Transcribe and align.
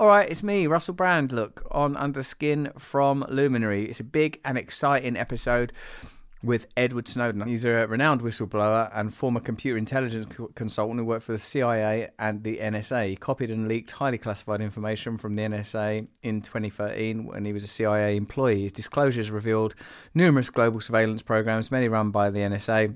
All 0.00 0.06
right, 0.06 0.30
it's 0.30 0.44
me, 0.44 0.68
Russell 0.68 0.94
Brand. 0.94 1.32
Look 1.32 1.66
on 1.72 1.96
Under 1.96 2.22
Skin 2.22 2.70
from 2.78 3.26
Luminary. 3.28 3.86
It's 3.86 3.98
a 3.98 4.04
big 4.04 4.40
and 4.44 4.56
exciting 4.56 5.16
episode 5.16 5.72
with 6.40 6.68
Edward 6.76 7.08
Snowden. 7.08 7.44
He's 7.48 7.64
a 7.64 7.84
renowned 7.88 8.20
whistleblower 8.20 8.92
and 8.94 9.12
former 9.12 9.40
computer 9.40 9.76
intelligence 9.76 10.26
co- 10.32 10.52
consultant 10.54 11.00
who 11.00 11.04
worked 11.04 11.24
for 11.24 11.32
the 11.32 11.38
CIA 11.40 12.10
and 12.16 12.44
the 12.44 12.58
NSA. 12.58 13.08
He 13.08 13.16
copied 13.16 13.50
and 13.50 13.66
leaked 13.66 13.90
highly 13.90 14.18
classified 14.18 14.60
information 14.60 15.18
from 15.18 15.34
the 15.34 15.42
NSA 15.42 16.06
in 16.22 16.42
2013 16.42 17.24
when 17.26 17.44
he 17.44 17.52
was 17.52 17.64
a 17.64 17.66
CIA 17.66 18.16
employee. 18.16 18.62
His 18.62 18.70
disclosures 18.70 19.32
revealed 19.32 19.74
numerous 20.14 20.48
global 20.48 20.80
surveillance 20.80 21.22
programs, 21.22 21.72
many 21.72 21.88
run 21.88 22.12
by 22.12 22.30
the 22.30 22.38
NSA 22.38 22.94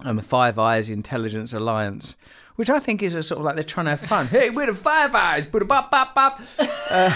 and 0.00 0.18
the 0.18 0.22
Five 0.22 0.58
Eyes 0.58 0.90
Intelligence 0.90 1.54
Alliance, 1.54 2.16
which 2.56 2.68
I 2.70 2.78
think 2.78 3.02
is 3.02 3.14
a 3.14 3.22
sort 3.22 3.38
of 3.38 3.44
like 3.44 3.54
they're 3.54 3.64
trying 3.64 3.86
to 3.86 3.90
have 3.90 4.00
fun. 4.00 4.26
hey, 4.26 4.50
we're 4.50 4.66
the 4.66 4.74
Five 4.74 5.14
Eyes, 5.14 5.46
but 5.46 5.66
bop 5.68 5.90
bop 5.90 6.14
bop, 6.14 6.40
uh, 6.90 7.10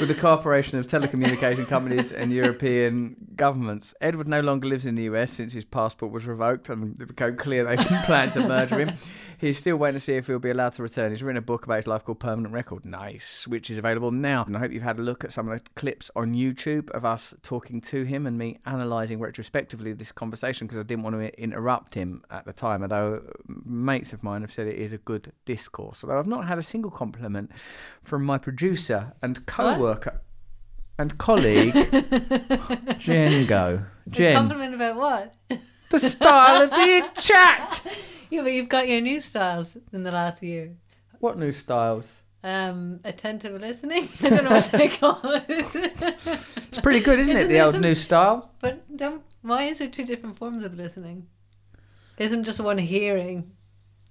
with 0.00 0.08
the 0.08 0.14
cooperation 0.14 0.78
of 0.78 0.86
telecommunication 0.86 1.66
companies 1.66 2.12
and 2.12 2.32
European 2.32 3.16
governments. 3.36 3.94
Edward 4.00 4.28
no 4.28 4.40
longer 4.40 4.68
lives 4.68 4.86
in 4.86 4.94
the 4.94 5.04
US 5.04 5.30
since 5.32 5.52
his 5.52 5.64
passport 5.64 6.12
was 6.12 6.26
revoked, 6.26 6.68
and 6.68 7.00
it 7.00 7.08
became 7.08 7.36
clear 7.36 7.64
they 7.64 7.76
planned 8.04 8.32
to 8.32 8.46
murder 8.46 8.78
him. 8.78 8.92
He's 9.40 9.56
still 9.56 9.78
waiting 9.78 9.94
to 9.94 10.00
see 10.00 10.16
if 10.16 10.26
he'll 10.26 10.38
be 10.38 10.50
allowed 10.50 10.74
to 10.74 10.82
return. 10.82 11.12
He's 11.12 11.22
written 11.22 11.38
a 11.38 11.40
book 11.40 11.64
about 11.64 11.76
his 11.76 11.86
life 11.86 12.04
called 12.04 12.20
Permanent 12.20 12.52
Record. 12.52 12.84
Nice, 12.84 13.46
which 13.48 13.70
is 13.70 13.78
available 13.78 14.10
now. 14.10 14.44
And 14.44 14.54
I 14.54 14.60
hope 14.60 14.70
you've 14.70 14.82
had 14.82 14.98
a 14.98 15.02
look 15.02 15.24
at 15.24 15.32
some 15.32 15.48
of 15.48 15.58
the 15.58 15.70
clips 15.76 16.10
on 16.14 16.34
YouTube 16.34 16.90
of 16.90 17.06
us 17.06 17.32
talking 17.42 17.80
to 17.80 18.04
him 18.04 18.26
and 18.26 18.36
me 18.36 18.58
analysing 18.66 19.18
retrospectively 19.18 19.94
this 19.94 20.12
conversation 20.12 20.66
because 20.66 20.78
I 20.78 20.82
didn't 20.82 21.04
want 21.04 21.16
to 21.16 21.42
interrupt 21.42 21.94
him 21.94 22.22
at 22.30 22.44
the 22.44 22.52
time. 22.52 22.82
Although 22.82 23.22
mates 23.64 24.12
of 24.12 24.22
mine 24.22 24.42
have 24.42 24.52
said 24.52 24.66
it 24.66 24.76
is 24.76 24.92
a 24.92 24.98
good 24.98 25.32
discourse. 25.46 26.04
Although 26.04 26.18
I've 26.18 26.26
not 26.26 26.46
had 26.46 26.58
a 26.58 26.62
single 26.62 26.90
compliment 26.90 27.50
from 28.02 28.24
my 28.24 28.36
producer 28.36 29.14
and 29.22 29.46
co-worker 29.46 30.20
and 30.98 31.16
colleague 31.16 31.72
Jen 32.98 33.46
Go. 33.46 33.84
A 34.14 34.34
compliment 34.34 34.74
about 34.74 34.96
what? 34.96 35.34
the 35.90 35.98
style 35.98 36.62
of 36.62 36.70
the 36.70 37.06
chat. 37.20 37.82
Yeah, 38.30 38.42
but 38.42 38.52
you've 38.52 38.68
got 38.68 38.88
your 38.88 39.00
new 39.00 39.20
styles 39.20 39.76
in 39.92 40.02
the 40.04 40.12
last 40.12 40.42
year. 40.42 40.72
What 41.18 41.38
new 41.38 41.52
styles? 41.52 42.16
Um, 42.42 43.00
attentive 43.04 43.60
listening. 43.60 44.08
I 44.22 44.28
don't 44.30 44.44
know 44.44 44.50
what 44.52 44.70
they 44.72 44.88
call 44.88 45.20
it. 45.24 46.16
It's 46.68 46.78
pretty 46.80 47.00
good, 47.00 47.18
isn't, 47.18 47.36
it? 47.36 47.40
Isn't 47.40 47.52
The 47.52 47.60
old 47.60 47.72
some- 47.74 47.82
new 47.82 47.94
style. 47.94 48.50
But 48.60 48.96
don't, 48.96 49.22
why 49.42 49.64
is 49.64 49.78
there 49.78 49.88
two 49.88 50.06
different 50.06 50.38
forms 50.38 50.64
of 50.64 50.74
listening? 50.74 51.26
Isn't 52.18 52.44
just 52.44 52.60
one 52.60 52.78
hearing? 52.78 53.52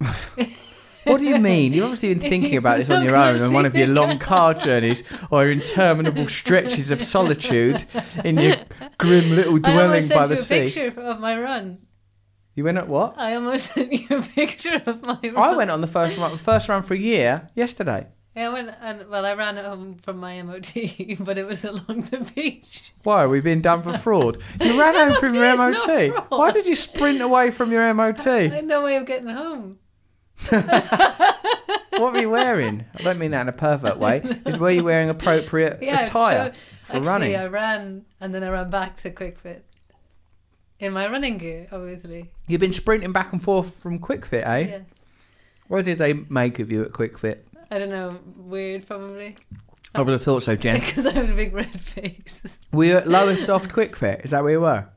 What 1.04 1.20
do 1.20 1.26
you 1.26 1.38
mean? 1.38 1.72
You've 1.72 1.84
obviously 1.84 2.14
been 2.14 2.28
thinking 2.28 2.56
about 2.56 2.78
this 2.78 2.90
on 2.90 3.04
your 3.04 3.16
own 3.16 3.40
on 3.40 3.52
one 3.52 3.66
of 3.66 3.74
your 3.74 3.88
long 3.88 4.18
car 4.18 4.54
journeys 4.54 5.02
or 5.30 5.48
interminable 5.48 6.26
stretches 6.28 6.90
of 6.90 7.02
solitude 7.02 7.84
in 8.24 8.38
your 8.38 8.56
grim 8.98 9.30
little 9.34 9.58
dwelling 9.58 9.64
I 9.64 9.72
dwelling 9.72 10.02
almost 10.02 10.08
by 10.10 10.34
sent 10.34 10.48
the 10.48 10.56
you 10.56 10.60
a 10.60 10.90
picture 10.90 11.00
of 11.00 11.20
my 11.20 11.40
run. 11.40 11.78
You 12.54 12.64
went 12.64 12.78
at 12.78 12.88
what? 12.88 13.14
I 13.16 13.34
almost 13.34 13.70
sent 13.74 13.92
you 13.92 14.06
a 14.10 14.22
picture 14.22 14.82
of 14.86 15.02
my 15.02 15.18
run. 15.22 15.36
I 15.36 15.56
went 15.56 15.70
on 15.70 15.80
the 15.80 15.86
first 15.86 16.18
run, 16.18 16.36
first 16.36 16.68
run 16.68 16.82
for 16.82 16.94
a 16.94 16.98
year 16.98 17.48
yesterday. 17.54 18.06
Yeah, 18.36 18.50
I 18.50 18.52
went 18.52 18.70
and 18.80 19.08
well, 19.10 19.26
I 19.26 19.34
ran 19.34 19.56
home 19.56 19.96
from 19.96 20.18
my 20.18 20.40
MOT, 20.42 20.72
but 21.20 21.36
it 21.36 21.46
was 21.46 21.64
along 21.64 22.08
the 22.10 22.30
beach. 22.34 22.92
Why? 23.02 23.24
Are 23.24 23.28
we 23.28 23.40
being 23.40 23.60
done 23.60 23.82
for 23.82 23.98
fraud. 23.98 24.38
You 24.60 24.78
ran 24.78 24.94
home 24.94 25.16
from 25.20 25.34
your 25.34 25.56
MOT 25.56 25.74
is 25.74 25.86
MOT. 25.86 26.14
not 26.14 26.28
fraud. 26.28 26.38
Why 26.38 26.50
did 26.52 26.66
you 26.66 26.76
sprint 26.76 27.20
away 27.20 27.50
from 27.50 27.72
your 27.72 27.92
MOT? 27.92 28.26
I 28.26 28.48
had 28.48 28.66
no 28.66 28.84
way 28.84 28.96
of 28.96 29.06
getting 29.06 29.28
home. 29.28 29.79
What 31.92 32.12
were 32.14 32.20
you 32.20 32.30
wearing? 32.30 32.84
I 32.96 33.02
don't 33.02 33.18
mean 33.18 33.32
that 33.32 33.42
in 33.42 33.48
a 33.48 33.52
pervert 33.52 33.98
way. 33.98 34.22
Is 34.46 34.58
were 34.58 34.70
you 34.70 34.84
wearing 34.84 35.10
appropriate 35.10 35.80
Yeah, 35.82 36.06
attire 36.06 36.52
so- 36.52 36.58
for 36.84 36.92
actually, 36.94 37.06
running? 37.06 37.36
I 37.36 37.46
ran 37.46 38.04
and 38.20 38.34
then 38.34 38.42
I 38.42 38.48
ran 38.48 38.70
back 38.70 38.96
to 39.02 39.10
Kwik 39.10 39.38
Fit 39.38 39.66
in 40.78 40.94
my 40.94 41.06
running 41.08 41.36
gear, 41.36 41.66
obviously. 41.70 42.30
You've 42.46 42.60
been 42.60 42.72
sprinting 42.72 43.12
back 43.12 43.32
and 43.34 43.42
forth 43.42 43.82
from 43.82 43.98
Kwik 43.98 44.24
Fit, 44.24 44.44
eh? 44.46 44.58
Yeah, 44.60 44.78
What 45.68 45.84
did 45.84 45.98
they 45.98 46.14
make 46.14 46.58
of 46.58 46.70
you 46.72 46.82
at 46.84 46.92
Kwik 46.92 47.18
Fit? 47.18 47.46
I 47.70 47.78
don't 47.78 47.90
know, 47.90 48.18
weird 48.36 48.86
probably 48.86 49.36
I 49.94 50.00
would 50.00 50.12
have 50.12 50.22
thought 50.22 50.42
so, 50.44 50.56
Jen. 50.56 50.80
because 50.86 51.04
I 51.04 51.10
have 51.10 51.28
a 51.28 51.34
big 51.34 51.52
red 51.52 51.68
face. 51.80 52.58
We 52.72 52.86
were 52.88 52.92
you 52.92 52.96
at 52.98 53.08
Lowestoft 53.08 53.68
Kwik 53.74 53.94
Fit? 53.96 54.22
Is 54.24 54.30
that 54.30 54.42
where 54.42 54.52
you 54.52 54.60
were? 54.62 54.88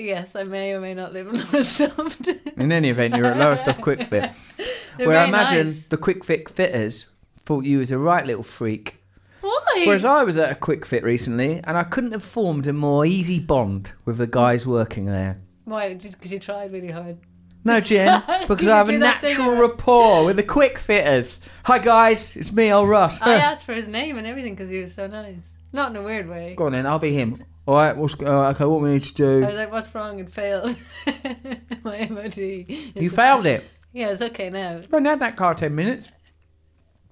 Yes, 0.00 0.34
I 0.34 0.44
may 0.44 0.72
or 0.72 0.80
may 0.80 0.94
not 0.94 1.12
live 1.12 1.28
in 1.28 1.36
Lowestoft. 1.36 2.26
In 2.56 2.72
any 2.72 2.88
event, 2.88 3.14
you're 3.14 3.26
at 3.26 3.36
Lowestoft 3.36 3.82
Kwik 3.82 4.06
Fit. 4.06 4.30
They're 4.96 5.06
where 5.06 5.18
I 5.18 5.26
imagine 5.26 5.66
nice. 5.66 5.82
the 5.84 5.98
Kwik 5.98 6.24
Fit 6.24 6.48
fitters 6.48 7.10
thought 7.44 7.64
you 7.64 7.78
was 7.78 7.92
a 7.92 7.98
right 7.98 8.24
little 8.24 8.42
freak. 8.42 8.96
Why? 9.42 9.84
Whereas 9.84 10.06
I 10.06 10.24
was 10.24 10.38
at 10.38 10.50
a 10.50 10.54
Kwik 10.54 10.86
Fit 10.86 11.04
recently 11.04 11.60
and 11.64 11.76
I 11.76 11.84
couldn't 11.84 12.12
have 12.12 12.24
formed 12.24 12.66
a 12.66 12.72
more 12.72 13.04
easy 13.04 13.38
bond 13.38 13.92
with 14.06 14.16
the 14.16 14.26
guys 14.26 14.66
working 14.66 15.04
there. 15.04 15.38
Why? 15.64 15.94
Because 15.94 16.32
you 16.32 16.38
tried 16.38 16.72
really 16.72 16.90
hard. 16.90 17.18
No, 17.62 17.78
Jen, 17.80 18.22
because 18.48 18.68
I 18.68 18.78
have 18.78 18.88
a 18.88 18.92
do 18.92 18.98
that 19.00 19.20
thing 19.20 19.36
natural 19.36 19.56
rapport 19.56 20.24
with 20.24 20.36
the 20.36 20.42
quick 20.42 20.78
fitters. 20.78 21.40
Hi 21.64 21.78
guys, 21.78 22.36
it's 22.36 22.52
me, 22.54 22.72
old 22.72 22.88
Russ. 22.88 23.20
I 23.20 23.34
asked 23.34 23.66
for 23.66 23.74
his 23.74 23.86
name 23.86 24.16
and 24.16 24.26
everything 24.26 24.54
because 24.54 24.70
he 24.70 24.80
was 24.80 24.94
so 24.94 25.06
nice. 25.06 25.52
Not 25.72 25.90
in 25.90 25.96
a 25.96 26.02
weird 26.02 26.26
way. 26.26 26.54
Go 26.56 26.66
on 26.66 26.72
then, 26.72 26.86
I'll 26.86 26.98
be 26.98 27.12
him. 27.12 27.44
All 27.70 27.76
right, 27.76 27.96
what's 27.96 28.20
uh, 28.20 28.48
okay? 28.48 28.64
What 28.64 28.80
we 28.80 28.90
need 28.90 29.04
to 29.04 29.14
do? 29.14 29.36
I 29.36 29.40
do? 29.42 29.46
was 29.46 29.54
like, 29.54 29.70
"What's 29.70 29.94
wrong?" 29.94 30.18
It 30.18 30.32
failed. 30.32 30.76
my 31.84 32.08
MOT. 32.08 32.36
You 32.36 33.08
failed 33.10 33.46
it. 33.46 33.62
Yeah, 33.92 34.08
it's 34.08 34.20
okay 34.22 34.50
now. 34.50 34.78
I've 34.78 34.92
only 34.92 35.08
had 35.08 35.20
that 35.20 35.36
car 35.36 35.54
ten 35.54 35.76
minutes. 35.76 36.08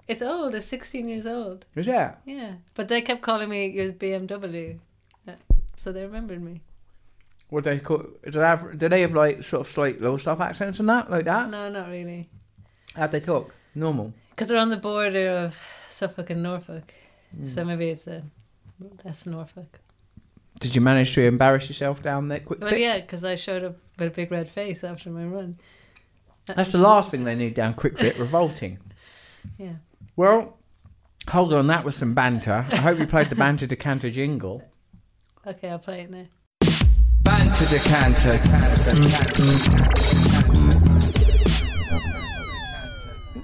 It's 0.09 0.21
old. 0.21 0.53
It's 0.55 0.65
16 0.65 1.07
years 1.07 1.25
old. 1.25 1.65
Was 1.75 1.85
that? 1.85 2.19
Yeah, 2.25 2.55
but 2.73 2.89
they 2.89 2.99
kept 3.01 3.21
calling 3.21 3.47
me 3.47 3.67
your 3.67 3.93
BMW, 3.93 4.79
Uh, 5.25 5.31
so 5.77 5.93
they 5.93 6.03
remembered 6.03 6.43
me. 6.43 6.59
What 7.49 7.63
they 7.63 7.79
call? 7.79 8.03
Do 8.25 8.31
they 8.31 8.39
have? 8.41 8.77
Do 8.77 8.89
they 8.89 8.99
have 8.99 9.13
like 9.13 9.43
sort 9.45 9.61
of 9.65 9.71
slight 9.71 10.01
little 10.01 10.17
stuff 10.17 10.41
accents 10.41 10.81
and 10.81 10.89
that 10.89 11.09
like 11.09 11.23
that? 11.23 11.49
No, 11.49 11.69
not 11.69 11.87
really, 11.87 12.27
How'd 12.97 13.13
they 13.13 13.21
talk? 13.21 13.55
Normal. 13.75 14.11
because 14.31 14.49
they're 14.49 14.59
on 14.59 14.71
the 14.71 14.75
border 14.75 15.29
of 15.29 15.57
Suffolk 15.87 16.29
and 16.31 16.43
Norfolk, 16.43 16.93
Hmm. 17.33 17.47
so 17.47 17.63
maybe 17.63 17.91
it's 17.91 18.07
a 18.07 18.23
less 19.05 19.25
Norfolk. 19.25 19.79
Did 20.59 20.75
you 20.75 20.81
manage 20.81 21.13
to 21.13 21.25
embarrass 21.25 21.69
yourself 21.69 22.03
down 22.03 22.27
there 22.27 22.39
quick? 22.39 22.59
Well, 22.61 22.75
yeah, 22.75 22.99
because 22.99 23.23
I 23.23 23.35
showed 23.35 23.63
up 23.63 23.77
with 23.97 24.07
a 24.09 24.11
big 24.11 24.31
red 24.31 24.49
face 24.49 24.83
after 24.83 25.09
my 25.09 25.23
run. 25.25 25.57
That's 26.47 26.71
the 26.71 26.79
last 26.79 27.11
thing 27.11 27.23
they 27.23 27.35
need 27.35 27.53
down 27.53 27.73
Kwik 27.75 27.97
Fit. 27.97 28.17
Revolting. 28.17 28.79
Yeah. 29.57 29.75
Well, 30.17 30.57
hold 31.29 31.53
on. 31.53 31.67
That 31.67 31.85
was 31.85 31.95
some 31.95 32.13
banter. 32.13 32.65
I 32.69 32.75
hope 32.75 32.99
you 32.99 33.07
played 33.07 33.29
the 33.29 33.35
banter 33.35 33.65
decanter 33.65 34.11
jingle. 34.11 34.61
Okay, 35.47 35.69
I'll 35.69 35.79
play 35.79 36.01
it 36.01 36.11
now. 36.11 36.25
Banter 37.23 37.65
decanter. 37.65 38.37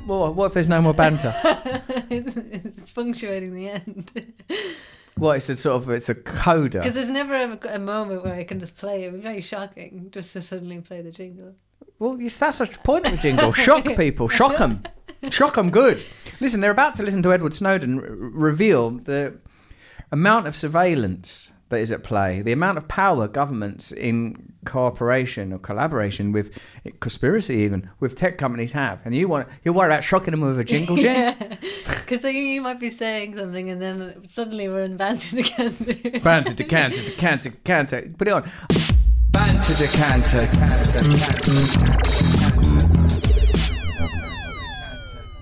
Well, 0.08 0.34
what 0.34 0.48
if 0.48 0.54
there's 0.54 0.70
no 0.70 0.82
more 0.82 0.94
banter? 0.94 1.34
it's 2.10 2.92
punctuating 2.92 3.56
the 3.56 3.70
end. 3.70 4.12
What? 5.18 5.38
It's 5.38 5.50
a 5.50 5.56
sort 5.56 5.82
of 5.82 5.90
it's 5.90 6.10
a 6.10 6.16
coda. 6.16 6.80
Because 6.80 6.94
there's 6.94 7.08
never 7.08 7.36
a, 7.36 7.76
a 7.76 7.80
moment 7.80 8.24
where 8.24 8.36
I 8.36 8.44
can 8.44 8.60
just 8.60 8.76
play 8.76 9.04
it. 9.04 9.08
It 9.08 9.12
would 9.12 9.22
be 9.22 9.24
very 9.28 9.42
shocking 9.42 10.10
just 10.12 10.34
to 10.34 10.42
suddenly 10.42 10.80
play 10.82 11.02
the 11.02 11.12
jingle. 11.12 11.56
Well, 12.00 12.20
yes, 12.20 12.38
that's 12.40 12.60
the 12.60 12.68
point 12.84 13.08
of 13.08 13.14
a 13.14 13.18
jingle. 13.18 13.54
Shock 13.54 13.86
people. 13.98 14.28
Shock 14.28 14.58
them. 14.58 14.84
Shock 15.30 15.56
them 15.56 15.70
good. 15.70 16.04
Listen, 16.42 16.60
they're 16.60 16.72
about 16.72 16.96
to 16.96 17.04
listen 17.04 17.24
to 17.24 17.34
Edward 17.34 17.54
Snowden 17.54 18.00
r- 18.00 18.06
reveal 18.10 18.92
the 18.92 19.40
amount 20.12 20.48
of 20.48 20.56
surveillance 20.56 21.54
that 21.76 21.82
is 21.82 21.92
at 21.92 22.04
play, 22.04 22.42
the 22.42 22.54
amount 22.54 22.78
of 22.78 22.88
power 22.88 23.28
governments 23.28 23.92
in 23.92 24.54
cooperation 24.66 25.52
or 25.54 25.60
collaboration 25.60 26.32
with 26.32 26.58
conspiracy 27.02 27.56
even 27.56 27.90
with 28.00 28.16
tech 28.16 28.38
companies 28.38 28.72
have. 28.72 29.02
And 29.06 29.14
you 29.14 29.28
want 29.28 29.50
you're 29.64 29.74
worried 29.74 29.92
about 29.92 30.04
shocking 30.04 30.32
them 30.32 30.42
with 30.42 30.58
a 30.58 30.64
jingle, 30.64 30.96
Jen? 30.96 31.58
Because 31.60 32.24
you, 32.24 32.30
you 32.30 32.62
might 32.62 32.80
be 32.80 32.90
saying 32.90 33.38
something 33.38 33.70
and 33.70 33.82
then 33.82 34.24
suddenly 34.24 34.70
we're 34.70 34.84
in 34.84 34.96
banter 34.96 35.40
again. 35.40 36.22
Banter 36.24 36.54
decanter 36.54 37.02
decanter 37.02 37.50
decanter. 37.50 38.10
Put 38.18 38.30
it 38.30 38.34
on. 38.34 38.50
Banter 39.32 39.74
decanter. 39.76 40.40
Mm-hmm. 41.76 42.85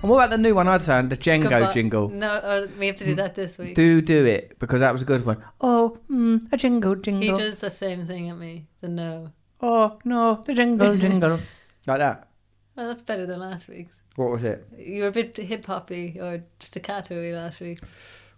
And 0.04 0.10
what 0.10 0.18
about 0.18 0.30
the 0.36 0.36
new 0.36 0.54
one 0.54 0.68
I'd 0.68 0.82
sound, 0.82 1.08
the 1.08 1.16
Django 1.16 1.48
Goodbye- 1.48 1.72
jingle? 1.72 2.10
No, 2.10 2.26
uh, 2.26 2.66
we 2.78 2.88
have 2.88 2.96
to 2.96 3.06
do 3.06 3.14
that 3.14 3.34
this 3.34 3.56
week. 3.56 3.74
Do 3.74 4.02
do 4.02 4.26
it 4.26 4.58
because 4.58 4.80
that 4.80 4.92
was 4.92 5.00
a 5.00 5.06
good 5.06 5.24
one. 5.24 5.42
Oh, 5.62 5.96
mm, 6.10 6.46
a 6.52 6.58
jingle 6.58 6.94
jingle. 6.96 7.22
He 7.38 7.42
does 7.42 7.60
the 7.60 7.70
same 7.70 8.04
thing 8.06 8.28
at 8.28 8.36
me. 8.36 8.66
The 8.82 8.88
no. 8.88 9.32
Oh 9.62 9.98
no, 10.04 10.42
the 10.44 10.52
jingle 10.52 10.94
jingle. 11.04 11.40
like 11.86 11.98
that. 12.00 12.28
Well, 12.76 12.88
that's 12.88 13.02
better 13.02 13.24
than 13.24 13.40
last 13.40 13.66
week's. 13.68 13.94
What 14.16 14.28
was 14.30 14.44
it? 14.44 14.66
You 14.76 15.04
were 15.04 15.08
a 15.08 15.12
bit 15.12 15.34
hip 15.38 15.64
hoppy 15.64 16.18
or 16.20 16.44
staccato-y 16.60 17.32
last 17.32 17.62
week. 17.62 17.80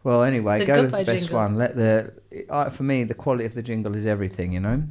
Well, 0.05 0.23
anyway, 0.23 0.61
The 0.61 0.67
go 0.67 0.83
with 0.83 0.93
the 0.93 0.99
best 1.05 1.09
jingles. 1.27 1.31
one. 1.33 1.57
Let 1.57 1.75
the 1.75 2.13
uh, 2.49 2.71
for 2.71 2.85
me 2.85 3.03
the 3.03 3.15
quality 3.15 3.45
of 3.45 3.55
the 3.55 3.63
jingle 3.63 3.97
is 3.97 4.07
everything, 4.07 4.53
you 4.53 4.61
know. 4.61 4.85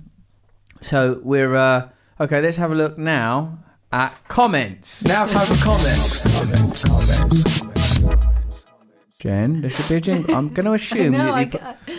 So 0.82 1.22
we're 1.24 1.56
uh, 1.56 1.88
okay. 2.20 2.42
Let's 2.42 2.58
have 2.58 2.72
a 2.74 2.76
look 2.76 2.98
now 2.98 3.60
at 3.96 4.28
comments. 4.28 5.02
Now 5.06 5.26
time 5.26 5.46
for 5.48 5.64
comments. 5.64 6.20
Jen, 9.20 9.62
there 9.62 9.70
should 9.70 9.88
be 9.88 9.96
a 9.96 10.02
jingle. 10.02 10.36
I'm 10.36 10.50
going 10.50 10.66
to 10.66 10.74
assume 10.74 11.14
no, 11.14 11.20
that 11.20 11.34
I, 11.34 11.42
you. 11.42 11.50
ca- 11.50 11.78
I, 11.88 11.94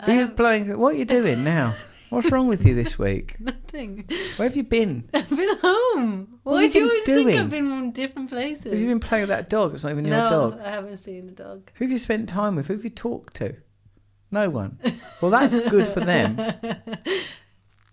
I 0.00 0.06
Are 0.06 0.14
you 0.14 0.20
have 0.20 0.36
playing? 0.36 0.78
What 0.78 0.94
are 0.94 0.96
you 0.96 1.04
doing 1.04 1.44
now? 1.44 1.74
What's 2.08 2.30
wrong 2.30 2.48
with 2.48 2.64
you 2.64 2.74
this 2.74 2.98
week? 2.98 3.38
nothing. 3.38 4.08
Where 4.36 4.48
have 4.48 4.56
you 4.56 4.62
been? 4.62 5.10
I've 5.12 5.28
been 5.28 5.58
home. 5.58 6.38
What 6.42 6.52
Why 6.52 6.68
do 6.68 6.78
you 6.78 6.84
you 6.84 6.88
been 6.88 6.88
always 6.88 7.04
think? 7.04 7.40
I've 7.40 7.50
been 7.50 7.72
in 7.72 7.92
different 7.92 8.30
places? 8.30 8.72
Have 8.72 8.80
you 8.80 8.86
been 8.86 9.00
playing 9.00 9.22
with 9.22 9.30
that 9.30 9.50
dog? 9.50 9.74
It's 9.74 9.84
not 9.84 9.92
even 9.92 10.04
no, 10.04 10.10
your 10.10 10.30
dog. 10.30 10.60
I 10.60 10.70
haven't 10.70 10.96
seen 10.98 11.26
the 11.26 11.32
dog. 11.34 11.70
Who 11.74 11.84
have 11.84 11.92
you 11.92 11.98
spent 11.98 12.30
time 12.30 12.56
with? 12.56 12.68
Who 12.68 12.74
have 12.74 12.84
you 12.84 12.90
talked 12.90 13.34
to? 13.36 13.56
No 14.30 14.48
one. 14.48 14.78
Well, 15.20 15.30
that's 15.30 15.60
good 15.68 15.86
for 15.86 16.00
them. 16.00 16.38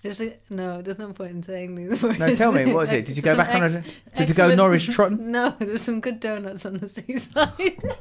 A, 0.04 0.36
no, 0.50 0.82
there's 0.82 0.98
no 0.98 1.14
point 1.14 1.32
in 1.32 1.44
saying 1.44 1.76
these 1.76 2.02
words. 2.02 2.18
No, 2.18 2.34
tell 2.36 2.52
me, 2.52 2.66
what 2.66 2.76
was 2.76 2.92
it? 2.92 3.06
Did 3.08 3.18
you 3.18 3.22
go 3.24 3.32
Some 3.36 3.38
back 3.46 3.54
on 3.56 3.62
a? 3.62 3.66
ex- 3.66 3.88
Did 4.18 4.30
you 4.30 4.36
go 4.36 4.54
Norwich 4.56 4.90
trotting? 4.90 5.32
No, 5.32 5.56
there's 5.60 5.82
some 5.84 6.02
good 6.02 6.20
donuts 6.20 6.66
on 6.66 6.78
the 6.80 6.90
seaside. 6.90 7.84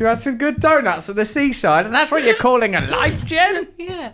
You 0.00 0.06
had 0.06 0.20
some 0.22 0.36
good 0.36 0.60
donuts 0.60 1.08
on 1.08 1.16
the 1.16 1.24
seaside, 1.24 1.86
and 1.86 1.94
that's 1.94 2.10
what 2.10 2.24
you're 2.24 2.34
calling 2.34 2.74
a 2.74 2.80
life, 2.80 3.24
Jen? 3.24 3.68
yeah, 3.78 4.12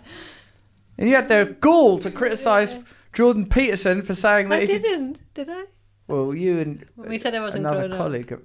And 0.97 1.09
you 1.09 1.15
had 1.15 1.27
the 1.29 1.55
gall 1.59 1.99
to 1.99 2.11
criticise 2.11 2.75
Jordan 3.13 3.47
Peterson 3.49 4.01
for 4.03 4.13
saying 4.13 4.49
that 4.49 4.61
I 4.61 4.65
didn't, 4.65 5.19
did 5.33 5.49
I? 5.49 5.63
well, 6.07 6.33
you 6.35 6.59
and 6.59 6.85
We 6.95 7.17
said 7.17 7.33
I 7.33 7.39
wasn't 7.39 7.61
another 7.65 7.87
grown 7.87 7.91
up. 7.93 7.97
colleague, 7.97 8.39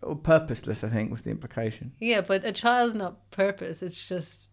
or 0.00 0.16
purposeless, 0.16 0.82
I 0.84 0.88
think, 0.88 1.10
was 1.10 1.22
the 1.22 1.30
implication. 1.30 1.92
Yeah, 2.00 2.22
but 2.22 2.44
a 2.44 2.52
child's 2.52 2.94
not 2.94 3.30
purpose. 3.30 3.82
It's 3.82 4.02
just, 4.08 4.48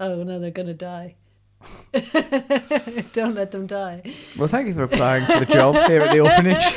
oh 0.00 0.22
no, 0.24 0.38
they're 0.38 0.50
gonna 0.50 0.74
die. 0.74 1.16
Don't 3.12 3.34
let 3.34 3.50
them 3.50 3.66
die. 3.66 4.02
Well, 4.38 4.48
thank 4.48 4.66
you 4.68 4.74
for 4.74 4.82
applying 4.84 5.24
for 5.26 5.40
the 5.40 5.46
job 5.46 5.74
here 5.88 6.00
at 6.02 6.12
the 6.12 6.20
orphanage. 6.20 6.76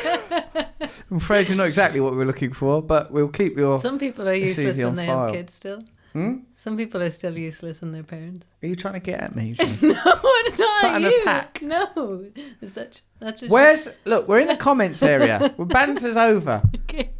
I'm 1.11 1.17
afraid 1.17 1.47
you're 1.47 1.57
not 1.57 1.67
exactly 1.67 1.99
what 1.99 2.13
we're 2.13 2.25
looking 2.25 2.53
for, 2.53 2.81
but 2.81 3.11
we'll 3.11 3.29
keep 3.29 3.57
your. 3.57 3.79
Some 3.79 3.97
people 3.99 4.27
are 4.27 4.33
useless 4.33 4.77
when 4.79 4.95
they 4.95 5.07
file. 5.07 5.23
have 5.25 5.31
kids 5.31 5.53
still. 5.53 5.83
Hmm? 6.13 6.37
Some 6.55 6.77
people 6.77 7.01
are 7.01 7.09
still 7.09 7.37
useless 7.37 7.81
in 7.81 7.91
their 7.91 8.03
parents. 8.03 8.45
Are 8.63 8.67
you 8.67 8.75
trying 8.75 8.95
to 8.95 8.99
get 8.99 9.21
at 9.21 9.35
me? 9.35 9.55
No, 9.81 10.01
it's 10.45 10.59
not 10.59 10.81
that 10.81 10.95
an 10.95 11.01
you. 11.03 11.21
attack? 11.21 11.59
No, 11.61 12.25
that 12.61 13.01
that's 13.19 13.41
Where's 13.43 13.87
look? 14.05 14.27
We're 14.27 14.39
in 14.39 14.47
the 14.47 14.55
comments 14.57 15.01
area. 15.03 15.53
We're 15.57 15.65
banter's 15.65 16.17
over. 16.17 16.61
okay. 16.75 17.11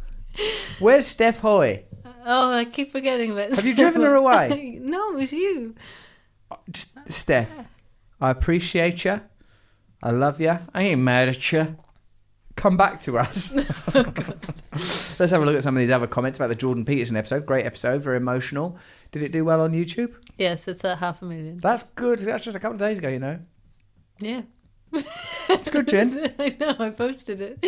Where's 0.78 1.06
Steph 1.06 1.40
Hoy? 1.40 1.84
Oh, 2.24 2.52
I 2.52 2.64
keep 2.64 2.92
forgetting 2.92 3.32
about. 3.32 3.54
Have 3.54 3.66
you 3.66 3.74
driven 3.74 4.02
her 4.02 4.14
away? 4.14 4.78
no, 4.82 5.12
it 5.12 5.16
was 5.16 5.32
you. 5.32 5.74
Just 6.70 6.96
Steph. 7.08 7.64
I 8.20 8.30
appreciate 8.30 9.04
you. 9.04 9.20
I 10.02 10.10
love 10.10 10.40
you. 10.40 10.58
I 10.74 10.82
ain't 10.82 11.00
mad 11.00 11.28
at 11.28 11.52
you. 11.52 11.76
Come 12.56 12.76
back 12.76 13.00
to 13.02 13.18
us. 13.18 13.52
Let's 15.18 15.32
have 15.32 15.42
a 15.42 15.44
look 15.44 15.56
at 15.56 15.62
some 15.62 15.76
of 15.76 15.80
these 15.80 15.90
other 15.90 16.06
comments 16.06 16.38
about 16.38 16.48
the 16.48 16.54
Jordan 16.54 16.84
Peterson 16.84 17.16
episode. 17.16 17.46
Great 17.46 17.66
episode, 17.66 18.02
very 18.02 18.16
emotional. 18.16 18.78
Did 19.12 19.22
it 19.22 19.32
do 19.32 19.44
well 19.44 19.60
on 19.60 19.72
YouTube? 19.72 20.14
Yes, 20.36 20.66
it's 20.68 20.84
at 20.84 20.98
half 20.98 21.22
a 21.22 21.24
million. 21.24 21.58
That's 21.58 21.84
good. 21.84 22.18
That's 22.20 22.44
just 22.44 22.56
a 22.56 22.60
couple 22.60 22.74
of 22.74 22.80
days 22.80 22.98
ago, 22.98 23.08
you 23.08 23.18
know. 23.20 23.38
Yeah. 24.18 24.42
It's 24.92 25.70
good, 25.70 25.88
Jen. 25.88 26.34
I 26.38 26.56
know. 26.60 26.76
I 26.78 26.90
posted 26.90 27.40
it. 27.40 27.64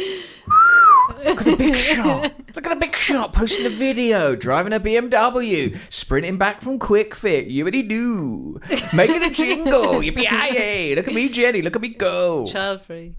Look 1.25 1.41
at 1.41 1.45
the 1.47 1.57
big 1.57 1.77
shot. 1.79 2.33
Look 2.55 2.67
at 2.67 2.71
the 2.71 2.77
big 2.77 2.97
shot 2.97 3.33
posting 3.33 3.67
a 3.67 3.71
video, 3.71 4.35
driving 4.37 4.73
a 4.73 4.81
BMW, 4.81 5.77
sprinting 5.93 6.37
back 6.39 6.61
from 6.61 6.79
Kwik 6.79 7.15
Fit. 7.15 7.47
You 7.47 7.65
Yippity 7.65 7.89
doo. 7.89 8.61
Making 8.95 9.23
a 9.25 9.31
jingle. 9.31 9.95
Yippee 10.01 10.23
yay. 10.31 10.95
Look 10.95 11.09
at 11.09 11.15
me, 11.15 11.29
Jenny. 11.29 11.63
Look 11.63 11.77
at 11.77 11.83
me 11.83 11.89
go. 11.89 12.47
Child 12.47 12.83
free. 12.83 13.17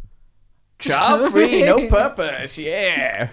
Child 0.80 1.32
free, 1.32 1.64
no 1.64 1.88
purpose. 1.90 2.58
Yeah. 2.58 3.30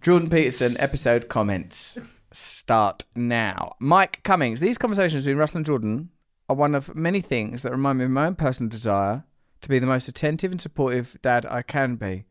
Jordan 0.00 0.30
Peterson 0.30 0.76
episode 0.80 1.28
comments 1.28 1.98
start 2.32 3.04
now. 3.14 3.74
Mike 3.78 4.22
Cummings. 4.22 4.60
These 4.60 4.78
conversations 4.78 5.24
between 5.24 5.38
Russell 5.38 5.58
and 5.58 5.66
Jordan 5.66 6.08
are 6.52 6.54
one 6.54 6.74
of 6.74 6.94
many 6.94 7.22
things 7.22 7.62
that 7.62 7.72
remind 7.72 7.98
me 7.98 8.04
of 8.04 8.10
my 8.10 8.26
own 8.26 8.34
personal 8.34 8.68
desire 8.68 9.24
to 9.62 9.68
be 9.70 9.78
the 9.78 9.86
most 9.86 10.06
attentive 10.06 10.50
and 10.50 10.60
supportive 10.60 11.16
dad 11.22 11.46
I 11.46 11.62
can 11.62 11.96
be. 11.96 12.26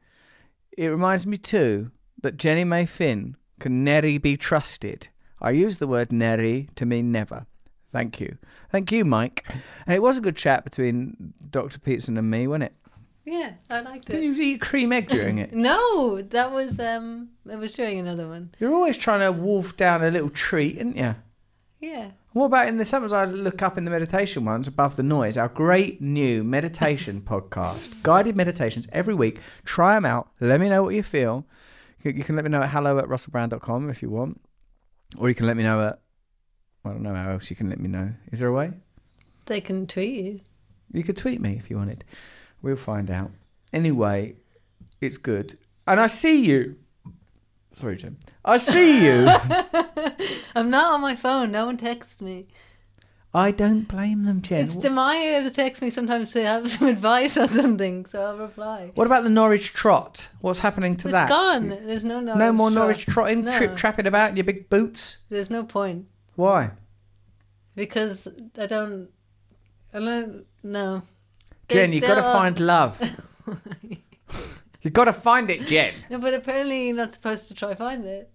It 0.78 0.90
reminds 0.90 1.26
me 1.26 1.38
too 1.38 1.90
that 2.22 2.38
Jenny 2.38 2.64
May 2.64 2.86
Finn 2.86 3.36
can 3.60 3.84
never 3.84 4.20
be 4.20 4.38
trusted. 4.38 5.08
I 5.42 5.52
use 5.52 5.78
the 5.80 5.88
word 5.88 6.12
never 6.12 6.62
to 6.76 6.86
mean 6.86 7.12
never. 7.12 7.48
Thank 7.92 8.22
you. 8.22 8.38
Thank 8.70 8.92
you, 8.92 9.04
Mike. 9.04 9.44
And 9.88 9.96
it 9.96 10.04
was 10.04 10.18
a 10.18 10.22
good 10.22 10.38
chat 10.38 10.64
between 10.64 11.34
Dr. 11.50 11.80
Peterson 11.80 12.18
and 12.18 12.30
me, 12.30 12.46
wasn't 12.48 12.66
it? 12.66 12.76
Yeah, 13.26 13.54
I 13.72 13.82
liked 13.82 14.10
it. 14.10 14.14
Did 14.14 14.38
you 14.38 14.44
eat 14.44 14.62
cream 14.62 14.94
egg 14.94 15.10
during 15.10 15.40
it? 15.40 15.52
No, 15.54 16.22
that 16.22 16.52
was 16.52 16.80
um, 16.80 17.30
it 17.50 17.56
was 17.58 17.74
during 17.74 18.00
another 18.00 18.28
one. 18.28 18.52
You're 18.60 18.74
always 18.74 18.98
trying 18.98 19.20
to 19.22 19.32
wolf 19.32 19.76
down 19.76 20.04
a 20.04 20.12
little 20.12 20.30
treat, 20.30 20.78
aren't 20.78 20.96
you? 20.98 21.16
Yeah. 21.80 22.12
What 22.34 22.46
about 22.46 22.68
in 22.70 22.78
the 22.78 22.86
sometimes 22.86 23.12
I 23.12 23.26
look 23.26 23.62
up 23.62 23.78
in 23.78 23.84
the 23.84 23.92
meditation 23.92 24.46
ones 24.46 24.66
above 24.66 24.96
the 24.96 25.04
noise, 25.04 25.38
our 25.38 25.50
great 25.50 26.02
new 26.02 26.46
meditation 26.46 27.22
podcast, 27.26 28.02
guided 28.04 28.38
meditations 28.38 28.88
every 28.94 29.14
week. 29.14 29.40
Try 29.66 29.96
them 29.96 30.06
out. 30.06 30.30
Let 30.40 30.62
me 30.62 30.70
know 30.70 30.82
what 30.82 30.96
you 30.96 31.04
feel. 31.04 31.46
You 32.04 32.14
can 32.14 32.36
let 32.38 32.46
me 32.46 32.50
know 32.50 32.62
at 32.62 32.70
hello 32.70 32.98
at 33.00 33.06
russellbrand.com 33.06 33.90
if 33.90 34.02
you 34.02 34.10
want. 34.10 34.40
Or 35.18 35.28
you 35.28 35.36
can 35.36 35.46
let 35.46 35.58
me 35.58 35.64
know 35.64 35.82
at, 35.82 36.00
I 36.86 36.90
don't 36.90 37.04
know 37.04 37.14
how 37.14 37.32
else 37.32 37.50
you 37.50 37.56
can 37.56 37.70
let 37.70 37.80
me 37.80 37.90
know. 37.90 38.14
Is 38.32 38.40
there 38.40 38.48
a 38.48 38.54
way? 38.54 38.72
They 39.46 39.60
can 39.60 39.86
tweet 39.86 40.16
you. 40.16 40.40
You 40.94 41.04
could 41.04 41.18
tweet 41.18 41.42
me 41.42 41.58
if 41.58 41.70
you 41.70 41.78
wanted. 41.78 42.06
We'll 42.62 42.78
find 42.78 43.12
out. 43.12 43.32
Anyway, 43.74 44.36
it's 45.02 45.18
good. 45.18 45.58
And 45.86 46.00
I 46.00 46.08
see 46.08 46.46
you. 46.46 46.78
Sorry, 47.74 47.96
Jim. 47.96 48.18
I 48.44 48.58
see 48.58 49.06
you. 49.06 49.28
I'm 50.56 50.70
not 50.70 50.94
on 50.94 51.02
my 51.02 51.16
phone. 51.16 51.52
No 51.52 51.66
one 51.66 51.78
texts 51.78 52.22
me. 52.22 52.48
I 53.34 53.52
don't 53.52 53.88
blame 53.88 54.26
them, 54.26 54.42
Jen. 54.42 54.66
It's 54.66 54.76
Demaya 54.76 55.42
that 55.42 55.54
texts 55.54 55.82
me 55.82 55.90
sometimes 55.90 56.34
to 56.34 56.44
have 56.46 56.70
some 56.70 56.88
advice 56.96 57.38
or 57.38 57.48
something, 57.48 58.06
so 58.08 58.22
I'll 58.22 58.38
reply. 58.38 58.92
What 58.96 59.08
about 59.08 59.24
the 59.24 59.30
Norwich 59.30 59.72
trot? 59.72 60.28
What's 60.42 60.60
happening 60.60 60.98
to 60.98 61.08
It's 61.08 61.14
that? 61.14 61.24
It's 61.24 61.30
gone. 61.32 61.70
There's 61.70 62.04
no 62.04 62.20
Norwich. 62.20 62.40
no 62.40 62.52
more 62.52 62.70
trot. 62.70 62.76
Norwich 62.76 63.06
trotting, 63.06 63.46
No. 63.46 63.58
trip 63.58 63.78
trapping 63.78 64.06
about 64.06 64.32
in 64.32 64.36
your 64.36 64.44
big 64.44 64.70
boots. 64.70 65.22
There's 65.30 65.50
no 65.50 65.64
point 65.64 66.08
Why? 66.36 66.72
because 67.74 68.28
I 68.58 68.66
don't. 68.66 69.08
I 69.94 70.00
don't. 70.00 70.46
No. 70.62 71.02
They- 71.70 71.76
Jen, 71.76 71.94
you've 71.94 72.04
got 72.04 72.16
to 72.16 72.22
find 72.24 72.60
love. 72.60 73.02
you've 74.82 74.94
got 74.94 75.06
to 75.06 75.14
find 75.14 75.50
it, 75.50 75.62
Jen. 75.68 75.94
No, 76.10 76.20
but 76.20 76.34
apparently 76.34 76.88
you're 76.88 76.96
not 76.98 77.14
supposed 77.14 77.48
to 77.48 77.54
try 77.54 77.74
find 77.76 78.04
it. 78.06 78.30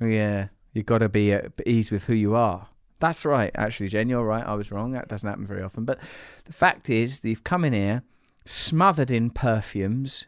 Yeah, 0.00 0.48
you've 0.72 0.86
got 0.86 0.98
to 0.98 1.08
be 1.08 1.32
at 1.32 1.52
ease 1.66 1.90
with 1.90 2.04
who 2.04 2.14
you 2.14 2.34
are. 2.34 2.68
That's 3.00 3.24
right, 3.24 3.50
actually, 3.54 3.88
Jen. 3.88 4.08
You're 4.08 4.24
right. 4.24 4.44
I 4.46 4.54
was 4.54 4.70
wrong. 4.72 4.92
That 4.92 5.08
doesn't 5.08 5.28
happen 5.28 5.46
very 5.46 5.62
often. 5.62 5.84
But 5.84 6.00
the 6.44 6.52
fact 6.52 6.90
is, 6.90 7.20
that 7.20 7.28
you've 7.28 7.44
come 7.44 7.64
in 7.64 7.72
here 7.72 8.02
smothered 8.44 9.10
in 9.10 9.30
perfumes, 9.30 10.26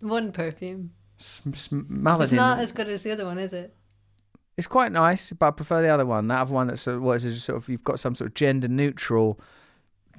One 0.00 0.32
perfume. 0.32 0.92
sm- 1.18 1.52
smothered 1.52 2.24
It's 2.24 2.32
in. 2.32 2.36
not 2.36 2.58
as 2.58 2.72
good 2.72 2.88
as 2.88 3.02
the 3.02 3.12
other 3.12 3.24
one, 3.24 3.38
is 3.38 3.52
it? 3.52 3.74
It's 4.56 4.66
quite 4.66 4.90
nice, 4.92 5.32
but 5.32 5.46
I 5.46 5.50
prefer 5.52 5.82
the 5.82 5.88
other 5.88 6.04
one. 6.06 6.26
That 6.28 6.40
other 6.40 6.54
one 6.54 6.66
that's 6.66 6.82
sort 6.82 6.96
of, 6.96 7.02
what 7.02 7.16
is 7.16 7.24
it, 7.24 7.38
sort 7.40 7.56
of 7.58 7.68
you've 7.68 7.84
got 7.84 8.00
some 8.00 8.14
sort 8.14 8.28
of 8.28 8.34
gender 8.34 8.68
neutral. 8.68 9.38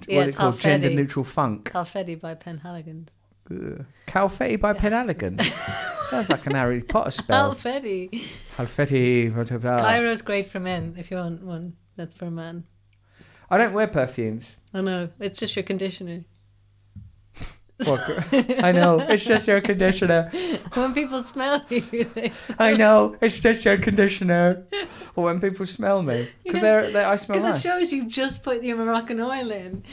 Yeah, 0.07 0.15
what's 0.17 0.25
it 0.25 0.29
it's 0.29 0.37
called? 0.37 0.59
Gender 0.59 0.89
neutral 0.89 1.25
funk. 1.25 1.71
Halfeti 1.73 2.19
by 2.19 2.35
Penhaligon. 2.35 3.07
Ugh. 3.51 3.85
Halfeti 4.07 4.59
by 4.59 4.73
Penhaligon. 4.73 5.41
Sounds 6.09 6.29
like 6.29 6.45
an 6.47 6.55
Harry 6.55 6.81
Potter 6.81 7.11
spell. 7.11 7.53
Alfetti. 7.53 8.23
Calfetti. 8.57 9.61
blah. 9.61 9.79
Cairo's 9.79 10.21
great 10.21 10.47
for 10.49 10.59
men. 10.59 10.95
If 10.97 11.11
you 11.11 11.17
want 11.17 11.43
one, 11.43 11.73
that's 11.95 12.15
for 12.15 12.25
a 12.25 12.31
man. 12.31 12.63
I 13.49 13.57
don't 13.57 13.73
wear 13.73 13.87
perfumes. 13.87 14.55
I 14.73 14.81
know. 14.81 15.09
It's 15.19 15.39
just 15.39 15.55
your 15.55 15.63
conditioner. 15.63 16.25
Well, 17.85 18.03
I 18.61 18.73
know. 18.73 18.99
It's 18.99 19.23
just 19.23 19.47
your 19.47 19.61
conditioner. 19.61 20.29
when 20.73 20.93
people 20.93 21.23
smell 21.23 21.63
you, 21.69 21.81
they 21.81 22.31
I 22.59 22.73
know. 22.73 23.15
It's 23.21 23.39
just 23.39 23.63
your 23.63 23.77
conditioner. 23.77 24.65
Or 25.15 25.23
when 25.25 25.39
people 25.39 25.65
smell 25.65 26.03
me. 26.03 26.27
Because 26.43 26.61
they're, 26.61 26.91
they 26.91 27.03
I 27.03 27.15
smell 27.15 27.39
Because 27.39 27.59
it 27.59 27.61
shows 27.61 27.91
you've 27.93 28.09
just 28.09 28.43
put 28.43 28.63
your 28.63 28.77
Moroccan 28.77 29.21
oil 29.21 29.51
in. 29.51 29.83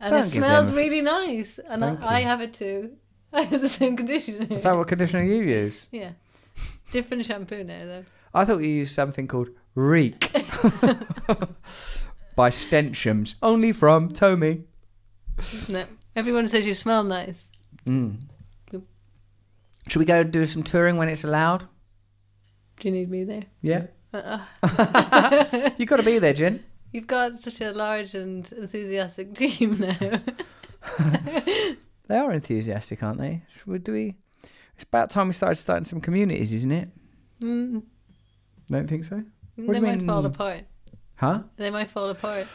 And 0.00 0.12
Don't 0.12 0.26
it 0.26 0.30
smells 0.30 0.72
really 0.72 1.00
nice. 1.00 1.58
And 1.58 1.84
I, 1.84 1.96
I 2.02 2.20
have 2.22 2.40
it 2.40 2.54
too. 2.54 2.92
I 3.32 3.42
have 3.42 3.60
the 3.60 3.68
same 3.68 3.96
conditioner. 3.96 4.46
Is 4.50 4.62
that 4.62 4.76
what 4.76 4.88
conditioner 4.88 5.22
you 5.22 5.42
use? 5.42 5.86
Yeah. 5.90 6.12
Different 6.92 7.26
shampoo 7.26 7.64
now, 7.64 7.78
though. 7.78 8.04
I 8.34 8.44
thought 8.44 8.58
you 8.58 8.68
used 8.68 8.94
something 8.94 9.26
called 9.26 9.48
Reek. 9.74 10.30
by 12.36 12.50
Stenchums. 12.50 13.34
Only 13.42 13.72
from 13.72 14.12
Tommy. 14.12 14.64
No. 15.68 15.84
Everyone 16.14 16.48
says 16.48 16.66
you 16.66 16.74
smell 16.74 17.02
nice. 17.02 17.48
Mm. 17.86 18.20
Should 19.88 20.00
we 20.00 20.04
go 20.04 20.24
do 20.24 20.44
some 20.44 20.62
touring 20.62 20.96
when 20.96 21.08
it's 21.08 21.24
allowed? 21.24 21.66
Do 22.78 22.88
you 22.88 22.94
need 22.94 23.10
me 23.10 23.24
there? 23.24 23.44
Yeah. 23.62 23.86
Uh-uh. 24.12 25.70
You've 25.78 25.88
got 25.88 25.96
to 25.96 26.02
be 26.02 26.18
there, 26.18 26.32
Jen. 26.32 26.64
You've 26.96 27.06
got 27.06 27.38
such 27.38 27.60
a 27.60 27.72
large 27.72 28.14
and 28.14 28.50
enthusiastic 28.52 29.34
team 29.40 29.78
now. 29.78 30.20
They 32.08 32.16
are 32.16 32.32
enthusiastic, 32.32 33.02
aren't 33.02 33.18
they? 33.18 33.42
Should 33.52 33.66
we, 33.66 33.78
do 33.78 33.92
we? 33.92 34.14
It's 34.76 34.84
about 34.84 35.10
time 35.10 35.26
we 35.26 35.34
started 35.34 35.56
starting 35.56 35.84
some 35.84 36.00
communities, 36.00 36.54
isn't 36.54 36.72
it? 36.72 36.88
Mm, 37.42 37.82
Don't 38.70 38.86
think 38.88 39.04
so? 39.04 39.16
they 39.58 39.66
do 39.66 39.74
you 39.74 39.80
might 39.82 39.98
mean? 39.98 40.06
fall 40.06 40.24
apart. 40.24 40.60
Huh? 41.16 41.42
They 41.56 41.68
might 41.68 41.90
fall 41.90 42.08
apart. 42.08 42.46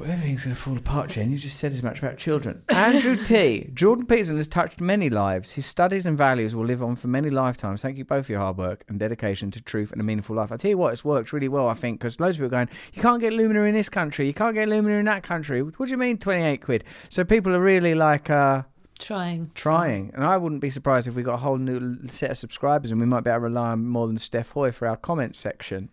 Well, 0.00 0.10
everything's 0.10 0.44
going 0.44 0.56
to 0.56 0.62
fall 0.62 0.78
apart, 0.78 1.10
Jen. 1.10 1.30
You 1.30 1.36
just 1.36 1.58
said 1.58 1.72
as 1.72 1.82
much 1.82 1.98
about 1.98 2.16
children. 2.16 2.62
Andrew 2.70 3.22
T. 3.22 3.68
Jordan 3.74 4.06
Peterson 4.06 4.38
has 4.38 4.48
touched 4.48 4.80
many 4.80 5.10
lives. 5.10 5.52
His 5.52 5.66
studies 5.66 6.06
and 6.06 6.16
values 6.16 6.54
will 6.54 6.64
live 6.64 6.82
on 6.82 6.96
for 6.96 7.08
many 7.08 7.28
lifetimes. 7.28 7.82
Thank 7.82 7.98
you 7.98 8.06
both 8.06 8.24
for 8.24 8.32
your 8.32 8.40
hard 8.40 8.56
work 8.56 8.82
and 8.88 8.98
dedication 8.98 9.50
to 9.50 9.60
truth 9.60 9.92
and 9.92 10.00
a 10.00 10.04
meaningful 10.04 10.34
life. 10.34 10.50
I 10.50 10.56
tell 10.56 10.70
you 10.70 10.78
what, 10.78 10.94
it's 10.94 11.04
worked 11.04 11.34
really 11.34 11.48
well, 11.48 11.68
I 11.68 11.74
think, 11.74 12.00
because 12.00 12.18
loads 12.18 12.36
of 12.36 12.38
people 12.38 12.46
are 12.46 12.64
going, 12.64 12.70
you 12.94 13.02
can't 13.02 13.20
get 13.20 13.34
Lumina 13.34 13.60
in 13.64 13.74
this 13.74 13.90
country, 13.90 14.26
you 14.26 14.32
can't 14.32 14.54
get 14.54 14.70
Lumina 14.70 14.96
in 14.96 15.04
that 15.04 15.22
country. 15.22 15.62
What 15.62 15.76
do 15.76 15.90
you 15.90 15.98
mean 15.98 16.16
28 16.16 16.62
quid? 16.62 16.84
So 17.10 17.22
people 17.22 17.54
are 17.54 17.60
really 17.60 17.94
like, 17.94 18.30
uh, 18.30 18.62
Trying. 18.98 19.50
trying. 19.54 20.12
And 20.14 20.24
I 20.24 20.38
wouldn't 20.38 20.62
be 20.62 20.70
surprised 20.70 21.08
if 21.08 21.14
we 21.14 21.22
got 21.22 21.34
a 21.34 21.38
whole 21.38 21.58
new 21.58 22.08
set 22.08 22.30
of 22.30 22.38
subscribers 22.38 22.90
and 22.90 23.00
we 23.00 23.06
might 23.06 23.24
be 23.24 23.28
able 23.28 23.40
to 23.40 23.44
rely 23.44 23.72
on 23.72 23.86
more 23.86 24.06
than 24.06 24.16
Steph 24.16 24.52
Hoy 24.52 24.72
for 24.72 24.88
our 24.88 24.96
comment 24.96 25.36
section. 25.36 25.90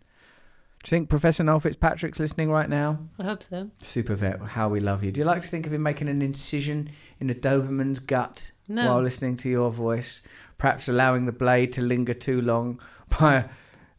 Do 0.84 0.96
you 0.96 1.00
think 1.00 1.10
Professor 1.10 1.44
Noel 1.44 1.60
Fitzpatrick's 1.60 2.20
listening 2.20 2.50
right 2.50 2.70
now? 2.70 3.00
I 3.20 3.24
hope 3.24 3.44
so. 3.44 3.70
Super 3.82 4.16
vet, 4.16 4.40
how 4.42 4.70
we 4.70 4.80
love 4.80 5.04
you. 5.04 5.12
Do 5.12 5.20
you 5.20 5.26
like 5.26 5.42
to 5.42 5.48
think 5.48 5.66
of 5.68 5.74
him 5.74 5.84
making 5.84 6.08
an 6.08 6.22
incision 6.22 6.90
in 7.20 7.30
a 7.30 7.34
Doberman's 7.34 8.00
gut 8.00 8.52
No. 8.70 8.86
while 8.86 9.02
listening 9.02 9.36
to 9.38 9.50
your 9.50 9.70
voice? 9.72 10.22
Perhaps 10.58 10.88
allowing 10.88 11.26
the 11.26 11.32
blade 11.32 11.72
to 11.74 11.82
linger 11.82 12.14
too 12.14 12.42
long 12.42 12.80
by 13.20 13.50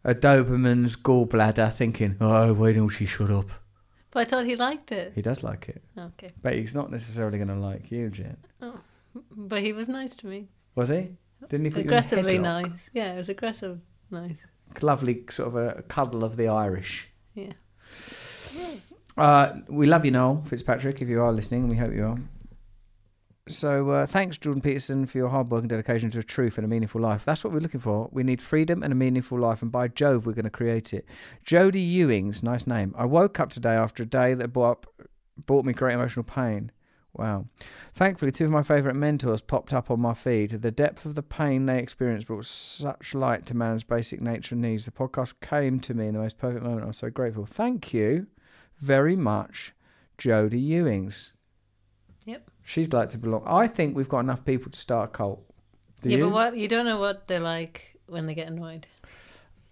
a 0.04 0.14
Doberman's 0.14 0.96
gallbladder, 0.96 1.72
thinking, 1.72 2.16
oh, 2.20 2.54
why 2.54 2.72
don't 2.72 2.88
she 2.88 3.04
shut 3.06 3.30
up? 3.30 3.50
But 4.10 4.20
I 4.20 4.24
thought 4.30 4.46
he 4.46 4.56
liked 4.56 4.90
it. 4.90 5.12
He 5.14 5.20
does 5.20 5.42
like 5.42 5.68
it, 5.68 5.82
Okay. 5.98 6.30
but 6.42 6.54
he's 6.54 6.74
not 6.74 6.90
necessarily 6.90 7.36
going 7.38 7.48
to 7.48 7.54
like 7.56 7.90
you, 7.90 8.08
Jen. 8.08 8.36
Oh, 8.62 8.80
But 9.36 9.62
he 9.62 9.72
was 9.74 9.88
nice 9.88 10.16
to 10.16 10.26
me. 10.26 10.48
Was 10.74 10.88
he? 10.88 11.10
Didn't 11.48 11.66
he 11.66 11.70
put 11.70 11.80
Aggressively 11.80 12.32
you 12.32 12.36
in 12.38 12.42
nice. 12.42 12.88
Yeah, 12.94 13.12
it 13.12 13.16
was 13.18 13.28
aggressive 13.28 13.78
nice. 14.10 14.38
Lovely 14.80 15.24
sort 15.30 15.48
of 15.48 15.56
a 15.56 15.82
cuddle 15.82 16.24
of 16.24 16.36
the 16.36 16.48
Irish. 16.48 17.08
Yeah. 17.34 17.52
Uh, 19.16 19.56
we 19.68 19.86
love 19.86 20.04
you, 20.04 20.10
Noel 20.12 20.44
Fitzpatrick, 20.46 21.02
if 21.02 21.08
you 21.08 21.20
are 21.20 21.32
listening, 21.32 21.62
and 21.62 21.70
we 21.70 21.76
hope 21.76 21.92
you 21.92 22.04
are. 22.04 22.18
So, 23.48 23.90
uh, 23.90 24.06
thanks, 24.06 24.36
Jordan 24.36 24.60
Peterson, 24.60 25.06
for 25.06 25.16
your 25.16 25.30
hard 25.30 25.48
work 25.48 25.62
and 25.62 25.70
dedication 25.70 26.10
to 26.10 26.18
a 26.18 26.22
truth 26.22 26.58
and 26.58 26.64
a 26.64 26.68
meaningful 26.68 27.00
life. 27.00 27.24
That's 27.24 27.42
what 27.42 27.52
we're 27.52 27.60
looking 27.60 27.80
for. 27.80 28.08
We 28.12 28.22
need 28.22 28.42
freedom 28.42 28.82
and 28.82 28.92
a 28.92 28.96
meaningful 28.96 29.38
life, 29.38 29.62
and 29.62 29.72
by 29.72 29.88
Jove, 29.88 30.26
we're 30.26 30.34
going 30.34 30.44
to 30.44 30.50
create 30.50 30.92
it. 30.92 31.06
Jody 31.44 31.96
Ewings, 31.96 32.42
nice 32.42 32.66
name. 32.66 32.94
I 32.96 33.06
woke 33.06 33.40
up 33.40 33.48
today 33.50 33.74
after 33.74 34.02
a 34.02 34.06
day 34.06 34.34
that 34.34 34.48
brought, 34.48 34.70
up, 34.70 34.86
brought 35.46 35.64
me 35.64 35.72
great 35.72 35.94
emotional 35.94 36.24
pain. 36.24 36.70
Wow. 37.14 37.46
Thankfully, 37.94 38.30
two 38.30 38.44
of 38.44 38.50
my 38.50 38.62
favourite 38.62 38.96
mentors 38.96 39.40
popped 39.40 39.74
up 39.74 39.90
on 39.90 40.00
my 40.00 40.14
feed. 40.14 40.50
The 40.50 40.70
depth 40.70 41.04
of 41.04 41.14
the 41.14 41.22
pain 41.22 41.66
they 41.66 41.78
experienced 41.78 42.26
brought 42.26 42.46
such 42.46 43.14
light 43.14 43.46
to 43.46 43.56
man's 43.56 43.82
basic 43.82 44.20
nature 44.20 44.54
and 44.54 44.62
needs. 44.62 44.84
The 44.84 44.92
podcast 44.92 45.40
came 45.40 45.80
to 45.80 45.94
me 45.94 46.06
in 46.06 46.14
the 46.14 46.20
most 46.20 46.38
perfect 46.38 46.64
moment. 46.64 46.84
I'm 46.84 46.92
so 46.92 47.10
grateful. 47.10 47.44
Thank 47.44 47.92
you 47.92 48.28
very 48.78 49.16
much, 49.16 49.72
Jodie 50.16 50.64
Ewings. 50.64 51.32
Yep. 52.24 52.50
She'd 52.62 52.92
like 52.92 53.08
to 53.10 53.18
belong. 53.18 53.42
I 53.46 53.66
think 53.66 53.96
we've 53.96 54.08
got 54.08 54.20
enough 54.20 54.44
people 54.44 54.70
to 54.70 54.78
start 54.78 55.10
a 55.10 55.12
cult. 55.12 55.42
Do 56.02 56.10
yeah, 56.10 56.18
you? 56.18 56.24
but 56.24 56.32
what 56.32 56.56
you 56.56 56.68
don't 56.68 56.84
know 56.84 57.00
what 57.00 57.26
they're 57.26 57.40
like 57.40 57.98
when 58.06 58.26
they 58.26 58.34
get 58.34 58.48
annoyed. 58.48 58.86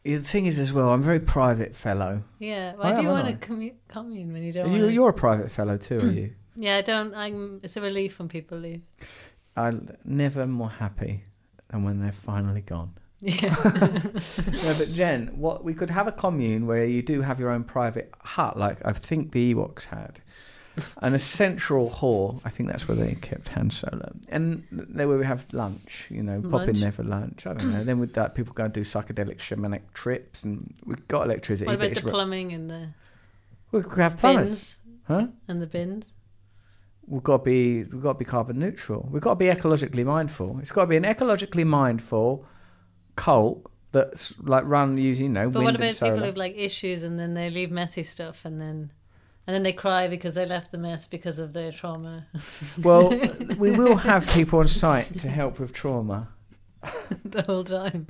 Yeah, 0.04 0.18
the 0.18 0.24
thing 0.24 0.46
is, 0.46 0.60
as 0.60 0.72
well, 0.72 0.90
I'm 0.90 1.00
a 1.00 1.04
very 1.04 1.20
private 1.20 1.74
fellow. 1.74 2.22
Yeah. 2.38 2.74
I 2.78 2.84
Why 2.84 2.92
do 2.92 2.98
am, 2.98 3.04
you 3.04 3.10
want 3.10 3.40
to 3.40 3.48
commu- 3.48 3.74
commune 3.88 4.32
when 4.32 4.42
you 4.42 4.52
don't? 4.52 4.72
You, 4.72 4.82
wanna... 4.82 4.92
you're 4.92 5.10
a 5.10 5.14
private 5.14 5.50
fellow 5.50 5.76
too, 5.76 5.98
are 5.98 6.00
hmm. 6.00 6.16
you? 6.16 6.34
Yeah, 6.56 6.76
I 6.76 6.82
don't. 6.82 7.14
I'm. 7.14 7.60
It's 7.62 7.76
a 7.76 7.80
relief 7.80 8.18
when 8.18 8.28
people 8.28 8.58
leave. 8.58 8.82
I'm 9.56 9.96
never 10.04 10.46
more 10.46 10.70
happy 10.70 11.24
than 11.68 11.84
when 11.84 12.00
they're 12.00 12.12
finally 12.12 12.62
gone. 12.62 12.94
Yeah. 13.18 13.56
no, 13.64 14.74
but 14.78 14.90
Jen, 14.92 15.28
what 15.36 15.64
we 15.64 15.72
could 15.72 15.88
have 15.88 16.06
a 16.06 16.12
commune 16.12 16.66
where 16.66 16.84
you 16.84 17.00
do 17.00 17.22
have 17.22 17.40
your 17.40 17.48
own 17.48 17.64
private 17.64 18.12
hut, 18.20 18.58
like 18.58 18.76
I 18.84 18.92
think 18.92 19.32
the 19.32 19.54
Ewoks 19.54 19.84
had, 19.84 20.20
and 21.02 21.14
a 21.14 21.18
central 21.18 21.88
hall. 21.88 22.42
I 22.44 22.50
think 22.50 22.68
that's 22.68 22.86
where 22.86 22.96
they 22.96 23.14
kept 23.14 23.48
Han 23.48 23.70
Solo, 23.70 24.14
and 24.28 24.64
there 24.70 25.08
where 25.08 25.16
we 25.16 25.24
have 25.24 25.46
lunch. 25.54 26.04
You 26.10 26.22
know, 26.22 26.42
pop 26.42 26.60
in 26.60 26.66
Lunch? 26.66 26.80
there 26.80 26.92
for 26.92 27.04
lunch. 27.04 27.46
I 27.46 27.54
don't 27.54 27.72
know. 27.72 27.84
then 27.84 27.98
with 27.98 28.16
uh, 28.18 28.22
that, 28.22 28.34
people 28.34 28.52
go 28.52 28.64
and 28.64 28.72
do 28.74 28.82
psychedelic 28.82 29.38
shamanic 29.38 29.80
trips, 29.94 30.44
and 30.44 30.74
we've 30.84 31.08
got 31.08 31.24
electricity. 31.24 31.66
what 31.66 31.78
but 31.78 31.86
about 31.86 31.92
it's 31.92 32.00
the 32.02 32.06
re- 32.08 32.12
plumbing 32.12 32.52
and 32.52 32.68
the 32.70 32.88
we 33.72 33.82
could 33.82 33.98
have 33.98 34.18
plumbers, 34.18 34.48
bins 34.50 34.78
huh? 35.08 35.26
and 35.48 35.62
the 35.62 35.66
bins? 35.66 36.12
We've 37.08 37.22
got 37.22 37.38
to 37.38 37.44
be 37.44 37.84
we've 37.84 38.02
got 38.02 38.14
to 38.14 38.18
be 38.18 38.24
carbon 38.24 38.58
neutral. 38.58 39.08
We've 39.10 39.22
got 39.22 39.34
to 39.34 39.36
be 39.36 39.46
ecologically 39.46 40.04
mindful. 40.04 40.58
It's 40.60 40.72
got 40.72 40.82
to 40.82 40.86
be 40.88 40.96
an 40.96 41.04
ecologically 41.04 41.66
mindful 41.66 42.44
cult 43.14 43.70
that's 43.92 44.34
like 44.40 44.64
run 44.66 44.98
using 44.98 45.26
you 45.26 45.32
know 45.32 45.48
But 45.48 45.62
what 45.62 45.74
about 45.74 45.92
people 45.92 46.18
who 46.18 46.24
have 46.24 46.36
like 46.36 46.54
issues 46.56 47.02
and 47.02 47.18
then 47.18 47.34
they 47.34 47.48
leave 47.48 47.70
messy 47.70 48.02
stuff 48.02 48.44
and 48.44 48.60
then 48.60 48.90
and 49.46 49.54
then 49.54 49.62
they 49.62 49.72
cry 49.72 50.08
because 50.08 50.34
they 50.34 50.44
left 50.44 50.70
the 50.72 50.78
mess 50.78 51.06
because 51.06 51.38
of 51.38 51.52
their 51.52 51.72
trauma 51.72 52.26
Well, 52.82 53.10
we 53.56 53.70
will 53.70 53.96
have 53.96 54.26
people 54.28 54.58
on 54.58 54.68
site 54.68 55.18
to 55.20 55.28
help 55.28 55.58
with 55.58 55.72
trauma. 55.72 56.28
the 57.24 57.42
whole 57.42 57.64
time. 57.64 58.06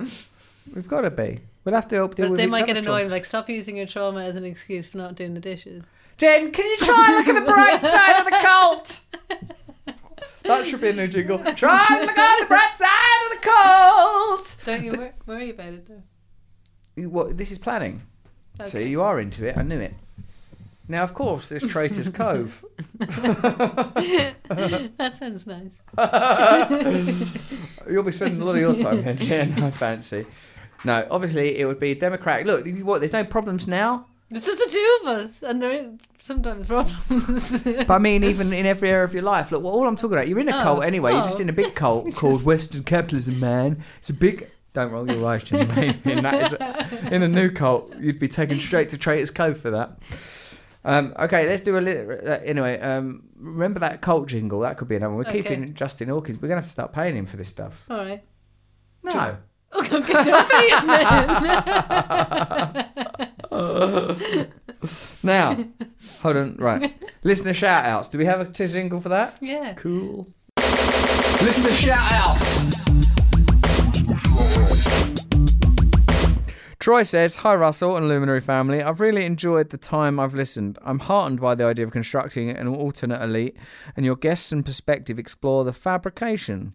We've 0.75 0.87
got 0.87 1.01
to 1.01 1.11
be. 1.11 1.39
We'll 1.63 1.75
have 1.75 1.87
to 1.89 1.95
help 1.95 2.15
deal 2.15 2.25
But 2.25 2.31
with 2.31 2.39
they 2.39 2.47
might 2.47 2.65
get 2.65 2.77
annoyed, 2.77 3.09
like 3.11 3.25
stop 3.25 3.49
using 3.49 3.77
your 3.77 3.87
trauma 3.87 4.23
as 4.23 4.35
an 4.35 4.45
excuse 4.45 4.87
for 4.87 4.97
not 4.97 5.15
doing 5.15 5.33
the 5.33 5.39
dishes. 5.39 5.83
Trauma. 6.17 6.39
Jen, 6.41 6.51
can 6.51 6.65
you 6.65 6.77
try 6.77 7.05
and 7.07 7.15
look 7.17 7.27
at 7.35 7.39
the 7.45 7.51
bright 7.51 7.81
side 7.81 8.19
of 8.19 8.25
the 8.25 8.37
cult? 8.41 8.99
That 10.43 10.65
should 10.65 10.79
be 10.81 10.89
a 10.89 10.93
new 10.93 11.07
jingle. 11.07 11.39
Try 11.55 11.85
and 11.91 12.05
look 12.07 12.17
at 12.17 12.39
the 12.39 12.45
bright 12.45 12.73
side 12.73 13.25
of 13.25 13.31
the 13.41 13.47
cult. 13.47 14.57
Don't 14.65 14.83
you 14.83 14.93
wor- 14.97 15.13
worry 15.25 15.49
about 15.49 15.73
it 15.73 15.87
though. 15.87 16.03
You- 16.95 17.09
What? 17.09 17.37
This 17.37 17.51
is 17.51 17.57
planning. 17.57 18.01
Okay. 18.59 18.69
See, 18.69 18.83
you 18.89 19.01
are 19.01 19.19
into 19.19 19.45
it. 19.47 19.57
I 19.57 19.61
knew 19.63 19.79
it. 19.79 19.93
Now, 20.89 21.03
of 21.03 21.13
course, 21.13 21.49
there's 21.49 21.67
Traitor's 21.67 22.07
Cove. 22.09 22.63
That 24.97 25.13
sounds 25.19 25.45
nice. 25.45 25.73
You'll 27.89 28.03
be 28.03 28.11
spending 28.13 28.41
a 28.41 28.45
lot 28.45 28.55
of 28.55 28.61
your 28.61 28.73
time 28.75 29.03
here, 29.03 29.13
Jen. 29.15 29.61
I 29.61 29.69
fancy. 29.71 30.25
No, 30.85 31.05
obviously 31.11 31.57
it 31.59 31.65
would 31.65 31.79
be 31.79 31.93
democratic. 31.93 32.47
Look, 32.47 32.65
what? 32.85 32.99
There's 32.99 33.11
no 33.13 33.25
problems 33.25 33.67
now. 33.67 34.05
It's 34.29 34.45
just 34.45 34.59
the 34.59 34.69
two 34.69 34.97
of 35.01 35.07
us, 35.07 35.41
and 35.41 35.61
there 35.61 35.71
is 35.71 35.91
sometimes 36.19 36.67
problems. 36.67 37.61
But 37.63 37.89
I 37.89 37.97
mean, 37.97 38.23
even 38.25 38.51
in 38.51 38.65
every 38.65 38.89
area 38.89 39.05
of 39.05 39.13
your 39.13 39.23
life. 39.23 39.51
Look, 39.51 39.63
well, 39.63 39.71
all 39.71 39.87
I'm 39.87 39.95
talking 39.95 40.17
about, 40.17 40.27
you're 40.27 40.39
in 40.39 40.49
a 40.49 40.57
Oh, 40.59 40.63
cult 40.63 40.83
anyway. 40.83 41.13
You're 41.13 41.23
just 41.23 41.39
oh. 41.39 41.43
in 41.43 41.49
a 41.49 41.53
big 41.53 41.75
cult 41.75 42.13
called 42.15 42.43
Western 42.43 42.83
Capitalism, 42.83 43.39
man. 43.39 43.81
It's 43.99 44.09
a 44.09 44.13
big. 44.13 44.49
Don't 44.73 44.91
roll 44.91 45.09
your 45.09 45.25
eyes, 45.25 45.43
Jen. 45.45 45.61
in, 46.05 46.23
that 46.23 46.33
is 46.43 46.53
a, 46.53 47.09
in 47.15 47.23
a 47.23 47.27
new 47.27 47.49
cult, 47.49 47.95
you'd 47.99 48.19
be 48.19 48.27
taken 48.27 48.59
straight 48.59 48.89
to 48.89 48.97
Traitor's 48.97 49.31
Cove 49.31 49.59
for 49.59 49.71
that. 49.71 49.97
Um, 50.83 51.13
okay, 51.17 51.47
let's 51.47 51.61
do 51.61 51.77
a 51.77 51.79
little. 51.79 52.11
Uh, 52.11 52.39
anyway, 52.43 52.79
um, 52.79 53.23
remember 53.37 53.79
that 53.79 54.01
cult 54.01 54.27
jingle? 54.27 54.59
That 54.59 54.77
could 54.77 54.87
be 54.89 54.95
another 54.97 55.15
one. 55.15 55.23
We're 55.23 55.29
Okay. 55.29 55.41
keeping 55.41 55.73
Justin 55.73 56.09
Hawkins. 56.09 56.41
We're 56.41 56.49
going 56.49 56.57
to 56.57 56.61
have 56.61 56.65
to 56.65 56.71
start 56.71 56.91
paying 56.93 57.15
him 57.15 57.25
for 57.25 57.37
this 57.37 57.49
stuff. 57.49 57.85
All 57.89 57.97
right. 57.97 58.23
No. 59.03 59.37
Okay, 59.75 59.97
okay, 59.97 60.23
don't 60.23 60.49
pay 60.49 60.69
him 60.69 60.87
then. 60.87 61.07
Now, 65.23 65.57
hold 66.21 66.37
on. 66.37 66.55
Right. 66.57 66.93
Listener 67.23 67.53
shout 67.53 67.85
outs. 67.85 68.09
Do 68.09 68.17
we 68.17 68.25
have 68.25 68.39
a 68.39 68.45
jingle 68.67 69.01
for 69.01 69.09
that? 69.09 69.37
yeah. 69.41 69.73
Cool. 69.73 70.27
Listener 71.41 71.71
shout 71.71 72.11
outs. 72.11 72.61
Troy 76.79 77.03
says, 77.03 77.35
Hi 77.37 77.55
Russell 77.55 77.97
and 77.97 78.07
Luminary 78.07 78.39
family. 78.39 78.81
I've 78.81 79.01
really 79.01 79.25
enjoyed 79.25 79.71
the 79.71 79.77
time 79.77 80.19
I've 80.19 80.33
listened. 80.33 80.77
I'm 80.85 80.99
heartened 80.99 81.41
by 81.41 81.55
the 81.55 81.65
idea 81.65 81.85
of 81.85 81.91
constructing 81.91 82.49
an 82.49 82.67
alternate 82.67 83.21
elite, 83.21 83.57
and 83.97 84.05
your 84.05 84.15
guests 84.15 84.53
and 84.53 84.63
perspective 84.63 85.19
explore 85.19 85.65
the 85.65 85.73
fabrication 85.73 86.73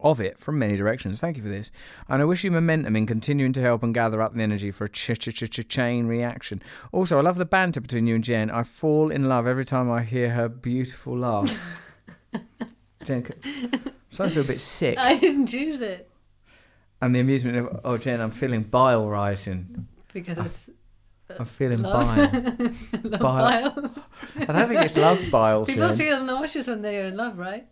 of 0.00 0.20
it 0.20 0.38
from 0.38 0.58
many 0.58 0.76
directions. 0.76 1.20
Thank 1.20 1.36
you 1.38 1.42
for 1.42 1.48
this. 1.48 1.70
And 2.08 2.20
I 2.20 2.24
wish 2.26 2.44
you 2.44 2.50
momentum 2.50 2.96
in 2.96 3.06
continuing 3.06 3.52
to 3.54 3.60
help 3.62 3.82
and 3.82 3.94
gather 3.94 4.20
up 4.20 4.34
the 4.34 4.42
energy 4.42 4.70
for 4.70 4.84
a 4.84 4.88
ch 4.88 5.12
ch 5.18 5.34
ch 5.34 5.50
ch 5.50 5.66
chain 5.68 6.06
reaction. 6.06 6.62
Also, 6.92 7.18
I 7.18 7.22
love 7.22 7.36
the 7.38 7.46
banter 7.46 7.80
between 7.80 8.06
you 8.06 8.14
and 8.16 8.24
Jen. 8.24 8.50
I 8.50 8.62
fall 8.62 9.10
in 9.10 9.28
love 9.28 9.46
every 9.46 9.64
time 9.64 9.90
I 9.90 10.02
hear 10.02 10.30
her 10.30 10.48
beautiful 10.48 11.16
laugh. 11.18 11.92
Jen, 13.04 13.26
I'm 13.44 13.92
starting 14.10 14.34
to 14.34 14.40
feel 14.42 14.44
a 14.44 14.46
bit 14.46 14.60
sick. 14.60 14.98
I 14.98 15.16
didn't 15.18 15.46
choose 15.46 15.80
it 15.80 16.10
And 17.00 17.14
the 17.14 17.20
amusement 17.20 17.56
of, 17.56 17.80
oh, 17.84 17.96
Jen, 17.98 18.20
I'm 18.20 18.30
feeling 18.32 18.62
bile 18.62 19.08
rising. 19.08 19.86
because 20.12 20.38
it's 20.38 20.70
I'm 21.40 21.46
feeling 21.46 21.82
love. 21.82 22.16
bile. 22.16 22.70
love 23.04 23.20
Bile. 23.20 23.70
bile. 23.70 23.94
I 24.36 24.44
don't 24.52 24.68
think 24.68 24.80
it's 24.82 24.96
love 24.96 25.20
bile. 25.30 25.64
People 25.66 25.88
Jen. 25.88 25.96
feel 25.98 26.22
nauseous 26.24 26.66
when 26.68 26.82
they 26.82 27.00
are 27.00 27.06
in 27.06 27.16
love, 27.16 27.38
right? 27.38 27.66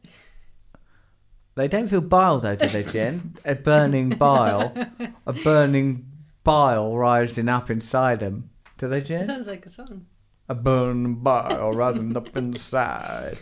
They 1.56 1.68
don't 1.68 1.86
feel 1.88 2.00
bile 2.00 2.38
though, 2.40 2.56
do 2.56 2.66
they, 2.68 2.82
Jen? 2.82 3.34
a 3.44 3.54
burning 3.54 4.10
bile, 4.10 4.74
a 5.26 5.32
burning 5.32 6.06
bile 6.42 6.96
rising 6.96 7.48
up 7.48 7.70
inside 7.70 8.20
them. 8.20 8.50
Do 8.78 8.88
they, 8.88 8.98
It 8.98 9.04
Jen? 9.04 9.26
sounds 9.26 9.46
like 9.46 9.64
a 9.66 9.70
song. 9.70 10.06
A 10.48 10.54
burning 10.54 11.16
bile 11.16 11.72
rising 11.72 12.16
up 12.16 12.36
inside. 12.36 13.38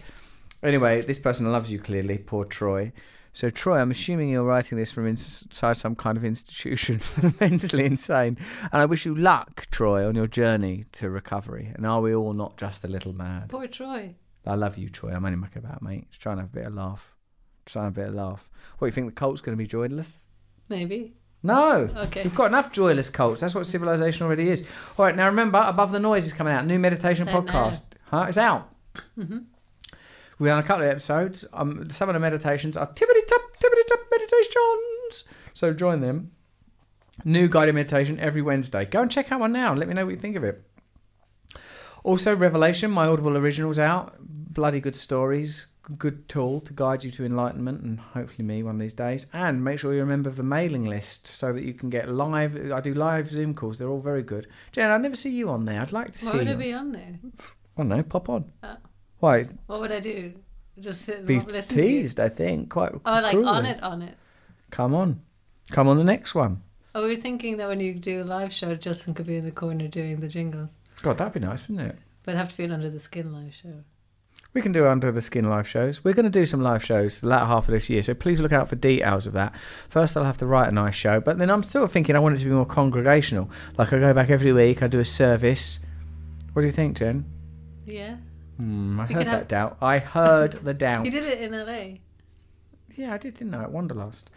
Anyway, 0.62 1.00
this 1.00 1.18
person 1.18 1.50
loves 1.50 1.72
you 1.72 1.78
clearly, 1.78 2.18
poor 2.18 2.44
Troy. 2.44 2.92
So, 3.34 3.48
Troy, 3.48 3.78
I'm 3.78 3.90
assuming 3.90 4.28
you're 4.28 4.44
writing 4.44 4.76
this 4.76 4.92
from 4.92 5.06
inside 5.06 5.78
some 5.78 5.96
kind 5.96 6.18
of 6.18 6.24
institution 6.24 6.98
for 7.00 7.22
the 7.22 7.34
mentally 7.40 7.86
insane. 7.86 8.36
And 8.70 8.82
I 8.82 8.84
wish 8.84 9.06
you 9.06 9.14
luck, 9.14 9.66
Troy, 9.70 10.06
on 10.06 10.14
your 10.14 10.26
journey 10.26 10.84
to 10.92 11.08
recovery. 11.08 11.72
And 11.74 11.86
are 11.86 12.02
we 12.02 12.14
all 12.14 12.34
not 12.34 12.58
just 12.58 12.84
a 12.84 12.88
little 12.88 13.14
mad? 13.14 13.48
Poor 13.48 13.66
Troy. 13.66 14.14
I 14.46 14.54
love 14.54 14.76
you, 14.76 14.90
Troy. 14.90 15.12
I'm 15.12 15.24
only 15.24 15.38
mucking 15.38 15.64
about, 15.64 15.80
mate. 15.82 16.10
Just 16.10 16.20
trying 16.20 16.36
to 16.36 16.42
have 16.42 16.50
a 16.50 16.54
bit 16.54 16.66
of 16.66 16.74
a 16.74 16.76
laugh. 16.76 17.14
Trying 17.66 17.88
a 17.88 17.90
bit 17.90 18.08
of 18.08 18.14
laugh. 18.14 18.50
What, 18.78 18.86
you 18.86 18.92
think 18.92 19.06
the 19.06 19.12
cult's 19.12 19.40
going 19.40 19.56
to 19.56 19.62
be 19.62 19.68
joyless? 19.68 20.24
Maybe. 20.68 21.14
No. 21.42 21.88
Okay. 21.96 22.22
We've 22.22 22.34
got 22.34 22.46
enough 22.46 22.72
joyless 22.72 23.10
cults. 23.10 23.40
That's 23.40 23.54
what 23.54 23.66
civilization 23.66 24.26
already 24.26 24.48
is. 24.48 24.66
All 24.96 25.04
right, 25.04 25.16
now 25.16 25.26
remember, 25.26 25.64
Above 25.66 25.90
the 25.90 26.00
Noise 26.00 26.26
is 26.26 26.32
coming 26.32 26.52
out. 26.52 26.66
New 26.66 26.78
meditation 26.78 27.28
out 27.28 27.44
podcast. 27.44 27.82
Huh? 28.04 28.26
It's 28.28 28.38
out. 28.38 28.68
Mm-hmm. 29.18 29.38
We've 30.38 30.48
done 30.48 30.58
a 30.58 30.62
couple 30.62 30.84
of 30.84 30.90
episodes. 30.90 31.44
Um, 31.52 31.88
some 31.90 32.08
of 32.08 32.14
the 32.14 32.20
meditations 32.20 32.76
are 32.76 32.86
tippity 32.86 33.26
tap, 33.28 33.40
tippity 33.60 33.86
tap 33.86 34.00
meditations. 34.10 35.24
So 35.52 35.72
join 35.72 36.00
them. 36.00 36.32
New 37.24 37.48
guided 37.48 37.74
meditation 37.74 38.18
every 38.18 38.42
Wednesday. 38.42 38.84
Go 38.84 39.02
and 39.02 39.10
check 39.10 39.30
out 39.30 39.40
one 39.40 39.52
now 39.52 39.70
and 39.70 39.78
let 39.78 39.88
me 39.88 39.94
know 39.94 40.04
what 40.04 40.14
you 40.14 40.20
think 40.20 40.36
of 40.36 40.44
it. 40.44 40.62
Also, 42.02 42.34
Revelation, 42.34 42.90
my 42.90 43.06
Audible 43.06 43.36
original's 43.36 43.78
out. 43.78 44.16
Bloody 44.18 44.80
good 44.80 44.96
stories. 44.96 45.66
Good 45.98 46.28
tool 46.28 46.60
to 46.60 46.72
guide 46.72 47.02
you 47.02 47.10
to 47.12 47.24
enlightenment 47.24 47.82
and 47.82 47.98
hopefully 47.98 48.46
me 48.46 48.62
one 48.62 48.76
of 48.76 48.80
these 48.80 48.94
days. 48.94 49.26
And 49.32 49.64
make 49.64 49.80
sure 49.80 49.92
you're 49.92 50.04
a 50.04 50.06
member 50.06 50.28
of 50.28 50.36
the 50.36 50.42
mailing 50.44 50.84
list 50.84 51.26
so 51.26 51.52
that 51.52 51.64
you 51.64 51.74
can 51.74 51.90
get 51.90 52.08
live. 52.08 52.70
I 52.72 52.80
do 52.80 52.94
live 52.94 53.28
Zoom 53.28 53.52
calls. 53.54 53.78
They're 53.78 53.88
all 53.88 54.00
very 54.00 54.22
good. 54.22 54.46
Jen, 54.70 54.90
I 54.90 54.96
never 54.98 55.16
see 55.16 55.30
you 55.30 55.48
on 55.50 55.64
there. 55.64 55.80
I'd 55.80 55.90
like 55.92 56.12
to 56.12 56.24
What 56.24 56.32
see 56.32 56.38
would 56.38 56.46
you. 56.46 56.52
I 56.52 56.56
be 56.56 56.72
on 56.72 56.92
there? 56.92 57.18
I 57.24 57.42
don't 57.78 57.88
know. 57.88 58.02
Pop 58.02 58.28
on. 58.28 58.52
Oh. 58.62 58.76
Why? 59.18 59.44
What 59.66 59.80
would 59.80 59.92
I 59.92 60.00
do? 60.00 60.34
Just 60.78 61.02
sit 61.02 61.18
and 61.18 61.26
Be 61.26 61.40
listen 61.40 61.76
to 61.76 61.82
you? 61.84 62.02
teased, 62.02 62.20
I 62.20 62.28
think. 62.28 62.70
Quite. 62.70 62.92
Oh, 62.94 63.20
like 63.20 63.36
on 63.36 63.66
it, 63.66 63.82
on 63.82 64.02
it. 64.02 64.16
Come 64.70 64.94
on. 64.94 65.20
Come 65.70 65.88
on 65.88 65.96
the 65.96 66.04
next 66.04 66.34
one. 66.34 66.62
Oh, 66.94 67.02
we 67.02 67.14
were 67.16 67.20
thinking 67.20 67.56
that 67.56 67.68
when 67.68 67.80
you 67.80 67.94
do 67.94 68.22
a 68.22 68.24
live 68.24 68.52
show, 68.52 68.74
Justin 68.74 69.14
could 69.14 69.26
be 69.26 69.36
in 69.36 69.44
the 69.44 69.50
corner 69.50 69.88
doing 69.88 70.20
the 70.20 70.28
jingles. 70.28 70.70
God, 71.02 71.18
that'd 71.18 71.32
be 71.32 71.40
nice, 71.40 71.68
wouldn't 71.68 71.90
it? 71.90 71.98
But 72.22 72.34
I'd 72.34 72.38
have 72.38 72.50
to 72.50 72.56
be 72.56 72.64
an 72.64 72.72
under 72.72 72.90
the 72.90 73.00
skin 73.00 73.32
live 73.32 73.54
show. 73.54 73.82
We 74.54 74.60
can 74.60 74.72
do 74.72 74.86
under 74.86 75.10
the 75.10 75.22
skin 75.22 75.48
live 75.48 75.66
shows. 75.66 76.04
We're 76.04 76.12
going 76.12 76.24
to 76.26 76.30
do 76.30 76.44
some 76.44 76.60
live 76.60 76.84
shows 76.84 77.20
the 77.22 77.28
latter 77.28 77.46
half 77.46 77.68
of 77.68 77.72
this 77.72 77.88
year, 77.88 78.02
so 78.02 78.12
please 78.12 78.40
look 78.40 78.52
out 78.52 78.68
for 78.68 78.76
details 78.76 79.26
of 79.26 79.32
that. 79.32 79.54
First, 79.88 80.14
I'll 80.16 80.24
have 80.24 80.36
to 80.38 80.46
write 80.46 80.68
a 80.68 80.72
nice 80.72 80.94
show, 80.94 81.20
but 81.20 81.38
then 81.38 81.50
I'm 81.50 81.62
sort 81.62 81.84
of 81.84 81.92
thinking 81.92 82.16
I 82.16 82.18
want 82.18 82.34
it 82.36 82.38
to 82.40 82.44
be 82.44 82.50
more 82.50 82.66
congregational. 82.66 83.48
Like 83.78 83.92
I 83.94 83.98
go 83.98 84.12
back 84.12 84.28
every 84.28 84.52
week, 84.52 84.82
I 84.82 84.88
do 84.88 85.00
a 85.00 85.04
service. 85.06 85.78
What 86.52 86.60
do 86.62 86.66
you 86.66 86.72
think, 86.72 86.98
Jen? 86.98 87.24
Yeah. 87.86 88.16
Hmm, 88.58 89.00
I 89.00 89.06
heard 89.06 89.26
that 89.26 89.26
have- 89.26 89.48
doubt. 89.48 89.78
I 89.80 89.98
heard 89.98 90.52
the 90.52 90.74
doubt. 90.86 91.06
You 91.06 91.10
did 91.10 91.24
it 91.24 91.40
in 91.40 91.52
LA. 91.52 91.98
Yeah, 92.94 93.14
I 93.14 93.16
did, 93.18 93.34
didn't 93.38 93.54
I? 93.54 93.62
At 93.62 93.72
Wanderlust. 93.72 94.28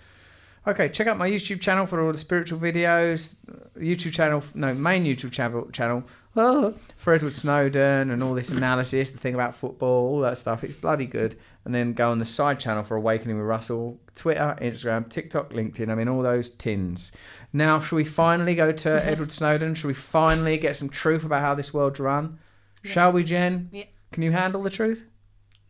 Okay, 0.66 0.88
check 0.88 1.08
out 1.08 1.18
my 1.18 1.30
YouTube 1.30 1.60
channel 1.60 1.86
for 1.86 2.02
all 2.02 2.12
the 2.14 2.18
spiritual 2.18 2.58
videos. 2.58 3.36
YouTube 3.78 4.14
channel, 4.14 4.42
no, 4.56 4.74
main 4.74 5.04
YouTube 5.04 5.32
channel, 5.34 5.70
channel 5.72 6.04
ah, 6.36 6.72
for 6.98 7.14
Edward 7.14 7.34
Snowden 7.34 8.12
and 8.12 8.24
all 8.24 8.34
this 8.34 8.50
analysis, 8.50 9.12
the 9.12 9.18
thing 9.18 9.34
about 9.36 9.56
football, 9.56 10.10
all 10.10 10.20
that 10.22 10.38
stuff. 10.38 10.64
It's 10.64 10.76
bloody 10.76 11.06
good. 11.06 11.38
And 11.66 11.74
then 11.74 11.94
go 11.94 12.12
on 12.12 12.20
the 12.20 12.26
side 12.26 12.60
channel 12.60 12.84
for 12.84 12.96
Awakening 12.96 13.38
with 13.38 13.48
Russell, 13.48 14.00
Twitter, 14.14 14.56
Instagram, 14.62 15.10
TikTok, 15.10 15.52
LinkedIn. 15.52 15.90
I 15.90 15.96
mean, 15.96 16.08
all 16.08 16.22
those 16.22 16.50
tins. 16.50 17.12
Now, 17.54 17.80
should 17.80 17.96
we 17.96 18.04
finally 18.04 18.54
go 18.56 18.72
to 18.72 18.90
Edward 19.06 19.32
Snowden? 19.32 19.76
Should 19.76 19.88
we 19.88 19.94
finally 19.94 20.58
get 20.58 20.76
some 20.76 20.90
truth 20.90 21.24
about 21.24 21.42
how 21.42 21.56
this 21.56 21.74
world's 21.74 22.00
run? 22.00 22.40
Shall 22.84 23.12
we, 23.12 23.24
Jen? 23.24 23.70
Yeah. 23.72 23.86
Can 24.12 24.24
you 24.24 24.32
handle 24.32 24.62
the 24.62 24.70
truth? 24.70 25.04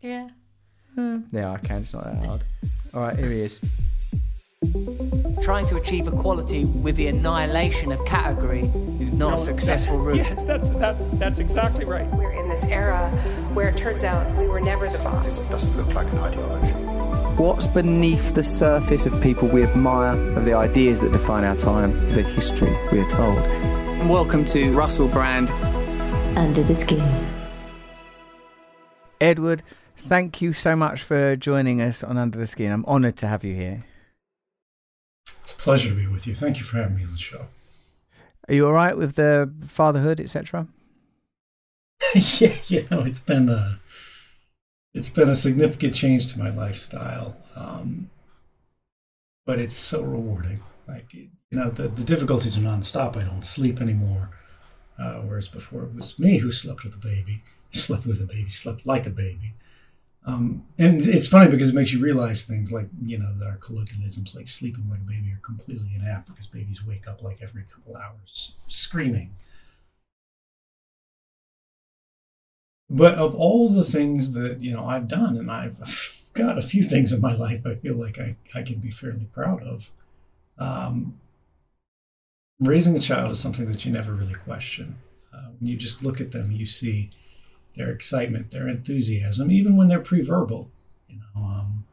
Yeah. 0.00 0.28
Yeah, 1.32 1.52
I 1.52 1.58
can. 1.58 1.82
It's 1.82 1.92
not 1.92 2.04
that 2.04 2.24
hard. 2.24 2.44
All 2.94 3.00
right, 3.00 3.16
here 3.16 3.28
he 3.28 3.40
is. 3.40 3.60
Trying 5.42 5.66
to 5.66 5.76
achieve 5.76 6.08
equality 6.08 6.64
with 6.64 6.96
the 6.96 7.06
annihilation 7.06 7.92
of 7.92 8.04
category 8.04 8.62
is 9.00 9.12
not 9.12 9.40
a 9.40 9.44
successful 9.44 9.98
route. 9.98 10.16
Yes, 10.16 10.44
that's, 10.44 10.68
that, 10.70 10.96
that's 11.18 11.38
exactly 11.38 11.84
right. 11.84 12.06
We're 12.12 12.32
in 12.32 12.48
this 12.48 12.64
era 12.64 13.10
where 13.54 13.68
it 13.68 13.76
turns 13.76 14.02
out 14.02 14.28
we 14.36 14.48
were 14.48 14.60
never 14.60 14.88
the 14.88 14.98
boss. 14.98 15.48
doesn't 15.48 15.76
look 15.76 15.94
like 15.94 16.10
an 16.12 16.18
ideology. 16.18 16.72
What's 17.40 17.66
beneath 17.68 18.34
the 18.34 18.42
surface 18.42 19.06
of 19.06 19.20
people 19.22 19.46
we 19.46 19.62
admire, 19.62 20.16
of 20.36 20.46
the 20.46 20.54
ideas 20.54 21.00
that 21.00 21.12
define 21.12 21.44
our 21.44 21.56
time, 21.56 21.92
the 22.14 22.22
history 22.22 22.74
we 22.90 23.00
are 23.00 23.10
told? 23.10 23.38
Welcome 24.08 24.44
to 24.46 24.72
Russell 24.72 25.08
Brand. 25.08 25.50
Under 26.36 26.62
the 26.62 26.74
Skin. 26.74 27.26
Edward, 29.20 29.62
thank 29.96 30.40
you 30.42 30.52
so 30.52 30.74
much 30.74 31.02
for 31.02 31.36
joining 31.36 31.80
us 31.80 32.02
on 32.02 32.16
Under 32.16 32.38
the 32.38 32.46
Skin. 32.46 32.72
I'm 32.72 32.84
honoured 32.86 33.16
to 33.18 33.28
have 33.28 33.44
you 33.44 33.54
here. 33.54 33.84
It's 35.40 35.52
a 35.52 35.56
pleasure 35.56 35.90
to 35.90 35.94
be 35.94 36.06
with 36.06 36.26
you. 36.26 36.34
Thank 36.34 36.58
you 36.58 36.64
for 36.64 36.76
having 36.76 36.96
me 36.96 37.04
on 37.04 37.12
the 37.12 37.18
show. 37.18 37.46
Are 38.48 38.54
you 38.54 38.66
all 38.66 38.72
right 38.72 38.96
with 38.96 39.16
the 39.16 39.52
fatherhood, 39.66 40.20
etc.? 40.20 40.68
yeah, 42.14 42.54
you 42.66 42.86
know, 42.90 43.00
it's 43.00 43.20
been 43.20 43.48
a 43.48 43.80
it's 44.94 45.08
been 45.08 45.28
a 45.28 45.34
significant 45.34 45.94
change 45.94 46.26
to 46.28 46.38
my 46.38 46.50
lifestyle, 46.50 47.36
um, 47.54 48.10
but 49.44 49.58
it's 49.58 49.76
so 49.76 50.02
rewarding. 50.02 50.60
Like 50.88 51.12
you 51.12 51.28
know, 51.50 51.70
the 51.70 51.88
the 51.88 52.04
difficulties 52.04 52.56
are 52.56 52.62
nonstop. 52.62 53.16
I 53.16 53.24
don't 53.24 53.44
sleep 53.44 53.80
anymore, 53.80 54.30
uh, 54.98 55.20
whereas 55.20 55.48
before 55.48 55.82
it 55.82 55.94
was 55.94 56.18
me 56.18 56.38
who 56.38 56.50
slept 56.50 56.84
with 56.84 56.92
the 56.92 57.08
baby, 57.08 57.42
slept 57.70 58.06
with 58.06 58.20
a 58.20 58.26
baby, 58.26 58.48
slept 58.48 58.86
like 58.86 59.06
a 59.06 59.10
baby. 59.10 59.54
Um, 60.26 60.66
and 60.76 61.00
it's 61.06 61.28
funny 61.28 61.48
because 61.48 61.68
it 61.68 61.74
makes 61.74 61.92
you 61.92 62.00
realize 62.00 62.42
things 62.42 62.72
like 62.72 62.88
you 63.04 63.16
know 63.16 63.32
our 63.46 63.58
colloquialisms 63.58 64.34
like 64.34 64.48
sleeping 64.48 64.84
like 64.90 64.98
a 64.98 65.04
baby 65.04 65.32
are 65.32 65.40
completely 65.40 65.90
inapt 65.96 66.26
because 66.26 66.48
babies 66.48 66.84
wake 66.84 67.06
up 67.06 67.22
like 67.22 67.38
every 67.42 67.62
couple 67.62 67.96
hours 67.96 68.56
screaming. 68.66 69.30
But 72.90 73.14
of 73.14 73.34
all 73.36 73.68
the 73.68 73.84
things 73.84 74.32
that 74.34 74.60
you 74.60 74.72
know 74.72 74.86
I've 74.86 75.06
done, 75.06 75.36
and 75.36 75.50
I've 75.50 75.78
got 76.34 76.58
a 76.58 76.62
few 76.62 76.82
things 76.82 77.12
in 77.12 77.20
my 77.20 77.34
life 77.34 77.62
I 77.64 77.76
feel 77.76 77.94
like 77.94 78.18
I, 78.18 78.36
I 78.54 78.62
can 78.62 78.78
be 78.78 78.90
fairly 78.90 79.26
proud 79.32 79.62
of. 79.62 79.90
Um, 80.58 81.20
raising 82.60 82.96
a 82.96 83.00
child 83.00 83.30
is 83.30 83.40
something 83.40 83.66
that 83.66 83.84
you 83.84 83.92
never 83.92 84.12
really 84.12 84.34
question. 84.34 84.98
Uh, 85.32 85.50
when 85.58 85.68
you 85.68 85.76
just 85.76 86.02
look 86.02 86.20
at 86.20 86.32
them, 86.32 86.50
you 86.50 86.66
see 86.66 87.10
their 87.76 87.90
excitement, 87.90 88.50
their 88.50 88.68
enthusiasm, 88.68 89.50
even 89.50 89.76
when 89.76 89.88
they're 89.88 90.00
pre-verbal. 90.00 90.70
You 91.08 91.18
know, 91.18 91.42
um, 91.42 91.84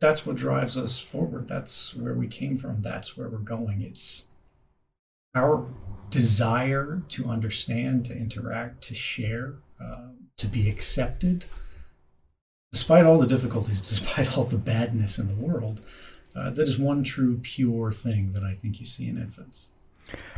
that's 0.00 0.26
what 0.26 0.36
drives 0.36 0.76
us 0.76 0.98
forward. 0.98 1.48
That's 1.48 1.94
where 1.94 2.14
we 2.14 2.28
came 2.28 2.56
from. 2.56 2.80
That's 2.80 3.16
where 3.16 3.28
we're 3.28 3.38
going. 3.38 3.80
It's 3.82 4.26
our 5.34 5.66
desire 6.10 7.02
to 7.08 7.26
understand, 7.26 8.04
to 8.04 8.16
interact, 8.16 8.82
to 8.84 8.94
share, 8.94 9.54
uh, 9.80 10.08
to 10.36 10.46
be 10.46 10.68
accepted, 10.68 11.46
despite 12.70 13.06
all 13.06 13.18
the 13.18 13.26
difficulties, 13.26 13.80
despite 13.88 14.36
all 14.36 14.44
the 14.44 14.58
badness 14.58 15.18
in 15.18 15.28
the 15.28 15.34
world. 15.34 15.80
Uh, 16.34 16.50
that 16.50 16.66
is 16.66 16.78
one 16.78 17.02
true 17.02 17.38
pure 17.42 17.92
thing 17.92 18.32
that 18.32 18.42
I 18.42 18.54
think 18.54 18.80
you 18.80 18.86
see 18.86 19.06
in 19.06 19.18
infants. 19.18 19.70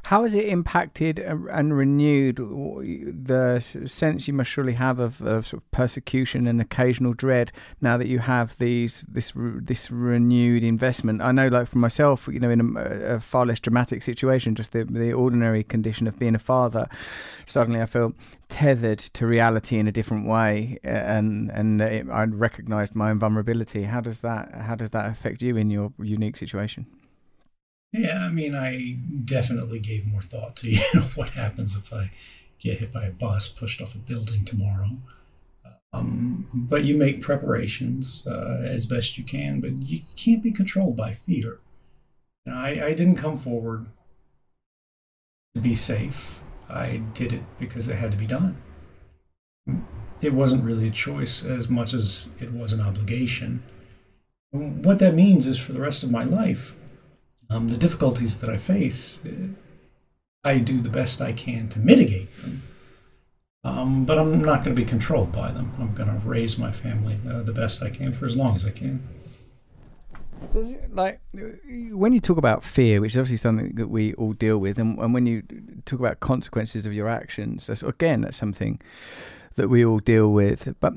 How 0.04 0.22
has 0.22 0.34
it 0.34 0.46
impacted 0.46 1.18
and 1.18 1.76
renewed 1.76 2.36
the 2.36 3.60
sense 3.60 4.28
you 4.28 4.34
must 4.34 4.50
surely 4.50 4.74
have 4.74 4.98
of, 4.98 5.22
of 5.22 5.46
sort 5.46 5.62
of 5.62 5.70
persecution 5.70 6.46
and 6.46 6.60
occasional 6.60 7.14
dread 7.14 7.52
now 7.80 7.96
that 7.96 8.06
you 8.06 8.18
have 8.18 8.56
these 8.58 9.06
this 9.08 9.32
this 9.34 9.90
renewed 9.90 10.62
investment? 10.62 11.22
I 11.22 11.32
know, 11.32 11.48
like 11.48 11.68
for 11.68 11.78
myself, 11.78 12.28
you 12.30 12.38
know, 12.38 12.50
in 12.50 12.76
a, 12.76 13.14
a 13.14 13.20
far 13.20 13.46
less 13.46 13.60
dramatic 13.60 14.02
situation, 14.02 14.54
just 14.54 14.72
the 14.72 14.84
the 14.84 15.12
ordinary 15.12 15.64
condition 15.64 16.06
of 16.06 16.18
being 16.18 16.34
a 16.34 16.38
father, 16.38 16.86
suddenly 17.46 17.80
I 17.80 17.86
feel 17.86 18.12
tethered 18.48 18.98
to 18.98 19.26
reality 19.26 19.78
in 19.78 19.88
a 19.88 19.92
different 19.92 20.28
way, 20.28 20.78
and 20.84 21.50
and 21.50 21.80
it, 21.80 22.06
I 22.10 22.24
recognised 22.24 22.94
my 22.94 23.10
own 23.10 23.18
vulnerability. 23.18 23.84
How 23.84 24.02
does 24.02 24.20
that 24.20 24.54
how 24.54 24.74
does 24.74 24.90
that 24.90 25.06
affect 25.06 25.40
you 25.40 25.56
in 25.56 25.70
your 25.70 25.94
unique 25.98 26.36
situation? 26.36 26.86
Yeah, 27.94 28.24
I 28.24 28.28
mean, 28.28 28.56
I 28.56 28.96
definitely 29.24 29.78
gave 29.78 30.04
more 30.04 30.20
thought 30.20 30.56
to 30.56 30.70
you 30.70 30.80
know 30.94 31.02
what 31.14 31.28
happens 31.28 31.76
if 31.76 31.92
I 31.92 32.10
get 32.58 32.78
hit 32.80 32.92
by 32.92 33.04
a 33.04 33.12
bus, 33.12 33.46
pushed 33.46 33.80
off 33.80 33.94
a 33.94 33.98
building 33.98 34.44
tomorrow. 34.44 34.98
Um, 35.92 36.48
but 36.52 36.82
you 36.82 36.96
make 36.96 37.20
preparations 37.20 38.26
uh, 38.26 38.62
as 38.64 38.84
best 38.84 39.16
you 39.16 39.22
can, 39.22 39.60
but 39.60 39.80
you 39.80 40.00
can't 40.16 40.42
be 40.42 40.50
controlled 40.50 40.96
by 40.96 41.12
fear. 41.12 41.60
I, 42.50 42.86
I 42.86 42.94
didn't 42.94 43.14
come 43.14 43.36
forward 43.36 43.86
to 45.54 45.60
be 45.60 45.76
safe. 45.76 46.40
I 46.68 46.96
did 47.14 47.32
it 47.32 47.42
because 47.60 47.86
it 47.86 47.94
had 47.94 48.10
to 48.10 48.16
be 48.16 48.26
done. 48.26 48.56
It 50.20 50.34
wasn't 50.34 50.64
really 50.64 50.88
a 50.88 50.90
choice 50.90 51.44
as 51.44 51.68
much 51.68 51.94
as 51.94 52.28
it 52.40 52.52
was 52.52 52.72
an 52.72 52.80
obligation. 52.80 53.62
What 54.50 54.98
that 54.98 55.14
means 55.14 55.46
is 55.46 55.58
for 55.58 55.72
the 55.72 55.80
rest 55.80 56.02
of 56.02 56.10
my 56.10 56.24
life, 56.24 56.74
um, 57.50 57.68
the 57.68 57.76
difficulties 57.76 58.40
that 58.40 58.50
I 58.50 58.56
face, 58.56 59.20
uh, 59.26 59.48
I 60.44 60.58
do 60.58 60.80
the 60.80 60.90
best 60.90 61.20
I 61.20 61.32
can 61.32 61.68
to 61.70 61.78
mitigate 61.78 62.36
them. 62.38 62.62
Um, 63.64 64.04
but 64.04 64.18
I'm 64.18 64.42
not 64.42 64.62
going 64.62 64.76
to 64.76 64.82
be 64.82 64.86
controlled 64.86 65.32
by 65.32 65.50
them. 65.50 65.72
I'm 65.78 65.94
going 65.94 66.08
to 66.08 66.26
raise 66.26 66.58
my 66.58 66.70
family 66.70 67.18
uh, 67.26 67.42
the 67.42 67.52
best 67.52 67.82
I 67.82 67.88
can 67.88 68.12
for 68.12 68.26
as 68.26 68.36
long 68.36 68.54
as 68.54 68.66
I 68.66 68.70
can. 68.70 69.02
It, 70.54 70.94
like 70.94 71.20
when 71.90 72.12
you 72.12 72.20
talk 72.20 72.36
about 72.36 72.62
fear, 72.62 73.00
which 73.00 73.12
is 73.12 73.16
obviously 73.16 73.38
something 73.38 73.74
that 73.76 73.88
we 73.88 74.12
all 74.14 74.34
deal 74.34 74.58
with, 74.58 74.78
and, 74.78 74.98
and 74.98 75.14
when 75.14 75.24
you 75.24 75.42
talk 75.86 75.98
about 75.98 76.20
consequences 76.20 76.84
of 76.84 76.92
your 76.92 77.08
actions, 77.08 77.66
that's, 77.66 77.82
again, 77.82 78.20
that's 78.20 78.36
something 78.36 78.78
that 79.56 79.68
we 79.68 79.82
all 79.82 79.98
deal 79.98 80.30
with. 80.30 80.74
But 80.80 80.92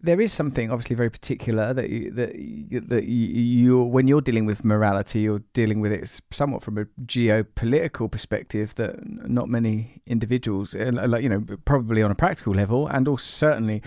there 0.00 0.20
is 0.20 0.32
something 0.32 0.70
obviously 0.70 0.94
very 0.94 1.10
particular 1.10 1.74
that 1.74 1.90
you, 1.90 2.10
that 2.12 2.36
you, 2.36 2.80
that 2.80 3.04
you, 3.04 3.26
you 3.26 3.82
when 3.82 4.06
you're 4.06 4.20
dealing 4.20 4.46
with 4.46 4.64
morality, 4.64 5.20
you're 5.20 5.42
dealing 5.54 5.80
with 5.80 5.92
it 5.92 6.20
somewhat 6.30 6.62
from 6.62 6.78
a 6.78 6.84
geopolitical 7.04 8.10
perspective 8.10 8.74
that 8.76 8.96
not 9.28 9.48
many 9.48 10.00
individuals, 10.06 10.74
uh, 10.74 10.92
like 10.92 11.22
you 11.22 11.28
know, 11.28 11.44
probably 11.64 12.02
on 12.02 12.10
a 12.10 12.14
practical 12.14 12.54
level, 12.54 12.86
and 12.86 13.08
also 13.08 13.24
certainly 13.24 13.82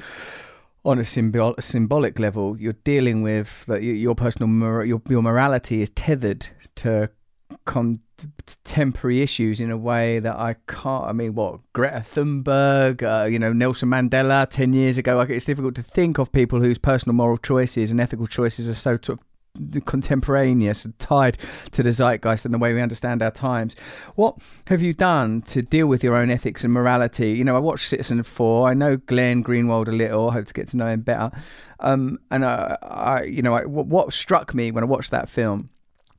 on 0.84 1.00
a 1.00 1.06
symbol, 1.06 1.56
symbolic 1.60 2.19
level, 2.19 2.58
you're 2.60 2.74
dealing 2.84 3.21
with 3.21 3.65
that 3.67 3.84
your 3.84 4.15
personal 4.15 4.84
your 4.84 5.02
your 5.08 5.21
morality 5.21 5.82
is 5.82 5.89
tethered 5.91 6.47
to 6.76 7.10
contemporary 8.22 9.22
issues 9.22 9.62
in 9.62 9.72
a 9.72 9.78
way 9.78 10.20
that 10.20 10.36
I 10.36 10.56
can't. 10.68 11.06
I 11.06 11.12
mean, 11.14 11.36
what 11.36 11.60
Greta 11.74 12.00
Thunberg, 12.00 13.04
uh, 13.04 13.26
you 13.26 13.40
know, 13.40 13.54
Nelson 13.54 13.90
Mandela 13.90 14.50
ten 14.50 14.74
years 14.74 14.98
ago. 14.98 15.18
Like, 15.18 15.30
it's 15.30 15.46
difficult 15.46 15.76
to 15.76 15.84
think 15.84 16.18
of 16.18 16.32
people 16.32 16.60
whose 16.60 16.78
personal 16.78 17.16
moral 17.16 17.38
choices 17.38 17.92
and 17.92 18.00
ethical 18.00 18.28
choices 18.28 18.68
are 18.70 18.74
so 18.74 18.98
sort 19.02 19.20
of 19.20 19.26
contemporaneous, 19.86 20.88
tied 20.98 21.38
to 21.72 21.84
the 21.84 21.92
zeitgeist 21.92 22.46
and 22.46 22.54
the 22.54 22.58
way 22.58 22.74
we 22.74 22.82
understand 22.82 23.22
our 23.22 23.32
times. 23.32 23.76
What 24.16 24.38
have 24.68 24.82
you 24.82 24.94
done 24.94 25.42
to 25.44 25.62
deal 25.62 25.88
with 25.88 26.04
your 26.04 26.16
own 26.16 26.30
ethics 26.30 26.64
and 26.64 26.74
morality? 26.74 27.32
You 27.32 27.44
know, 27.44 27.56
I 27.56 27.60
watched 27.60 27.92
Citizenfour. 27.92 28.70
I 28.70 28.74
know 28.74 28.96
Glenn 28.98 29.44
Greenwald 29.44 29.90
a 29.90 29.92
little. 29.92 30.30
I 30.30 30.34
hope 30.34 30.46
to 30.46 30.54
get 30.54 30.70
to 30.70 30.78
know 30.78 30.88
him 30.88 31.02
better. 31.02 31.32
Um, 31.82 32.20
and 32.30 32.46
I, 32.46 32.78
I, 32.82 33.24
you 33.24 33.42
know, 33.42 33.54
I, 33.54 33.66
what 33.66 34.14
struck 34.14 34.54
me 34.54 34.72
when 34.72 34.84
I 34.84 34.88
watched 34.88 35.12
that 35.12 35.28
film 35.28 35.70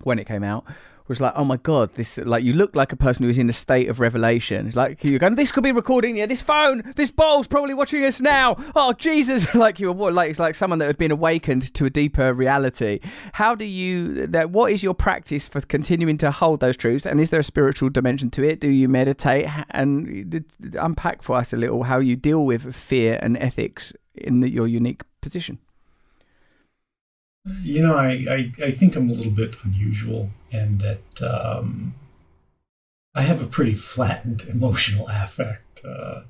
when 0.03 0.19
it 0.19 0.27
came 0.27 0.45
out 0.45 0.67
was 1.09 1.21
like, 1.21 1.33
oh 1.37 1.45
my 1.45 1.57
god, 1.57 1.95
this 1.95 2.19
like 2.19 2.45
you 2.45 2.53
look 2.53 2.75
like 2.77 2.93
a 2.93 2.97
person 2.97 3.25
who 3.25 3.31
is 3.31 3.39
in 3.39 3.49
a 3.49 3.53
state 3.53 3.89
of 3.89 4.01
revelation. 4.01 4.71
Like 4.75 5.03
you're 5.05 5.19
going, 5.19 5.35
this 5.35 5.53
could 5.53 5.65
be 5.65 5.73
recording. 5.73 6.17
Yeah, 6.17 6.27
this 6.27 6.43
phone, 6.43 6.83
this 6.97 7.11
bowl's 7.11 7.47
probably 7.47 7.75
watching 7.75 8.05
us 8.05 8.21
now. 8.21 8.57
Oh 8.75 8.93
Jesus, 8.93 9.55
like 9.55 9.81
you 9.81 9.93
were 9.93 10.13
like 10.13 10.31
it's 10.31 10.39
like 10.39 10.55
someone 10.55 10.79
that 10.81 10.87
had 10.87 10.99
been 10.99 11.11
awakened 11.11 11.73
to 11.75 11.85
a 11.85 11.91
deeper 11.91 12.33
reality. 12.33 13.01
How 13.33 13.55
do 13.55 13.65
you 13.65 14.27
that? 14.29 14.51
What 14.51 14.73
is 14.73 14.83
your 14.83 14.95
practice 14.95 15.49
for 15.49 15.61
continuing 15.61 16.19
to 16.19 16.31
hold 16.31 16.61
those 16.61 16.77
truths? 16.77 17.07
And 17.07 17.21
is 17.21 17.31
there 17.31 17.41
a 17.41 17.45
spiritual 17.45 17.91
dimension 17.91 18.31
to 18.31 18.43
it? 18.43 18.61
Do 18.61 18.69
you 18.69 18.89
meditate 18.89 19.47
and 19.71 20.45
unpack 20.75 21.23
for 21.23 21.37
us 21.37 21.53
a 21.53 21.57
little 21.57 21.83
how 21.85 21.99
you 21.99 22.17
deal 22.17 22.45
with 22.45 22.75
fear 22.75 23.19
and 23.23 23.37
ethics 23.37 23.93
in 24.15 24.41
the, 24.41 24.51
your 24.51 24.67
unique 24.67 25.03
position? 25.21 25.59
You 27.45 27.83
know, 27.83 27.97
I, 27.97 28.25
I, 28.31 28.53
I, 28.67 28.71
think 28.71 28.95
I'm 28.95 29.11
a 29.11 29.13
little 29.13 29.33
bit 29.33 29.57
unusual 29.65 30.31
and 30.53 30.81
that 30.81 31.23
um, 31.23 31.95
I 33.15 33.23
have 33.23 33.43
a 33.43 33.47
pretty 33.47 33.75
flattened 33.75 34.43
emotional 34.49 35.09
affect. 35.09 35.85
Uh, 35.85 36.23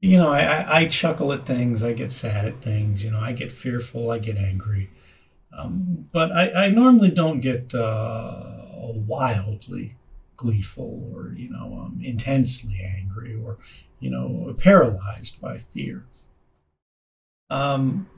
you 0.00 0.16
know, 0.16 0.32
I, 0.32 0.80
I, 0.80 0.86
chuckle 0.86 1.32
at 1.32 1.46
things, 1.46 1.82
I 1.82 1.92
get 1.92 2.10
sad 2.10 2.44
at 2.44 2.60
things, 2.60 3.02
you 3.04 3.10
know, 3.10 3.20
I 3.20 3.32
get 3.32 3.50
fearful, 3.50 4.10
I 4.10 4.18
get 4.18 4.36
angry. 4.36 4.90
Um, 5.56 6.08
but 6.12 6.32
I, 6.32 6.66
I, 6.66 6.68
normally 6.68 7.10
don't 7.10 7.40
get 7.40 7.74
uh, 7.74 8.42
wildly 9.06 9.94
gleeful 10.36 11.10
or, 11.14 11.32
you 11.34 11.48
know, 11.48 11.84
um, 11.84 12.00
intensely 12.02 12.80
angry 12.82 13.34
or, 13.42 13.56
you 14.00 14.10
know, 14.10 14.54
paralyzed 14.58 15.40
by 15.40 15.58
fear. 15.58 16.04
Um, 17.50 18.08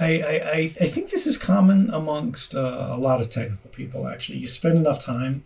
I, 0.00 0.06
I, 0.06 0.74
I 0.80 0.86
think 0.86 1.10
this 1.10 1.26
is 1.26 1.36
common 1.36 1.90
amongst 1.90 2.54
uh, 2.54 2.88
a 2.90 2.96
lot 2.96 3.20
of 3.20 3.28
technical 3.28 3.68
people, 3.70 4.08
actually. 4.08 4.38
You 4.38 4.46
spend 4.46 4.78
enough 4.78 4.98
time 4.98 5.44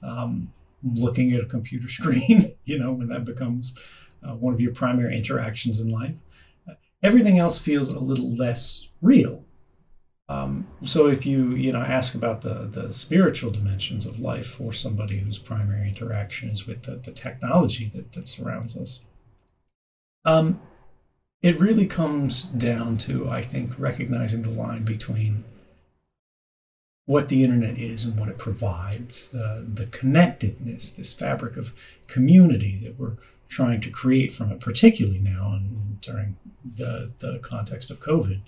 um, 0.00 0.52
looking 0.84 1.32
at 1.32 1.40
a 1.40 1.46
computer 1.46 1.88
screen, 1.98 2.54
you 2.64 2.78
know, 2.78 2.92
when 2.92 3.08
that 3.08 3.24
becomes 3.24 3.74
uh, 4.22 4.34
one 4.34 4.54
of 4.54 4.60
your 4.60 4.72
primary 4.72 5.16
interactions 5.16 5.80
in 5.80 5.88
life. 5.88 6.14
everything 7.02 7.38
else 7.38 7.58
feels 7.58 7.88
a 7.88 7.98
little 7.98 8.32
less 8.34 8.86
real. 9.02 9.44
Um, 10.28 10.66
so 10.82 11.08
if 11.08 11.24
you, 11.26 11.54
you 11.54 11.72
know, 11.72 11.82
ask 11.82 12.14
about 12.14 12.42
the, 12.42 12.66
the 12.66 12.92
spiritual 12.92 13.50
dimensions 13.50 14.06
of 14.06 14.18
life 14.18 14.46
for 14.46 14.72
somebody 14.72 15.18
whose 15.18 15.38
primary 15.38 15.88
interaction 15.88 16.50
is 16.50 16.66
with 16.66 16.82
the, 16.82 16.96
the 16.96 17.12
technology 17.12 17.92
that, 17.94 18.12
that 18.12 18.26
surrounds 18.26 18.76
us, 18.76 19.00
um, 20.24 20.60
it 21.46 21.60
really 21.60 21.86
comes 21.86 22.42
down 22.42 22.98
to, 22.98 23.30
I 23.30 23.40
think, 23.40 23.78
recognizing 23.78 24.42
the 24.42 24.50
line 24.50 24.84
between 24.84 25.44
what 27.04 27.28
the 27.28 27.44
internet 27.44 27.78
is 27.78 28.02
and 28.04 28.18
what 28.18 28.28
it 28.28 28.36
provides, 28.36 29.32
uh, 29.32 29.62
the 29.64 29.86
connectedness, 29.86 30.90
this 30.90 31.12
fabric 31.12 31.56
of 31.56 31.72
community 32.08 32.80
that 32.82 32.98
we're 32.98 33.16
trying 33.48 33.80
to 33.82 33.90
create 33.90 34.32
from 34.32 34.50
it, 34.50 34.58
particularly 34.58 35.20
now 35.20 35.52
and 35.52 36.00
during 36.00 36.36
the, 36.74 37.12
the 37.18 37.38
context 37.44 37.92
of 37.92 38.00
COVID. 38.00 38.40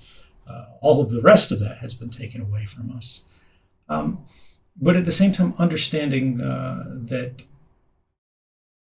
Uh, 0.48 0.64
all 0.80 1.00
of 1.00 1.10
the 1.10 1.22
rest 1.22 1.52
of 1.52 1.60
that 1.60 1.78
has 1.78 1.94
been 1.94 2.10
taken 2.10 2.40
away 2.40 2.64
from 2.64 2.90
us. 2.90 3.22
Um, 3.88 4.24
but 4.76 4.96
at 4.96 5.04
the 5.04 5.12
same 5.12 5.30
time, 5.30 5.54
understanding 5.56 6.40
uh, 6.40 6.84
that 6.88 7.44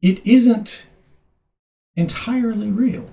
it 0.03 0.27
isn't 0.27 0.87
entirely 1.96 2.70
real. 2.70 3.09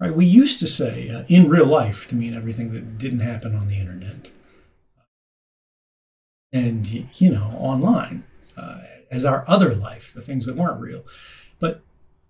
Right? 0.00 0.14
We 0.14 0.24
used 0.24 0.58
to 0.60 0.66
say 0.66 1.10
uh, 1.10 1.24
in 1.28 1.48
real 1.48 1.66
life 1.66 2.08
to 2.08 2.16
mean 2.16 2.34
everything 2.34 2.72
that 2.72 2.96
didn't 2.96 3.20
happen 3.20 3.54
on 3.54 3.68
the 3.68 3.76
internet. 3.76 4.30
And, 6.52 7.06
you 7.20 7.30
know, 7.30 7.54
online 7.58 8.24
uh, 8.56 8.80
as 9.10 9.24
our 9.24 9.44
other 9.46 9.74
life, 9.74 10.14
the 10.14 10.22
things 10.22 10.46
that 10.46 10.56
weren't 10.56 10.80
real. 10.80 11.04
But 11.58 11.82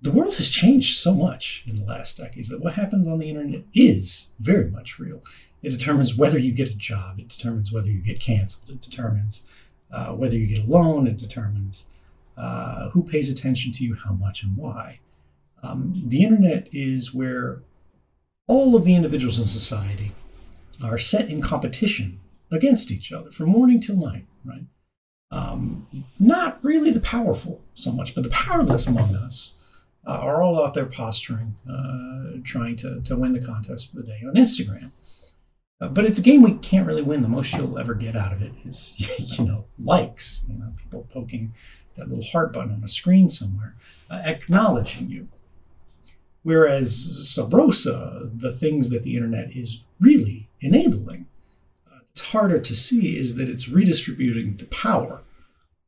the 0.03 0.11
world 0.11 0.35
has 0.35 0.49
changed 0.49 0.99
so 0.99 1.15
much 1.15 1.63
in 1.67 1.77
the 1.77 1.85
last 1.85 2.17
decades 2.17 2.49
that 2.49 2.61
what 2.61 2.75
happens 2.75 3.07
on 3.07 3.19
the 3.19 3.29
internet 3.29 3.63
is 3.73 4.29
very 4.39 4.69
much 4.69 4.99
real. 4.99 5.23
It 5.63 5.71
determines 5.71 6.17
whether 6.17 6.39
you 6.39 6.53
get 6.53 6.69
a 6.69 6.75
job, 6.75 7.19
it 7.19 7.29
determines 7.29 7.71
whether 7.71 7.91
you 7.91 8.01
get 8.01 8.19
canceled, 8.19 8.71
it 8.71 8.81
determines 8.81 9.43
uh, 9.93 10.13
whether 10.13 10.37
you 10.37 10.47
get 10.47 10.67
a 10.67 10.71
loan, 10.71 11.07
it 11.07 11.19
determines 11.19 11.87
uh, 12.37 12.89
who 12.91 13.03
pays 13.03 13.29
attention 13.29 13.73
to 13.73 13.85
you, 13.85 13.95
how 13.95 14.13
much, 14.13 14.43
and 14.43 14.57
why. 14.57 14.99
Um, 15.63 16.03
the 16.07 16.23
internet 16.23 16.69
is 16.73 17.15
where 17.15 17.63
all 18.47 18.75
of 18.75 18.85
the 18.85 18.95
individuals 18.95 19.39
in 19.39 19.47
society 19.47 20.13
are 20.83 20.99
set 20.99 21.29
in 21.29 21.43
competition 21.43 22.21
against 22.51 22.91
each 22.91 23.13
other 23.13 23.31
from 23.31 23.51
morning 23.51 23.81
till 23.81 23.97
night, 23.97 24.27
right? 24.45 24.65
Um, 25.31 25.87
not 26.19 26.63
really 26.65 26.91
the 26.91 27.01
powerful 27.01 27.61
so 27.75 27.93
much, 27.93 28.15
but 28.15 28.25
the 28.25 28.31
powerless 28.31 28.87
among 28.87 29.15
us 29.15 29.53
uh, 30.07 30.13
are 30.13 30.43
all 30.43 30.65
out 30.65 30.75
there 30.75 30.87
posturing, 30.87 31.55
uh, 31.71 32.41
trying 32.43 32.77
to, 32.77 33.01
to 33.03 33.17
win 33.17 33.33
the 33.33 33.45
contest 33.45 33.91
for 33.91 33.97
the 33.97 34.03
day 34.03 34.21
on 34.27 34.35
Instagram. 34.35 34.91
Uh, 35.81 35.89
but 35.89 36.05
it's 36.05 36.19
a 36.19 36.23
game 36.23 36.43
we 36.43 36.55
can't 36.55 36.87
really 36.87 37.03
win. 37.03 37.23
The 37.23 37.29
most 37.29 37.55
you'll 37.55 37.79
ever 37.79 37.95
get 37.95 38.17
out 38.17 38.33
of 38.33 38.43
it 38.43 38.53
is, 38.65 38.95
you 39.39 39.45
know, 39.45 39.67
likes, 39.79 40.43
you 40.49 40.59
know, 40.59 40.73
people 40.77 41.07
poking 41.11 41.55
that 41.95 42.09
little 42.09 42.25
heart 42.25 42.53
button 42.53 42.73
on 42.73 42.85
a 42.85 42.89
screen 42.89 43.29
somewhere, 43.29 43.77
uh, 44.11 44.21
acknowledging 44.25 45.09
you. 45.09 45.29
Whereas 46.43 47.29
sub 47.29 47.53
rosa, 47.53 48.31
the 48.33 48.53
things 48.53 48.91
that 48.91 49.03
the 49.03 49.15
internet 49.15 49.55
is 49.55 49.85
really 50.01 50.49
enabling, 50.61 51.27
uh, 51.87 51.99
it's 52.11 52.33
harder 52.33 52.59
to 52.59 52.75
see 52.75 53.19
is 53.19 53.37
that 53.37 53.49
it's 53.49 53.69
redistributing 53.69 54.57
the 54.57 54.65
power 54.67 55.23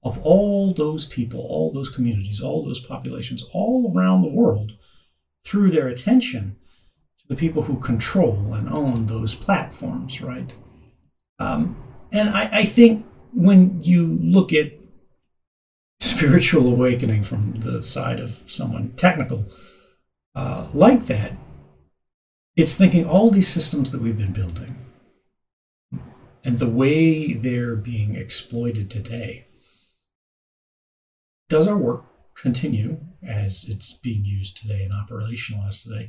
of 0.03 0.19
all 0.25 0.75
those 0.75 1.05
people, 1.05 1.41
all 1.41 1.71
those 1.71 1.89
communities, 1.89 2.41
all 2.41 2.65
those 2.65 2.81
populations 2.81 3.45
all 3.53 3.93
around 3.95 4.23
the 4.23 4.29
world 4.29 4.73
through 5.45 5.71
their 5.71 5.89
attention 5.89 6.57
to 7.19 7.29
the 7.29 7.37
people 7.37 7.63
who 7.63 7.77
control 7.79 8.53
and 8.55 8.69
own 8.69 9.07
those 9.07 9.35
platforms, 9.35 10.21
right? 10.21 10.55
Um, 11.39 11.77
and 12.11 12.31
I, 12.31 12.49
I 12.53 12.63
think 12.65 13.07
when 13.33 13.81
you 13.83 14.19
look 14.21 14.53
at 14.53 14.73
spiritual 16.01 16.67
awakening 16.67 17.23
from 17.23 17.55
the 17.55 17.83
side 17.83 18.21
of 18.21 18.43
someone 18.47 18.93
technical, 18.97 19.47
uh, 20.35 20.69
like 20.73 21.07
that, 21.07 21.33
it's 22.57 22.77
thinking 22.77 23.07
all 23.07 23.31
these 23.31 23.49
systems 23.49 23.91
that 23.93 24.01
we've 24.01 24.19
been 24.19 24.33
building 24.33 24.77
and 26.45 26.59
the 26.59 26.69
way 26.69 27.33
they're 27.35 27.77
being 27.77 28.15
exploited 28.15 28.91
today. 28.91 29.47
Does 31.49 31.67
our 31.67 31.77
work 31.77 32.05
continue 32.35 32.99
as 33.27 33.67
it's 33.69 33.93
being 33.93 34.25
used 34.25 34.57
today 34.57 34.83
and 34.83 34.93
operationalized 34.93 35.85
today 35.85 36.09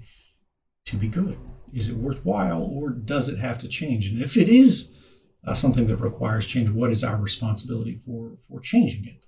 to 0.86 0.98
be 0.98 1.08
good? 1.08 1.38
Is 1.74 1.88
it 1.88 1.98
worthwhile 1.98 2.64
or 2.64 2.90
does 2.90 3.30
it 3.30 3.40
have 3.40 3.58
to 3.60 3.68
change? 3.68 4.10
And 4.10 4.22
if 4.22 4.38
it 4.38 4.50
is 4.50 4.90
uh, 5.46 5.54
something 5.54 5.88
that 5.88 5.98
requires 5.98 6.46
change, 6.46 6.70
what 6.70 6.92
is 6.92 7.04
our 7.04 7.18
responsibility 7.18 8.00
for, 8.06 8.38
for 8.48 8.60
changing 8.60 9.06
it? 9.06 9.26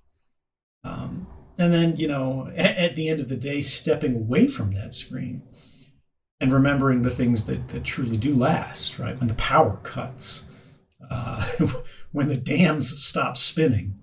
Um, 0.84 1.28
and 1.58 1.74
then, 1.74 1.96
you 1.96 2.08
know, 2.08 2.52
at, 2.56 2.78
at, 2.78 2.96
the 2.96 3.10
end 3.10 3.20
of 3.20 3.30
the 3.30 3.38
day, 3.38 3.62
stepping 3.62 4.16
away 4.16 4.48
from 4.48 4.72
that 4.72 4.94
screen 4.94 5.42
and 6.40 6.52
remembering 6.52 7.02
the 7.02 7.10
things 7.10 7.46
that, 7.46 7.70
that 7.70 7.84
truly 7.84 8.18
do 8.18 8.36
last, 8.36 9.00
right? 9.00 9.18
When 9.18 9.28
the 9.28 9.36
power 9.36 9.80
cuts, 9.84 10.44
uh, 11.10 11.46
when 12.12 12.28
the 12.28 12.38
dams 12.38 13.02
stop 13.04 13.38
spinning, 13.38 14.00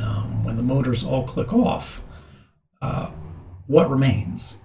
um, 0.00 0.44
when 0.44 0.56
the 0.56 0.62
motors 0.62 1.04
all 1.04 1.26
click 1.26 1.52
off, 1.52 2.00
uh, 2.80 3.10
what 3.66 3.90
remains? 3.90 4.58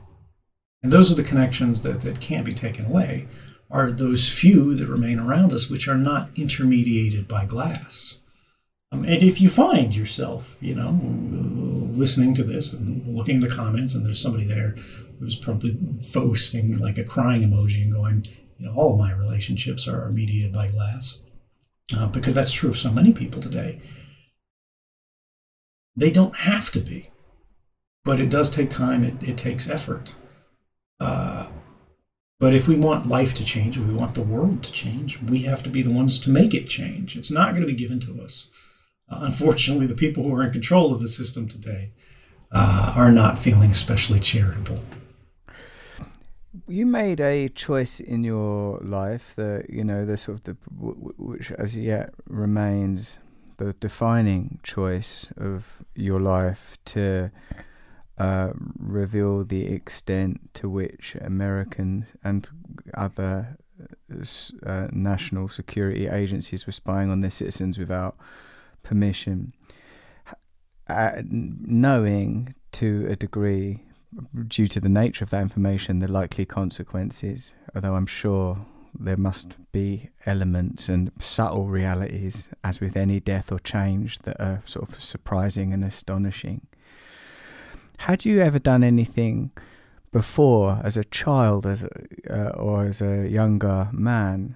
And 0.84 0.92
those 0.92 1.12
are 1.12 1.16
the 1.16 1.24
connections 1.24 1.82
that, 1.82 2.02
that 2.02 2.20
can't 2.20 2.46
be 2.46 2.52
taken 2.52 2.86
away, 2.86 3.28
are 3.72 3.92
those 3.92 4.30
few 4.30 4.76
that 4.76 4.88
remain 4.88 5.18
around 5.18 5.52
us, 5.52 5.70
which 5.70 5.88
are 5.88 5.98
not 5.98 6.30
intermediated 6.38 7.28
by 7.28 7.46
glass. 7.46 8.20
Um, 8.94 9.06
and 9.06 9.24
if 9.24 9.42
you 9.42 9.50
find 9.50 9.96
yourself, 9.96 10.56
you 10.62 10.76
know, 10.76 11.00
listening 11.90 12.36
to 12.36 12.44
this 12.44 12.74
and 12.74 13.06
looking 13.08 13.38
at 13.38 13.50
the 13.50 13.56
comments, 13.56 13.96
and 13.96 14.06
there's 14.06 14.22
somebody 14.22 14.46
there 14.46 14.76
who's 15.20 15.36
probably 15.36 15.78
posting 16.14 16.78
like 16.78 17.00
a 17.00 17.04
crying 17.04 17.42
emoji 17.42 17.82
and 17.82 17.92
going, 17.92 18.26
you 18.60 18.68
know, 18.68 18.76
all 18.76 18.94
of 18.94 19.00
my 19.00 19.12
relationships 19.12 19.88
are 19.88 20.10
mediated 20.10 20.54
by 20.54 20.68
glass, 20.68 21.20
uh, 21.98 22.06
because 22.08 22.36
that's 22.36 22.52
true 22.52 22.70
of 22.70 22.78
so 22.78 22.92
many 22.92 23.12
people 23.12 23.42
today. 23.42 23.82
They 25.96 26.12
don't 26.12 26.36
have 26.36 26.70
to 26.72 26.80
be, 26.80 27.10
but 28.04 28.20
it 28.20 28.30
does 28.30 28.50
take 28.50 28.70
time. 28.70 29.04
It, 29.04 29.24
it 29.24 29.38
takes 29.38 29.68
effort. 29.68 30.14
Uh, 31.00 31.48
but 32.40 32.54
if 32.54 32.68
we 32.68 32.76
want 32.76 33.08
life 33.08 33.34
to 33.36 33.46
change, 33.46 33.78
if 33.78 33.86
we 33.88 33.94
want 33.94 34.14
the 34.14 34.22
world 34.22 34.62
to 34.64 34.72
change, 34.72 35.20
we 35.22 35.44
have 35.44 35.64
to 35.64 35.70
be 35.70 35.82
the 35.82 35.92
ones 35.92 36.20
to 36.20 36.30
make 36.30 36.54
it 36.54 36.68
change. 36.68 37.16
It's 37.16 37.32
not 37.32 37.52
going 37.52 37.62
to 37.62 37.68
be 37.68 37.74
given 37.74 38.00
to 38.02 38.22
us. 38.22 38.50
Uh, 39.10 39.20
unfortunately, 39.22 39.88
the 39.88 39.96
people 39.96 40.24
who 40.24 40.34
are 40.34 40.44
in 40.44 40.52
control 40.52 40.94
of 40.94 41.02
the 41.02 41.08
system 41.08 41.48
today 41.48 41.92
uh, 42.52 42.94
are 42.96 43.12
not 43.12 43.38
feeling 43.38 43.72
especially 43.72 44.20
charitable. 44.20 44.80
You 46.68 46.86
made 46.86 47.20
a 47.20 47.50
choice 47.50 48.00
in 48.00 48.24
your 48.24 48.80
life 48.80 49.34
that 49.36 49.70
you 49.70 49.84
know 49.84 50.06
the 50.06 50.18
sort 50.18 50.38
of 50.38 50.44
the 50.44 50.56
which 50.70 51.52
as 51.52 51.78
yet 51.78 52.14
remains 52.28 53.20
the 53.58 53.74
defining 53.74 54.60
choice 54.64 55.28
of 55.38 55.84
your 55.96 56.20
life 56.20 56.78
to 56.86 57.32
uh, 58.18 58.52
reveal 58.78 59.44
the 59.44 59.66
extent 59.66 60.54
to 60.54 60.70
which 60.70 61.16
Americans 61.22 62.14
and 62.24 62.50
other 62.94 63.58
uh, 64.66 64.88
national 64.92 65.48
security 65.48 66.08
agencies 66.08 66.66
were 66.66 66.72
spying 66.72 67.10
on 67.10 67.22
their 67.22 67.32
citizens 67.32 67.78
without 67.78 68.16
permission, 68.84 69.54
uh, 70.88 71.22
knowing 71.26 72.54
to 72.74 73.08
a 73.10 73.16
degree, 73.16 73.84
due 74.48 74.68
to 74.68 74.80
the 74.80 74.90
nature 74.90 75.24
of 75.24 75.32
that 75.32 75.42
information, 75.42 76.00
the 76.00 76.12
likely 76.12 76.46
consequences. 76.46 77.56
Although 77.74 77.96
I'm 77.96 78.06
sure 78.06 78.66
there 79.00 79.18
must 79.18 79.56
be 79.72 80.10
elements 80.26 80.90
and 80.90 81.12
subtle 81.20 81.66
realities, 81.66 82.50
as 82.64 82.80
with 82.80 82.96
any 82.96 83.20
death 83.20 83.52
or 83.52 83.60
change, 83.60 84.20
that 84.20 84.40
are 84.40 84.62
sort 84.66 84.90
of 84.90 85.02
surprising 85.02 85.74
and 85.74 85.84
astonishing. 85.84 86.68
Had 88.00 88.26
you 88.26 88.42
ever 88.42 88.60
done 88.60 88.84
anything 88.84 89.52
before, 90.12 90.80
as 90.84 90.96
a 90.96 91.04
child, 91.04 91.66
as 91.66 91.84
a, 91.84 91.90
uh, 92.30 92.50
or 92.52 92.86
as 92.86 93.02
a 93.02 93.28
younger 93.28 93.90
man, 93.92 94.56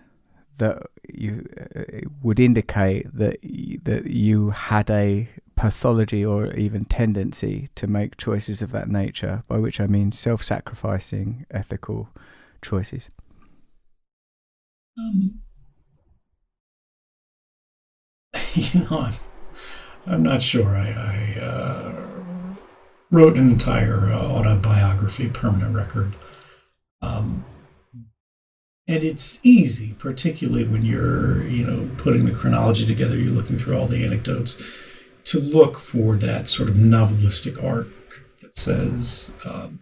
that 0.58 0.88
you 1.08 1.48
uh, 1.76 1.84
would 2.22 2.40
indicate 2.40 3.06
that 3.18 3.40
that 3.84 4.08
you 4.08 4.52
had 4.52 4.90
a 4.90 5.28
pathology 5.56 6.24
or 6.24 6.54
even 6.54 6.86
tendency 6.86 7.68
to 7.76 7.88
make 7.88 8.18
choices 8.18 8.62
of 8.62 8.72
that 8.72 8.88
nature, 8.90 9.44
by 9.48 9.58
which 9.58 9.80
I 9.80 9.88
mean 9.88 10.12
self-sacrificing 10.12 11.46
ethical 11.52 12.10
choices. 12.62 13.10
Um, 14.98 15.40
you 18.54 18.82
know, 18.82 19.00
I'm, 19.00 19.14
I'm 20.06 20.24
not 20.24 20.42
sure. 20.42 20.70
I, 20.70 20.90
I 20.92 21.40
uh, 21.40 22.06
wrote 23.12 23.38
an 23.38 23.50
entire 23.50 24.12
uh, 24.12 24.20
autobiography, 24.20 25.30
permanent 25.30 25.76
record. 25.76 26.16
Um, 27.02 27.46
and 28.88 29.04
it's 29.04 29.40
easy, 29.44 29.94
particularly 30.00 30.64
when 30.64 30.84
you're, 30.84 31.46
you 31.48 31.66
know, 31.66 31.90
putting 31.98 32.26
the 32.26 32.32
chronology 32.32 32.86
together, 32.86 33.18
you're 33.18 33.34
looking 33.34 33.58
through 33.58 33.78
all 33.78 33.88
the 33.88 34.06
anecdotes, 34.06 34.56
to 35.26 35.40
look 35.40 35.78
for 35.78 36.16
that 36.16 36.48
sort 36.48 36.70
of 36.70 36.76
novelistic 36.76 37.62
arc 37.62 37.88
that 38.42 38.58
says 38.58 39.30
um, 39.44 39.80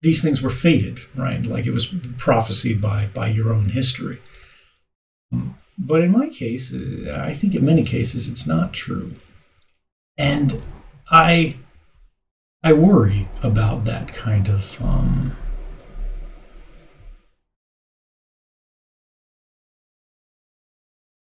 these 0.00 0.22
things 0.22 0.40
were 0.40 0.50
fated, 0.50 1.00
right? 1.14 1.44
Like 1.44 1.66
it 1.66 1.72
was 1.72 1.86
prophesied 2.16 2.80
by 2.80 3.06
by 3.06 3.28
your 3.28 3.52
own 3.52 3.70
history. 3.70 4.20
But 5.76 6.02
in 6.02 6.10
my 6.10 6.28
case, 6.28 6.72
I 6.72 7.34
think 7.34 7.54
in 7.54 7.64
many 7.64 7.84
cases 7.84 8.28
it's 8.28 8.46
not 8.46 8.72
true, 8.72 9.14
and 10.16 10.62
I 11.10 11.56
I 12.62 12.72
worry 12.72 13.28
about 13.42 13.84
that 13.84 14.14
kind 14.14 14.48
of. 14.48 14.80
Um, 14.82 15.36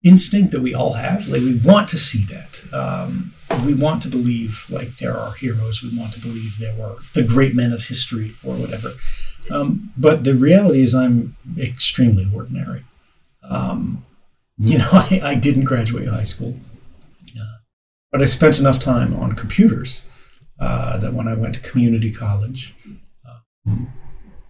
instinct 0.08 0.52
that 0.52 0.60
we 0.60 0.74
all 0.74 0.94
have. 0.94 1.28
Like 1.28 1.42
we 1.42 1.60
want 1.64 1.88
to 1.88 1.98
see 1.98 2.24
that. 2.24 2.60
Um, 2.72 3.32
we 3.64 3.74
want 3.74 4.02
to 4.02 4.08
believe 4.08 4.66
like 4.70 4.96
there 4.96 5.16
are 5.16 5.32
heroes. 5.34 5.82
We 5.82 5.96
want 5.96 6.12
to 6.14 6.20
believe 6.20 6.58
there 6.58 6.74
were 6.74 6.96
the 7.14 7.22
great 7.22 7.54
men 7.54 7.72
of 7.72 7.84
history 7.84 8.34
or 8.44 8.54
whatever. 8.54 8.92
Um, 9.50 9.92
but 9.96 10.24
the 10.24 10.34
reality 10.34 10.82
is, 10.82 10.94
I'm 10.94 11.36
extremely 11.56 12.28
ordinary. 12.34 12.84
Um, 13.42 14.04
you 14.58 14.78
know, 14.78 14.88
I, 14.92 15.20
I, 15.22 15.34
didn't 15.34 15.64
graduate 15.64 16.08
high 16.08 16.24
school, 16.24 16.56
uh, 17.40 17.56
but 18.12 18.20
I 18.20 18.26
spent 18.26 18.58
enough 18.58 18.78
time 18.78 19.14
on 19.14 19.32
computers 19.32 20.02
uh, 20.60 20.98
that 20.98 21.14
when 21.14 21.28
I 21.28 21.34
went 21.34 21.54
to 21.54 21.60
community 21.60 22.12
college, 22.12 22.74
um, 23.66 23.92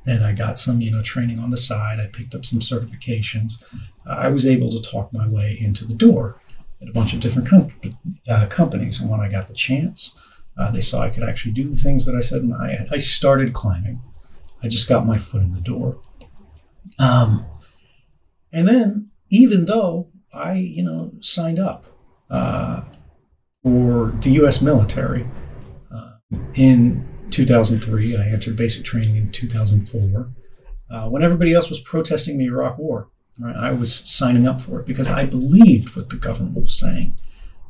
and 0.09 0.25
I 0.25 0.33
got 0.33 0.59
some, 0.59 0.81
you 0.81 0.91
know, 0.91 1.03
training 1.03 1.39
on 1.39 1.51
the 1.51 1.57
side. 1.59 2.01
I 2.01 2.07
picked 2.07 2.35
up 2.35 2.45
some 2.45 2.61
certifications. 2.61 3.63
Uh, 4.07 4.13
I 4.13 4.29
was 4.29 4.47
able 4.47 4.71
to 4.71 4.81
talk 4.81 5.13
my 5.13 5.29
way 5.29 5.57
into 5.61 5.85
the 5.85 5.95
door 5.95 6.41
at 6.81 6.89
a 6.89 6.93
bunch 6.93 7.13
of 7.13 7.21
different 7.21 7.47
com- 7.47 7.69
uh, 8.27 8.47
companies. 8.47 9.01
And 9.01 9.11
when 9.11 9.21
I 9.21 9.29
got 9.29 9.49
the 9.49 9.55
chance, 9.55 10.15
uh, 10.57 10.71
they 10.71 10.81
saw 10.81 11.03
I 11.03 11.11
could 11.11 11.23
actually 11.23 11.53
do 11.53 11.69
the 11.69 11.77
things 11.77 12.07
that 12.07 12.17
I 12.17 12.21
said, 12.21 12.43
and 12.43 12.55
I, 12.55 12.87
I 12.91 12.97
started 12.97 13.53
climbing. 13.53 14.01
I 14.63 14.69
just 14.69 14.89
got 14.89 15.07
my 15.07 15.19
foot 15.19 15.43
in 15.43 15.55
the 15.55 15.61
door. 15.61 16.01
Um, 16.99 17.45
and 18.53 18.67
then, 18.67 19.11
even 19.31 19.67
though 19.67 20.09
I, 20.33 20.55
you 20.55 20.83
know, 20.83 21.13
signed 21.21 21.59
up 21.59 21.85
uh, 22.31 22.83
for 23.63 24.15
the 24.21 24.31
U.S. 24.31 24.63
military 24.63 25.29
uh, 25.95 26.13
in 26.55 27.08
2003. 27.31 28.17
I 28.17 28.27
entered 28.27 28.57
basic 28.57 28.85
training 28.85 29.17
in 29.17 29.31
2004. 29.31 30.29
Uh, 30.91 31.09
when 31.09 31.23
everybody 31.23 31.55
else 31.55 31.69
was 31.69 31.81
protesting 31.81 32.39
the 32.39 32.47
Iraq 32.47 32.79
War, 32.79 33.09
right, 33.39 33.57
I 33.57 33.73
was 33.73 33.95
signing 33.95 34.49
up 34.49 34.61
for 34.61 34.81
it 34.81 34.87
because 34.87 35.11
I 35.11 35.25
believed 35.25 35.95
what 35.95 36.09
the 36.09 36.17
government 36.17 36.57
was 36.57 36.79
saying. 36.79 37.15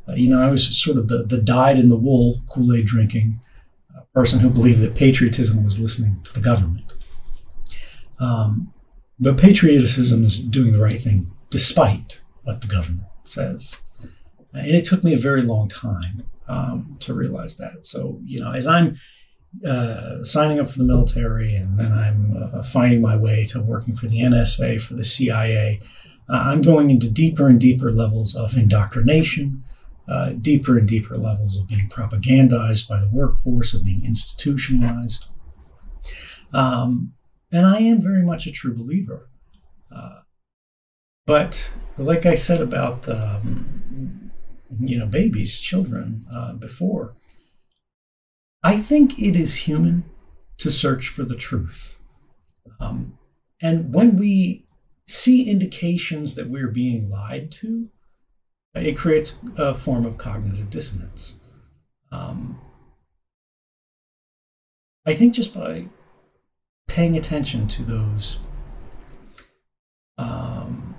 Uh, 0.07 0.13
you 0.13 0.29
know, 0.29 0.41
I 0.41 0.49
was 0.49 0.77
sort 0.77 0.97
of 0.97 1.07
the, 1.07 1.23
the 1.23 1.37
dyed 1.37 1.77
in 1.77 1.89
the 1.89 1.97
wool 1.97 2.41
Kool 2.49 2.73
Aid 2.73 2.85
drinking 2.85 3.39
uh, 3.95 4.01
person 4.13 4.39
who 4.39 4.49
believed 4.49 4.79
that 4.79 4.95
patriotism 4.95 5.63
was 5.63 5.79
listening 5.79 6.21
to 6.23 6.33
the 6.33 6.41
government. 6.41 6.93
Um, 8.19 8.73
but 9.19 9.37
patriotism 9.37 10.23
is 10.23 10.39
doing 10.39 10.71
the 10.71 10.79
right 10.79 10.99
thing 10.99 11.31
despite 11.49 12.21
what 12.43 12.61
the 12.61 12.67
government 12.67 13.07
says. 13.23 13.77
And 14.53 14.75
it 14.75 14.85
took 14.85 15.03
me 15.03 15.13
a 15.13 15.17
very 15.17 15.41
long 15.41 15.67
time 15.67 16.23
um, 16.47 16.97
to 17.01 17.13
realize 17.13 17.57
that. 17.57 17.85
So, 17.85 18.19
you 18.23 18.39
know, 18.39 18.51
as 18.51 18.65
I'm 18.65 18.95
uh, 19.67 20.23
signing 20.23 20.59
up 20.59 20.69
for 20.69 20.77
the 20.77 20.83
military, 20.83 21.55
and 21.55 21.77
then 21.77 21.91
I'm 21.91 22.37
uh, 22.53 22.63
finding 22.63 23.01
my 23.01 23.17
way 23.17 23.43
to 23.45 23.61
working 23.61 23.95
for 23.95 24.07
the 24.07 24.19
NSA, 24.19 24.81
for 24.81 24.93
the 24.93 25.03
CIA. 25.03 25.79
Uh, 26.29 26.33
I'm 26.33 26.61
going 26.61 26.89
into 26.89 27.09
deeper 27.09 27.47
and 27.47 27.59
deeper 27.59 27.91
levels 27.91 28.35
of 28.35 28.55
indoctrination, 28.55 29.63
uh, 30.07 30.29
deeper 30.29 30.77
and 30.77 30.87
deeper 30.87 31.17
levels 31.17 31.57
of 31.57 31.67
being 31.67 31.89
propagandized 31.89 32.87
by 32.87 32.99
the 32.99 33.09
workforce, 33.09 33.73
of 33.73 33.83
being 33.83 34.05
institutionalized. 34.05 35.25
Um, 36.53 37.13
and 37.51 37.65
I 37.65 37.79
am 37.79 38.01
very 38.01 38.23
much 38.23 38.45
a 38.45 38.51
true 38.51 38.75
believer. 38.75 39.29
Uh, 39.91 40.21
but 41.25 41.71
like 41.97 42.25
I 42.25 42.35
said 42.35 42.61
about 42.61 43.09
um, 43.09 44.31
you 44.79 44.97
know 44.97 45.05
babies, 45.05 45.59
children 45.59 46.25
uh, 46.31 46.53
before, 46.53 47.15
I 48.63 48.77
think 48.77 49.19
it 49.19 49.35
is 49.35 49.67
human 49.67 50.05
to 50.57 50.69
search 50.69 51.07
for 51.07 51.23
the 51.23 51.35
truth. 51.35 51.97
Um, 52.79 53.17
and 53.61 53.93
when 53.93 54.17
we 54.17 54.65
see 55.07 55.49
indications 55.49 56.35
that 56.35 56.49
we're 56.49 56.69
being 56.69 57.09
lied 57.09 57.51
to, 57.51 57.89
it 58.75 58.97
creates 58.97 59.37
a 59.57 59.73
form 59.73 60.05
of 60.05 60.17
cognitive 60.17 60.69
dissonance. 60.69 61.35
Um, 62.11 62.59
I 65.05 65.13
think 65.13 65.33
just 65.33 65.53
by 65.53 65.87
paying 66.87 67.15
attention 67.15 67.67
to 67.67 67.83
those 67.83 68.39
um, 70.17 70.95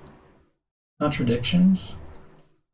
contradictions 1.00 1.94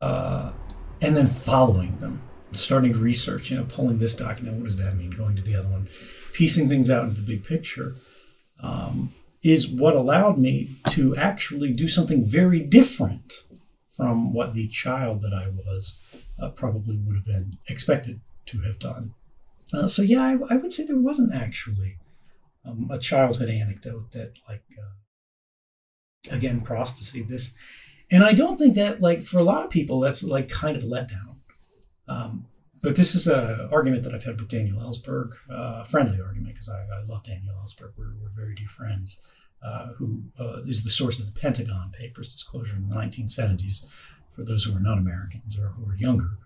uh, 0.00 0.52
and 1.00 1.16
then 1.16 1.26
following 1.26 1.98
them, 1.98 2.22
starting 2.52 2.92
research, 2.92 3.50
you 3.50 3.56
know, 3.56 3.64
pulling 3.64 3.98
this 3.98 4.14
document, 4.14 4.56
what 4.56 4.66
does 4.66 4.78
that 4.78 4.96
mean? 4.96 5.10
Going 5.10 5.36
to 5.36 5.42
the 5.42 5.56
other 5.56 5.68
one, 5.68 5.88
piecing 6.32 6.68
things 6.68 6.90
out 6.90 7.04
into 7.04 7.20
the 7.20 7.26
big 7.26 7.44
picture, 7.44 7.96
um, 8.62 9.12
is 9.42 9.68
what 9.68 9.94
allowed 9.94 10.38
me 10.38 10.70
to 10.88 11.16
actually 11.16 11.72
do 11.72 11.88
something 11.88 12.24
very 12.24 12.60
different 12.60 13.42
from 13.96 14.32
what 14.32 14.54
the 14.54 14.68
child 14.68 15.22
that 15.22 15.32
I 15.32 15.48
was 15.48 15.98
uh, 16.40 16.50
probably 16.50 16.98
would 16.98 17.16
have 17.16 17.24
been 17.24 17.58
expected 17.68 18.20
to 18.46 18.60
have 18.60 18.78
done. 18.78 19.14
Uh, 19.72 19.86
so 19.86 20.02
yeah, 20.02 20.22
I, 20.22 20.54
I, 20.54 20.56
would 20.56 20.72
say 20.72 20.84
there 20.84 20.98
wasn't 20.98 21.34
actually 21.34 21.96
um, 22.64 22.88
a 22.90 22.98
childhood 22.98 23.48
anecdote 23.48 24.12
that 24.12 24.38
like 24.48 24.62
uh, 24.78 26.34
again 26.34 26.60
prosphacy 26.60 27.26
this, 27.26 27.52
and 28.10 28.22
I 28.22 28.32
don't 28.32 28.58
think 28.58 28.76
that 28.76 29.00
like 29.00 29.22
for 29.22 29.38
a 29.38 29.44
lot 29.44 29.64
of 29.64 29.70
people 29.70 30.00
that's 30.00 30.22
like 30.22 30.48
kind 30.48 30.76
of 30.76 30.84
a 30.84 30.86
letdown. 30.86 31.25
Um, 32.08 32.46
but 32.82 32.94
this 32.94 33.14
is 33.14 33.26
an 33.26 33.68
argument 33.72 34.04
that 34.04 34.14
I've 34.14 34.22
had 34.22 34.38
with 34.38 34.48
Daniel 34.48 34.78
Ellsberg, 34.78 35.32
uh, 35.50 35.82
a 35.82 35.84
friendly 35.84 36.20
argument 36.20 36.54
because 36.54 36.68
I, 36.68 36.78
I, 36.78 37.02
love 37.08 37.24
Daniel 37.24 37.54
Ellsberg. 37.54 37.92
We're, 37.96 38.14
we're 38.20 38.30
very 38.36 38.54
dear 38.54 38.68
friends. 38.68 39.20
Uh, 39.62 39.86
who 39.94 40.22
uh, 40.38 40.62
is 40.66 40.84
the 40.84 40.90
source 40.90 41.18
of 41.18 41.26
the 41.26 41.40
Pentagon 41.40 41.90
Papers 41.90 42.28
disclosure 42.28 42.76
in 42.76 42.86
the 42.86 42.94
1970s, 42.94 43.84
for 44.30 44.44
those 44.44 44.62
who 44.62 44.76
are 44.76 44.80
not 44.80 44.98
Americans 44.98 45.58
or 45.58 45.68
who 45.68 45.90
are 45.90 45.96
younger, 45.96 46.38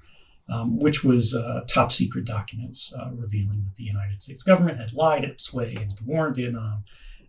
um, 0.48 0.78
which 0.78 1.04
was 1.04 1.34
uh, 1.34 1.60
top 1.68 1.92
secret 1.92 2.24
documents 2.24 2.92
uh, 2.98 3.10
revealing 3.12 3.64
that 3.64 3.74
the 3.74 3.84
United 3.84 4.22
States 4.22 4.42
government 4.42 4.78
had 4.78 4.94
lied 4.94 5.24
its 5.24 5.52
way 5.52 5.74
into 5.74 5.96
the 5.96 6.04
war 6.04 6.28
in 6.28 6.34
Vietnam 6.34 6.84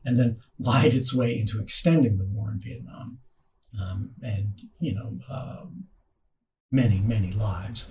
and 0.05 0.17
then 0.17 0.39
lied 0.59 0.93
its 0.93 1.13
way 1.13 1.37
into 1.37 1.59
extending 1.59 2.17
the 2.17 2.25
war 2.25 2.51
in 2.51 2.59
Vietnam. 2.59 3.17
Um, 3.79 4.11
and, 4.21 4.61
you 4.79 4.93
know, 4.93 5.19
um, 5.29 5.85
many, 6.71 6.99
many 6.99 7.31
lives 7.31 7.87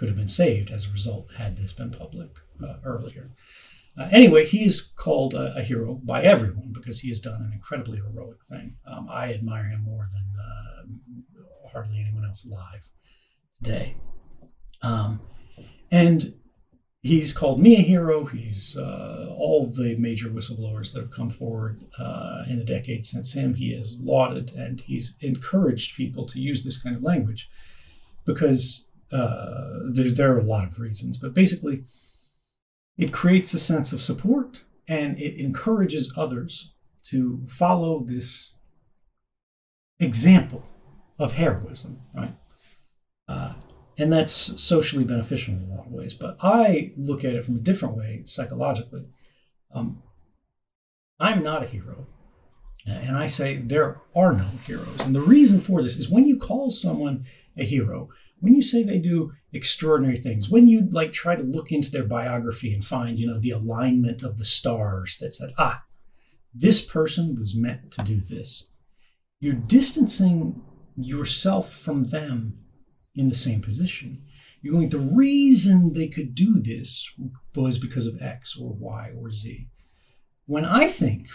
could 0.00 0.08
have 0.08 0.16
been 0.16 0.26
saved 0.26 0.70
as 0.70 0.86
a 0.86 0.92
result 0.92 1.30
had 1.36 1.58
this 1.58 1.74
been 1.74 1.90
public 1.90 2.30
uh, 2.64 2.76
earlier. 2.86 3.30
Uh, 3.98 4.08
anyway, 4.10 4.46
he 4.46 4.64
is 4.64 4.80
called 4.80 5.34
a, 5.34 5.54
a, 5.58 5.62
hero 5.62 6.00
by 6.02 6.22
everyone 6.22 6.72
because 6.72 7.00
he 7.00 7.08
has 7.08 7.20
done 7.20 7.42
an 7.42 7.52
incredibly 7.52 7.98
heroic 7.98 8.42
thing. 8.48 8.76
Um, 8.86 9.08
I 9.10 9.34
admire 9.34 9.64
him 9.64 9.82
more 9.84 10.08
than 10.14 10.26
uh, 10.40 11.68
hardly 11.70 12.00
anyone 12.00 12.24
else 12.24 12.46
alive 12.46 12.88
today. 13.62 13.98
Um, 14.80 15.20
and 15.90 16.32
he's 17.02 17.34
called 17.34 17.60
me 17.60 17.76
a 17.76 17.82
hero. 17.82 18.24
He's 18.24 18.78
uh, 18.78 19.26
all 19.36 19.66
the 19.66 19.96
major 19.96 20.30
whistleblowers 20.30 20.94
that 20.94 21.00
have 21.00 21.10
come 21.10 21.28
forward 21.28 21.84
uh, 21.98 22.44
in 22.48 22.58
the 22.58 22.64
decades 22.64 23.10
since 23.10 23.34
him. 23.34 23.52
He 23.52 23.76
has 23.76 23.98
lauded 24.00 24.52
and 24.52 24.80
he's 24.80 25.14
encouraged 25.20 25.94
people 25.94 26.24
to 26.28 26.40
use 26.40 26.64
this 26.64 26.80
kind 26.80 26.96
of 26.96 27.02
language 27.02 27.50
because 28.24 28.86
uh, 29.12 29.90
there, 29.90 30.10
there, 30.10 30.34
are 30.34 30.38
a 30.38 30.44
lot 30.44 30.66
of 30.66 30.78
reasons, 30.78 31.18
but 31.18 31.34
basically, 31.34 31.84
it 32.96 33.12
creates 33.12 33.52
a 33.54 33.58
sense 33.58 33.92
of 33.92 34.00
support 34.00 34.62
and 34.86 35.18
it 35.18 35.40
encourages 35.40 36.12
others 36.16 36.72
to 37.02 37.40
follow 37.46 38.00
this 38.00 38.54
example 39.98 40.64
of 41.18 41.32
heroism, 41.32 42.00
right? 42.14 42.34
Uh, 43.28 43.52
and 43.98 44.12
that's 44.12 44.60
socially 44.60 45.04
beneficial 45.04 45.54
in 45.54 45.62
a 45.62 45.74
lot 45.74 45.86
of 45.86 45.92
ways. 45.92 46.14
But 46.14 46.36
I 46.42 46.92
look 46.96 47.24
at 47.24 47.34
it 47.34 47.44
from 47.44 47.56
a 47.56 47.60
different 47.60 47.96
way 47.96 48.22
psychologically. 48.24 49.04
Um, 49.72 50.02
I'm 51.18 51.42
not 51.42 51.62
a 51.62 51.66
hero. 51.66 52.06
And 52.86 53.16
I 53.16 53.26
say 53.26 53.56
there 53.56 54.00
are 54.16 54.32
no 54.32 54.46
heroes. 54.66 55.04
And 55.04 55.14
the 55.14 55.20
reason 55.20 55.60
for 55.60 55.82
this 55.82 55.96
is 55.96 56.08
when 56.08 56.26
you 56.26 56.38
call 56.38 56.70
someone 56.70 57.24
a 57.56 57.64
hero, 57.64 58.08
when 58.40 58.54
you 58.54 58.62
say 58.62 58.82
they 58.82 58.98
do 58.98 59.32
extraordinary 59.52 60.16
things, 60.16 60.50
when 60.50 60.66
you 60.66 60.88
like 60.90 61.12
try 61.12 61.36
to 61.36 61.42
look 61.42 61.70
into 61.70 61.90
their 61.90 62.04
biography 62.04 62.72
and 62.72 62.84
find, 62.84 63.18
you 63.18 63.26
know, 63.26 63.38
the 63.38 63.50
alignment 63.50 64.22
of 64.22 64.38
the 64.38 64.44
stars 64.44 65.18
that 65.18 65.34
said, 65.34 65.50
ah, 65.58 65.84
this 66.54 66.82
person 66.84 67.36
was 67.38 67.54
meant 67.54 67.90
to 67.92 68.02
do 68.02 68.20
this, 68.20 68.68
you're 69.40 69.54
distancing 69.54 70.60
yourself 70.96 71.72
from 71.72 72.04
them 72.04 72.58
in 73.14 73.28
the 73.28 73.34
same 73.34 73.60
position. 73.60 74.22
You're 74.62 74.74
going, 74.74 74.88
the 74.88 74.98
reason 74.98 75.92
they 75.92 76.08
could 76.08 76.34
do 76.34 76.58
this 76.58 77.10
was 77.54 77.78
because 77.78 78.06
of 78.06 78.20
X 78.20 78.56
or 78.58 78.72
Y 78.74 79.12
or 79.18 79.30
Z. 79.30 79.68
When 80.46 80.64
I 80.64 80.88
think 80.88 81.28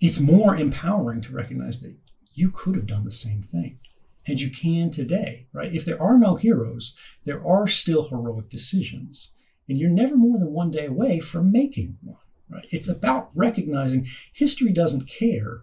it's 0.00 0.20
more 0.20 0.56
empowering 0.56 1.20
to 1.22 1.32
recognize 1.32 1.80
that 1.80 1.96
you 2.32 2.50
could 2.50 2.76
have 2.76 2.86
done 2.86 3.04
the 3.04 3.10
same 3.10 3.42
thing 3.42 3.78
and 4.26 4.40
you 4.40 4.50
can 4.50 4.90
today, 4.90 5.46
right? 5.52 5.74
If 5.74 5.84
there 5.84 6.00
are 6.00 6.18
no 6.18 6.36
heroes, 6.36 6.96
there 7.24 7.46
are 7.46 7.66
still 7.66 8.08
heroic 8.08 8.48
decisions. 8.48 9.32
And 9.68 9.78
you're 9.78 9.90
never 9.90 10.16
more 10.16 10.38
than 10.38 10.52
one 10.52 10.70
day 10.70 10.86
away 10.86 11.20
from 11.20 11.52
making 11.52 11.98
one, 12.02 12.18
right? 12.50 12.66
It's 12.70 12.88
about 12.88 13.30
recognizing 13.34 14.06
history 14.32 14.72
doesn't 14.72 15.08
care 15.08 15.62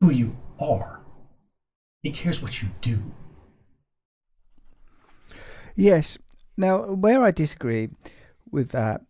who 0.00 0.10
you 0.10 0.36
are, 0.58 1.04
it 2.02 2.14
cares 2.14 2.40
what 2.40 2.62
you 2.62 2.68
do. 2.80 3.12
Yes. 5.76 6.18
Now, 6.56 6.92
where 6.92 7.22
I 7.22 7.30
disagree 7.30 7.88
with 8.50 8.72
that, 8.72 9.02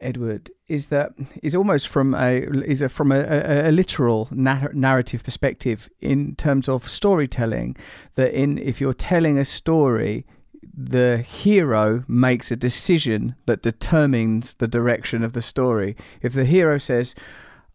Edward, 0.00 0.50
is 0.68 0.88
that 0.88 1.12
is 1.42 1.54
almost 1.54 1.88
from 1.88 2.14
a 2.14 2.40
is 2.64 2.82
a, 2.82 2.88
from 2.88 3.12
a, 3.12 3.20
a, 3.20 3.70
a 3.70 3.72
literal 3.72 4.28
narrative 4.30 5.22
perspective 5.24 5.88
in 6.00 6.34
terms 6.36 6.68
of 6.68 6.88
storytelling. 6.88 7.76
That 8.14 8.32
in 8.32 8.58
if 8.58 8.80
you're 8.80 8.92
telling 8.92 9.38
a 9.38 9.44
story, 9.44 10.26
the 10.74 11.18
hero 11.18 12.04
makes 12.08 12.50
a 12.50 12.56
decision 12.56 13.34
that 13.46 13.62
determines 13.62 14.54
the 14.54 14.68
direction 14.68 15.22
of 15.22 15.32
the 15.32 15.42
story. 15.42 15.96
If 16.22 16.34
the 16.34 16.44
hero 16.44 16.78
says, 16.78 17.14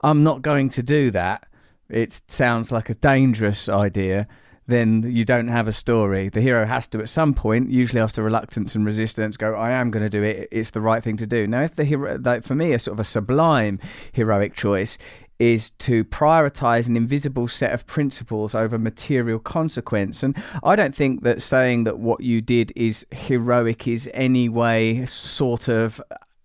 "I'm 0.02 0.24
not 0.24 0.42
going 0.42 0.70
to 0.70 0.84
do 0.84 1.12
that," 1.12 1.48
it 1.90 2.22
sounds 2.28 2.72
like 2.72 2.90
a 2.90 2.96
dangerous 2.96 3.68
idea 3.68 4.28
then 4.72 5.04
you 5.12 5.26
don't 5.26 5.50
have 5.50 5.68
a 5.68 5.72
story. 5.72 6.30
The 6.30 6.42
hero 6.42 6.66
has 6.66 6.88
to, 6.90 7.00
at 7.00 7.10
some 7.10 7.34
point, 7.34 7.70
usually 7.70 8.02
after 8.02 8.24
reluctance 8.24 8.74
and 8.76 8.86
resistance, 8.86 9.38
go, 9.38 9.54
I 9.54 9.72
am 9.72 9.92
going 9.92 10.04
to 10.04 10.10
do 10.10 10.24
it. 10.24 10.48
It's 10.52 10.72
the 10.72 10.82
right 10.82 11.04
thing 11.04 11.18
to 11.18 11.28
do. 11.28 11.46
Now, 11.48 11.62
if 11.62 11.76
the 11.76 11.84
hero, 11.84 12.18
like 12.24 12.44
for 12.44 12.56
me, 12.56 12.74
a 12.74 12.80
sort 12.80 12.94
of 12.94 13.00
a 13.00 13.04
sublime 13.04 13.80
heroic 14.14 14.56
choice 14.56 14.98
is 15.40 15.72
to 15.72 16.06
prioritize 16.06 16.88
an 16.88 16.96
invisible 16.96 17.48
set 17.48 17.74
of 17.74 17.86
principles 17.88 18.54
over 18.54 18.78
material 18.78 19.40
consequence. 19.40 20.22
And 20.22 20.36
I 20.64 20.76
don't 20.76 20.94
think 20.94 21.24
that 21.24 21.42
saying 21.42 21.84
that 21.86 21.98
what 21.98 22.22
you 22.22 22.42
did 22.42 22.72
is 22.76 23.06
heroic 23.12 23.88
is 23.88 24.08
any 24.14 24.50
way 24.50 25.04
sort 25.08 25.68
of 25.68 26.00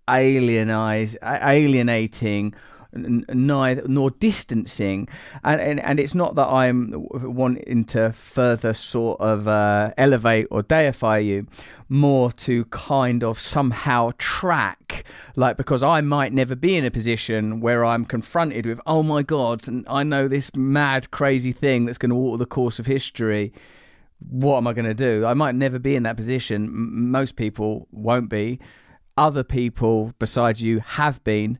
alienize, 0.08 1.14
alienating 1.22 2.54
neither 2.96 3.82
nor 3.86 4.10
distancing. 4.10 5.08
And, 5.44 5.60
and 5.60 5.80
and 5.80 6.00
it's 6.00 6.14
not 6.14 6.34
that 6.36 6.46
i'm 6.48 6.92
wanting 7.12 7.84
to 7.84 8.12
further 8.12 8.72
sort 8.72 9.20
of 9.20 9.48
uh, 9.48 9.92
elevate 9.96 10.48
or 10.50 10.62
deify 10.62 11.18
you 11.18 11.46
more 11.88 12.32
to 12.32 12.64
kind 12.66 13.22
of 13.22 13.38
somehow 13.38 14.10
track. 14.18 15.04
Like 15.36 15.56
because 15.56 15.82
i 15.82 16.00
might 16.00 16.32
never 16.32 16.56
be 16.56 16.76
in 16.76 16.84
a 16.84 16.90
position 16.90 17.60
where 17.60 17.84
i'm 17.84 18.04
confronted 18.04 18.66
with 18.66 18.80
oh 18.86 19.02
my 19.02 19.22
god 19.22 19.62
i 19.86 20.02
know 20.02 20.28
this 20.28 20.54
mad 20.54 21.10
crazy 21.10 21.52
thing 21.52 21.84
that's 21.86 21.98
going 21.98 22.10
to 22.10 22.16
alter 22.16 22.38
the 22.38 22.46
course 22.46 22.78
of 22.78 22.86
history. 22.86 23.52
What 24.30 24.56
am 24.56 24.66
i 24.66 24.72
going 24.72 24.86
to 24.86 24.94
do? 24.94 25.26
I 25.26 25.34
might 25.34 25.54
never 25.54 25.78
be 25.78 25.94
in 25.94 26.04
that 26.04 26.16
position. 26.16 26.64
M- 26.64 27.10
most 27.10 27.36
people 27.36 27.86
won't 27.92 28.30
be. 28.30 28.58
Other 29.18 29.44
people 29.44 30.12
besides 30.18 30.62
you 30.62 30.80
have 30.80 31.22
been 31.24 31.58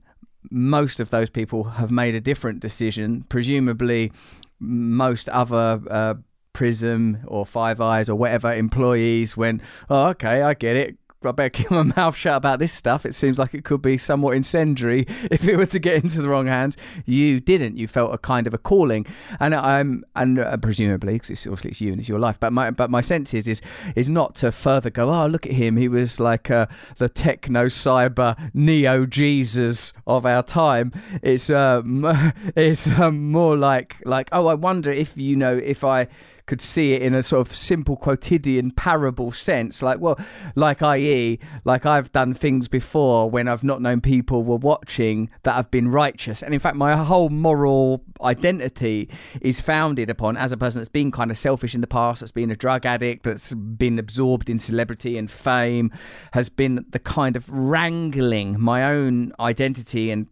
most 0.51 1.01
of 1.01 1.11
those 1.11 1.31
people 1.31 1.65
have 1.65 1.91
made 1.91 2.15
a 2.15 2.21
different 2.21 2.61
decision. 2.61 3.25
Presumably, 3.29 4.13
most 4.61 5.29
other 5.29 5.81
uh, 5.91 6.15
Prism 6.53 7.19
or 7.27 7.45
Five 7.45 7.81
Eyes 7.81 8.09
or 8.09 8.17
whatever 8.17 8.53
employees 8.53 9.37
went, 9.37 9.61
oh, 9.91 10.07
okay, 10.07 10.43
I 10.43 10.55
get 10.55 10.77
it. 10.77 10.97
I 11.25 11.33
better 11.33 11.51
keep 11.51 11.71
my 11.71 11.83
mouth 11.97 12.17
shut 12.17 12.37
about 12.37 12.59
this 12.59 12.73
stuff. 12.73 13.07
It 13.07 13.15
seems 13.15 13.39
like 13.39 13.55
it 13.55 13.65
could 13.65 13.83
be 13.83 13.99
somewhat 13.99 14.37
incendiary 14.37 15.07
if 15.31 15.47
it 15.47 15.57
were 15.57 15.67
to 15.67 15.79
get 15.79 16.03
into 16.03 16.23
the 16.23 16.29
wrong 16.29 16.47
hands. 16.47 16.77
You 17.05 17.41
didn't. 17.41 17.77
You 17.77 17.89
felt 17.89 18.15
a 18.15 18.19
kind 18.19 18.47
of 18.47 18.55
a 18.55 18.59
calling, 18.59 19.07
and 19.41 19.55
I'm 19.55 20.05
and 20.15 20.39
uh, 20.39 20.57
presumably 20.59 21.15
because 21.15 21.31
it's 21.31 21.47
obviously 21.47 21.71
it's 21.71 21.81
you 21.81 21.93
and 21.93 22.01
it's 22.01 22.09
your 22.09 22.19
life. 22.19 22.39
But 22.39 22.53
my 22.53 22.71
but 22.71 22.91
my 22.91 23.01
sense 23.01 23.35
is 23.35 23.49
is 23.49 23.61
is 23.95 24.09
not 24.09 24.35
to 24.37 24.53
further 24.53 24.91
go. 24.91 25.13
Oh, 25.13 25.27
look 25.27 25.47
at 25.47 25.53
him. 25.53 25.77
He 25.77 25.89
was 25.89 26.21
like 26.21 26.51
uh, 26.51 26.67
the 26.97 27.09
techno 27.09 27.67
cyber 27.67 28.37
neo 28.55 29.07
Jesus 29.07 29.93
of 30.07 30.27
our 30.27 30.43
time. 30.43 30.93
It's 31.23 31.51
uh, 31.51 31.83
it's 32.57 32.89
um, 32.89 33.31
more 33.31 33.57
like 33.57 33.97
like 34.05 34.29
oh, 34.33 34.47
I 34.47 34.55
wonder 34.55 34.91
if 34.91 35.17
you 35.17 35.37
know 35.37 35.57
if 35.57 35.85
I 35.85 36.09
could 36.47 36.61
see 36.61 36.95
it 36.95 37.03
in 37.03 37.15
a 37.15 37.23
sort 37.23 37.47
of 37.47 37.55
simple 37.55 37.97
quotidian 37.97 38.71
parable 38.71 39.33
sense. 39.33 39.83
Like, 39.83 40.01
well, 40.01 40.19
like 40.55 40.83
i.e., 40.83 41.39
like 41.65 41.85
I've 41.85 42.13
done 42.13 42.35
things 42.35 42.69
before 42.69 43.29
when 43.29 43.49
I've 43.49 43.65
not 43.65 43.83
known 43.83 44.01
people 44.01 44.45
were 44.45 44.57
watching 44.57 45.29
that 45.43 45.55
have 45.55 45.71
been 45.71 45.89
righteous. 45.89 46.43
And 46.43 46.55
in 46.55 46.61
fact, 46.61 46.77
my 46.77 46.97
whole 46.97 47.29
moral 47.29 48.05
identity 48.23 49.11
is 49.41 49.61
founded 49.61 50.09
upon 50.09 50.37
as 50.37 50.53
a 50.53 50.57
person 50.57 50.81
that's 50.81 50.89
been 50.89 51.11
kind 51.11 51.31
of 51.31 51.39
selfish 51.39 51.75
in 51.75 51.81
the 51.81 51.87
past, 51.87 52.21
that's 52.21 52.33
been 52.33 52.51
a 52.51 52.57
drug 52.57 52.87
addict, 52.87 53.25
that's 53.25 53.55
been 53.55 53.99
absorbed 53.99 54.49
in 54.49 54.59
celebrity 54.59 55.19
and 55.19 55.31
fame, 55.31 55.93
has 56.33 56.49
been 56.49 56.85
the 56.91 56.99
kind 56.99 57.37
of 57.37 57.49
wrangling 57.51 58.61
my 58.61 58.85
own 58.85 59.33
identity 59.41 60.11
and 60.11 60.29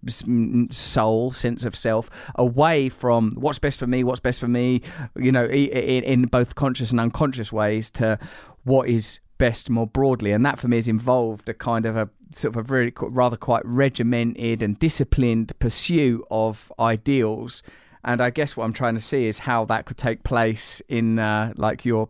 soul, 0.70 1.32
sense 1.32 1.64
of 1.64 1.74
self, 1.74 2.08
away 2.36 2.88
from 2.88 3.32
what's 3.32 3.58
best 3.58 3.78
for 3.78 3.86
me, 3.86 4.04
what's 4.04 4.20
best 4.20 4.40
for 4.40 4.48
me, 4.48 4.80
you 5.16 5.32
know, 5.32 5.46
in, 5.46 6.03
in 6.04 6.26
both 6.26 6.54
conscious 6.54 6.90
and 6.90 7.00
unconscious 7.00 7.52
ways 7.52 7.90
to 7.90 8.18
what 8.64 8.88
is 8.88 9.20
best 9.38 9.68
more 9.68 9.86
broadly. 9.86 10.32
And 10.32 10.44
that 10.46 10.58
for 10.58 10.68
me 10.68 10.76
has 10.76 10.88
involved 10.88 11.48
a 11.48 11.54
kind 11.54 11.86
of 11.86 11.96
a 11.96 12.08
sort 12.30 12.54
of 12.54 12.56
a 12.56 12.62
very 12.62 12.92
rather 13.00 13.36
quite 13.36 13.64
regimented 13.64 14.62
and 14.62 14.78
disciplined 14.78 15.52
pursuit 15.58 16.24
of 16.30 16.72
ideals. 16.78 17.62
And 18.04 18.20
I 18.20 18.30
guess 18.30 18.56
what 18.56 18.64
I'm 18.64 18.72
trying 18.72 18.94
to 18.94 19.00
see 19.00 19.26
is 19.26 19.40
how 19.40 19.64
that 19.66 19.86
could 19.86 19.96
take 19.96 20.24
place 20.24 20.82
in 20.88 21.18
uh, 21.18 21.52
like 21.56 21.84
your 21.84 22.08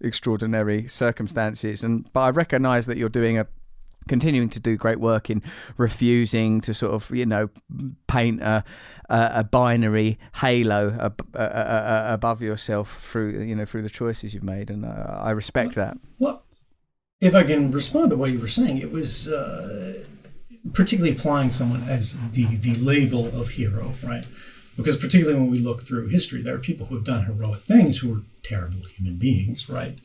extraordinary 0.00 0.86
circumstances. 0.88 1.84
And 1.84 2.10
but 2.12 2.20
I 2.20 2.30
recognise 2.30 2.86
that 2.86 2.96
you're 2.96 3.08
doing 3.08 3.38
a 3.38 3.46
continuing 4.06 4.48
to 4.48 4.60
do 4.60 4.76
great 4.76 5.00
work 5.00 5.30
in 5.30 5.42
refusing 5.76 6.60
to 6.62 6.72
sort 6.74 6.92
of 6.92 7.10
you 7.10 7.26
know 7.26 7.48
paint 8.06 8.40
a 8.42 8.64
a, 9.08 9.44
binary 9.44 10.18
halo 10.36 11.12
above 11.34 12.42
yourself 12.42 13.00
through 13.02 13.42
you 13.42 13.54
know 13.54 13.64
through 13.64 13.82
the 13.82 13.90
choices 13.90 14.34
you've 14.34 14.42
made, 14.44 14.70
and 14.70 14.84
uh, 14.84 15.20
I 15.20 15.30
respect 15.30 15.76
well, 15.76 15.86
that. 15.86 15.98
Well, 16.18 16.42
if 17.20 17.34
I 17.34 17.42
can 17.42 17.70
respond 17.70 18.10
to 18.10 18.16
what 18.16 18.30
you 18.30 18.38
were 18.38 18.48
saying, 18.48 18.78
it 18.78 18.90
was 18.92 19.28
uh, 19.28 20.04
particularly 20.72 21.16
applying 21.16 21.52
someone 21.52 21.82
as 21.88 22.18
the 22.32 22.46
the 22.56 22.74
label 22.76 23.26
of 23.38 23.50
hero, 23.50 23.92
right? 24.04 24.24
Because 24.76 24.96
particularly 24.96 25.40
when 25.40 25.50
we 25.50 25.58
look 25.58 25.82
through 25.82 26.06
history, 26.08 26.40
there 26.40 26.54
are 26.54 26.60
people 26.60 26.86
who 26.86 26.94
have 26.94 27.04
done 27.04 27.24
heroic 27.24 27.62
things 27.62 27.98
who 27.98 28.14
are 28.14 28.22
terrible 28.44 28.82
human 28.96 29.16
beings, 29.16 29.68
right? 29.68 29.98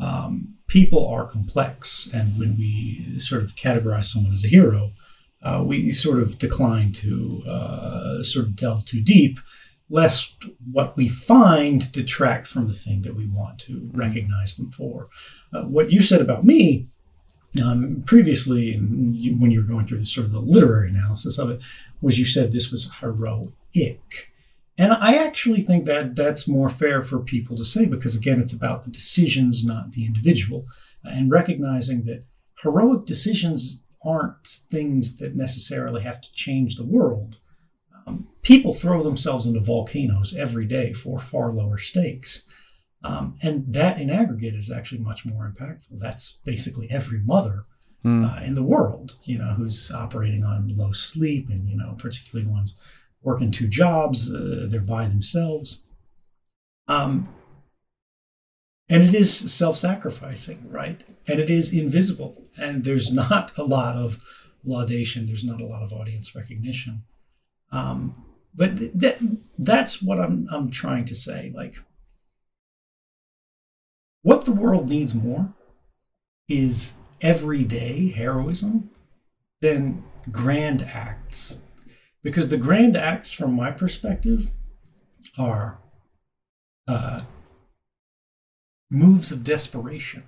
Um, 0.00 0.57
people 0.68 1.08
are 1.08 1.26
complex, 1.26 2.08
and 2.12 2.38
when 2.38 2.56
we 2.56 3.18
sort 3.18 3.42
of 3.42 3.56
categorize 3.56 4.04
someone 4.04 4.32
as 4.32 4.44
a 4.44 4.48
hero, 4.48 4.92
uh, 5.42 5.62
we 5.66 5.90
sort 5.92 6.20
of 6.20 6.38
decline 6.38 6.92
to 6.92 7.42
uh, 7.46 8.22
sort 8.22 8.46
of 8.46 8.54
delve 8.54 8.84
too 8.84 9.00
deep, 9.00 9.38
lest 9.90 10.44
what 10.70 10.96
we 10.96 11.08
find 11.08 11.90
detract 11.92 12.46
from 12.46 12.68
the 12.68 12.74
thing 12.74 13.02
that 13.02 13.16
we 13.16 13.26
want 13.26 13.58
to 13.58 13.90
recognize 13.92 14.56
them 14.56 14.70
for. 14.70 15.08
Uh, 15.52 15.62
what 15.62 15.90
you 15.90 16.02
said 16.02 16.20
about 16.20 16.44
me 16.44 16.86
um, 17.64 18.02
previously, 18.04 18.78
you, 19.10 19.36
when 19.36 19.50
you 19.50 19.62
were 19.62 19.66
going 19.66 19.86
through 19.86 20.00
the, 20.00 20.06
sort 20.06 20.26
of 20.26 20.32
the 20.32 20.40
literary 20.40 20.90
analysis 20.90 21.38
of 21.38 21.50
it, 21.50 21.62
was 22.00 22.18
you 22.18 22.24
said 22.24 22.52
this 22.52 22.70
was 22.70 22.90
heroic. 23.00 24.30
And 24.78 24.92
I 24.92 25.16
actually 25.16 25.62
think 25.62 25.84
that 25.84 26.14
that's 26.14 26.46
more 26.46 26.68
fair 26.68 27.02
for 27.02 27.18
people 27.18 27.56
to 27.56 27.64
say 27.64 27.84
because, 27.84 28.14
again, 28.14 28.40
it's 28.40 28.52
about 28.52 28.84
the 28.84 28.90
decisions, 28.90 29.64
not 29.64 29.90
the 29.90 30.06
individual, 30.06 30.66
and 31.02 31.32
recognizing 31.32 32.04
that 32.04 32.24
heroic 32.62 33.04
decisions 33.04 33.82
aren't 34.04 34.46
things 34.70 35.18
that 35.18 35.34
necessarily 35.34 36.02
have 36.02 36.20
to 36.20 36.32
change 36.32 36.76
the 36.76 36.86
world. 36.86 37.36
Um, 38.06 38.28
people 38.42 38.72
throw 38.72 39.02
themselves 39.02 39.46
into 39.46 39.58
volcanoes 39.58 40.34
every 40.36 40.64
day 40.64 40.92
for 40.92 41.18
far 41.18 41.52
lower 41.52 41.78
stakes. 41.78 42.44
Um, 43.02 43.36
and 43.42 43.72
that 43.72 44.00
in 44.00 44.10
aggregate 44.10 44.54
is 44.54 44.70
actually 44.70 45.00
much 45.00 45.26
more 45.26 45.52
impactful. 45.52 45.98
That's 45.98 46.38
basically 46.44 46.88
every 46.88 47.18
mother 47.20 47.64
mm. 48.04 48.24
uh, 48.24 48.44
in 48.44 48.54
the 48.54 48.62
world, 48.62 49.16
you 49.24 49.38
know, 49.38 49.54
who's 49.54 49.90
operating 49.90 50.44
on 50.44 50.76
low 50.76 50.92
sleep 50.92 51.48
and, 51.48 51.68
you 51.68 51.76
know, 51.76 51.94
particularly 51.98 52.48
ones 52.48 52.78
working 53.28 53.50
two 53.50 53.68
jobs, 53.68 54.32
uh, 54.32 54.66
they're 54.70 54.80
by 54.80 55.06
themselves. 55.06 55.84
Um, 56.88 57.28
and 58.88 59.02
it 59.02 59.14
is 59.14 59.52
self 59.52 59.76
sacrificing, 59.76 60.66
right? 60.70 61.04
And 61.28 61.38
it 61.38 61.50
is 61.50 61.74
invisible. 61.74 62.46
And 62.56 62.84
there's 62.84 63.12
not 63.12 63.52
a 63.58 63.62
lot 63.62 63.96
of 63.96 64.18
laudation, 64.64 65.26
there's 65.26 65.44
not 65.44 65.60
a 65.60 65.66
lot 65.66 65.82
of 65.82 65.92
audience 65.92 66.34
recognition. 66.34 67.02
Um, 67.70 68.24
but 68.54 68.78
th- 68.78 68.92
that, 68.94 69.18
that's 69.58 70.00
what 70.00 70.18
I'm, 70.18 70.48
I'm 70.50 70.70
trying 70.70 71.04
to 71.04 71.14
say. 71.14 71.52
Like, 71.54 71.76
what 74.22 74.46
the 74.46 74.52
world 74.52 74.88
needs 74.88 75.14
more 75.14 75.52
is 76.48 76.94
everyday 77.20 78.08
heroism 78.08 78.90
than 79.60 80.02
grand 80.32 80.82
acts 80.82 81.56
because 82.22 82.48
the 82.48 82.56
grand 82.56 82.96
acts, 82.96 83.32
from 83.32 83.54
my 83.54 83.70
perspective, 83.70 84.50
are 85.36 85.78
uh, 86.86 87.20
moves 88.90 89.30
of 89.30 89.44
desperation, 89.44 90.24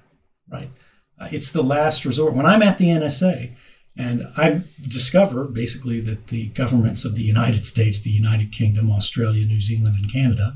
right? 0.50 0.70
Uh, 1.18 1.28
it's 1.32 1.50
the 1.50 1.62
last 1.62 2.04
resort. 2.04 2.34
When 2.34 2.46
I'm 2.46 2.62
at 2.62 2.78
the 2.78 2.88
NSA 2.88 3.54
and 3.96 4.28
I 4.36 4.62
discover 4.86 5.44
basically 5.44 6.00
that 6.02 6.28
the 6.28 6.46
governments 6.48 7.04
of 7.04 7.16
the 7.16 7.22
United 7.22 7.66
States, 7.66 8.00
the 8.00 8.10
United 8.10 8.52
Kingdom, 8.52 8.90
Australia, 8.90 9.44
New 9.44 9.60
Zealand, 9.60 9.96
and 9.96 10.12
Canada 10.12 10.54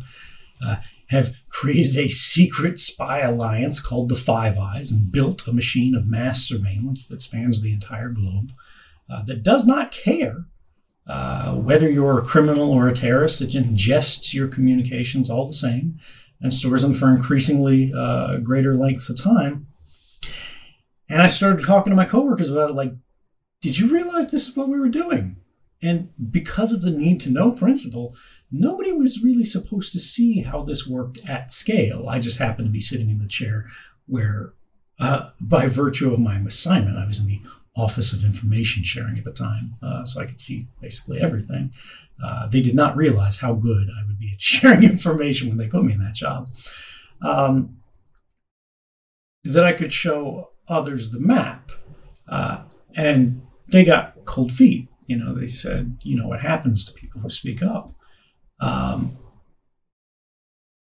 uh, 0.64 0.76
have 1.09 1.37
created 1.51 1.97
a 1.97 2.09
secret 2.09 2.78
spy 2.78 3.20
alliance 3.20 3.80
called 3.80 4.09
the 4.09 4.14
Five 4.14 4.59
Eyes 4.59 4.91
and 4.91 5.12
built 5.12 5.47
a 5.47 5.53
machine 5.53 5.95
of 5.95 6.07
mass 6.07 6.43
surveillance 6.43 7.07
that 7.07 7.20
spans 7.20 7.61
the 7.61 7.72
entire 7.72 8.09
globe 8.09 8.51
uh, 9.11 9.22
that 9.24 9.43
does 9.43 9.66
not 9.66 9.93
care 9.93 10.47
uh, 11.07 11.55
whether 11.55 11.89
you're 11.89 12.19
a 12.19 12.25
criminal 12.25 12.71
or 12.71 12.89
a 12.89 12.93
terrorist, 12.93 13.43
it 13.43 13.51
ingests 13.51 14.33
your 14.33 14.49
communications 14.49 15.29
all 15.29 15.47
the 15.47 15.53
same 15.53 15.99
and 16.41 16.53
stores 16.53 16.83
them 16.83 16.95
for 16.95 17.09
increasingly 17.09 17.93
uh, 17.97 18.39
greater 18.39 18.75
lengths 18.75 19.11
of 19.11 19.21
time. 19.21 19.67
And 21.09 21.21
I 21.21 21.27
started 21.27 21.65
talking 21.65 21.91
to 21.91 21.97
my 21.97 22.07
coworkers 22.07 22.49
about 22.49 22.71
it 22.71 22.75
like, 22.75 22.95
did 23.61 23.79
you 23.79 23.93
realize 23.93 24.31
this 24.31 24.49
is 24.49 24.57
what 24.57 24.69
we 24.69 24.79
were 24.79 24.89
doing? 24.89 25.37
And 25.83 26.09
because 26.31 26.73
of 26.73 26.83
the 26.83 26.91
need 26.91 27.21
to 27.21 27.31
know 27.31 27.51
principle, 27.51 28.17
nobody 28.51 28.93
was 28.93 29.23
really 29.23 29.45
supposed 29.45 29.93
to 29.93 29.99
see 29.99 30.41
how 30.41 30.63
this 30.63 30.87
worked 30.87 31.19
at 31.29 31.53
scale. 31.53 32.09
I 32.09 32.19
just 32.21 32.39
happened 32.39 32.69
to 32.69 32.73
be 32.73 32.81
sitting 32.81 33.11
in 33.11 33.19
the 33.19 33.29
chair 33.29 33.67
where, 34.07 34.55
uh, 34.99 35.31
by 35.41 35.67
virtue 35.67 36.13
of 36.13 36.21
my 36.21 36.39
assignment, 36.39 36.97
I 36.97 37.07
was 37.07 37.21
in 37.21 37.27
the 37.27 37.41
Office 37.77 38.12
of 38.12 38.25
Information 38.25 38.85
Sharing 38.85 39.18
at 39.18 39.25
the 39.25 39.33
time, 39.33 39.75
uh, 39.83 40.05
so 40.05 40.20
I 40.20 40.27
could 40.27 40.41
see 40.41 40.68
basically 40.81 41.20
everything. 41.20 41.72
Uh, 42.22 42.47
they 42.47 42.61
did 42.61 42.75
not 42.75 42.97
realize 42.97 43.39
how 43.39 43.55
good 43.55 43.89
I 43.91 44.07
would 44.07 44.18
be 44.18 44.33
at 44.33 44.41
sharing 44.41 44.85
information 44.85 45.49
when 45.49 45.59
they 45.59 45.66
put 45.66 45.83
me 45.83 45.93
in 45.93 46.01
that 46.01 46.14
job. 46.14 46.49
Um, 47.20 47.79
that 49.43 49.64
I 49.64 49.72
could 49.72 49.93
show 49.93 50.51
others 50.68 51.11
the 51.11 51.20
map, 51.20 51.70
uh, 52.29 52.62
and 52.95 53.43
they 53.68 53.85
got 53.85 54.25
cold 54.25 54.53
feet. 54.53 54.89
You 55.07 55.16
know, 55.16 55.35
they 55.35 55.49
said, 55.49 55.99
you 56.03 56.16
know, 56.16 56.29
what 56.29 56.41
happens 56.41 56.85
to 56.85 56.93
people 56.93 57.20
who 57.20 57.29
speak 57.29 57.62
up. 57.62 57.93
Um, 58.61 59.18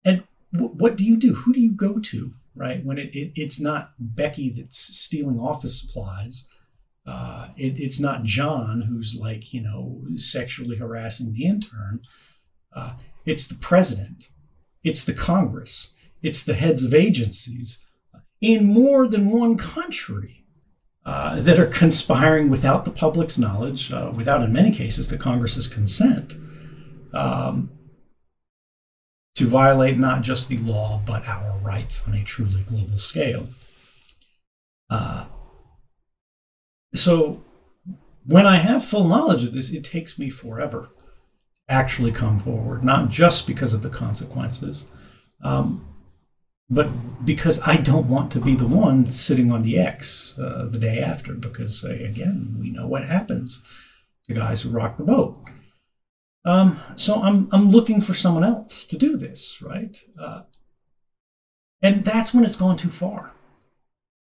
and 0.06 0.24
w- 0.54 0.74
what 0.74 0.96
do 0.98 1.06
you 1.06 1.18
do? 1.18 1.34
Who 1.34 1.54
do 1.54 1.60
you 1.60 1.72
go 1.72 2.00
to? 2.00 2.34
Right 2.54 2.86
when 2.86 2.98
it, 2.98 3.16
it, 3.16 3.32
it's 3.36 3.62
not 3.62 3.94
Becky 3.98 4.50
that's 4.50 4.78
stealing 4.78 5.40
office 5.40 5.80
supplies 5.80 6.46
uh, 7.06 7.48
it, 7.58 7.80
it's 7.80 8.00
not 8.00 8.24
John 8.24 8.82
who's 8.82 9.16
like, 9.20 9.54
you 9.54 9.62
know, 9.62 10.02
sexually 10.16 10.78
harassing 10.78 11.34
the 11.34 11.46
intern. 11.46 12.02
Uh, 12.76 12.94
it's 13.26 13.48
the 13.48 13.56
president. 13.56 14.30
It's 14.84 15.06
the 15.06 15.14
Congress. 15.14 15.90
It's 16.22 16.44
the 16.44 16.54
heads 16.54 16.84
of 16.84 16.94
agencies 16.94 17.84
in 18.40 18.66
more 18.66 19.08
than 19.08 19.30
one 19.30 19.58
country 19.58 20.46
uh, 21.06 21.40
that 21.42 21.60
are 21.60 21.68
conspiring 21.68 22.50
without 22.50 22.84
the 22.84 22.92
public's 22.92 23.38
knowledge, 23.38 23.92
uh, 23.92 24.12
without, 24.16 24.44
in 24.44 24.54
many 24.54 24.72
cases, 24.72 25.08
the 25.08 25.18
Congress's 25.18 25.68
consent, 25.68 26.36
um, 27.14 27.72
to 29.36 29.46
violate 29.48 29.98
not 29.98 30.22
just 30.22 30.48
the 30.48 30.58
law, 30.58 31.02
but 31.06 31.28
our 31.28 31.58
rights 31.60 32.04
on 32.08 32.14
a 32.14 32.24
truly 32.24 32.62
global 32.64 32.98
scale. 32.98 33.48
Uh, 34.90 35.26
so 36.94 37.44
when 38.26 38.46
I 38.46 38.58
have 38.58 38.84
full 38.84 39.08
knowledge 39.08 39.44
of 39.44 39.54
this, 39.54 39.72
it 39.72 39.84
takes 39.84 40.20
me 40.20 40.30
forever 40.30 40.88
to 40.88 40.94
actually 41.70 42.12
come 42.12 42.38
forward, 42.40 42.84
not 42.84 43.10
just 43.10 43.48
because 43.48 43.74
of 43.74 43.82
the 43.82 43.90
consequences, 43.90 44.86
um, 45.44 45.88
but 46.70 46.90
because 47.26 47.60
I 47.66 47.78
don't 47.78 48.08
want 48.08 48.32
to 48.32 48.40
be 48.40 48.56
the 48.56 48.68
one 48.68 49.10
sitting 49.10 49.52
on 49.52 49.62
the 49.64 49.78
X 49.80 50.38
uh, 50.38 50.68
the 50.70 50.78
day 50.80 51.00
after, 51.00 51.34
because 51.34 51.84
uh, 51.84 51.90
again, 51.90 52.56
we 52.60 52.70
know 52.70 52.88
what 52.88 53.04
happens 53.06 53.62
to 54.26 54.34
guys 54.34 54.62
who 54.62 54.70
rock 54.70 54.98
the 54.98 55.04
boat. 55.04 55.38
Um, 56.46 56.80
so 56.96 57.22
I'm, 57.22 57.48
I'm 57.52 57.72
looking 57.72 58.02
for 58.02 58.14
someone 58.14 58.44
else 58.44 58.86
to 58.86 58.98
do 58.98 59.16
this, 59.18 59.62
right? 59.62 60.00
Uh, 60.20 60.42
And 61.82 62.04
that's 62.04 62.34
when 62.34 62.44
it's 62.44 62.56
gone 62.56 62.78
too 62.78 62.90
far. 62.90 63.32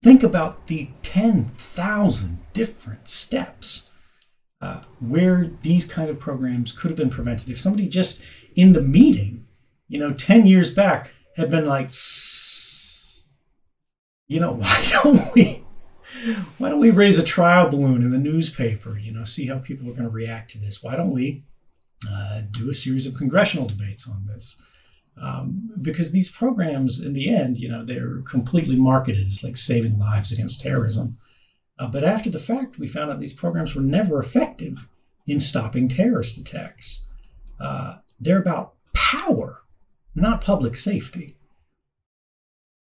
Think 0.03 0.23
about 0.23 0.67
the 0.69 0.89
10,000 1.03 2.39
different 2.59 3.09
steps 3.09 3.89
uh, 4.61 4.81
where 4.99 5.47
these 5.63 5.85
kind 5.85 6.11
of 6.11 6.19
programs 6.19 6.73
could 6.73 6.91
have 6.91 6.99
been 6.99 7.09
prevented. 7.09 7.49
If 7.49 7.61
somebody 7.61 7.87
just 7.87 8.21
in 8.57 8.73
the 8.73 8.81
meeting, 8.81 9.47
you 9.87 10.01
know, 10.01 10.13
10 10.13 10.45
years 10.45 10.69
back 10.73 11.13
had 11.37 11.49
been 11.51 11.67
like, 11.67 11.91
you 14.27 14.41
know, 14.41 14.53
why 14.63 14.85
don't 14.91 15.35
we 15.35 15.65
why 16.57 16.69
don't 16.69 16.81
we 16.81 16.91
raise 16.91 17.17
a 17.17 17.23
trial 17.23 17.69
balloon 17.71 18.03
in 18.03 18.11
the 18.11 18.19
newspaper? 18.19 18.99
You 18.99 19.13
know, 19.13 19.23
see 19.23 19.47
how 19.47 19.59
people 19.59 19.89
are 19.89 19.93
going 19.93 20.03
to 20.03 20.09
react 20.09 20.51
to 20.51 20.59
this. 20.59 20.83
Why 20.83 20.97
don't 20.97 21.13
we 21.13 21.45
uh, 22.11 22.41
do 22.51 22.71
a 22.71 22.75
series 22.75 23.07
of 23.07 23.15
congressional 23.15 23.69
debates 23.69 24.09
on 24.09 24.25
this? 24.25 24.61
Um, 25.21 25.71
because 25.81 26.11
these 26.11 26.31
programs, 26.31 27.01
in 27.01 27.13
the 27.13 27.33
end, 27.33 27.59
you 27.59 27.69
know, 27.69 27.85
they're 27.85 28.23
completely 28.23 28.75
marketed 28.75 29.27
as 29.27 29.45
like 29.45 29.57
saving 29.57 29.97
lives 29.97 30.33
against 30.33 30.61
terrorism. 30.61 31.19
Uh, 31.79 31.87
but 31.87 32.05
after 32.05 32.29
the 32.29 32.39
fact, 32.39 32.79
we 32.79 32.87
found 32.87 33.11
out 33.11 33.21
these 33.21 33.33
programs 33.33 33.75
were 33.75 33.83
never 33.83 34.19
effective 34.19 34.89
in 35.27 35.39
stopping 35.39 35.89
terrorist 35.89 36.37
attacks. 36.37 37.05
Uh, 37.61 37.97
they're 38.19 38.41
about 38.41 38.75
power, 38.95 39.63
not 40.15 40.41
public 40.41 40.77
safety. 40.77 41.38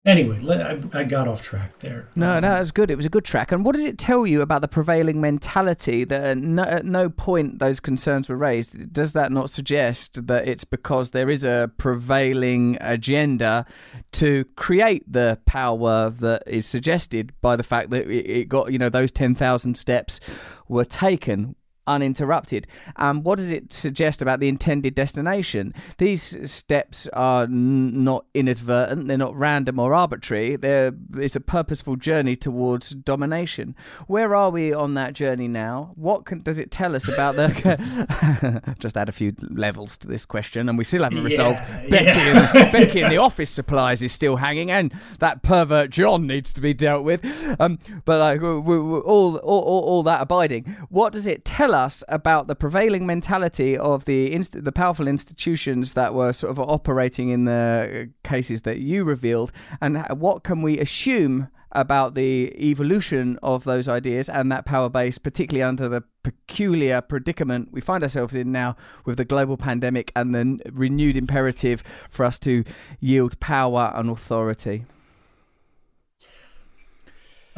Anyway, 0.07 0.39
I, 0.49 0.99
I 0.99 1.03
got 1.03 1.27
off 1.27 1.41
track 1.41 1.79
there. 1.79 2.07
No, 2.15 2.37
Um, 2.37 2.41
no, 2.43 2.55
it 2.55 2.59
was 2.59 2.71
good. 2.71 2.89
It 2.89 2.95
was 2.95 3.05
a 3.05 3.09
good 3.09 3.25
track. 3.25 3.51
And 3.51 3.65
what 3.65 3.75
does 3.75 3.83
it 3.83 3.97
tell 3.97 4.25
you 4.25 4.41
about 4.41 4.61
the 4.61 4.67
prevailing 4.69 5.19
mentality 5.19 6.05
that 6.05 6.23
at 6.23 6.37
no, 6.37 6.63
at 6.63 6.85
no 6.85 7.09
point 7.09 7.59
those 7.59 7.81
concerns 7.81 8.29
were 8.29 8.37
raised? 8.37 8.93
Does 8.93 9.11
that 9.11 9.33
not 9.33 9.49
suggest 9.49 10.25
that 10.27 10.47
it's 10.47 10.63
because 10.63 11.11
there 11.11 11.29
is 11.29 11.43
a 11.43 11.69
prevailing 11.77 12.77
agenda 12.79 13.65
to 14.13 14.45
create 14.55 15.03
the 15.11 15.39
power 15.45 16.09
that 16.09 16.43
is 16.47 16.65
suggested 16.65 17.33
by 17.41 17.57
the 17.57 17.63
fact 17.63 17.89
that 17.89 18.07
it 18.07 18.25
it 18.37 18.47
got, 18.47 18.71
you 18.71 18.79
know, 18.79 18.87
those 18.89 19.11
10,000 19.11 19.75
steps 19.75 20.21
were 20.69 20.85
taken? 20.85 21.55
Uninterrupted. 21.87 22.67
And 22.95 23.23
what 23.23 23.37
does 23.37 23.51
it 23.51 23.73
suggest 23.73 24.21
about 24.21 24.39
the 24.39 24.47
intended 24.47 24.93
destination? 24.95 25.73
These 25.97 26.51
steps 26.51 27.07
are 27.13 27.43
n- 27.43 28.03
not 28.03 28.25
inadvertent, 28.33 29.07
they're 29.07 29.17
not 29.17 29.35
random 29.35 29.79
or 29.79 29.93
arbitrary. 29.93 30.55
They're, 30.55 30.93
it's 31.15 31.35
a 31.35 31.39
purposeful 31.41 31.95
journey 31.95 32.35
towards 32.35 32.91
domination. 32.91 33.75
Where 34.07 34.35
are 34.35 34.49
we 34.49 34.73
on 34.73 34.93
that 34.95 35.13
journey 35.13 35.47
now? 35.47 35.91
What 35.95 36.25
can, 36.25 36.39
does 36.39 36.59
it 36.59 36.71
tell 36.71 36.95
us 36.95 37.07
about 37.07 37.35
the. 37.35 38.75
Just 38.79 38.97
add 38.97 39.09
a 39.09 39.11
few 39.11 39.33
levels 39.49 39.97
to 39.97 40.07
this 40.07 40.25
question, 40.25 40.69
and 40.69 40.77
we 40.77 40.83
still 40.83 41.03
haven't 41.03 41.23
resolved. 41.23 41.59
Yeah, 41.59 41.89
Becky, 41.89 42.19
yeah. 42.19 42.65
in, 42.65 42.71
Becky 42.71 43.01
in 43.01 43.09
the 43.09 43.17
office 43.17 43.49
supplies 43.49 44.03
is 44.03 44.11
still 44.11 44.35
hanging, 44.35 44.69
and 44.71 44.93
that 45.19 45.43
pervert 45.43 45.89
John 45.89 46.27
needs 46.27 46.53
to 46.53 46.61
be 46.61 46.73
dealt 46.73 47.03
with. 47.03 47.23
Um, 47.59 47.79
but 48.05 48.19
like 48.19 48.41
w- 48.41 48.61
w- 48.61 48.99
all, 48.99 49.37
all, 49.37 49.59
all, 49.61 49.83
all 49.83 50.03
that 50.03 50.21
abiding, 50.21 50.63
what 50.89 51.13
does 51.13 51.27
it 51.27 51.45
tell 51.45 51.73
us 51.73 51.76
about 52.07 52.47
the 52.47 52.55
prevailing 52.55 53.05
mentality 53.05 53.77
of 53.77 54.05
the 54.05 54.33
inst- 54.33 54.63
the 54.63 54.71
powerful 54.71 55.07
institutions 55.07 55.93
that 55.93 56.13
were 56.13 56.33
sort 56.33 56.51
of 56.51 56.59
operating 56.59 57.29
in 57.29 57.45
the 57.45 58.09
cases 58.23 58.63
that 58.63 58.79
you 58.79 59.03
revealed, 59.03 59.51
and 59.81 60.05
what 60.09 60.43
can 60.43 60.61
we 60.61 60.79
assume? 60.79 61.49
About 61.73 62.15
the 62.15 62.55
evolution 62.57 63.37
of 63.43 63.65
those 63.65 63.89
ideas 63.89 64.29
and 64.29 64.49
that 64.51 64.65
power 64.65 64.89
base, 64.89 65.17
particularly 65.17 65.61
under 65.61 65.89
the 65.89 66.01
peculiar 66.23 67.01
predicament 67.01 67.69
we 67.71 67.81
find 67.81 68.03
ourselves 68.03 68.33
in 68.33 68.51
now 68.53 68.75
with 69.05 69.17
the 69.17 69.25
global 69.25 69.57
pandemic 69.57 70.11
and 70.15 70.33
the 70.33 70.59
renewed 70.71 71.17
imperative 71.17 71.83
for 72.09 72.25
us 72.25 72.39
to 72.39 72.63
yield 73.01 73.37
power 73.41 73.91
and 73.93 74.09
authority. 74.09 74.85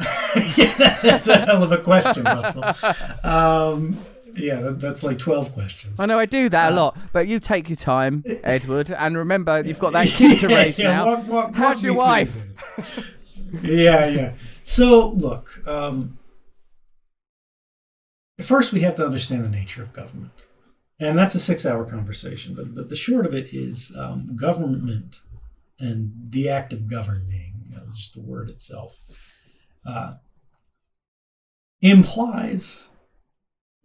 yeah, 0.56 0.96
that's 1.02 1.28
a 1.28 1.44
hell 1.44 1.62
of 1.62 1.72
a 1.72 1.78
question, 1.78 2.24
Russell. 2.24 2.64
Um, 3.22 3.98
yeah, 4.42 4.60
that, 4.60 4.80
that's 4.80 5.02
like 5.02 5.18
12 5.18 5.52
questions. 5.52 6.00
I 6.00 6.06
know 6.06 6.18
I 6.18 6.26
do 6.26 6.48
that 6.48 6.72
a 6.72 6.74
lot, 6.74 6.96
but 7.12 7.26
you 7.28 7.38
take 7.40 7.68
your 7.68 7.76
time, 7.76 8.22
Edward, 8.44 8.90
and 8.92 9.16
remember 9.16 9.62
you've 9.64 9.78
got 9.78 9.92
that 9.92 10.06
kid 10.08 10.38
to 10.40 10.48
raise 10.54 10.78
Yeah, 10.78 10.88
now. 10.92 11.06
walk- 11.06 11.26
walk- 11.28 11.54
How's 11.54 11.76
walk 11.76 11.82
your 11.84 11.94
wife? 11.94 12.62
yeah, 13.62 14.06
yeah. 14.06 14.34
So, 14.62 15.10
look, 15.10 15.60
um, 15.66 16.18
first 18.40 18.72
we 18.72 18.80
have 18.80 18.94
to 18.96 19.04
understand 19.04 19.44
the 19.44 19.48
nature 19.50 19.82
of 19.82 19.92
government. 19.92 20.46
And 20.98 21.16
that's 21.18 21.34
a 21.34 21.38
six 21.40 21.64
hour 21.64 21.84
conversation. 21.84 22.54
But, 22.54 22.74
but 22.74 22.88
the 22.90 22.96
short 22.96 23.24
of 23.24 23.34
it 23.34 23.54
is 23.54 23.90
um, 23.96 24.36
government 24.36 25.20
and 25.78 26.12
the 26.28 26.50
act 26.50 26.72
of 26.74 26.86
governing, 26.88 27.54
you 27.66 27.74
know, 27.76 27.84
just 27.94 28.12
the 28.14 28.20
word 28.20 28.50
itself, 28.50 28.98
uh, 29.86 30.12
implies 31.80 32.90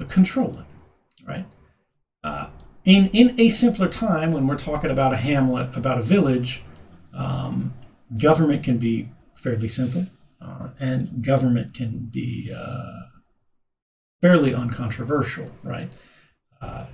controlling, 0.04 0.66
right? 1.26 1.46
Uh, 2.24 2.50
in, 2.84 3.08
in 3.08 3.40
a 3.40 3.50
simpler 3.50 3.88
time, 3.88 4.32
when 4.32 4.48
we're 4.48 4.58
talking 4.58 4.92
about 4.92 5.14
a 5.14 5.18
hamlet, 5.18 5.76
about 5.76 5.98
a 5.98 6.04
village, 6.04 6.64
um, 7.14 7.74
government 8.20 8.64
can 8.64 8.78
be 8.78 9.10
fairly 9.36 9.68
simple, 9.68 10.06
uh, 10.42 10.70
and 10.80 11.24
government 11.24 11.74
can 11.74 12.10
be 12.12 12.52
uh, 12.56 13.02
fairly 14.22 14.54
uncontroversial, 14.54 15.50
right? 15.64 15.92
Uh, 16.62 16.86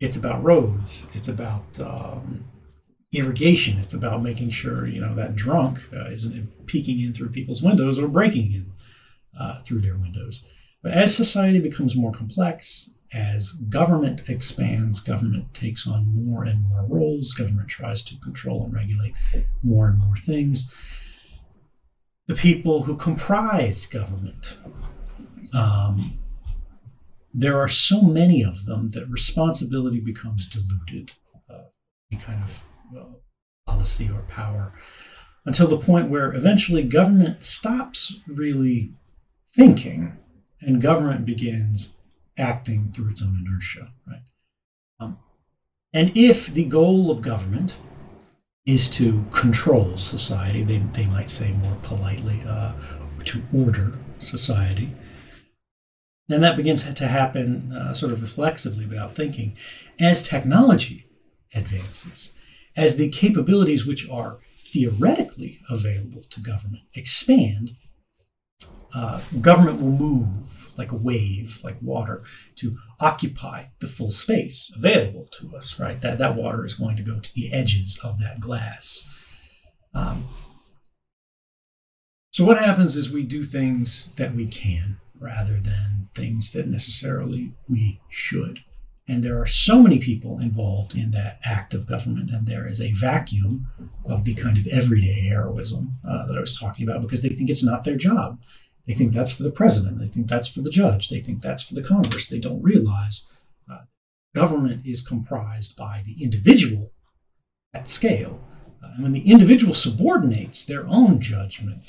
it's 0.00 0.16
about 0.16 0.42
roads. 0.42 1.06
It's 1.14 1.28
about 1.28 1.78
um, 1.78 2.44
irrigation. 3.12 3.78
It's 3.78 3.94
about 3.94 4.22
making 4.22 4.50
sure 4.50 4.86
you 4.86 5.00
know 5.00 5.14
that 5.14 5.36
drunk 5.36 5.80
uh, 5.92 6.10
isn't 6.10 6.66
peeking 6.66 7.00
in 7.00 7.12
through 7.12 7.30
people's 7.30 7.62
windows 7.62 7.98
or 7.98 8.08
breaking 8.08 8.52
in 8.52 8.72
uh, 9.38 9.58
through 9.60 9.80
their 9.80 9.96
windows. 9.96 10.42
But 10.82 10.92
as 10.92 11.16
society 11.16 11.60
becomes 11.60 11.96
more 11.96 12.12
complex, 12.12 12.90
as 13.12 13.52
government 13.52 14.22
expands, 14.28 15.00
government 15.00 15.52
takes 15.54 15.86
on 15.86 16.22
more 16.24 16.44
and 16.44 16.68
more 16.68 16.86
roles. 16.88 17.32
Government 17.32 17.68
tries 17.68 18.02
to 18.02 18.16
control 18.18 18.64
and 18.64 18.74
regulate 18.74 19.14
more 19.62 19.88
and 19.88 19.98
more 19.98 20.16
things. 20.16 20.72
The 22.26 22.34
people 22.34 22.84
who 22.84 22.96
comprise 22.96 23.86
government 23.86 24.56
um, 25.52 26.18
there 27.34 27.58
are 27.58 27.68
so 27.68 28.02
many 28.02 28.42
of 28.42 28.66
them 28.66 28.88
that 28.88 29.08
responsibility 29.08 30.00
becomes 30.00 30.46
diluted, 30.46 31.12
uh, 31.48 31.64
any 32.10 32.20
kind 32.20 32.42
of 32.42 32.64
uh, 32.98 33.04
policy 33.66 34.10
or 34.12 34.22
power, 34.22 34.72
until 35.46 35.66
the 35.66 35.78
point 35.78 36.10
where 36.10 36.34
eventually 36.34 36.82
government 36.82 37.42
stops 37.42 38.16
really 38.26 38.92
thinking 39.54 40.16
and 40.62 40.80
government 40.80 41.24
begins 41.24 41.96
acting 42.38 42.92
through 42.92 43.10
its 43.10 43.22
own 43.22 43.44
inertia, 43.46 43.92
right? 44.08 44.22
Um, 45.00 45.18
and 45.92 46.16
if 46.16 46.46
the 46.46 46.64
goal 46.64 47.10
of 47.10 47.22
government 47.22 47.76
is 48.64 48.88
to 48.90 49.24
control 49.32 49.96
society, 49.96 50.62
they, 50.62 50.78
they 50.78 51.06
might 51.06 51.30
say 51.30 51.52
more 51.52 51.76
politely, 51.82 52.42
uh, 52.46 52.72
to 53.24 53.42
order 53.54 53.92
society, 54.18 54.90
then 56.28 56.40
that 56.40 56.56
begins 56.56 56.82
to 56.92 57.08
happen 57.08 57.72
uh, 57.72 57.92
sort 57.92 58.12
of 58.12 58.22
reflexively 58.22 58.86
without 58.86 59.14
thinking. 59.14 59.56
As 60.00 60.26
technology 60.26 61.06
advances, 61.54 62.34
as 62.76 62.96
the 62.96 63.10
capabilities 63.10 63.84
which 63.84 64.08
are 64.08 64.38
theoretically 64.56 65.60
available 65.68 66.22
to 66.30 66.40
government 66.40 66.84
expand, 66.94 67.76
uh, 68.94 69.20
government 69.40 69.80
will 69.80 69.90
move 69.90 70.70
like 70.76 70.92
a 70.92 70.96
wave, 70.96 71.60
like 71.64 71.76
water, 71.80 72.22
to 72.56 72.76
occupy 73.00 73.64
the 73.80 73.86
full 73.86 74.10
space 74.10 74.70
available 74.76 75.26
to 75.32 75.56
us, 75.56 75.78
right? 75.78 76.00
That, 76.00 76.18
that 76.18 76.36
water 76.36 76.64
is 76.64 76.74
going 76.74 76.96
to 76.96 77.02
go 77.02 77.18
to 77.18 77.34
the 77.34 77.52
edges 77.52 77.98
of 78.02 78.18
that 78.20 78.40
glass. 78.40 79.08
Um, 79.94 80.24
so, 82.30 82.44
what 82.44 82.58
happens 82.58 82.96
is 82.96 83.10
we 83.10 83.24
do 83.24 83.44
things 83.44 84.08
that 84.16 84.34
we 84.34 84.46
can 84.46 84.96
rather 85.20 85.60
than 85.60 86.08
things 86.14 86.52
that 86.52 86.66
necessarily 86.66 87.52
we 87.68 88.00
should. 88.08 88.60
And 89.08 89.22
there 89.22 89.40
are 89.40 89.46
so 89.46 89.82
many 89.82 89.98
people 89.98 90.38
involved 90.38 90.94
in 90.94 91.10
that 91.10 91.40
act 91.44 91.74
of 91.74 91.86
government, 91.86 92.30
and 92.30 92.46
there 92.46 92.66
is 92.66 92.80
a 92.80 92.92
vacuum 92.92 93.66
of 94.06 94.24
the 94.24 94.34
kind 94.34 94.56
of 94.56 94.66
everyday 94.68 95.28
heroism 95.28 95.98
uh, 96.08 96.26
that 96.26 96.36
I 96.36 96.40
was 96.40 96.56
talking 96.56 96.88
about 96.88 97.02
because 97.02 97.20
they 97.20 97.28
think 97.28 97.50
it's 97.50 97.64
not 97.64 97.84
their 97.84 97.96
job. 97.96 98.38
They 98.86 98.94
think 98.94 99.12
that's 99.12 99.32
for 99.32 99.44
the 99.44 99.50
president, 99.50 99.98
they 100.00 100.08
think 100.08 100.28
that's 100.28 100.48
for 100.48 100.60
the 100.60 100.70
judge, 100.70 101.08
they 101.08 101.20
think 101.20 101.40
that's 101.40 101.62
for 101.62 101.74
the 101.74 101.82
Congress. 101.82 102.26
They 102.26 102.40
don't 102.40 102.62
realize 102.62 103.26
uh, 103.70 103.82
government 104.34 104.82
is 104.84 105.00
comprised 105.00 105.76
by 105.76 106.02
the 106.04 106.22
individual 106.22 106.90
at 107.72 107.88
scale. 107.88 108.42
Uh, 108.82 108.88
and 108.94 109.02
when 109.04 109.12
the 109.12 109.30
individual 109.30 109.74
subordinates 109.74 110.64
their 110.64 110.86
own 110.88 111.20
judgment, 111.20 111.82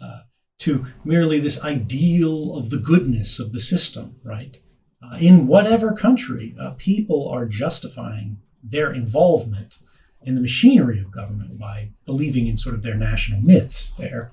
uh, 0.00 0.20
to 0.58 0.86
merely 1.04 1.38
this 1.38 1.62
ideal 1.62 2.56
of 2.56 2.70
the 2.70 2.78
goodness 2.78 3.38
of 3.38 3.52
the 3.52 3.60
system, 3.60 4.16
right? 4.22 4.58
Uh, 5.02 5.16
in 5.18 5.46
whatever 5.46 5.92
country, 5.92 6.54
uh, 6.60 6.70
people 6.76 7.28
are 7.28 7.46
justifying 7.46 8.38
their 8.62 8.92
involvement 8.92 9.78
in 10.22 10.34
the 10.34 10.40
machinery 10.40 10.98
of 10.98 11.10
government 11.12 11.58
by 11.58 11.90
believing 12.04 12.46
in 12.46 12.56
sort 12.56 12.74
of 12.74 12.82
their 12.82 12.94
national 12.94 13.40
myths 13.40 13.92
there, 13.92 14.32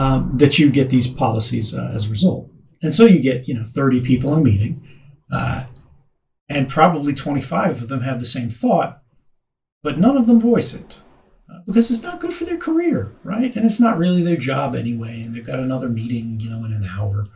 um, 0.00 0.30
that 0.38 0.58
you 0.58 0.70
get 0.70 0.88
these 0.88 1.06
policies 1.06 1.74
uh, 1.74 1.90
as 1.94 2.06
a 2.06 2.08
result. 2.08 2.50
And 2.82 2.92
so 2.92 3.04
you 3.04 3.20
get, 3.20 3.46
you 3.46 3.52
know, 3.52 3.62
30 3.62 4.00
people 4.00 4.32
in 4.32 4.38
a 4.38 4.42
meeting, 4.42 4.88
uh, 5.30 5.64
and 6.48 6.70
probably 6.70 7.12
25 7.12 7.82
of 7.82 7.88
them 7.88 8.00
have 8.00 8.18
the 8.18 8.24
same 8.24 8.48
thought, 8.48 9.02
but 9.82 9.98
none 9.98 10.16
of 10.16 10.26
them 10.26 10.40
voice 10.40 10.72
it 10.72 11.00
uh, 11.52 11.58
because 11.66 11.90
it's 11.90 12.02
not 12.02 12.18
good 12.18 12.32
for 12.32 12.46
their 12.46 12.56
career, 12.56 13.12
right? 13.24 13.54
And 13.54 13.66
it's 13.66 13.78
not 13.78 13.98
really 13.98 14.22
their 14.22 14.38
job 14.38 14.74
anyway. 14.74 15.20
And 15.20 15.34
they've 15.34 15.44
got 15.44 15.58
another 15.58 15.90
meeting, 15.90 16.40
you 16.40 16.48
know, 16.48 16.64
in 16.64 16.72
an 16.72 16.86
hour, 16.86 17.26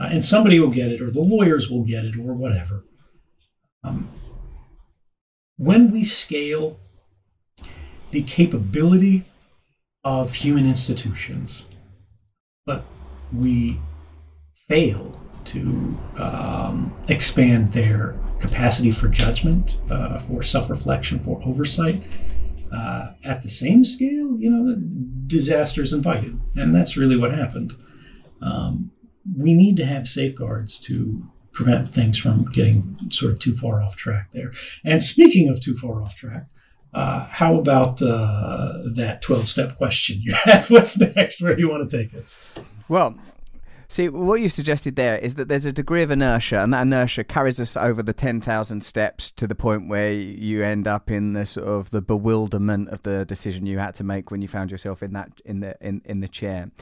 uh, 0.00 0.08
and 0.10 0.24
somebody 0.24 0.58
will 0.58 0.70
get 0.70 0.90
it, 0.90 1.02
or 1.02 1.10
the 1.10 1.20
lawyers 1.20 1.68
will 1.68 1.84
get 1.84 2.06
it, 2.06 2.16
or 2.16 2.32
whatever. 2.32 2.86
Um, 3.84 4.08
when 5.58 5.92
we 5.92 6.04
scale 6.04 6.80
the 8.12 8.22
capability 8.22 9.24
of 10.02 10.32
human 10.32 10.66
institutions, 10.66 11.66
but 12.66 12.84
we 13.32 13.78
fail 14.54 15.20
to 15.44 15.98
um, 16.16 16.94
expand 17.08 17.72
their 17.72 18.18
capacity 18.40 18.90
for 18.90 19.08
judgment, 19.08 19.76
uh, 19.90 20.18
for 20.18 20.42
self 20.42 20.70
reflection, 20.70 21.18
for 21.18 21.42
oversight. 21.44 22.02
Uh, 22.72 23.12
at 23.22 23.40
the 23.42 23.48
same 23.48 23.84
scale, 23.84 24.36
you 24.40 24.50
know, 24.50 24.74
disasters 25.28 25.92
invited. 25.92 26.40
And 26.56 26.74
that's 26.74 26.96
really 26.96 27.16
what 27.16 27.32
happened. 27.32 27.72
Um, 28.42 28.90
we 29.38 29.54
need 29.54 29.76
to 29.76 29.84
have 29.84 30.08
safeguards 30.08 30.78
to 30.80 31.24
prevent 31.52 31.88
things 31.88 32.18
from 32.18 32.46
getting 32.46 32.96
sort 33.10 33.32
of 33.32 33.38
too 33.38 33.54
far 33.54 33.80
off 33.80 33.94
track 33.94 34.32
there. 34.32 34.50
And 34.84 35.02
speaking 35.02 35.48
of 35.48 35.60
too 35.60 35.74
far 35.74 36.02
off 36.02 36.16
track, 36.16 36.46
uh, 36.94 37.26
how 37.28 37.58
about 37.58 38.00
uh, 38.02 38.78
that 38.94 39.20
12 39.22 39.48
step 39.48 39.76
question 39.76 40.18
you 40.20 40.34
have? 40.44 40.70
What's 40.70 40.98
next? 40.98 41.42
Where 41.42 41.54
do 41.54 41.60
you 41.60 41.68
want 41.68 41.88
to 41.88 41.98
take 41.98 42.14
us? 42.14 42.58
Well, 42.88 43.16
See, 43.94 44.08
what 44.08 44.40
you've 44.40 44.52
suggested 44.52 44.96
there 44.96 45.18
is 45.18 45.36
that 45.36 45.46
there's 45.46 45.66
a 45.66 45.72
degree 45.72 46.02
of 46.02 46.10
inertia, 46.10 46.60
and 46.60 46.72
that 46.72 46.82
inertia 46.82 47.22
carries 47.22 47.60
us 47.60 47.76
over 47.76 48.02
the 48.02 48.12
10,000 48.12 48.82
steps 48.82 49.30
to 49.30 49.46
the 49.46 49.54
point 49.54 49.88
where 49.88 50.10
you 50.10 50.64
end 50.64 50.88
up 50.88 51.12
in 51.12 51.34
the 51.34 51.46
sort 51.46 51.68
of 51.68 51.90
the 51.90 52.00
bewilderment 52.00 52.88
of 52.88 53.02
the 53.04 53.24
decision 53.24 53.66
you 53.66 53.78
had 53.78 53.94
to 53.94 54.02
make 54.02 54.32
when 54.32 54.42
you 54.42 54.48
found 54.48 54.72
yourself 54.72 55.00
in 55.00 55.12
that 55.12 55.30
in 55.44 55.60
the 55.60 55.76
in, 55.80 56.02
in 56.06 56.18
the 56.18 56.26
chair. 56.26 56.72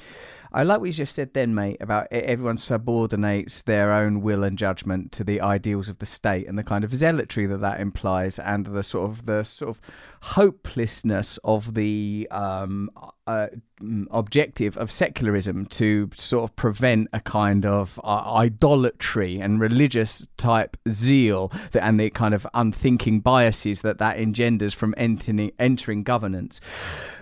I 0.54 0.64
like 0.64 0.80
what 0.80 0.86
you 0.86 0.92
just 0.92 1.14
said 1.14 1.32
then, 1.32 1.54
mate, 1.54 1.78
about 1.80 2.08
everyone 2.10 2.58
subordinates 2.58 3.62
their 3.62 3.90
own 3.92 4.20
will 4.20 4.44
and 4.44 4.58
judgment 4.58 5.10
to 5.12 5.24
the 5.24 5.40
ideals 5.40 5.88
of 5.88 5.98
the 5.98 6.06
state 6.06 6.46
and 6.46 6.58
the 6.58 6.62
kind 6.62 6.84
of 6.84 6.94
zealotry 6.94 7.46
that 7.46 7.62
that 7.62 7.80
implies, 7.80 8.38
and 8.38 8.66
the 8.66 8.82
sort 8.82 9.08
of 9.10 9.24
the 9.24 9.44
sort 9.44 9.70
of 9.70 9.80
hopelessness 10.22 11.36
of 11.42 11.74
the 11.74 12.28
um, 12.30 12.88
uh, 13.26 13.48
mm, 13.80 14.06
objective 14.12 14.76
of 14.76 14.90
secularism 14.90 15.66
to 15.66 16.08
sort 16.14 16.44
of 16.44 16.54
prevent 16.54 17.08
a 17.12 17.20
kind 17.20 17.66
of 17.66 18.00
uh, 18.04 18.34
idolatry 18.36 19.40
and 19.40 19.60
religious 19.60 20.26
type 20.36 20.76
zeal 20.88 21.48
that, 21.72 21.82
and 21.82 21.98
the 21.98 22.08
kind 22.10 22.34
of 22.34 22.46
unthinking 22.54 23.18
biases 23.18 23.82
that 23.82 23.98
that 23.98 24.16
engenders 24.16 24.72
from 24.72 24.94
entering, 24.96 25.50
entering 25.58 26.04
governance. 26.04 26.60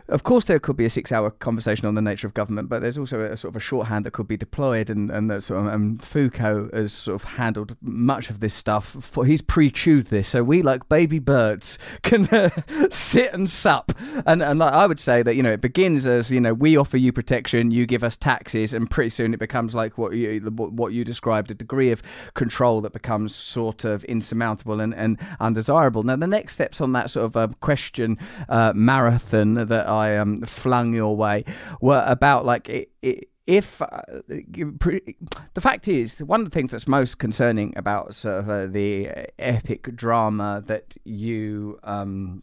Of 0.09 0.25
course, 0.25 0.47
there 0.47 0.59
could 0.59 0.77
be 0.77 0.85
a 0.85 0.91
six-hour 0.91 1.31
conversation 1.31 1.87
on 1.87 1.95
the 1.95 2.03
nature 2.03 2.27
of 2.27 2.35
government, 2.35 2.69
but 2.69 2.83
there's 2.83 2.99
also 2.99 3.21
a, 3.21 3.37
sort 3.37 3.53
of 3.53 3.57
a 3.57 3.61
shorthand 3.61 4.05
that 4.07 4.11
could 4.11 4.27
be 4.27 4.37
deployed, 4.37 4.91
and 4.91 5.09
and 5.09 5.31
that 5.31 5.43
sort 5.43 5.61
of, 5.61 5.73
and 5.73 6.03
Foucault 6.03 6.71
has 6.73 6.93
sort 6.93 7.15
of 7.15 7.23
handled 7.23 7.77
much 7.81 8.29
of 8.29 8.41
this 8.41 8.53
stuff. 8.53 8.97
For 9.01 9.25
he's 9.25 9.41
pre-chewed 9.41 10.07
this, 10.07 10.27
so 10.27 10.43
we 10.43 10.63
like 10.63 10.89
baby 10.89 11.21
birds 11.21 11.79
can 12.03 12.27
uh, 12.35 12.51
sit 12.95 13.33
and 13.33 13.49
sup, 13.49 13.93
and 14.27 14.43
and 14.43 14.59
like 14.59 14.73
I 14.73 14.87
would 14.87 14.99
say 14.99 15.23
that 15.23 15.37
you 15.37 15.43
know 15.43 15.53
it 15.53 15.61
begins 15.61 16.07
as 16.07 16.31
you 16.31 16.41
know 16.41 16.53
we 16.53 16.77
offer 16.77 16.97
you 16.97 17.13
protection, 17.13 17.71
you 17.71 17.87
give 17.87 18.03
us 18.03 18.17
taxes, 18.17 18.75
and 18.75 18.91
pretty 18.91 19.11
soon 19.11 19.33
it 19.33 19.39
becomes 19.39 19.75
like 19.75 19.97
what 19.97 20.13
you 20.13 20.41
what 20.41 20.93
you 20.93 21.05
described 21.05 21.51
a 21.51 21.55
degree 21.55 21.93
of 21.93 22.03
control 22.35 22.81
that 22.81 22.93
becomes 22.93 23.35
sort 23.35 23.85
of 23.85 24.03
insurmountable 24.05 24.81
and, 24.81 24.95
and 24.95 25.19
undesirable. 25.39 26.03
Now 26.03 26.17
the 26.17 26.27
next 26.27 26.55
steps 26.55 26.81
on 26.81 26.93
that 26.93 27.11
sort 27.11 27.27
of 27.27 27.37
um, 27.37 27.55
question 27.61 28.19
uh, 28.49 28.73
marathon 28.75 29.55
that 29.55 29.89
I 29.89 30.17
um, 30.17 30.43
flung 30.43 30.93
your 30.93 31.17
way 31.17 31.45
were 31.81 32.05
about 32.07 32.45
like 32.45 32.69
it, 32.69 32.91
it, 33.03 33.29
if 33.47 33.83
uh, 33.83 34.03
the 34.29 35.61
fact 35.61 35.89
is 35.89 36.23
one 36.23 36.41
of 36.41 36.47
the 36.47 36.55
things 36.55 36.71
that's 36.71 36.87
most 36.87 37.19
concerning 37.19 37.73
about 37.77 38.15
sort 38.15 38.39
of 38.39 38.49
uh, 38.49 38.67
the 38.67 39.09
epic 39.39 39.95
drama 39.97 40.63
that 40.67 40.97
you 41.05 41.79
um, 41.83 42.43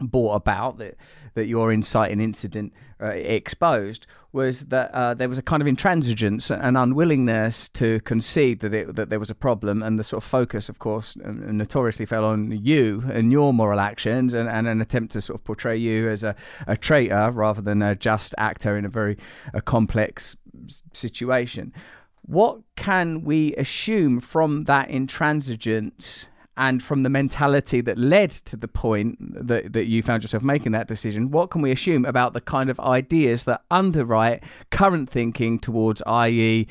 brought 0.00 0.34
about 0.34 0.78
that 0.78 0.96
that 1.34 1.46
your 1.46 1.72
inciting 1.72 2.20
incident 2.20 2.72
uh, 3.00 3.06
exposed 3.08 4.06
was 4.32 4.66
that 4.66 4.90
uh, 4.92 5.14
there 5.14 5.28
was 5.28 5.38
a 5.38 5.42
kind 5.42 5.62
of 5.62 5.68
intransigence 5.68 6.50
and 6.50 6.76
unwillingness 6.76 7.68
to 7.68 8.00
concede 8.00 8.60
that 8.60 8.74
it, 8.74 8.94
that 8.94 9.08
there 9.08 9.18
was 9.18 9.30
a 9.30 9.34
problem, 9.34 9.82
and 9.82 9.98
the 9.98 10.04
sort 10.04 10.22
of 10.22 10.28
focus, 10.28 10.68
of 10.68 10.78
course, 10.78 11.16
notoriously 11.16 12.04
fell 12.04 12.24
on 12.24 12.50
you 12.50 13.02
and 13.10 13.32
your 13.32 13.54
moral 13.54 13.80
actions, 13.80 14.34
and, 14.34 14.48
and 14.48 14.68
an 14.68 14.80
attempt 14.80 15.12
to 15.12 15.20
sort 15.20 15.38
of 15.38 15.44
portray 15.44 15.76
you 15.76 16.08
as 16.08 16.22
a, 16.22 16.34
a 16.66 16.76
traitor 16.76 17.30
rather 17.30 17.62
than 17.62 17.80
a 17.82 17.94
just 17.94 18.34
actor 18.36 18.76
in 18.76 18.84
a 18.84 18.88
very 18.88 19.16
a 19.54 19.62
complex 19.62 20.36
situation. 20.92 21.72
What 22.22 22.60
can 22.76 23.22
we 23.24 23.54
assume 23.54 24.20
from 24.20 24.64
that 24.64 24.90
intransigence 24.90 26.26
and 26.58 26.82
from 26.82 27.04
the 27.04 27.08
mentality 27.08 27.80
that 27.80 27.96
led 27.96 28.32
to 28.32 28.56
the 28.56 28.66
point 28.66 29.16
that, 29.20 29.72
that 29.72 29.86
you 29.86 30.02
found 30.02 30.24
yourself 30.24 30.42
making 30.42 30.72
that 30.72 30.88
decision, 30.88 31.30
what 31.30 31.50
can 31.50 31.62
we 31.62 31.70
assume 31.70 32.04
about 32.04 32.34
the 32.34 32.40
kind 32.40 32.68
of 32.68 32.78
ideas 32.80 33.44
that 33.44 33.62
underwrite 33.70 34.42
current 34.70 35.08
thinking 35.08 35.60
towards, 35.60 36.02
i.e., 36.04 36.66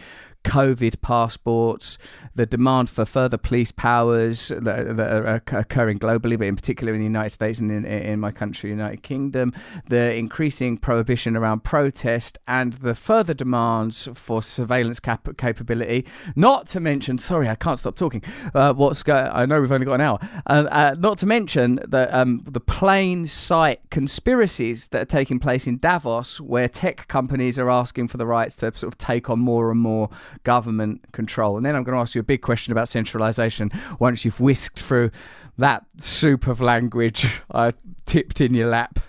COVID 0.47 1.01
passports, 1.01 1.97
the 2.35 2.45
demand 2.45 2.89
for 2.89 3.03
further 3.03 3.37
police 3.37 3.73
powers 3.73 4.47
that, 4.47 4.95
that, 4.95 5.11
are 5.11 5.41
occurring 5.51 5.99
globally, 5.99 6.37
but 6.37 6.47
in 6.47 6.55
particular 6.55 6.93
in 6.93 6.99
the 6.99 7.05
United 7.05 7.31
States 7.31 7.59
and 7.59 7.69
in, 7.69 7.83
in 7.83 8.19
my 8.21 8.31
country, 8.31 8.69
United 8.69 9.03
Kingdom, 9.03 9.53
the 9.87 10.15
increasing 10.15 10.77
prohibition 10.77 11.35
around 11.35 11.65
protest, 11.65 12.37
and 12.47 12.73
the 12.75 12.95
further 12.95 13.33
demands 13.33 14.07
for 14.13 14.41
surveillance 14.41 15.01
cap- 15.01 15.27
capability. 15.37 16.05
Not 16.37 16.67
to 16.67 16.79
mention, 16.79 17.17
sorry, 17.17 17.49
I 17.49 17.55
can't 17.55 17.77
stop 17.77 17.97
talking. 17.97 18.23
Uh, 18.55 18.71
what's 18.73 19.03
go- 19.03 19.29
I 19.33 19.45
know 19.45 19.59
we've 19.59 19.71
only 19.71 19.85
got 19.85 19.95
an 19.95 20.01
hour. 20.01 20.19
Uh, 20.45 20.65
uh, 20.71 20.95
not 20.97 21.17
to 21.19 21.25
mention 21.25 21.81
the 21.85 22.07
um, 22.17 22.43
the 22.47 22.61
plain 22.61 23.27
sight 23.27 23.81
conspiracies 23.89 24.87
that 24.87 25.01
are 25.01 25.05
taking 25.05 25.39
place 25.39 25.67
in 25.67 25.77
Davos, 25.77 26.39
where 26.39 26.69
tech 26.69 27.09
companies 27.09 27.59
are 27.59 27.69
asking 27.69 28.07
for 28.07 28.15
the 28.15 28.25
rights 28.25 28.55
to 28.57 28.71
sort 28.73 28.93
of 28.93 28.97
take 28.97 29.29
on 29.29 29.39
more 29.39 29.71
and 29.71 29.81
more 29.81 30.09
government 30.43 31.11
control. 31.11 31.57
And 31.57 31.65
then 31.65 31.75
I'm 31.75 31.83
going 31.83 31.95
to 31.95 32.01
ask 32.01 32.15
you 32.15 32.21
a 32.21 32.23
big 32.23 32.41
question 32.41 32.71
about 32.71 32.87
centralisation 32.87 33.71
once 33.99 34.25
you've 34.25 34.39
whisked 34.39 34.79
through 34.79 35.11
that 35.57 35.85
soup 35.97 36.47
of 36.47 36.61
language 36.61 37.27
I 37.51 37.73
tipped 38.05 38.41
in 38.41 38.53
your 38.53 38.69
lap. 38.69 38.99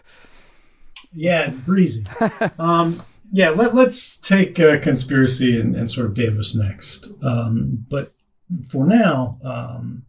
Yeah, 1.13 1.51
breezy. 1.51 2.07
um, 2.59 3.03
yeah, 3.33 3.51
let, 3.51 3.75
us 3.75 4.17
take 4.17 4.59
uh, 4.59 4.79
conspiracy 4.81 5.59
and, 5.59 5.75
and, 5.75 5.91
sort 5.91 6.07
of 6.07 6.15
Davos 6.15 6.55
next. 6.55 7.11
Um, 7.23 7.87
but 7.89 8.13
for 8.69 8.87
now, 8.87 9.39
um, 9.45 10.05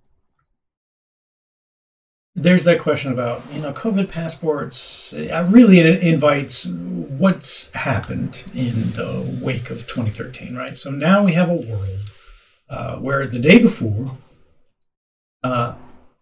there's 2.42 2.64
that 2.64 2.80
question 2.80 3.12
about 3.12 3.42
you 3.52 3.62
know 3.62 3.74
COVID 3.74 4.10
passports. 4.10 5.14
Uh, 5.14 5.48
really, 5.52 5.80
it 5.80 6.02
invites 6.02 6.66
what's 6.66 7.72
happened 7.74 8.44
in 8.54 8.92
the 8.94 9.40
wake 9.42 9.70
of 9.70 9.86
2013, 9.88 10.56
right? 10.56 10.76
So 10.78 10.90
now 10.90 11.24
we 11.24 11.34
have 11.34 11.50
a 11.50 11.54
world 11.54 12.00
uh, 12.70 12.98
where 12.98 13.28
the 13.28 13.40
day 13.40 13.60
before, 13.60 14.18
uh, 15.44 15.76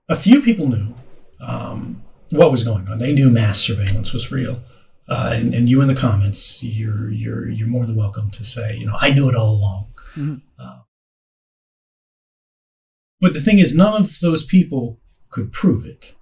a 0.09 0.15
few 0.15 0.41
people 0.41 0.67
knew 0.67 0.93
um, 1.39 2.01
what 2.31 2.51
was 2.51 2.63
going 2.63 2.89
on. 2.89 2.97
They 2.97 3.13
knew 3.13 3.29
mass 3.29 3.59
surveillance 3.59 4.11
was 4.11 4.31
real. 4.31 4.59
Uh, 5.09 5.31
and, 5.35 5.53
and, 5.53 5.69
you 5.69 5.79
in 5.79 5.87
the 5.87 5.95
comments, 5.95 6.61
you're 6.61 7.09
you're 7.09 7.47
you're 7.47 7.67
more 7.67 7.85
than 7.85 7.95
welcome 7.95 8.29
to 8.29 8.43
say, 8.43 8.75
you 8.75 8.85
know, 8.85 8.97
I 8.99 9.11
knew 9.11 9.29
it 9.29 9.35
all 9.35 9.51
along. 9.51 9.87
Mm-hmm. 10.15 10.35
Uh, 10.59 10.79
but 13.21 13.33
the 13.33 13.39
thing 13.39 13.59
is, 13.59 13.73
none 13.73 14.01
of 14.01 14.19
those 14.19 14.43
people 14.43 14.99
could 15.29 15.51
prove 15.51 15.85
it. 15.85 16.15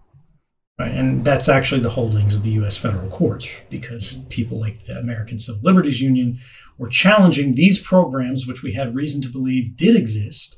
Right? 0.78 0.92
And 0.92 1.24
that's 1.24 1.48
actually 1.48 1.82
the 1.82 1.90
holdings 1.90 2.36
of 2.36 2.44
the 2.44 2.50
U.S. 2.52 2.76
federal 2.76 3.10
courts 3.10 3.62
because 3.70 4.18
people 4.30 4.60
like 4.60 4.86
the 4.86 4.98
American 4.98 5.40
Civil 5.40 5.62
Liberties 5.62 6.02
Union 6.02 6.40
were 6.78 6.90
challenging 6.90 7.56
these 7.56 7.80
programs, 7.80 8.46
which 8.46 8.62
we 8.62 8.74
had 8.74 8.96
reason 8.96 9.22
to 9.22 9.30
believe 9.30 9.78
did 9.78 9.96
exist, 9.96 10.58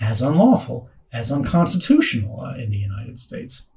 as 0.00 0.20
unlawful, 0.20 0.90
as 1.12 1.30
unconstitutional 1.30 2.40
uh, 2.40 2.56
in 2.56 2.70
the 2.70 2.76
United 2.76 3.18
States. 3.18 3.68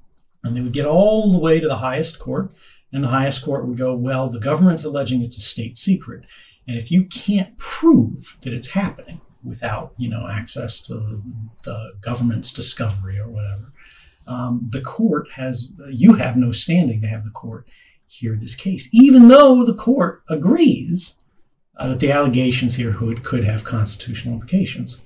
And 0.44 0.56
they 0.56 0.62
would 0.62 0.74
get 0.74 0.86
all 0.86 1.32
the 1.32 1.38
way 1.38 1.60
to 1.60 1.68
the 1.68 1.78
highest 1.78 2.18
court, 2.18 2.52
and 2.92 3.04
the 3.04 3.10
highest 3.10 3.44
court 3.44 3.68
would 3.68 3.78
go, 3.78 3.94
well, 3.94 4.30
the 4.30 4.40
government's 4.40 4.84
alleging 4.84 5.22
it's 5.22 5.38
a 5.38 5.42
state 5.42 5.78
secret. 5.78 6.26
And 6.68 6.78
if 6.78 6.92
you 6.92 7.04
can't 7.06 7.58
prove 7.58 8.38
that 8.42 8.54
it's 8.54 8.70
happening 8.70 9.22
without, 9.44 9.94
you 9.98 10.10
know, 10.10 10.28
access 10.28 10.80
to 10.82 11.22
the 11.64 11.92
government's 12.02 12.52
discovery 12.52 13.20
or 13.20 13.30
whatever, 13.30 13.72
um, 14.28 14.68
the 14.72 14.82
court 14.82 15.28
has, 15.36 15.74
you 15.90 16.14
have 16.14 16.38
no 16.38 16.52
standing 16.52 17.02
to 17.02 17.08
have 17.08 17.24
the 17.24 17.32
court 17.32 17.68
hear 18.08 18.36
this 18.36 18.56
case, 18.56 18.90
even 18.94 19.28
though 19.28 19.64
the 19.64 19.74
court 19.74 20.24
agrees 20.30 21.16
uh, 21.78 21.90
that 21.90 22.00
the 22.00 22.12
allegations 22.12 22.76
here 22.76 22.94
could, 22.94 23.44
have 23.44 23.64
constitutional 23.64 24.36
implications. 24.36 24.98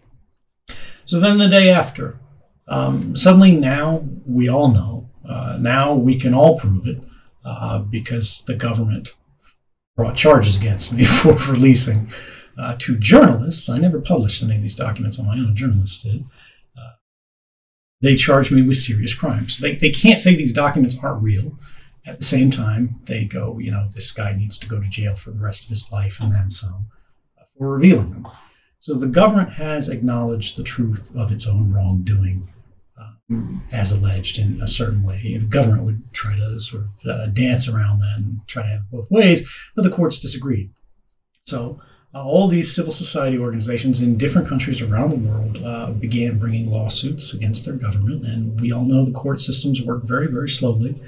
So 1.05 1.19
then 1.19 1.37
the 1.37 1.47
day 1.47 1.69
after, 1.69 2.19
um, 2.67 3.15
suddenly 3.15 3.53
now 3.53 4.07
we 4.25 4.47
all 4.47 4.69
know, 4.69 5.09
uh, 5.27 5.57
now 5.59 5.95
we 5.95 6.15
can 6.15 6.33
all 6.33 6.59
prove 6.59 6.87
it 6.87 7.03
uh, 7.43 7.79
because 7.79 8.43
the 8.43 8.53
government 8.53 9.15
brought 9.95 10.15
charges 10.15 10.55
against 10.55 10.93
me 10.93 11.03
for 11.05 11.33
releasing 11.51 12.09
uh, 12.57 12.75
to 12.79 12.97
journalists. 12.97 13.69
I 13.69 13.79
never 13.79 13.99
published 13.99 14.43
any 14.43 14.55
of 14.55 14.61
these 14.61 14.75
documents 14.75 15.19
on 15.19 15.25
my 15.25 15.33
own, 15.33 15.55
journalists 15.55 16.03
did. 16.03 16.25
Uh, 18.01 18.05
they 18.07 18.15
charge 18.15 18.51
me 18.51 18.61
with 18.61 18.77
serious 18.77 19.13
crimes. 19.13 19.57
They, 19.57 19.75
they 19.75 19.89
can't 19.89 20.19
say 20.19 20.35
these 20.35 20.53
documents 20.53 20.97
aren't 21.03 21.23
real. 21.23 21.57
At 22.05 22.19
the 22.19 22.25
same 22.25 22.49
time, 22.49 22.99
they 23.03 23.25
go, 23.25 23.59
you 23.59 23.71
know, 23.71 23.87
this 23.93 24.11
guy 24.11 24.33
needs 24.33 24.57
to 24.59 24.67
go 24.67 24.79
to 24.79 24.87
jail 24.87 25.15
for 25.15 25.31
the 25.31 25.39
rest 25.39 25.63
of 25.63 25.69
his 25.69 25.91
life 25.91 26.19
and 26.19 26.33
then 26.33 26.49
some 26.49 26.87
uh, 27.39 27.43
for 27.57 27.69
revealing 27.73 28.11
them. 28.11 28.27
So 28.79 28.93
the 28.93 29.07
government 29.07 29.53
has 29.53 29.89
acknowledged 29.89 30.57
the 30.57 30.63
truth 30.63 31.11
of 31.15 31.31
its 31.31 31.45
own 31.45 31.73
wrongdoing 31.73 32.47
um, 32.97 33.63
as 33.71 33.91
alleged 33.91 34.39
in 34.39 34.61
a 34.61 34.67
certain 34.67 35.03
way. 35.03 35.37
The 35.37 35.45
government 35.45 35.83
would 35.83 36.13
try 36.13 36.37
to 36.37 36.59
sort 36.59 36.85
of 36.85 37.05
uh, 37.05 37.25
dance 37.27 37.67
around 37.67 37.99
that 37.99 38.17
and 38.17 38.39
try 38.47 38.63
to 38.63 38.69
have 38.69 38.89
both 38.89 39.11
ways, 39.11 39.47
but 39.75 39.83
the 39.83 39.89
courts 39.89 40.17
disagreed. 40.17 40.71
So 41.45 41.75
uh, 42.13 42.23
all 42.23 42.47
these 42.47 42.73
civil 42.73 42.91
society 42.91 43.37
organizations 43.37 44.01
in 44.01 44.17
different 44.17 44.47
countries 44.47 44.81
around 44.81 45.11
the 45.11 45.29
world 45.29 45.63
uh, 45.63 45.91
began 45.91 46.39
bringing 46.39 46.69
lawsuits 46.69 47.33
against 47.33 47.65
their 47.65 47.75
government, 47.75 48.25
and 48.25 48.59
we 48.59 48.71
all 48.71 48.83
know 48.83 49.05
the 49.05 49.11
court 49.11 49.39
systems 49.39 49.81
work 49.81 50.03
very, 50.03 50.27
very 50.27 50.49
slowly. 50.49 50.99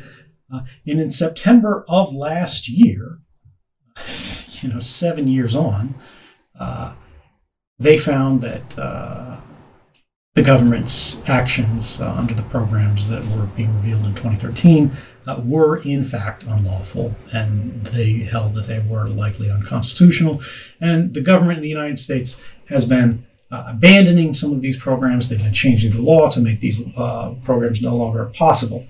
Uh, 0.54 0.62
and 0.86 1.00
in 1.00 1.10
September 1.10 1.86
of 1.88 2.14
last 2.14 2.68
year, 2.68 3.20
you 4.62 4.70
know, 4.70 4.80
seven 4.80 5.28
years 5.28 5.56
on, 5.56 5.96
uh, 6.60 6.94
they 7.80 7.98
found 7.98 8.42
that 8.42 8.78
uh, 8.78 9.38
the 10.36 10.42
government's 10.44 11.20
actions 11.28 12.00
uh, 12.00 12.14
under 12.14 12.34
the 12.36 12.44
programs 12.44 13.10
that 13.10 13.26
were 13.30 13.48
being 13.48 13.74
revealed 13.78 14.06
in 14.06 14.14
2013 14.14 14.92
uh, 15.28 15.42
were 15.44 15.78
in 15.84 16.04
fact 16.04 16.44
unlawful, 16.44 17.16
and 17.32 17.84
they 17.88 18.14
held 18.14 18.56
that 18.56 18.68
they 18.68 18.80
were 18.80 19.08
likely 19.08 19.50
unconstitutional. 19.50 20.42
And 20.80 21.14
the 21.14 21.22
government 21.22 21.58
in 21.58 21.64
the 21.64 21.70
United 21.70 22.00
States 22.00 22.40
has 22.70 22.86
been 22.86 23.26
uh, 23.52 23.66
abandoning 23.68 24.34
some 24.34 24.54
of 24.54 24.62
these 24.62 24.78
programs. 24.78 25.30
They've 25.30 25.42
been 25.42 25.54
changing 25.54 25.92
the 25.92 26.02
law 26.02 26.30
to 26.30 26.40
make 26.40 26.60
these 26.60 26.82
uh, 26.98 27.36
programs 27.44 27.82
no 27.82 27.96
longer 27.96 28.26
possible. 28.26 28.88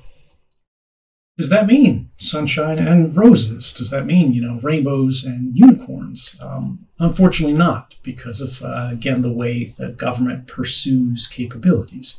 Does 1.38 1.50
that 1.50 1.66
mean 1.66 2.12
sunshine 2.18 2.78
and 2.78 3.16
roses? 3.16 3.74
Does 3.74 3.90
that 3.90 4.06
mean, 4.06 4.34
you 4.34 4.42
know, 4.42 4.60
rainbows 4.62 5.24
and 5.24 5.58
unicorns? 5.58 6.36
Um, 6.40 6.88
unfortunately, 7.00 7.58
not, 7.58 7.96
because 8.04 8.42
of, 8.42 8.62
uh, 8.62 8.90
again, 8.92 9.22
the 9.22 9.32
way 9.32 9.74
the 9.78 9.90
government 9.90 10.46
pursues 10.46 11.28
capabilities. 11.28 12.16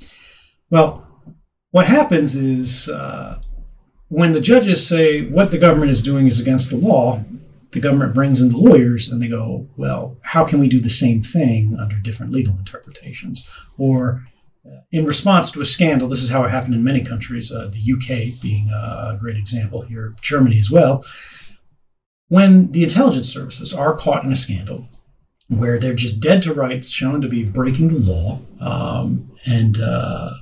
Well, 0.71 1.07
what 1.71 1.87
happens 1.87 2.35
is 2.35 2.89
uh, 2.89 3.41
when 4.13 4.33
the 4.33 4.43
judges 4.43 4.87
say 4.87 5.25
what 5.25 5.51
the 5.51 5.57
government 5.57 5.91
is 5.91 6.03
doing 6.03 6.27
is 6.27 6.39
against 6.39 6.69
the 6.69 6.77
law, 6.77 7.25
the 7.71 7.81
government 7.81 8.13
brings 8.13 8.43
in 8.43 8.51
the 8.51 8.59
lawyers 8.59 9.09
and 9.09 9.23
they 9.23 9.27
go, 9.27 9.67
well, 9.79 10.19
how 10.21 10.45
can 10.45 10.61
we 10.61 10.69
do 10.69 10.81
the 10.81 10.91
same 10.91 11.23
thing 11.23 11.75
under 11.81 11.97
different 11.97 12.31
legal 12.31 12.55
interpretations? 12.59 13.49
Or 13.79 14.27
in 14.91 15.07
response 15.07 15.51
to 15.53 15.63
a 15.63 15.65
scandal, 15.65 16.09
this 16.09 16.23
is 16.23 16.29
how 16.29 16.45
it 16.45 16.51
happened 16.51 16.75
in 16.75 16.85
many 16.85 17.03
countries, 17.03 17.51
uh, 17.51 17.71
the 17.73 17.93
UK 17.95 18.39
being 18.43 18.69
a 18.69 19.17
great 19.19 19.39
example 19.39 19.81
here, 19.81 20.15
Germany 20.21 20.59
as 20.59 20.71
well. 20.71 21.03
When 22.29 22.71
the 22.73 22.83
intelligence 22.83 23.33
services 23.33 23.73
are 23.73 23.97
caught 23.97 24.25
in 24.25 24.33
a 24.33 24.37
scandal 24.37 24.89
where 25.49 25.79
they're 25.79 25.95
just 25.95 26.21
dead 26.21 26.43
to 26.43 26.53
rights, 26.53 26.91
shown 26.91 27.23
to 27.23 27.29
be 27.29 27.45
breaking 27.45 27.89
the 27.89 27.99
law, 27.99 28.41
um, 28.61 29.31
and 29.47 29.81
uh, 29.81 30.35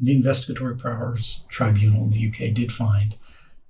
the 0.00 0.14
Investigatory 0.14 0.76
Powers 0.76 1.44
Tribunal 1.48 2.04
in 2.04 2.10
the 2.10 2.28
UK 2.28 2.54
did 2.54 2.70
find 2.70 3.16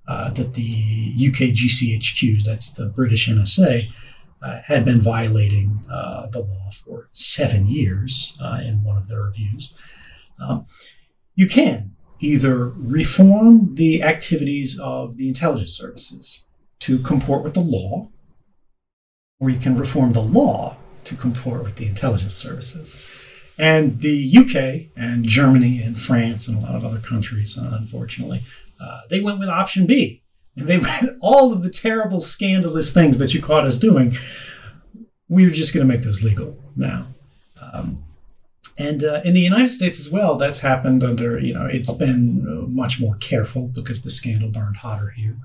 uh, 0.07 0.29
that 0.31 0.53
the 0.53 1.13
UK 1.17 1.53
GCHQ, 1.53 2.43
that's 2.43 2.71
the 2.71 2.85
British 2.85 3.27
NSA, 3.27 3.89
uh, 4.41 4.61
had 4.65 4.85
been 4.85 5.01
violating 5.01 5.83
uh, 5.91 6.27
the 6.27 6.39
law 6.39 6.69
for 6.71 7.09
seven 7.11 7.67
years 7.67 8.37
uh, 8.41 8.61
in 8.63 8.83
one 8.83 8.97
of 8.97 9.07
their 9.07 9.23
reviews. 9.23 9.73
Um, 10.39 10.65
you 11.35 11.47
can 11.47 11.95
either 12.19 12.69
reform 12.69 13.75
the 13.75 14.03
activities 14.03 14.79
of 14.79 15.17
the 15.17 15.27
intelligence 15.27 15.71
services 15.71 16.43
to 16.79 16.99
comport 16.99 17.43
with 17.43 17.53
the 17.53 17.59
law, 17.59 18.07
or 19.39 19.49
you 19.49 19.59
can 19.59 19.77
reform 19.77 20.11
the 20.11 20.23
law 20.23 20.77
to 21.03 21.15
comport 21.15 21.63
with 21.63 21.75
the 21.75 21.87
intelligence 21.87 22.35
services. 22.35 23.01
And 23.57 24.01
the 24.01 24.37
UK 24.37 24.91
and 24.95 25.27
Germany 25.27 25.81
and 25.81 25.99
France 25.99 26.47
and 26.47 26.57
a 26.57 26.61
lot 26.61 26.75
of 26.75 26.85
other 26.85 26.99
countries, 26.99 27.57
uh, 27.57 27.71
unfortunately, 27.73 28.41
uh, 28.79 29.01
they 29.09 29.19
went 29.19 29.39
with 29.39 29.49
option 29.49 29.87
B. 29.87 30.21
And 30.55 30.67
they 30.67 30.77
went 30.77 31.17
all 31.21 31.51
of 31.51 31.63
the 31.63 31.69
terrible, 31.69 32.21
scandalous 32.21 32.93
things 32.93 33.17
that 33.17 33.33
you 33.33 33.41
caught 33.41 33.65
us 33.65 33.77
doing. 33.77 34.13
We're 35.27 35.49
just 35.49 35.73
going 35.73 35.87
to 35.87 35.91
make 35.93 36.03
those 36.03 36.23
legal 36.23 36.55
now. 36.75 37.07
Um, 37.61 38.03
and 38.79 39.03
uh, 39.03 39.21
in 39.25 39.33
the 39.33 39.41
United 39.41 39.69
States 39.69 39.99
as 39.99 40.09
well, 40.09 40.35
that's 40.35 40.59
happened 40.59 41.03
under, 41.03 41.39
you 41.39 41.53
know, 41.53 41.65
it's 41.65 41.93
been 41.93 42.45
uh, 42.47 42.67
much 42.67 42.99
more 42.99 43.15
careful 43.15 43.67
because 43.69 44.03
the 44.03 44.11
scandal 44.11 44.49
burned 44.49 44.77
hotter 44.77 45.09
here. 45.09 45.37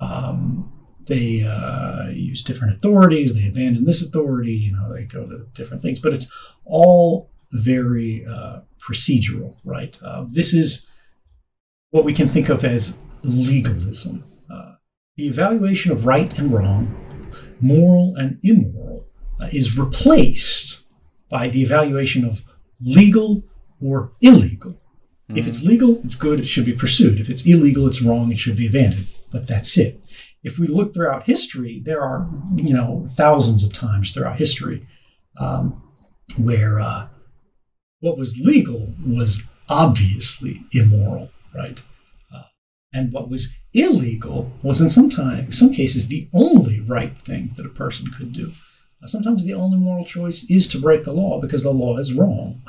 Um, 0.00 0.70
they 1.06 1.42
uh, 1.42 2.10
use 2.10 2.42
different 2.42 2.74
authorities, 2.74 3.34
they 3.34 3.48
abandon 3.48 3.84
this 3.84 4.02
authority, 4.02 4.52
you 4.52 4.72
know, 4.72 4.92
they 4.92 5.04
go 5.04 5.26
to 5.26 5.46
different 5.54 5.82
things, 5.82 5.98
but 5.98 6.12
it's 6.12 6.30
all 6.66 7.30
very 7.52 8.26
uh, 8.26 8.60
procedural, 8.78 9.56
right? 9.64 9.98
Uh, 10.02 10.24
this 10.28 10.54
is 10.54 10.86
what 11.90 12.04
we 12.04 12.12
can 12.12 12.28
think 12.28 12.48
of 12.48 12.64
as 12.64 12.96
legalism. 13.22 14.24
Uh, 14.52 14.72
the 15.16 15.26
evaluation 15.26 15.92
of 15.92 16.06
right 16.06 16.38
and 16.38 16.52
wrong, 16.52 16.94
moral 17.60 18.14
and 18.16 18.38
immoral, 18.42 19.06
is 19.52 19.78
replaced 19.78 20.82
by 21.30 21.48
the 21.48 21.62
evaluation 21.62 22.24
of 22.24 22.42
legal 22.80 23.44
or 23.80 24.12
illegal. 24.20 24.72
Mm-hmm. 24.72 25.38
If 25.38 25.46
it's 25.46 25.62
legal, 25.62 25.98
it's 26.04 26.14
good, 26.14 26.40
it 26.40 26.46
should 26.46 26.64
be 26.64 26.72
pursued. 26.72 27.20
If 27.20 27.28
it's 27.28 27.46
illegal, 27.46 27.86
it's 27.86 28.02
wrong, 28.02 28.32
it 28.32 28.38
should 28.38 28.56
be 28.56 28.66
abandoned. 28.66 29.06
But 29.30 29.46
that's 29.46 29.76
it. 29.76 30.00
If 30.42 30.58
we 30.58 30.66
look 30.66 30.94
throughout 30.94 31.24
history, 31.24 31.82
there 31.84 32.00
are, 32.00 32.28
you 32.56 32.72
know, 32.72 33.06
thousands 33.10 33.64
of 33.64 33.72
times 33.72 34.12
throughout 34.12 34.38
history 34.38 34.86
um, 35.38 35.82
where 36.38 36.80
uh, 36.80 37.08
what 38.00 38.18
was 38.18 38.38
legal 38.38 38.94
was 39.04 39.42
obviously 39.68 40.64
immoral, 40.72 41.30
right? 41.54 41.80
Uh, 42.34 42.42
and 42.92 43.12
what 43.12 43.28
was 43.28 43.54
illegal 43.74 44.52
was 44.62 44.80
in 44.80 44.90
some 44.90 45.10
time, 45.10 45.52
some 45.52 45.72
cases, 45.72 46.08
the 46.08 46.28
only 46.32 46.80
right 46.80 47.16
thing 47.18 47.52
that 47.56 47.66
a 47.66 47.70
person 47.70 48.06
could 48.16 48.32
do. 48.32 48.52
Sometimes 49.06 49.44
the 49.44 49.54
only 49.54 49.78
moral 49.78 50.04
choice 50.04 50.44
is 50.50 50.66
to 50.68 50.80
break 50.80 51.04
the 51.04 51.12
law 51.12 51.40
because 51.40 51.62
the 51.62 51.72
law 51.72 51.98
is 51.98 52.12
wrong. 52.12 52.60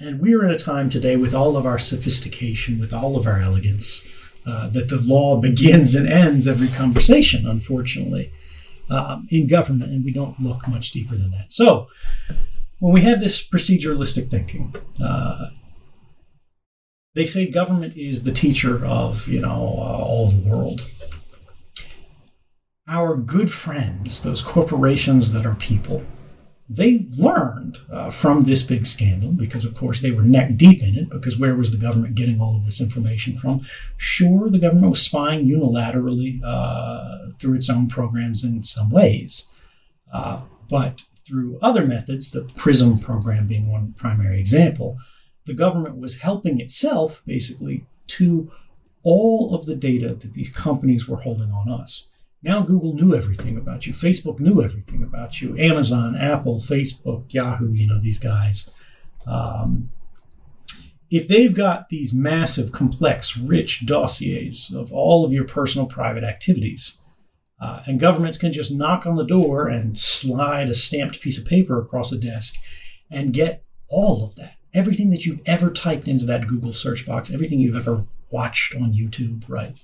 And 0.00 0.20
we're 0.20 0.44
at 0.44 0.54
a 0.54 0.62
time 0.62 0.90
today 0.90 1.16
with 1.16 1.34
all 1.34 1.56
of 1.56 1.66
our 1.66 1.78
sophistication, 1.78 2.78
with 2.78 2.92
all 2.92 3.16
of 3.16 3.26
our 3.26 3.38
elegance, 3.40 4.02
uh, 4.46 4.68
that 4.68 4.88
the 4.88 5.00
law 5.00 5.40
begins 5.40 5.94
and 5.94 6.06
ends 6.06 6.46
every 6.46 6.68
conversation, 6.68 7.46
unfortunately, 7.46 8.30
um, 8.90 9.26
in 9.30 9.46
government, 9.46 9.92
and 9.92 10.04
we 10.04 10.12
don't 10.12 10.38
look 10.40 10.68
much 10.68 10.90
deeper 10.90 11.14
than 11.14 11.30
that. 11.30 11.50
So, 11.50 11.88
when 12.84 12.92
we 12.92 13.00
have 13.00 13.20
this 13.20 13.46
proceduralistic 13.46 14.30
thinking, 14.30 14.74
uh, 15.02 15.46
they 17.14 17.24
say 17.24 17.46
government 17.46 17.96
is 17.96 18.24
the 18.24 18.32
teacher 18.32 18.84
of 18.84 19.26
you 19.26 19.40
know 19.40 19.74
uh, 19.78 20.04
all 20.04 20.28
the 20.28 20.48
world 20.48 20.82
our 22.88 23.16
good 23.16 23.50
friends, 23.50 24.22
those 24.22 24.42
corporations 24.42 25.32
that 25.32 25.46
are 25.46 25.54
people, 25.54 26.02
they 26.68 27.06
learned 27.18 27.78
uh, 27.92 28.10
from 28.10 28.42
this 28.42 28.62
big 28.62 28.86
scandal 28.86 29.32
because, 29.32 29.64
of 29.64 29.74
course, 29.74 30.00
they 30.00 30.10
were 30.10 30.22
neck 30.22 30.56
deep 30.56 30.82
in 30.82 30.94
it. 30.94 31.10
Because 31.10 31.38
where 31.38 31.54
was 31.54 31.72
the 31.72 31.82
government 31.82 32.14
getting 32.14 32.40
all 32.40 32.56
of 32.56 32.64
this 32.64 32.80
information 32.80 33.36
from? 33.36 33.62
Sure, 33.96 34.50
the 34.50 34.58
government 34.58 34.90
was 34.90 35.02
spying 35.02 35.46
unilaterally 35.46 36.40
uh, 36.44 37.32
through 37.38 37.54
its 37.54 37.68
own 37.68 37.88
programs 37.88 38.44
in 38.44 38.62
some 38.62 38.90
ways, 38.90 39.50
uh, 40.12 40.40
but 40.68 41.02
through 41.26 41.58
other 41.62 41.86
methods, 41.86 42.30
the 42.30 42.42
PRISM 42.56 42.98
program 42.98 43.46
being 43.46 43.70
one 43.70 43.94
primary 43.96 44.38
example, 44.38 44.98
the 45.46 45.54
government 45.54 45.96
was 45.96 46.18
helping 46.18 46.60
itself 46.60 47.22
basically 47.26 47.86
to 48.06 48.50
all 49.02 49.54
of 49.54 49.66
the 49.66 49.74
data 49.74 50.14
that 50.14 50.32
these 50.32 50.50
companies 50.50 51.08
were 51.08 51.18
holding 51.18 51.50
on 51.50 51.70
us. 51.70 52.08
Now 52.42 52.60
Google 52.60 52.94
knew 52.94 53.14
everything 53.14 53.56
about 53.56 53.86
you. 53.86 53.92
Facebook 53.92 54.38
knew 54.38 54.62
everything 54.62 55.02
about 55.02 55.40
you. 55.40 55.56
Amazon, 55.58 56.16
Apple, 56.16 56.60
Facebook, 56.60 57.24
Yahoo, 57.32 57.72
you 57.72 57.86
know, 57.86 58.00
these 58.00 58.18
guys. 58.18 58.70
Um, 59.26 59.90
if 61.10 61.28
they've 61.28 61.54
got 61.54 61.88
these 61.88 62.12
massive, 62.12 62.72
complex, 62.72 63.36
rich 63.36 63.86
dossiers 63.86 64.72
of 64.74 64.92
all 64.92 65.24
of 65.24 65.32
your 65.32 65.44
personal 65.44 65.86
private 65.86 66.24
activities, 66.24 67.00
uh, 67.60 67.82
and 67.86 68.00
governments 68.00 68.38
can 68.38 68.52
just 68.52 68.72
knock 68.72 69.06
on 69.06 69.16
the 69.16 69.24
door 69.24 69.68
and 69.68 69.98
slide 69.98 70.68
a 70.68 70.74
stamped 70.74 71.20
piece 71.20 71.38
of 71.38 71.46
paper 71.46 71.80
across 71.80 72.12
a 72.12 72.18
desk 72.18 72.54
and 73.10 73.32
get 73.32 73.64
all 73.88 74.24
of 74.24 74.34
that. 74.36 74.54
Everything 74.74 75.10
that 75.10 75.24
you've 75.24 75.40
ever 75.46 75.70
typed 75.70 76.08
into 76.08 76.24
that 76.26 76.48
Google 76.48 76.72
search 76.72 77.06
box, 77.06 77.32
everything 77.32 77.60
you've 77.60 77.76
ever 77.76 78.04
watched 78.30 78.74
on 78.74 78.92
YouTube, 78.92 79.44
right? 79.48 79.78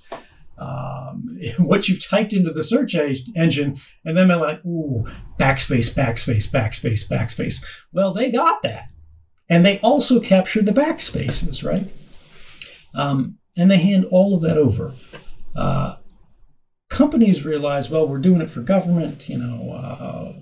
Um, 0.57 1.39
what 1.59 1.87
you've 1.87 2.05
typed 2.05 2.33
into 2.33 2.51
the 2.51 2.63
search 2.63 2.93
engine, 2.93 3.79
and 4.05 4.17
then 4.17 4.27
they're 4.27 4.37
like, 4.37 4.63
ooh, 4.65 5.05
backspace, 5.39 5.93
backspace, 5.93 6.49
backspace, 6.49 7.07
backspace. 7.07 7.63
Well, 7.93 8.13
they 8.13 8.31
got 8.31 8.61
that. 8.63 8.89
And 9.49 9.65
they 9.65 9.79
also 9.79 10.19
captured 10.19 10.65
the 10.65 10.71
backspaces, 10.71 11.63
right? 11.67 11.87
Um, 12.93 13.37
and 13.57 13.69
they 13.71 13.77
hand 13.77 14.05
all 14.11 14.35
of 14.35 14.41
that 14.41 14.57
over. 14.57 14.93
Uh, 15.55 15.95
companies 16.91 17.45
realize, 17.45 17.89
well, 17.89 18.07
we're 18.07 18.19
doing 18.19 18.41
it 18.41 18.49
for 18.49 18.61
government, 18.61 19.27
you 19.29 19.37
know, 19.37 19.71
uh, 19.71 20.33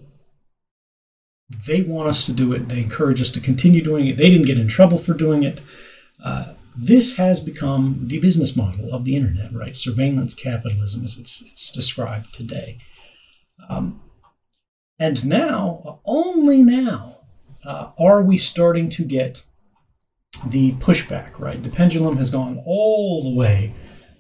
they 1.66 1.84
want 1.84 2.10
us 2.10 2.26
to 2.26 2.34
do 2.34 2.52
it. 2.54 2.68
They 2.68 2.80
encourage 2.80 3.22
us 3.22 3.32
to 3.32 3.40
continue 3.40 3.82
doing 3.82 4.08
it. 4.08 4.18
They 4.18 4.30
didn't 4.30 4.48
get 4.48 4.60
in 4.60 4.68
trouble 4.68 4.98
for 4.98 5.14
doing 5.14 5.44
it. 5.44 5.62
Uh, 6.24 6.54
this 6.76 7.18
has 7.18 7.40
become 7.40 8.02
the 8.08 8.20
business 8.20 8.56
model 8.56 8.94
of 8.94 9.06
the 9.06 9.16
internet, 9.16 9.54
right? 9.54 9.76
Surveillance 9.76 10.34
capitalism, 10.34 11.06
as 11.06 11.18
it's, 11.18 11.42
it's 11.44 11.72
described 11.72 12.34
today. 12.34 12.80
Um, 13.70 14.02
and 15.00 15.26
now, 15.26 16.00
only 16.06 16.64
now, 16.64 17.20
uh, 17.64 17.92
are 18.00 18.22
we 18.22 18.38
starting 18.38 18.90
to 18.90 19.04
get 19.04 19.44
the 20.46 20.74
pushback, 20.74 21.40
right? 21.40 21.62
The 21.62 21.70
pendulum 21.70 22.18
has 22.18 22.30
gone 22.30 22.62
all 22.66 23.24
the 23.24 23.36
way 23.36 23.74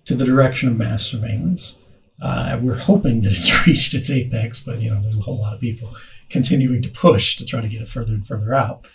to 0.05 0.15
the 0.15 0.25
direction 0.25 0.69
of 0.69 0.77
mass 0.77 1.03
surveillance. 1.03 1.75
Uh, 2.22 2.59
we're 2.61 2.78
hoping 2.78 3.22
that 3.22 3.32
it's 3.32 3.67
reached 3.67 3.93
its 3.93 4.11
apex, 4.11 4.59
but 4.59 4.80
you 4.80 4.89
know, 4.89 5.01
there's 5.01 5.17
a 5.17 5.22
whole 5.22 5.39
lot 5.39 5.53
of 5.53 5.59
people 5.59 5.95
continuing 6.30 6.82
to 6.82 6.89
push 6.89 7.36
to 7.38 7.45
try 7.45 7.61
to 7.61 7.67
get 7.67 7.82
it 7.82 7.88
further 7.88 8.13
and 8.13 8.28
further 8.28 8.53
out. 8.53 8.86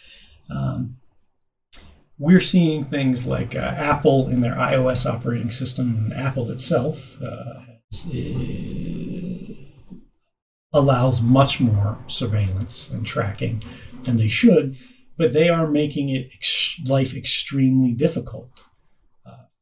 Um, 0.51 0.97
we're 2.19 2.41
seeing 2.41 2.85
things 2.85 3.27
like 3.27 3.57
uh, 3.57 3.59
Apple 3.59 4.29
in 4.29 4.41
their 4.41 4.55
iOS 4.55 5.11
operating 5.11 5.51
system, 5.51 5.97
and 5.97 6.15
Apple 6.15 6.51
itself 6.51 7.21
uh, 7.21 7.61
allows 10.73 11.23
much 11.23 11.61
more 11.61 11.99
surveillance 12.07 12.91
and 12.91 13.05
tracking 13.05 13.63
than 14.05 14.17
they 14.17 14.29
should, 14.29 14.77
but 15.17 15.33
they 15.33 15.49
are 15.49 15.67
making 15.67 16.09
it 16.11 16.29
ex- 16.35 16.81
life 16.87 17.15
extremely 17.15 17.93
difficult 17.93 18.65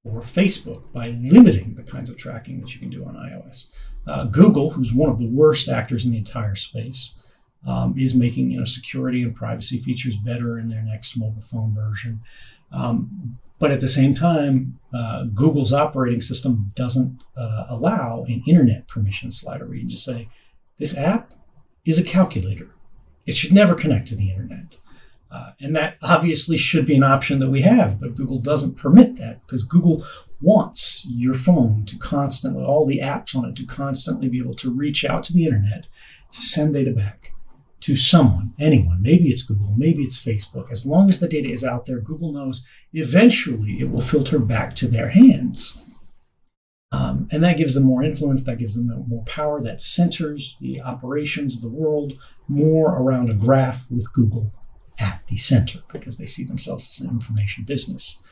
for 0.03 0.21
Facebook 0.21 0.93
by 0.93 1.09
limiting 1.11 1.75
the 1.75 1.83
kinds 1.83 2.11
of 2.11 2.17
tracking 2.17 2.61
that 2.61 2.75
you 2.75 2.81
can 2.81 2.91
do 2.91 3.05
on 3.05 3.15
iOS. 3.15 3.69
Uh, 4.07 4.25
Google, 4.25 4.71
who's 4.71 4.93
one 4.93 5.09
of 5.09 5.19
the 5.19 5.29
worst 5.29 5.69
actors 5.69 6.05
in 6.05 6.11
the 6.11 6.19
entire 6.19 6.57
space, 6.57 7.15
um, 7.67 7.95
is 7.97 8.15
making 8.15 8.51
you 8.51 8.59
know 8.59 8.65
security 8.65 9.23
and 9.23 9.35
privacy 9.35 9.79
features 9.79 10.17
better 10.17 10.59
in 10.59 10.69
their 10.69 10.83
next 10.83 11.17
mobile 11.17 11.43
phone 11.43 11.75
version. 11.75 12.21
Um, 12.73 13.39
but 13.61 13.71
at 13.71 13.79
the 13.79 13.87
same 13.87 14.13
time, 14.13 14.81
uh, 14.93 15.25
Google's 15.25 15.73
operating 15.73 16.21
system 16.21 16.73
doesn't 16.75 17.23
uh, 17.37 17.67
allow 17.69 18.25
an 18.27 18.43
internet 18.45 18.89
permission 18.89 19.31
slider 19.31 19.67
where 19.67 19.77
you 19.77 19.87
just 19.87 20.05
say, 20.05 20.27
this 20.79 20.97
app 20.97 21.33
is 21.85 21.97
a 21.97 22.03
calculator. 22.03 22.71
It 23.25 23.37
should 23.37 23.53
never 23.53 23.77
connect 23.77 24.09
to 24.09 24.17
the 24.17 24.31
internet. 24.31 24.79
Uh, 25.33 25.53
and 25.61 25.75
that 25.75 25.97
obviously 26.03 26.59
should 26.59 26.85
be 26.85 26.95
an 26.95 27.03
option 27.03 27.39
that 27.39 27.49
we 27.49 27.63
have, 27.63 27.99
but 27.99 28.15
Google 28.15 28.39
doesn't 28.39 28.77
permit 28.77 29.17
that 29.17 29.41
because 29.47 29.63
Google 29.63 30.05
wants 30.43 31.07
your 31.07 31.33
phone 31.33 31.87
to 31.87 31.97
constantly, 31.97 32.63
all 32.63 32.85
the 32.85 32.99
apps 32.99 33.35
on 33.35 33.47
it, 33.47 33.57
to 33.57 33.65
constantly 33.65 34.29
be 34.29 34.39
able 34.39 34.55
to 34.55 34.71
reach 34.71 35.07
out 35.07 35.23
to 35.25 35.33
the 35.33 35.47
internet 35.47 35.89
to 36.33 36.43
send 36.43 36.75
data 36.75 36.91
back 36.91 37.33
to 37.81 37.97
someone, 37.97 38.53
anyone. 38.59 39.01
Maybe 39.01 39.29
it's 39.29 39.43
Google, 39.43 39.75
maybe 39.77 40.03
it's 40.03 40.23
Facebook. 40.23 40.71
As 40.71 40.85
long 40.85 41.09
as 41.09 41.19
the 41.19 41.29
data 41.29 41.51
is 41.51 41.65
out 41.65 41.87
there, 41.87 42.01
Google 42.01 42.33
knows 42.33 42.67
eventually 42.93 43.81
it 43.81 43.91
will 43.91 44.03
filter 44.03 44.39
back 44.39 44.75
to 44.77 44.87
their 44.87 45.09
hands. 45.09 45.79
Um, 46.93 47.27
and 47.33 47.43
that 47.43 47.57
gives 47.57 47.75
them 47.75 47.85
more 47.85 48.03
influence, 48.03 48.43
that 48.43 48.59
gives 48.59 48.77
them 48.77 49.05
more 49.09 49.25
power, 49.25 49.63
that 49.63 49.81
centers 49.81 50.59
the 50.61 50.83
operations 50.83 51.57
of 51.57 51.63
the 51.63 51.71
world 51.71 52.13
more 52.49 52.95
around 53.01 53.31
a 53.31 53.35
graph 53.35 53.91
with 53.91 54.13
Google 54.13 54.49
at 55.03 55.27
the 55.27 55.37
center 55.37 55.81
because 55.93 56.17
they 56.17 56.27
see 56.27 56.45
themselves 56.45 56.87
as 56.87 57.05
an 57.05 57.11
information 57.11 57.65
business. 57.65 58.23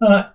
Uh, 0.00 0.30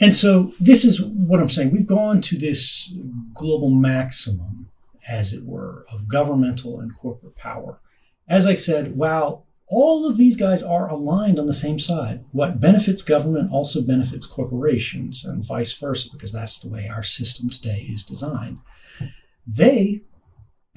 and 0.00 0.14
so 0.14 0.52
this 0.60 0.84
is 0.84 1.02
what 1.02 1.40
I'm 1.40 1.48
saying. 1.48 1.72
We've 1.72 1.86
gone 1.86 2.20
to 2.22 2.38
this 2.38 2.94
global 3.34 3.70
maximum 3.70 4.70
as 5.08 5.32
it 5.32 5.44
were, 5.44 5.86
of 5.90 6.06
governmental 6.06 6.78
and 6.80 6.94
corporate 6.94 7.34
power. 7.34 7.80
As 8.28 8.46
I 8.46 8.54
said, 8.54 8.96
while 8.96 9.46
all 9.66 10.08
of 10.08 10.16
these 10.16 10.36
guys 10.36 10.62
are 10.62 10.88
aligned 10.88 11.38
on 11.38 11.46
the 11.46 11.54
same 11.54 11.78
side, 11.78 12.24
what 12.32 12.60
benefits 12.60 13.02
government 13.02 13.50
also 13.50 13.82
benefits 13.82 14.26
corporations 14.26 15.24
and 15.24 15.44
vice 15.44 15.72
versa, 15.72 16.08
because 16.12 16.32
that's 16.32 16.60
the 16.60 16.68
way 16.68 16.88
our 16.88 17.02
system 17.02 17.48
today 17.48 17.86
is 17.90 18.02
designed. 18.02 18.58
They 19.46 20.02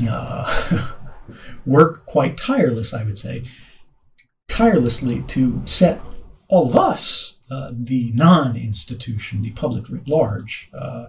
uh, 0.07 0.91
work 1.65 2.05
quite 2.05 2.37
tireless, 2.37 2.93
I 2.93 3.03
would 3.03 3.17
say, 3.17 3.43
tirelessly 4.51 5.23
to 5.27 5.61
set 5.65 6.01
all 6.49 6.67
of 6.67 6.75
us, 6.75 7.37
uh, 7.49 7.71
the 7.73 8.11
non 8.13 8.57
institution, 8.57 9.41
the 9.41 9.51
public 9.51 9.89
writ 9.89 10.07
large, 10.07 10.69
uh, 10.77 11.07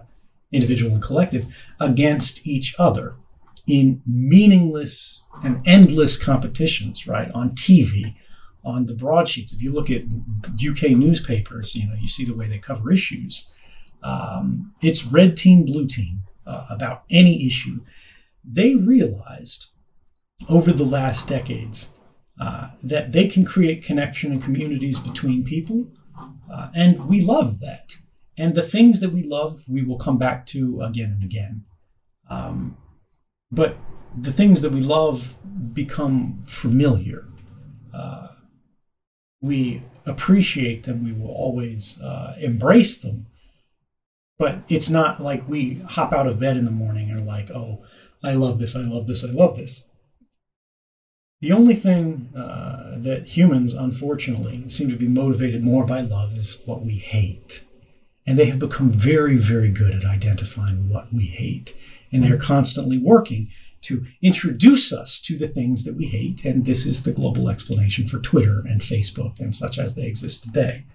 individual 0.51 0.93
and 0.93 1.03
collective, 1.03 1.53
against 1.79 2.47
each 2.47 2.73
other 2.79 3.15
in 3.67 4.01
meaningless 4.07 5.23
and 5.43 5.61
endless 5.65 6.15
competitions, 6.17 7.05
right? 7.05 7.29
On 7.31 7.49
TV, 7.51 8.15
on 8.63 8.85
the 8.85 8.93
broadsheets. 8.93 9.51
If 9.51 9.61
you 9.61 9.73
look 9.73 9.89
at 9.89 10.03
UK 10.55 10.91
newspapers, 10.91 11.75
you 11.75 11.85
know, 11.85 11.95
you 11.99 12.07
see 12.07 12.23
the 12.23 12.35
way 12.35 12.47
they 12.47 12.59
cover 12.59 12.91
issues. 12.91 13.49
Um, 14.03 14.73
it's 14.81 15.05
red 15.05 15.35
team, 15.35 15.65
blue 15.65 15.85
team 15.85 16.23
uh, 16.45 16.65
about 16.69 17.03
any 17.09 17.45
issue. 17.45 17.81
They 18.43 18.75
realized 18.75 19.67
over 20.49 20.71
the 20.71 20.85
last 20.85 21.27
decades 21.27 21.89
uh, 22.39 22.69
that 22.81 23.11
they 23.11 23.27
can 23.27 23.45
create 23.45 23.83
connection 23.83 24.31
and 24.31 24.43
communities 24.43 24.99
between 24.99 25.43
people, 25.43 25.85
uh, 26.51 26.69
and 26.73 27.07
we 27.07 27.21
love 27.21 27.59
that. 27.59 27.97
And 28.37 28.55
the 28.55 28.63
things 28.63 28.99
that 28.99 29.11
we 29.11 29.23
love, 29.23 29.63
we 29.67 29.83
will 29.83 29.97
come 29.97 30.17
back 30.17 30.45
to 30.47 30.79
again 30.81 31.11
and 31.11 31.23
again. 31.23 31.65
Um, 32.29 32.77
but 33.51 33.77
the 34.17 34.31
things 34.31 34.61
that 34.61 34.71
we 34.71 34.81
love 34.81 35.37
become 35.73 36.41
familiar. 36.47 37.25
Uh, 37.93 38.29
we 39.41 39.81
appreciate 40.05 40.83
them, 40.83 41.03
we 41.03 41.11
will 41.11 41.29
always 41.31 41.99
uh, 42.01 42.35
embrace 42.39 42.97
them. 42.97 43.27
But 44.39 44.63
it's 44.67 44.89
not 44.89 45.21
like 45.21 45.47
we 45.47 45.75
hop 45.75 46.11
out 46.11 46.27
of 46.27 46.39
bed 46.39 46.57
in 46.57 46.65
the 46.65 46.71
morning 46.71 47.11
and 47.11 47.19
are 47.19 47.23
like, 47.23 47.51
oh, 47.51 47.83
I 48.23 48.33
love 48.33 48.57
this, 48.57 48.75
I 48.75 48.79
love 48.81 49.05
this, 49.05 49.23
I 49.23 49.31
love 49.31 49.55
this. 49.55 49.83
The 51.43 51.51
only 51.51 51.75
thing 51.75 52.29
uh, 52.37 52.99
that 52.99 53.27
humans, 53.27 53.73
unfortunately, 53.73 54.69
seem 54.69 54.87
to 54.87 54.95
be 54.95 55.09
motivated 55.09 55.61
more 55.61 55.85
by 55.85 55.99
love 55.99 56.37
is 56.37 56.61
what 56.63 56.83
we 56.83 56.95
hate. 56.95 57.65
And 58.25 58.39
they 58.39 58.45
have 58.45 58.59
become 58.59 58.89
very, 58.89 59.35
very 59.35 59.67
good 59.67 59.93
at 59.93 60.05
identifying 60.05 60.87
what 60.87 61.13
we 61.13 61.25
hate. 61.25 61.75
And 62.13 62.23
they're 62.23 62.37
constantly 62.37 62.97
working 62.97 63.49
to 63.81 64.05
introduce 64.21 64.93
us 64.93 65.19
to 65.19 65.37
the 65.37 65.49
things 65.49 65.83
that 65.83 65.95
we 65.97 66.05
hate. 66.05 66.45
And 66.45 66.63
this 66.63 66.85
is 66.85 67.03
the 67.03 67.11
global 67.11 67.49
explanation 67.49 68.07
for 68.07 68.19
Twitter 68.19 68.59
and 68.65 68.79
Facebook 68.79 69.37
and 69.41 69.53
such 69.53 69.77
as 69.77 69.95
they 69.95 70.05
exist 70.05 70.43
today. 70.43 70.85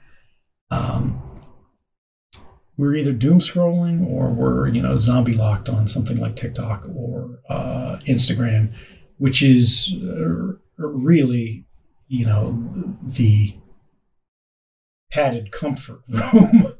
Um, 0.70 1.20
we're 2.78 2.94
either 2.94 3.12
doom 3.12 3.40
scrolling 3.40 4.08
or 4.08 4.30
we're, 4.30 4.68
you 4.68 4.80
know, 4.80 4.96
zombie 4.96 5.34
locked 5.34 5.68
on 5.68 5.86
something 5.86 6.16
like 6.16 6.36
TikTok 6.36 6.86
or 6.96 7.38
uh, 7.50 7.98
Instagram, 8.06 8.72
which 9.18 9.42
is 9.42 9.94
uh, 10.02 10.54
really, 10.78 11.64
you 12.08 12.24
know, 12.24 12.44
the 13.02 13.54
padded 15.12 15.52
comfort 15.52 16.02
room 16.08 16.74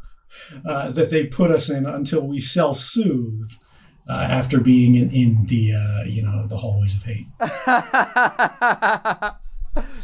uh, 0.65 0.91
that 0.91 1.11
they 1.11 1.27
put 1.27 1.51
us 1.51 1.69
in 1.71 1.87
until 1.87 2.27
we 2.27 2.39
self 2.39 2.81
soothe. 2.81 3.53
Uh, 4.11 4.27
after 4.31 4.59
being 4.59 4.95
in, 4.95 5.11
in 5.11 5.45
the 5.49 5.75
uh, 5.75 6.03
you 6.05 6.23
know 6.23 6.47
the 6.47 6.57
hallways 6.57 6.97
of 6.97 7.03
hate. 7.03 7.27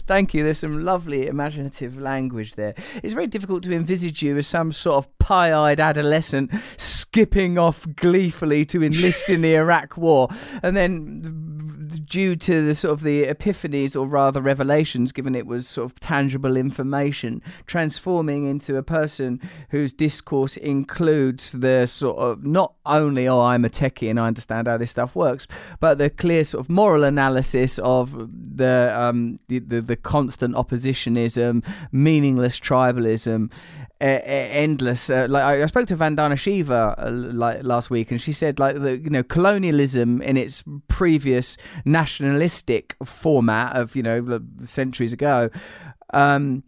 Thank 0.07 0.35
you. 0.35 0.45
There's 0.45 0.59
some 0.59 0.83
lovely 0.83 1.27
imaginative 1.27 1.99
language 1.99 2.55
there. 2.55 2.75
It's 3.03 3.15
very 3.15 3.27
difficult 3.27 3.63
to 3.65 3.73
envisage 3.73 4.23
you 4.23 4.37
as 4.37 4.47
some 4.47 4.73
sort 4.73 4.99
of 4.99 5.19
pie-eyed 5.19 5.81
adolescent 5.81 6.51
skipping 6.77 7.59
off 7.59 7.87
gleefully 7.97 8.65
to 8.67 8.83
enlist 8.83 9.29
in 9.29 9.43
the 9.43 9.55
Iraq 9.57 9.97
War, 9.97 10.29
and 10.63 10.77
then 10.77 11.55
due 12.05 12.37
to 12.37 12.65
the 12.65 12.75
sort 12.75 12.93
of 12.93 13.03
the 13.03 13.27
epiphanies 13.27 13.99
or 13.99 14.07
rather 14.07 14.41
revelations, 14.41 15.13
given 15.13 15.35
it 15.35 15.47
was 15.47 15.67
sort 15.67 15.91
of 15.91 15.99
tangible 16.01 16.57
information, 16.57 17.43
transforming 17.67 18.47
into 18.49 18.77
a 18.77 18.83
person 18.83 19.41
whose 19.71 19.93
discourse 19.93 20.57
includes 20.57 21.53
the 21.53 21.87
sort 21.87 22.19
of 22.19 22.45
not 22.45 22.75
only 22.87 23.27
oh 23.29 23.41
I'm 23.41 23.65
a 23.65 23.71
techie 23.71 24.11
and 24.11 24.21
I 24.21 24.27
understand 24.27 24.67
how 24.69 24.77
this 24.77 24.91
stuff 24.91 25.17
works, 25.17 25.47
but 25.81 25.99
the 25.99 26.11
clear 26.11 26.45
sort 26.45 26.65
of 26.65 26.71
moral 26.71 27.05
analysis 27.05 27.79
of 27.79 28.31
the 28.57 28.95
um, 28.97 29.39
the, 29.49 29.59
the, 29.69 29.81
the 29.81 29.97
constant 29.97 30.55
oppositionism, 30.55 31.65
meaningless 31.93 32.59
tribalism, 32.61 33.51
uh, 34.01 34.21
endless. 34.25 35.09
Uh, 35.09 35.27
like 35.31 35.45
I, 35.45 35.63
I, 35.63 35.67
spoke 35.67 35.87
to 35.89 35.97
Vandana 35.97 36.39
Shiva 36.39 36.95
uh, 36.99 37.11
like 37.11 37.63
last 37.63 37.91
week, 37.91 38.11
and 38.11 38.21
she 38.21 38.33
said 38.33 38.59
like 38.59 38.81
the 38.81 38.99
you 38.99 39.11
know 39.11 39.23
colonialism 39.23 40.21
in 40.23 40.37
its 40.37 40.65
previous 40.89 41.57
nationalistic 41.85 42.97
format 43.05 43.77
of 43.77 43.97
you 43.97 44.03
know 44.03 44.41
centuries 44.65 45.13
ago. 45.13 45.51
Um, 46.13 46.63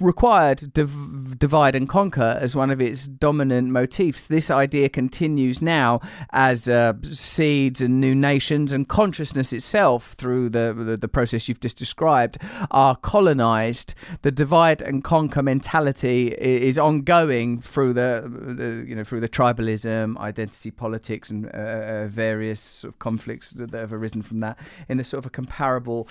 required 0.00 0.72
div- 0.72 1.17
divide 1.38 1.74
and 1.74 1.88
conquer 1.88 2.36
as 2.40 2.56
one 2.56 2.70
of 2.70 2.80
its 2.80 3.06
dominant 3.06 3.68
motifs. 3.68 4.26
This 4.26 4.50
idea 4.50 4.88
continues 4.88 5.62
now 5.62 6.00
as 6.30 6.68
uh, 6.68 6.94
seeds 7.02 7.80
and 7.80 8.00
new 8.00 8.14
nations 8.14 8.72
and 8.72 8.88
consciousness 8.88 9.52
itself, 9.52 10.12
through 10.12 10.48
the, 10.48 10.74
the, 10.76 10.96
the 10.96 11.08
process 11.08 11.48
you've 11.48 11.60
just 11.60 11.78
described, 11.78 12.38
are 12.70 12.96
colonized. 12.96 13.94
The 14.22 14.32
divide 14.32 14.82
and 14.82 15.04
conquer 15.04 15.42
mentality 15.42 16.28
is 16.28 16.78
ongoing 16.78 17.60
through 17.60 17.92
the, 17.94 18.24
the 18.26 18.84
you 18.88 18.94
know 18.94 19.04
through 19.04 19.20
the 19.20 19.28
tribalism, 19.28 20.18
identity 20.18 20.70
politics, 20.70 21.30
and 21.30 21.46
uh, 21.46 21.58
uh 21.58 22.06
various 22.08 22.60
sort 22.60 22.92
of 22.94 22.98
conflicts 22.98 23.50
that 23.52 23.72
have 23.72 23.92
arisen 23.92 24.22
from 24.22 24.40
that 24.40 24.58
in 24.88 25.00
a 25.00 25.04
sort 25.04 25.18
of 25.18 25.26
a 25.26 25.30
comparable 25.30 26.08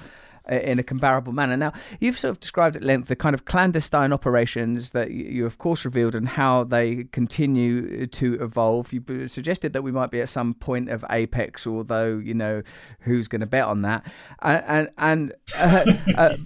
in 0.50 0.80
a 0.80 0.84
comparable 0.84 1.34
manner. 1.34 1.58
Now, 1.58 1.74
you've 2.00 2.18
sort 2.18 2.32
of 2.32 2.40
described 2.40 2.76
at 2.76 2.84
length 2.84 3.08
the 3.08 3.16
kind 3.16 3.34
of 3.34 3.46
clandestine 3.46 4.14
operations 4.14 4.92
that 4.92 5.12
you, 5.12 5.46
of 5.46 5.58
course, 5.58 5.86
revealed 5.86 6.16
and 6.16 6.28
how 6.28 6.64
they 6.64 7.06
continue 7.12 8.06
to 8.06 8.34
evolve. 8.42 8.94
You 8.94 9.28
suggested 9.28 9.74
that 9.74 9.84
we 9.84 9.92
might 9.92 10.12
be 10.12 10.22
at 10.22 10.30
some 10.30 10.54
point 10.54 10.90
of 10.90 11.04
apex, 11.10 11.68
although 11.68 12.18
you 12.18 12.34
know 12.34 12.62
who's 13.00 13.28
going 13.28 13.42
to 13.42 13.48
bet 13.48 13.66
on 13.66 13.82
that. 13.84 14.06
And 14.42 14.90
and, 14.98 15.34
uh, 15.58 15.94
uh, 16.16 16.38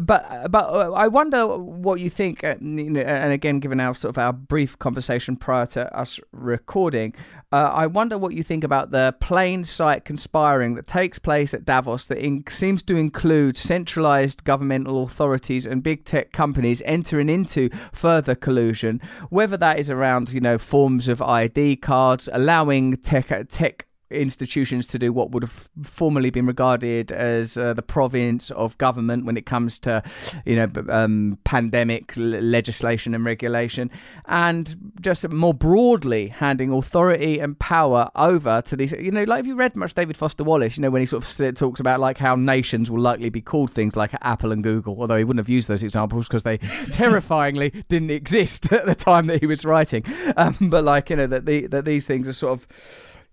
but 0.00 0.50
but 0.50 0.70
uh, 0.70 0.92
I 0.92 1.08
wonder 1.08 1.46
what 1.46 2.00
you 2.00 2.10
think. 2.10 2.44
Uh, 2.44 2.56
and 2.60 3.32
again, 3.32 3.60
given 3.60 3.80
our 3.80 3.94
sort 3.94 4.10
of 4.10 4.18
our 4.18 4.32
brief 4.32 4.78
conversation 4.78 5.36
prior 5.36 5.66
to 5.66 5.96
us 5.96 6.20
recording, 6.32 7.14
uh, 7.50 7.70
I 7.72 7.86
wonder 7.86 8.18
what 8.18 8.34
you 8.34 8.42
think 8.42 8.62
about 8.62 8.90
the 8.90 9.14
plain 9.20 9.64
sight 9.64 10.04
conspiring 10.04 10.74
that 10.74 10.86
takes 10.86 11.18
place 11.18 11.54
at 11.54 11.64
Davos 11.64 12.04
that 12.06 12.18
in- 12.18 12.44
seems 12.48 12.82
to 12.84 12.96
include 12.96 13.56
centralized 13.56 14.44
governmental 14.44 15.02
authorities 15.02 15.64
and 15.64 15.82
big 15.82 16.04
tech 16.04 16.32
companies 16.32 16.82
entering 16.84 17.30
into 17.30 17.70
further 17.92 18.34
collusion, 18.34 19.00
whether 19.30 19.56
that 19.56 19.78
is 19.78 19.90
around, 19.90 20.30
you 20.32 20.40
know, 20.40 20.58
forms 20.58 21.08
of 21.08 21.22
ID 21.22 21.76
cards, 21.76 22.28
allowing 22.32 22.98
tech, 22.98 23.32
tech 23.48 23.87
institutions 24.10 24.86
to 24.88 24.98
do 24.98 25.12
what 25.12 25.30
would 25.30 25.42
have 25.42 25.68
formerly 25.82 26.30
been 26.30 26.46
regarded 26.46 27.12
as 27.12 27.56
uh, 27.56 27.74
the 27.74 27.82
province 27.82 28.50
of 28.52 28.76
government 28.78 29.24
when 29.24 29.36
it 29.36 29.46
comes 29.46 29.78
to, 29.80 30.02
you 30.44 30.56
know, 30.56 30.68
um, 30.88 31.38
pandemic 31.44 32.12
legislation 32.16 33.14
and 33.14 33.24
regulation, 33.24 33.90
and 34.26 34.92
just 35.00 35.28
more 35.28 35.54
broadly 35.54 36.28
handing 36.28 36.72
authority 36.72 37.38
and 37.38 37.58
power 37.58 38.10
over 38.14 38.62
to 38.62 38.76
these. 38.76 38.92
You 38.92 39.10
know, 39.10 39.24
like 39.24 39.40
if 39.40 39.46
you 39.46 39.54
read 39.54 39.76
much 39.76 39.94
David 39.94 40.16
Foster 40.16 40.44
Wallace, 40.44 40.76
you 40.76 40.82
know, 40.82 40.90
when 40.90 41.00
he 41.02 41.06
sort 41.06 41.24
of 41.24 41.54
talks 41.54 41.80
about 41.80 42.00
like 42.00 42.18
how 42.18 42.34
nations 42.34 42.90
will 42.90 43.00
likely 43.00 43.28
be 43.28 43.40
called 43.40 43.70
things 43.70 43.96
like 43.96 44.12
Apple 44.22 44.52
and 44.52 44.62
Google, 44.62 44.96
although 44.98 45.16
he 45.16 45.24
wouldn't 45.24 45.40
have 45.40 45.48
used 45.48 45.68
those 45.68 45.82
examples 45.82 46.28
because 46.28 46.42
they 46.42 46.58
terrifyingly 46.92 47.70
didn't 47.88 48.10
exist 48.10 48.72
at 48.72 48.86
the 48.86 48.94
time 48.94 49.26
that 49.26 49.40
he 49.40 49.46
was 49.46 49.64
writing. 49.64 50.04
Um, 50.36 50.56
but 50.60 50.84
like 50.84 51.10
you 51.10 51.16
know 51.16 51.26
that 51.26 51.46
the 51.46 51.66
that 51.68 51.84
these 51.84 52.06
things 52.06 52.28
are 52.28 52.32
sort 52.32 52.52
of 52.52 52.66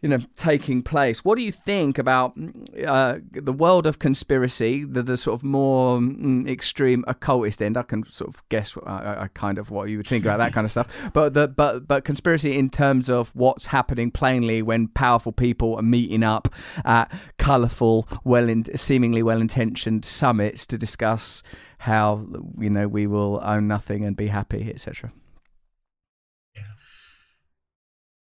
you 0.06 0.10
know 0.10 0.20
taking 0.36 0.84
place. 0.84 1.26
What 1.26 1.36
do 1.36 1.42
you 1.42 1.52
think 1.52 1.98
about 1.98 2.38
uh, 2.86 3.18
the 3.32 3.52
world 3.52 3.88
of 3.88 3.98
conspiracy, 3.98 4.84
the, 4.84 5.02
the 5.02 5.18
sort 5.18 5.34
of 5.34 5.44
more 5.44 5.98
mm, 5.98 6.48
extreme 6.48 7.04
occultist 7.08 7.60
end? 7.60 7.76
I 7.76 7.82
can 7.82 8.06
sort 8.06 8.30
of 8.30 8.48
guess 8.50 8.78
I, 8.86 9.24
I 9.24 9.30
kind 9.34 9.58
of 9.58 9.72
what 9.72 9.90
you 9.90 9.98
would 9.98 10.06
think 10.06 10.24
about 10.24 10.38
that 10.38 10.54
kind 10.54 10.64
of 10.64 10.70
stuff. 10.70 10.86
But 11.14 11.34
the 11.34 11.48
but 11.48 11.88
but 11.88 12.04
conspiracy 12.06 12.56
in 12.56 12.70
terms 12.70 13.10
of 13.10 13.36
what's 13.36 13.66
happening 13.66 14.12
plainly 14.12 14.62
when 14.62 14.90
powerful 14.90 15.32
people 15.32 15.76
are 15.76 15.82
meeting 15.82 16.22
up 16.22 16.54
at 16.84 17.12
colourful, 17.40 18.08
well 18.24 18.48
in, 18.48 18.78
seemingly 18.78 19.24
well 19.24 19.42
intentioned 19.42 20.06
summits 20.06 20.68
to 20.68 20.78
discuss 20.78 21.42
how 21.80 22.28
you 22.60 22.70
know 22.70 22.88
we 22.88 23.08
will 23.08 23.40
own 23.42 23.68
nothing 23.68 24.06
and 24.06 24.16
be 24.16 24.28
happy, 24.28 24.70
etc. 24.70 25.12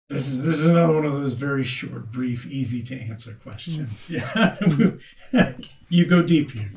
This 0.08 0.28
is 0.28 0.44
this 0.44 0.58
is 0.58 0.66
another 0.66 0.94
one 0.94 1.04
of 1.04 1.14
those 1.14 1.32
very 1.32 1.64
short, 1.64 2.12
brief, 2.12 2.46
easy 2.46 2.80
to 2.82 3.00
answer 3.00 3.32
questions. 3.42 4.08
Mm. 4.08 5.00
Yeah, 5.32 5.52
you 5.88 6.06
go 6.06 6.22
deep 6.22 6.52
here. 6.52 6.70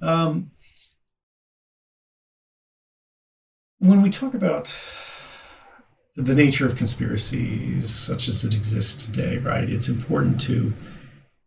Um, 0.00 0.52
when 3.80 4.02
we 4.02 4.10
talk 4.10 4.34
about 4.34 4.74
the 6.14 6.34
nature 6.34 6.66
of 6.66 6.76
conspiracies 6.76 7.90
such 7.90 8.28
as 8.28 8.44
it 8.44 8.54
exists 8.54 9.04
today, 9.04 9.38
right? 9.38 9.68
It's 9.68 9.88
important 9.88 10.40
to 10.42 10.72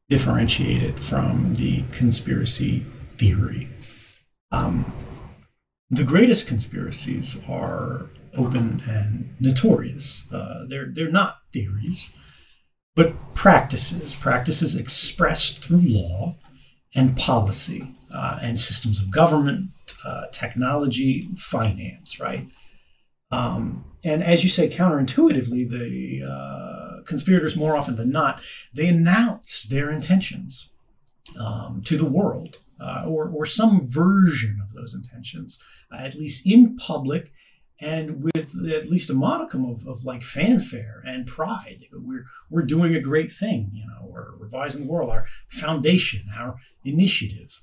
differentiate 0.09 0.83
it 0.83 0.99
from 0.99 1.53
the 1.53 1.83
conspiracy 1.91 2.85
theory. 3.17 3.69
Um, 4.51 4.91
the 5.89 6.03
greatest 6.03 6.47
conspiracies 6.47 7.39
are 7.47 8.07
open 8.35 8.81
and 8.87 9.35
notorious. 9.39 10.23
Uh, 10.31 10.65
they're 10.67 10.91
they're 10.93 11.09
not 11.09 11.37
theories, 11.51 12.09
but 12.95 13.33
practices. 13.33 14.15
Practices 14.15 14.75
expressed 14.75 15.63
through 15.63 15.81
law 15.83 16.37
and 16.95 17.17
policy 17.17 17.95
uh, 18.13 18.39
and 18.41 18.57
systems 18.57 19.01
of 19.01 19.11
government, 19.11 19.69
uh, 20.05 20.25
technology, 20.31 21.29
finance. 21.35 22.19
Right. 22.19 22.47
Um, 23.31 23.85
and 24.05 24.21
as 24.23 24.43
you 24.43 24.49
say, 24.49 24.69
counterintuitively, 24.69 25.69
the 25.69 26.23
uh, 26.29 27.03
conspirators 27.05 27.55
more 27.55 27.75
often 27.75 27.95
than 27.95 28.09
not 28.09 28.41
they 28.73 28.87
announce 28.87 29.65
their 29.65 29.89
intentions 29.89 30.69
um, 31.39 31.81
to 31.85 31.97
the 31.97 32.05
world. 32.05 32.57
Uh, 32.81 33.05
or, 33.07 33.29
or 33.29 33.45
some 33.45 33.79
version 33.85 34.59
of 34.61 34.73
those 34.73 34.93
intentions, 34.93 35.57
uh, 35.93 35.97
at 35.97 36.15
least 36.15 36.45
in 36.45 36.75
public 36.75 37.31
and 37.81 38.23
with 38.23 38.55
at 38.71 38.89
least 38.89 39.09
a 39.09 39.13
modicum 39.13 39.65
of, 39.65 39.85
of 39.87 40.05
like 40.05 40.23
fanfare 40.23 41.01
and 41.05 41.27
pride. 41.27 41.85
We're 41.91 42.25
we're 42.49 42.63
doing 42.63 42.95
a 42.95 43.01
great 43.01 43.31
thing, 43.31 43.71
you 43.73 43.85
know. 43.85 44.07
We're 44.07 44.35
revising 44.37 44.85
the 44.85 44.91
world, 44.91 45.09
our 45.09 45.25
foundation, 45.49 46.23
our 46.35 46.55
initiative, 46.83 47.61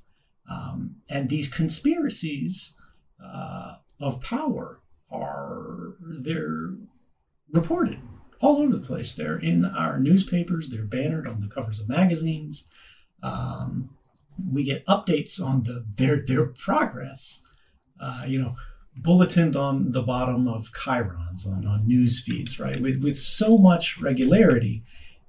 um, 0.50 0.96
and 1.08 1.28
these 1.28 1.48
conspiracies 1.48 2.72
uh, 3.24 3.74
of 4.00 4.20
power 4.20 4.80
are 5.10 5.94
they're 6.00 6.74
reported 7.52 8.00
all 8.40 8.58
over 8.58 8.76
the 8.76 8.86
place. 8.86 9.14
They're 9.14 9.38
in 9.38 9.64
our 9.64 9.98
newspapers. 9.98 10.68
They're 10.68 10.84
bannered 10.84 11.26
on 11.26 11.40
the 11.40 11.48
covers 11.48 11.78
of 11.78 11.88
magazines. 11.88 12.68
Um, 13.22 13.90
we 14.50 14.64
get 14.64 14.86
updates 14.86 15.40
on 15.42 15.62
the 15.62 15.86
their 15.96 16.24
their 16.24 16.46
progress. 16.46 17.40
Uh, 18.00 18.24
you 18.26 18.40
know, 18.40 18.56
bulletined 19.02 19.56
on 19.56 19.92
the 19.92 20.02
bottom 20.02 20.48
of 20.48 20.72
chyrons 20.72 21.46
on, 21.46 21.66
on 21.66 21.86
news 21.86 22.20
feeds, 22.20 22.60
right? 22.60 22.80
With, 22.80 23.02
with 23.02 23.18
so 23.18 23.58
much 23.58 23.98
regularity 24.00 24.82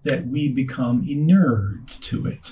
that 0.03 0.27
we 0.27 0.49
become 0.49 1.05
inured 1.07 1.87
to 1.87 2.25
it. 2.25 2.51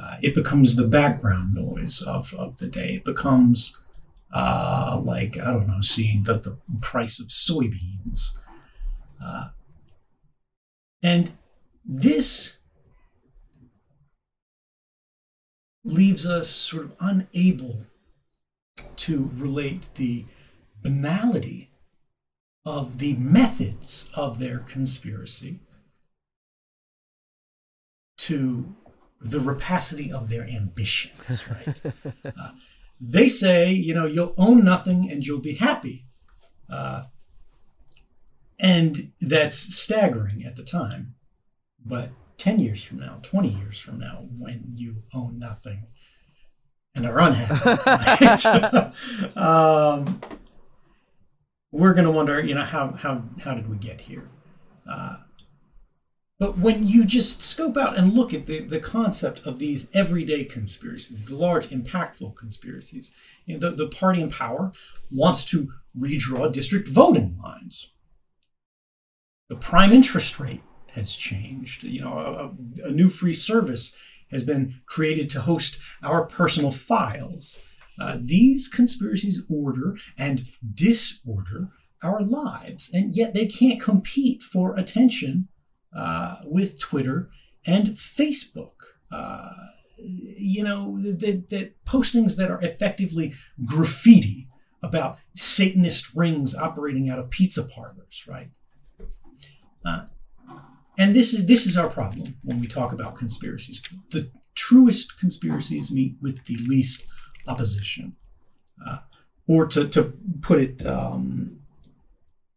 Uh, 0.00 0.16
it 0.22 0.34
becomes 0.34 0.74
the 0.74 0.86
background 0.86 1.54
noise 1.54 2.02
of, 2.02 2.34
of 2.34 2.56
the 2.58 2.66
day. 2.66 2.94
It 2.96 3.04
becomes 3.04 3.76
uh, 4.32 5.00
like, 5.02 5.40
I 5.40 5.52
don't 5.52 5.68
know, 5.68 5.80
seeing 5.80 6.24
the, 6.24 6.38
the 6.38 6.56
price 6.80 7.20
of 7.20 7.28
soybeans. 7.28 8.30
Uh, 9.24 9.48
and 11.02 11.32
this 11.84 12.56
leaves 15.84 16.26
us 16.26 16.48
sort 16.48 16.84
of 16.84 16.96
unable 17.00 17.84
to 18.96 19.30
relate 19.36 19.86
the 19.94 20.24
banality 20.84 21.70
of 22.64 22.98
the 22.98 23.14
methods 23.14 24.08
of 24.14 24.38
their 24.38 24.58
conspiracy 24.60 25.60
to 28.18 28.74
the 29.20 29.40
rapacity 29.40 30.12
of 30.12 30.28
their 30.28 30.44
ambitions, 30.44 31.44
right? 31.50 31.80
uh, 32.24 32.50
they 33.00 33.26
say, 33.26 33.72
you 33.72 33.94
know, 33.94 34.06
you'll 34.06 34.34
own 34.36 34.62
nothing 34.62 35.10
and 35.10 35.26
you'll 35.26 35.40
be 35.40 35.54
happy. 35.54 36.04
Uh, 36.70 37.04
and 38.60 39.12
that's 39.20 39.74
staggering 39.74 40.44
at 40.44 40.56
the 40.56 40.62
time. 40.62 41.14
But 41.84 42.10
10 42.38 42.60
years 42.60 42.84
from 42.84 42.98
now, 43.00 43.18
20 43.22 43.48
years 43.48 43.78
from 43.78 43.98
now, 43.98 44.26
when 44.38 44.72
you 44.74 45.02
own 45.14 45.38
nothing 45.38 45.86
and 46.94 47.06
are 47.06 47.18
unhappy, 47.18 48.92
right? 49.26 49.36
um, 49.36 50.20
we're 51.74 51.92
going 51.92 52.04
to 52.04 52.10
wonder, 52.10 52.40
you 52.40 52.54
know, 52.54 52.62
how, 52.62 52.92
how, 52.92 53.20
how 53.42 53.52
did 53.52 53.68
we 53.68 53.76
get 53.76 54.00
here? 54.00 54.24
Uh, 54.88 55.16
but 56.38 56.56
when 56.56 56.86
you 56.86 57.04
just 57.04 57.42
scope 57.42 57.76
out 57.76 57.96
and 57.96 58.12
look 58.12 58.32
at 58.32 58.46
the, 58.46 58.60
the 58.60 58.78
concept 58.78 59.40
of 59.44 59.58
these 59.58 59.88
everyday 59.92 60.44
conspiracies, 60.44 61.24
the 61.24 61.34
large, 61.34 61.70
impactful 61.70 62.36
conspiracies, 62.36 63.10
you 63.46 63.58
know, 63.58 63.70
the, 63.70 63.76
the 63.76 63.88
party 63.88 64.22
in 64.22 64.30
power 64.30 64.70
wants 65.10 65.44
to 65.46 65.68
redraw 65.98 66.50
district 66.52 66.86
voting 66.86 67.36
lines. 67.42 67.90
The 69.48 69.56
prime 69.56 69.90
interest 69.90 70.38
rate 70.38 70.62
has 70.92 71.16
changed. 71.16 71.82
You 71.82 72.02
know, 72.02 72.54
a, 72.84 72.88
a 72.88 72.92
new 72.92 73.08
free 73.08 73.32
service 73.32 73.92
has 74.30 74.44
been 74.44 74.80
created 74.86 75.28
to 75.30 75.40
host 75.40 75.80
our 76.04 76.24
personal 76.24 76.70
files. 76.70 77.58
Uh, 77.98 78.18
these 78.20 78.68
conspiracies 78.68 79.44
order 79.48 79.96
and 80.18 80.44
disorder 80.74 81.68
our 82.02 82.20
lives, 82.20 82.90
and 82.92 83.16
yet 83.16 83.32
they 83.32 83.46
can't 83.46 83.80
compete 83.80 84.42
for 84.42 84.76
attention 84.76 85.48
uh, 85.96 86.36
with 86.44 86.78
Twitter 86.78 87.28
and 87.66 87.88
Facebook. 87.88 88.72
Uh, 89.10 89.50
you 89.96 90.62
know, 90.62 90.98
that 90.98 91.72
postings 91.86 92.36
that 92.36 92.50
are 92.50 92.60
effectively 92.62 93.32
graffiti 93.64 94.48
about 94.82 95.18
Satanist 95.34 96.14
rings 96.14 96.54
operating 96.54 97.08
out 97.08 97.18
of 97.18 97.30
pizza 97.30 97.62
parlors, 97.62 98.24
right? 98.28 98.50
Uh, 99.84 100.06
and 100.98 101.14
this 101.14 101.32
is 101.34 101.46
this 101.46 101.66
is 101.66 101.76
our 101.76 101.88
problem 101.88 102.36
when 102.42 102.60
we 102.60 102.66
talk 102.66 102.92
about 102.92 103.16
conspiracies. 103.16 103.82
The 104.10 104.30
truest 104.54 105.18
conspiracies 105.18 105.90
meet 105.90 106.16
with 106.20 106.44
the 106.44 106.56
least 106.68 107.04
opposition, 107.46 108.16
uh, 108.86 108.98
or 109.46 109.66
to 109.66 109.88
to 109.88 110.12
put 110.40 110.60
it 110.60 110.86
um, 110.86 111.58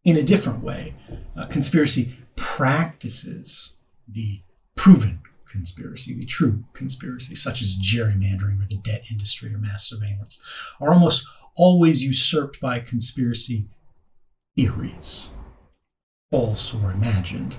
in 0.04 0.18
a 0.18 0.24
different 0.24 0.64
way, 0.64 0.94
uh, 1.36 1.46
conspiracy 1.46 2.18
practices 2.36 3.74
the 4.08 4.42
proven 4.76 5.20
conspiracy, 5.50 6.14
the 6.14 6.26
true 6.26 6.64
conspiracy, 6.74 7.36
such 7.36 7.62
as 7.62 7.78
gerrymandering 7.78 8.62
or 8.62 8.68
the 8.68 8.78
debt 8.78 9.06
industry 9.12 9.54
or 9.54 9.58
mass 9.58 9.90
surveillance, 9.90 10.42
are 10.80 10.94
almost 10.94 11.26
always 11.56 12.04
usurped 12.04 12.62
by 12.62 12.80
conspiracy 12.80 13.66
theories, 14.56 15.30
false 16.32 16.74
or 16.74 16.92
imagined. 16.92 17.56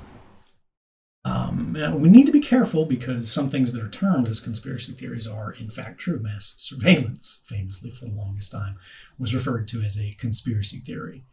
Um, 1.25 1.77
we 2.01 2.09
need 2.09 2.27
to 2.27 2.33
be 2.33 2.41
careful 2.41 2.87
because 2.87 3.31
some 3.31 3.51
things 3.51 3.73
that 3.73 3.83
are 3.83 3.91
termed 3.91 4.29
as 4.29 4.41
conspiracy 4.41 4.93
theories 4.93 5.27
are, 5.27 5.53
in 5.53 5.69
fact, 5.69 5.99
true. 5.99 6.19
Mass 6.21 6.55
surveillance, 6.57 7.41
famously 7.45 7.91
for 7.91 8.07
the 8.07 8.13
longest 8.13 8.53
time, 8.53 8.77
was 9.19 9.35
referred 9.35 9.69
to 9.69 9.83
as 9.83 9.99
a 9.99 10.13
conspiracy 10.13 10.79
theory. 10.79 11.25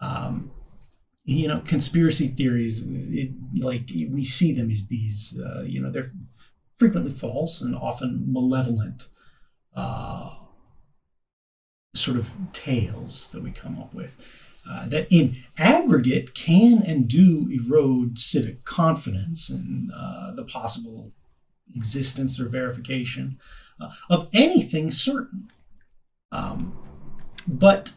Um, 0.00 0.50
you 1.24 1.46
know, 1.46 1.60
conspiracy 1.60 2.28
theories, 2.28 2.84
it, 2.86 3.30
like 3.56 3.88
we 4.10 4.24
see 4.24 4.52
them 4.52 4.70
as 4.70 4.88
these, 4.88 5.38
uh, 5.38 5.62
you 5.62 5.80
know, 5.80 5.90
they're 5.90 6.10
frequently 6.76 7.12
false 7.12 7.60
and 7.60 7.76
often 7.76 8.24
malevolent 8.26 9.08
uh, 9.76 10.34
sort 11.94 12.16
of 12.16 12.34
tales 12.52 13.30
that 13.32 13.42
we 13.42 13.50
come 13.50 13.78
up 13.78 13.94
with. 13.94 14.26
Uh, 14.68 14.86
that 14.88 15.06
in 15.10 15.36
aggregate 15.56 16.34
can 16.34 16.82
and 16.82 17.08
do 17.08 17.48
erode 17.50 18.18
civic 18.18 18.62
confidence 18.64 19.48
and 19.48 19.90
uh, 19.96 20.32
the 20.32 20.44
possible 20.44 21.12
existence 21.74 22.38
or 22.38 22.46
verification 22.46 23.38
uh, 23.80 23.90
of 24.10 24.28
anything 24.34 24.90
certain. 24.90 25.50
Um, 26.30 26.76
but 27.46 27.92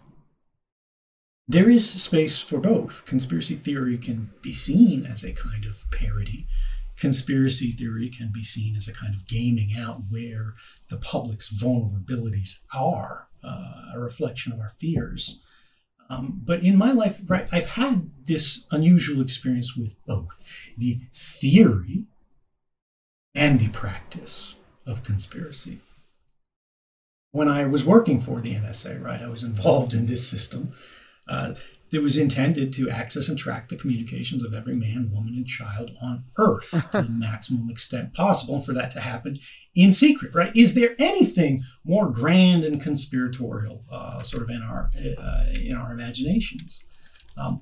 there 1.47 1.69
is 1.69 1.87
space 1.87 2.39
for 2.39 2.59
both. 2.59 3.05
Conspiracy 3.05 3.55
theory 3.55 3.97
can 3.97 4.31
be 4.41 4.53
seen 4.53 5.05
as 5.05 5.23
a 5.23 5.33
kind 5.33 5.65
of 5.65 5.83
parody. 5.91 6.47
Conspiracy 6.95 7.71
theory 7.71 8.09
can 8.09 8.31
be 8.31 8.43
seen 8.43 8.75
as 8.75 8.87
a 8.87 8.93
kind 8.93 9.13
of 9.13 9.27
gaming 9.27 9.73
out 9.77 10.03
where 10.09 10.53
the 10.87 10.97
public's 10.97 11.51
vulnerabilities 11.51 12.59
are 12.73 13.27
uh, 13.43 13.91
a 13.93 13.99
reflection 13.99 14.53
of 14.53 14.59
our 14.59 14.73
fears. 14.79 15.41
Um, 16.09 16.41
but 16.43 16.63
in 16.63 16.77
my 16.77 16.91
life, 16.91 17.21
right, 17.27 17.47
I've 17.51 17.65
had 17.65 18.09
this 18.25 18.65
unusual 18.71 19.21
experience 19.21 19.75
with 19.75 19.95
both 20.05 20.27
the 20.77 20.99
theory 21.13 22.05
and 23.35 23.59
the 23.59 23.69
practice 23.69 24.55
of 24.85 25.03
conspiracy. 25.03 25.79
When 27.31 27.47
I 27.47 27.65
was 27.65 27.85
working 27.85 28.21
for 28.21 28.41
the 28.41 28.55
NSA, 28.55 29.03
right, 29.03 29.21
I 29.21 29.27
was 29.27 29.43
involved 29.43 29.93
in 29.93 30.05
this 30.05 30.27
system 30.27 30.73
uh, 31.27 31.55
that 31.93 32.01
was 32.01 32.17
intended 32.17 32.73
to 32.73 32.89
access 32.89 33.29
and 33.29 33.37
track 33.37 33.69
the 33.69 33.75
communications 33.75 34.43
of 34.43 34.51
every 34.51 34.73
man, 34.73 35.11
woman, 35.13 35.35
and 35.35 35.45
child 35.45 35.91
on 36.01 36.23
Earth 36.37 36.71
to 36.91 37.03
the 37.03 37.17
maximum 37.19 37.69
extent 37.69 38.15
possible, 38.15 38.55
and 38.55 38.65
for 38.65 38.73
that 38.73 38.89
to 38.89 38.99
happen 38.99 39.37
in 39.75 39.91
secret, 39.91 40.33
right? 40.33 40.51
Is 40.55 40.73
there 40.73 40.95
anything 40.97 41.61
more 41.85 42.09
grand 42.09 42.63
and 42.63 42.81
conspiratorial, 42.81 43.83
uh, 43.91 44.23
sort 44.23 44.41
of 44.41 44.49
in 44.49 44.63
our 44.63 44.89
uh, 45.19 45.45
in 45.53 45.75
our 45.75 45.91
imaginations? 45.91 46.83
Um, 47.37 47.61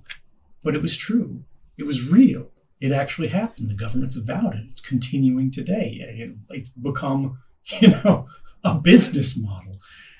but 0.63 0.75
it 0.75 0.81
was 0.81 0.95
true. 0.95 1.43
It 1.77 1.85
was 1.85 2.09
real. 2.09 2.51
It 2.79 2.93
actually 2.93 3.27
happened. 3.27 3.69
The 3.69 3.75
government's 3.75 4.15
avowed 4.15 4.55
it. 4.55 4.63
It's 4.69 4.79
continuing 4.79 5.51
today. 5.51 5.97
It, 5.99 6.37
it's 6.51 6.69
become, 6.69 7.37
you 7.81 7.89
know, 7.89 8.27
a 8.63 8.75
business 8.75 9.37
model 9.37 9.75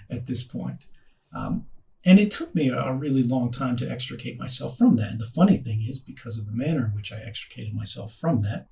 at 0.09 0.26
this 0.26 0.43
point. 0.43 0.86
Um, 1.34 1.66
and 2.04 2.20
it 2.20 2.32
took 2.32 2.56
me 2.56 2.70
a 2.70 2.93
really 2.93 3.24
long 3.24 3.52
time 3.52 3.76
to 3.78 3.89
extricate 3.89 4.39
myself 4.39 4.78
from 4.78 4.95
that. 4.95 5.12
And 5.12 5.20
the 5.20 5.26
funny 5.26 5.58
thing 5.58 5.86
is, 5.88 5.99
because 5.99 6.38
of 6.38 6.47
the 6.47 6.52
manner 6.52 6.86
in 6.86 6.95
which 6.95 7.12
I 7.12 7.20
extricated 7.20 7.76
myself 7.76 8.14
from 8.14 8.39
that, 8.39 8.68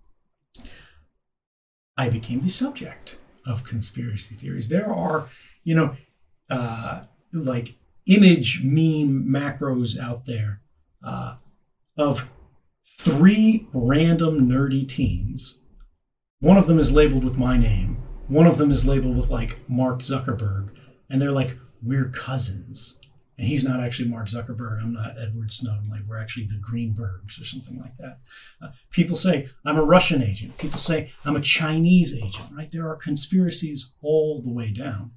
I 1.96 2.10
became 2.10 2.42
the 2.42 2.50
subject 2.50 3.18
of 3.46 3.64
conspiracy 3.64 4.34
theories. 4.34 4.70
There 4.70 4.92
are, 4.92 5.28
you 5.64 5.76
know, 5.76 5.96
uh, 6.50 7.04
like 7.32 7.76
image 8.08 8.64
meme 8.64 9.26
macros 9.28 10.00
out 10.00 10.26
there 10.26 10.62
uh, 11.04 11.36
of 11.98 12.28
three 13.00 13.68
random 13.74 14.50
nerdy 14.50 14.88
teens. 14.88 15.60
One 16.40 16.58
of 16.58 16.66
them 16.66 16.80
is 16.80 16.92
labeled 16.92 17.24
with 17.24 17.38
my 17.38 17.58
name. 17.58 18.02
One 18.28 18.48
of 18.48 18.58
them 18.58 18.72
is 18.72 18.88
labeled 18.88 19.18
with 19.18 19.30
like 19.30 19.70
Mark 19.70 20.00
Zuckerberg, 20.00 20.72
and 21.10 21.22
they're 21.22 21.32
like, 21.32 21.56
we're 21.82 22.10
cousins 22.10 22.99
and 23.40 23.48
he's 23.48 23.64
not 23.64 23.80
actually 23.80 24.10
Mark 24.10 24.28
Zuckerberg. 24.28 24.84
I'm 24.84 24.92
not 24.92 25.18
Edward 25.18 25.50
Snowden. 25.50 25.90
Like 25.90 26.02
we're 26.06 26.20
actually 26.20 26.46
the 26.46 26.60
Greenbergs 26.60 27.40
or 27.40 27.46
something 27.46 27.80
like 27.80 27.96
that. 27.98 28.20
Uh, 28.62 28.68
people 28.92 29.16
say 29.16 29.50
I'm 29.64 29.78
a 29.78 29.84
Russian 29.86 30.22
agent. 30.22 30.58
People 30.58 30.78
say 30.78 31.14
I'm 31.24 31.38
a 31.38 31.42
Chinese 31.42 32.14
agent. 32.14 32.50
Right? 32.52 32.70
There 32.70 32.90
are 32.90 32.98
conspiracies 32.98 33.96
all 34.02 34.42
the 34.42 34.52
way 34.52 34.72
down. 34.72 35.12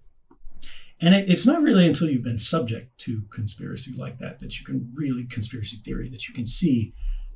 And 1.01 1.17
it, 1.17 1.29
it's 1.29 1.47
not 1.47 1.63
really 1.63 1.85
until 1.85 2.09
you've 2.09 2.23
been 2.23 2.39
subject 2.39 2.97
to 2.99 3.23
conspiracy 3.31 3.93
like 3.97 4.19
that 4.19 4.39
that 4.39 4.57
you 4.57 4.65
can 4.65 4.93
really 4.95 5.25
conspiracy 5.25 5.79
theory 5.85 6.09
that 6.11 6.29
you 6.29 6.35
can 6.35 6.47
see 6.47 6.95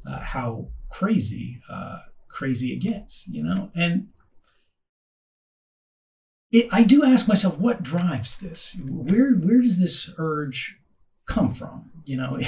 uh, 0.08 0.20
how 0.20 0.68
crazy 0.88 1.60
uh, 1.68 1.98
crazy 2.28 2.72
it 2.72 2.76
gets. 2.76 3.26
You 3.26 3.42
know, 3.42 3.70
and 3.74 4.06
it, 6.56 6.68
I 6.72 6.82
do 6.82 7.04
ask 7.04 7.28
myself, 7.28 7.58
what 7.58 7.82
drives 7.82 8.38
this? 8.38 8.76
Where 8.82 9.32
where 9.32 9.60
does 9.60 9.78
this 9.78 10.10
urge 10.18 10.78
come 11.26 11.50
from? 11.50 11.90
You 12.04 12.16
know, 12.16 12.38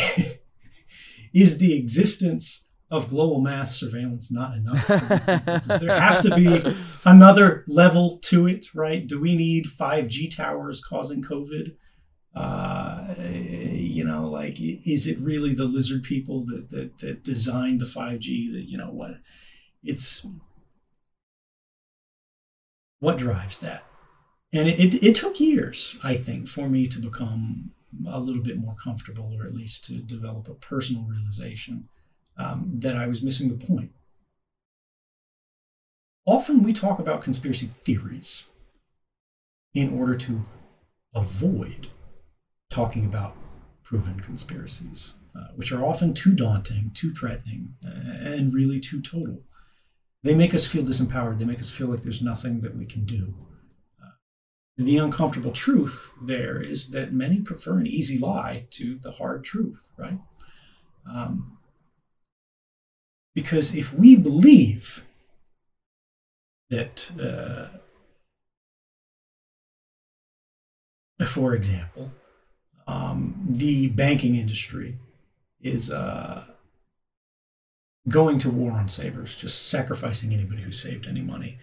is 1.35 1.59
the 1.59 1.76
existence 1.76 2.64
of 2.90 3.09
global 3.09 3.40
mass 3.40 3.78
surveillance 3.78 4.32
not 4.32 4.56
enough? 4.56 4.86
Does 5.66 5.80
there 5.80 6.01
have 6.01 6.22
to 6.22 6.35
be 6.35 6.74
another 7.05 7.64
level 7.66 8.18
to 8.24 8.47
it? 8.47 8.66
Right? 8.74 9.06
Do 9.06 9.20
we 9.20 9.36
need 9.36 9.66
five 9.66 10.09
G 10.09 10.28
towers 10.28 10.80
causing 10.80 11.22
COVID? 11.22 11.76
Uh, 12.35 13.14
you 13.18 14.05
know, 14.05 14.22
like, 14.22 14.59
is 14.60 15.06
it 15.06 15.18
really 15.18 15.55
the 15.55 15.64
lizard 15.64 16.02
people 16.02 16.47
that 16.47 16.70
that, 16.70 16.98
that 16.98 17.24
designed 17.24 17.80
the 17.80 17.86
five 17.86 18.20
G? 18.20 18.51
That 18.52 18.68
you 18.68 18.78
know 18.78 18.90
what? 18.90 19.16
It's 19.82 20.26
what 23.01 23.16
drives 23.16 23.59
that 23.60 23.85
and 24.53 24.69
it, 24.69 24.79
it, 24.81 25.03
it, 25.03 25.15
took 25.15 25.41
years 25.41 25.97
i 26.03 26.15
think 26.15 26.49
for 26.49 26.69
me 26.69 26.87
to 26.87 27.01
become 27.01 27.70
a 28.09 28.20
little 28.20 28.43
bit 28.43 28.59
more 28.59 28.75
comfortable 28.75 29.35
or 29.39 29.47
at 29.47 29.55
least 29.55 29.85
to 29.85 29.95
develop 29.95 30.49
a 30.49 30.55
personal 30.55 31.03
realization 31.05 31.89
um, 32.37 32.70
that 32.75 32.97
i 32.97 33.07
was 33.07 33.23
missing 33.23 33.49
the 33.49 33.66
point 33.66 33.91
often 36.27 36.62
we 36.62 36.73
talk 36.73 36.99
about 36.99 37.23
conspiracy 37.23 37.70
theories 37.83 38.45
in 39.75 39.97
order 39.99 40.16
to 40.16 40.43
avoid 41.15 41.89
talking 42.70 43.05
about 43.05 43.37
proven 43.83 44.20
conspiracies 44.20 45.15
uh, 45.37 45.49
which 45.57 45.73
are 45.73 45.85
often 45.85 46.12
too 46.12 46.33
daunting 46.33 46.91
too 46.95 47.11
threatening 47.11 47.75
and 47.83 48.53
really 48.53 48.81
too 48.81 49.01
total 49.01 49.43
they 50.23 50.35
make 50.35 50.55
us 50.55 50.66
feel 50.66 50.83
disempowered. 50.83 51.39
They 51.39 51.45
make 51.45 51.61
us 51.61 51.70
feel 51.70 51.87
like 51.87 52.03
there's 52.03 52.23
nothing 52.23 52.61
that 52.61 52.77
we 52.77 52.85
can 52.85 53.05
do. 53.05 53.35
The 54.78 54.96
uncomfortable 54.96 55.50
truth 55.50 56.12
there 56.22 56.62
is 56.62 56.90
that 56.90 57.12
many 57.12 57.40
prefer 57.40 57.78
an 57.78 57.86
easy 57.88 58.16
lie 58.16 58.66
to 58.70 58.96
the 59.02 59.10
hard 59.10 59.42
truth, 59.42 59.88
right? 59.96 60.20
Um, 61.05 61.59
because 63.34 63.74
if 63.74 63.92
we 63.92 64.14
believe 64.14 65.05
that, 66.70 67.10
uh, 67.20 67.66
for 71.24 71.55
example, 71.55 72.12
um, 72.86 73.34
the 73.48 73.88
banking 73.88 74.36
industry 74.36 74.96
is 75.60 75.90
uh, 75.90 76.44
going 78.09 78.38
to 78.38 78.50
war 78.50 78.72
on 78.72 78.88
savers, 78.88 79.34
just 79.34 79.68
sacrificing 79.68 80.32
anybody 80.32 80.62
who 80.62 80.70
saved 80.70 81.09
any 81.09 81.20
money 81.20 81.59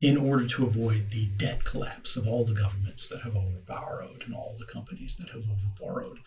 in 0.00 0.16
order 0.16 0.46
to 0.46 0.66
avoid 0.66 1.08
the 1.10 1.26
debt 1.36 1.64
collapse 1.64 2.16
of 2.16 2.26
all 2.26 2.44
the 2.44 2.52
governments 2.52 3.08
that 3.08 3.22
have 3.22 3.34
overborrowed 3.34 4.24
and 4.24 4.34
all 4.34 4.54
the 4.58 4.66
companies 4.66 5.16
that 5.16 5.30
have 5.30 5.44
overborrowed, 5.44 6.18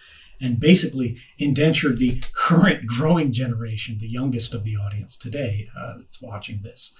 and 0.42 0.60
basically 0.60 1.18
indentured 1.38 1.98
the 1.98 2.22
current 2.34 2.88
growing 2.88 3.32
generation, 3.32 3.98
the 4.00 4.08
youngest 4.08 4.54
of 4.54 4.64
the 4.64 4.76
audience 4.76 5.16
today 5.16 5.70
uh, 5.78 5.98
that's 5.98 6.22
watching 6.22 6.62
this. 6.64 6.94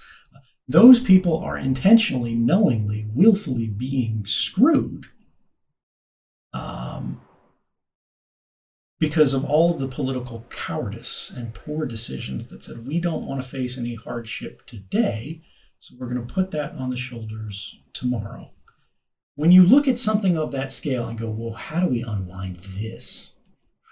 Those 0.68 1.00
people 1.00 1.38
are 1.38 1.56
intentionally, 1.56 2.34
knowingly, 2.34 3.06
willfully 3.12 3.66
being 3.66 4.26
screwed. 4.26 5.06
Um, 6.52 7.20
because 8.98 9.32
of 9.32 9.44
all 9.44 9.70
of 9.70 9.78
the 9.78 9.86
political 9.86 10.44
cowardice 10.50 11.30
and 11.34 11.54
poor 11.54 11.86
decisions 11.86 12.46
that 12.46 12.64
said 12.64 12.86
we 12.86 12.98
don't 12.98 13.26
want 13.26 13.40
to 13.40 13.48
face 13.48 13.78
any 13.78 13.94
hardship 13.94 14.66
today, 14.66 15.40
so 15.80 15.94
we're 15.98 16.08
going 16.12 16.26
to 16.26 16.34
put 16.34 16.50
that 16.50 16.74
on 16.74 16.90
the 16.90 16.96
shoulders 16.96 17.78
tomorrow. 17.92 18.50
When 19.36 19.52
you 19.52 19.62
look 19.62 19.86
at 19.86 19.98
something 19.98 20.36
of 20.36 20.50
that 20.50 20.72
scale 20.72 21.06
and 21.06 21.18
go, 21.18 21.30
well, 21.30 21.54
how 21.54 21.80
do 21.80 21.86
we 21.86 22.02
unwind 22.02 22.56
this? 22.56 23.30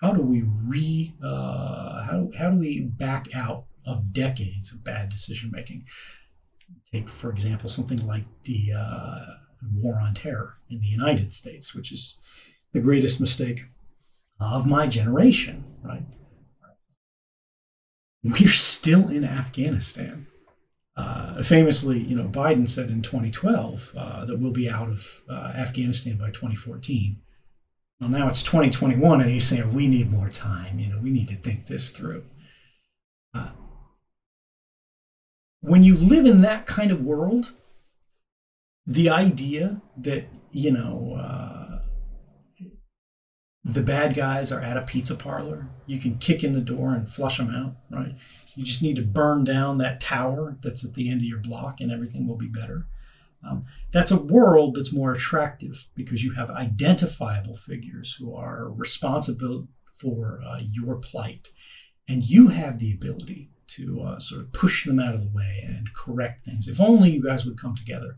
How 0.01 0.13
do 0.13 0.21
we 0.21 0.43
re? 0.43 1.15
Uh, 1.23 2.03
how 2.03 2.31
how 2.37 2.51
do 2.51 2.59
we 2.59 2.81
back 2.81 3.35
out 3.35 3.65
of 3.87 4.13
decades 4.13 4.73
of 4.73 4.85
bad 4.85 5.09
decision 5.09 5.51
making? 5.53 5.87
Take 6.93 7.09
for 7.09 7.31
example 7.31 7.71
something 7.71 8.05
like 8.07 8.25
the 8.43 8.73
uh, 8.77 9.25
war 9.75 9.99
on 10.01 10.15
terror 10.15 10.57
in 10.69 10.81
the 10.81 10.87
United 10.87 11.33
States, 11.33 11.75
which 11.75 11.93
is 11.93 12.19
the 12.73 12.81
greatest 12.81 13.21
mistake 13.21 13.67
of 14.39 14.67
my 14.67 14.87
generation, 14.87 15.65
right? 15.83 16.05
We're 18.23 18.49
still 18.49 19.09
in 19.09 19.25
Afghanistan. 19.25 20.27
Uh, 20.97 21.43
famously, 21.43 21.99
you 21.99 22.17
know, 22.17 22.25
Biden 22.25 22.69
said 22.69 22.89
in 22.89 23.03
2012 23.03 23.93
uh, 23.97 24.25
that 24.25 24.39
we'll 24.39 24.51
be 24.51 24.69
out 24.69 24.89
of 24.89 25.23
uh, 25.29 25.53
Afghanistan 25.55 26.17
by 26.17 26.29
2014. 26.29 27.21
Well, 28.01 28.11
now 28.11 28.29
it's 28.29 28.43
2021, 28.43 29.21
and 29.21 29.31
he's 29.31 29.47
saying 29.47 29.75
we 29.75 29.89
need 29.89 30.11
more 30.11 30.29
time. 30.29 30.79
You 30.79 30.89
know, 30.89 30.99
we 30.99 31.11
need 31.11 31.29
to 31.29 31.37
think 31.37 31.67
this 31.67 31.91
through. 31.91 32.25
Uh, 33.35 33.51
when 35.61 35.85
you 35.85 35.97
live 35.97 36.25
in 36.25 36.41
that 36.43 36.67
kind 36.67 36.91
of 36.91 37.05
world, 37.05 37.53
the 38.87 39.11
idea 39.11 39.83
that 39.99 40.29
you 40.53 40.71
know 40.71 41.17
uh, 41.19 41.46
the 43.67 43.83
bad 43.83 44.15
guys 44.15 44.53
are 44.53 44.61
at 44.61 44.77
a 44.77 44.83
pizza 44.83 45.17
parlor. 45.17 45.67
You 45.87 45.99
can 45.99 46.19
kick 46.19 46.45
in 46.45 46.53
the 46.53 46.61
door 46.61 46.95
and 46.95 47.11
flush 47.11 47.39
them 47.39 47.51
out, 47.51 47.75
right? 47.91 48.15
You 48.55 48.65
just 48.65 48.81
need 48.81 48.95
to 48.97 49.03
burn 49.03 49.43
down 49.43 49.79
that 49.79 50.01
tower 50.01 50.57
that's 50.63 50.85
at 50.85 50.95
the 50.95 51.11
end 51.11 51.21
of 51.21 51.27
your 51.27 51.41
block 51.41 51.81
and 51.81 51.91
everything 51.91 52.29
will 52.29 52.37
be 52.37 52.47
better. 52.47 52.87
Um, 53.47 53.67
that's 53.93 54.13
a 54.13 54.23
world 54.23 54.77
that's 54.77 54.93
more 54.93 55.13
attractive 55.13 55.85
because 55.97 56.23
you 56.23 56.33
have 56.35 56.49
identifiable 56.49 57.57
figures 57.57 58.17
who 58.19 58.35
are 58.35 58.71
responsible 58.71 59.67
for 59.85 60.41
uh, 60.47 60.61
your 60.61 60.97
plight. 60.97 61.51
And 62.09 62.23
you 62.23 62.49
have 62.49 62.79
the 62.79 62.93
ability 62.93 63.51
to 63.69 64.01
uh, 64.03 64.19
sort 64.21 64.43
of 64.43 64.53
push 64.53 64.87
them 64.87 65.01
out 65.01 65.15
of 65.15 65.23
the 65.23 65.37
way 65.37 65.65
and 65.67 65.93
correct 65.93 66.45
things. 66.45 66.69
If 66.69 66.81
only 66.81 67.11
you 67.11 67.23
guys 67.23 67.45
would 67.45 67.61
come 67.61 67.75
together. 67.75 68.17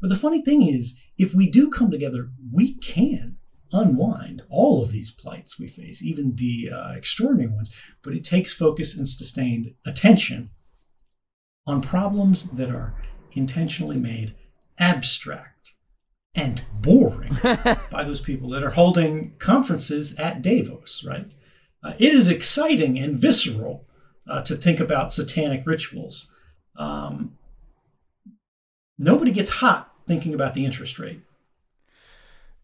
But 0.00 0.08
the 0.08 0.16
funny 0.16 0.42
thing 0.42 0.62
is, 0.62 0.98
if 1.18 1.34
we 1.34 1.50
do 1.50 1.70
come 1.70 1.90
together, 1.90 2.30
we 2.50 2.74
can 2.76 3.37
unwind 3.72 4.42
all 4.48 4.82
of 4.82 4.90
these 4.90 5.10
plights 5.10 5.58
we 5.58 5.68
face, 5.68 6.02
even 6.02 6.36
the 6.36 6.70
uh, 6.72 6.92
extraordinary 6.92 7.50
ones, 7.50 7.74
but 8.02 8.14
it 8.14 8.24
takes 8.24 8.52
focus 8.52 8.96
and 8.96 9.06
sustained 9.06 9.74
attention 9.86 10.50
on 11.66 11.82
problems 11.82 12.44
that 12.44 12.70
are 12.70 12.94
intentionally 13.32 13.96
made 13.96 14.34
abstract 14.78 15.74
and 16.34 16.62
boring 16.72 17.36
by 17.90 18.04
those 18.04 18.20
people 18.20 18.48
that 18.50 18.62
are 18.62 18.70
holding 18.70 19.34
conferences 19.38 20.14
at 20.16 20.40
Davos, 20.40 21.04
right? 21.04 21.34
Uh, 21.82 21.92
it 21.98 22.12
is 22.12 22.28
exciting 22.28 22.98
and 22.98 23.18
visceral 23.18 23.84
uh, 24.28 24.42
to 24.42 24.56
think 24.56 24.80
about 24.80 25.12
satanic 25.12 25.66
rituals. 25.66 26.28
Um, 26.76 27.36
nobody 28.98 29.30
gets 29.30 29.50
hot 29.50 29.92
thinking 30.06 30.34
about 30.34 30.54
the 30.54 30.64
interest 30.64 30.98
rate. 30.98 31.20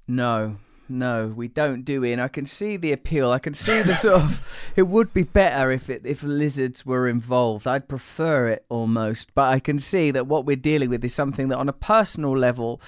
No, 0.07 0.57
no, 0.89 1.33
we 1.35 1.49
don't 1.49 1.85
do 1.85 2.05
it. 2.05 2.19
I 2.19 2.29
can 2.29 2.45
see 2.45 2.77
the 2.77 2.93
appeal. 2.93 3.31
I 3.31 3.39
can 3.39 3.55
see 3.55 3.83
the 3.83 3.95
sort 3.95 4.23
of. 4.23 4.73
It 4.77 4.83
would 4.83 5.15
be 5.15 5.23
better 5.23 5.71
if 5.71 5.89
it 5.89 6.03
if 6.05 6.23
lizards 6.23 6.85
were 6.85 7.09
involved. 7.09 7.67
I'd 7.67 7.89
prefer 7.89 8.49
it 8.49 8.65
almost, 8.69 9.35
but 9.35 9.49
I 9.49 9.61
can 9.61 9.79
see 9.79 10.11
that 10.11 10.27
what 10.27 10.45
we're 10.45 10.57
dealing 10.57 10.91
with 10.91 11.05
is 11.05 11.15
something 11.15 11.49
that, 11.49 11.59
on 11.59 11.69
a 11.69 11.73
personal 11.73 12.37
level, 12.37 12.81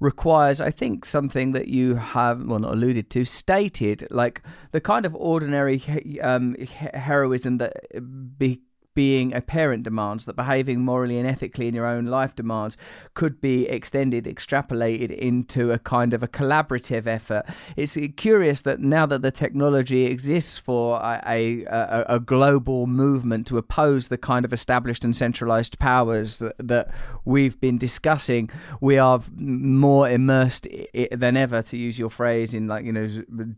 requires, 0.00 0.60
I 0.60 0.70
think, 0.70 1.04
something 1.04 1.52
that 1.52 1.68
you 1.68 1.96
have, 1.96 2.44
well, 2.44 2.60
not 2.60 2.72
alluded 2.72 3.10
to, 3.10 3.24
stated, 3.24 4.06
like 4.10 4.42
the 4.72 4.80
kind 4.80 5.06
of 5.06 5.14
ordinary 5.14 5.82
um, 6.22 6.54
heroism 6.94 7.58
that 7.58 8.38
be, 8.38 8.60
being 8.98 9.32
a 9.32 9.40
parent 9.40 9.84
demands, 9.84 10.24
that 10.24 10.34
behaving 10.34 10.80
morally 10.80 11.18
and 11.20 11.28
ethically 11.28 11.68
in 11.68 11.72
your 11.72 11.86
own 11.86 12.06
life 12.06 12.34
demands, 12.34 12.76
could 13.14 13.40
be 13.40 13.64
extended, 13.68 14.24
extrapolated 14.24 15.16
into 15.16 15.70
a 15.70 15.78
kind 15.78 16.12
of 16.12 16.24
a 16.24 16.26
collaborative 16.26 17.06
effort. 17.06 17.44
It's 17.76 17.96
curious 18.16 18.62
that 18.62 18.80
now 18.80 19.06
that 19.06 19.22
the 19.22 19.30
technology 19.30 20.06
exists 20.06 20.58
for 20.58 20.98
a, 21.00 21.64
a, 21.66 22.16
a 22.16 22.18
global 22.18 22.88
movement 22.88 23.46
to 23.46 23.56
oppose 23.56 24.08
the 24.08 24.18
kind 24.18 24.44
of 24.44 24.52
established 24.52 25.04
and 25.04 25.14
centralized 25.14 25.78
powers 25.78 26.40
that, 26.40 26.56
that 26.58 26.90
we've 27.24 27.60
been 27.60 27.78
discussing, 27.78 28.50
we 28.80 28.98
are 28.98 29.20
more 29.36 30.10
immersed 30.10 30.66
than 31.12 31.36
ever, 31.36 31.62
to 31.62 31.76
use 31.76 32.00
your 32.00 32.10
phrase, 32.10 32.52
in 32.52 32.66
like, 32.66 32.84
you 32.84 32.92
know, 32.92 33.06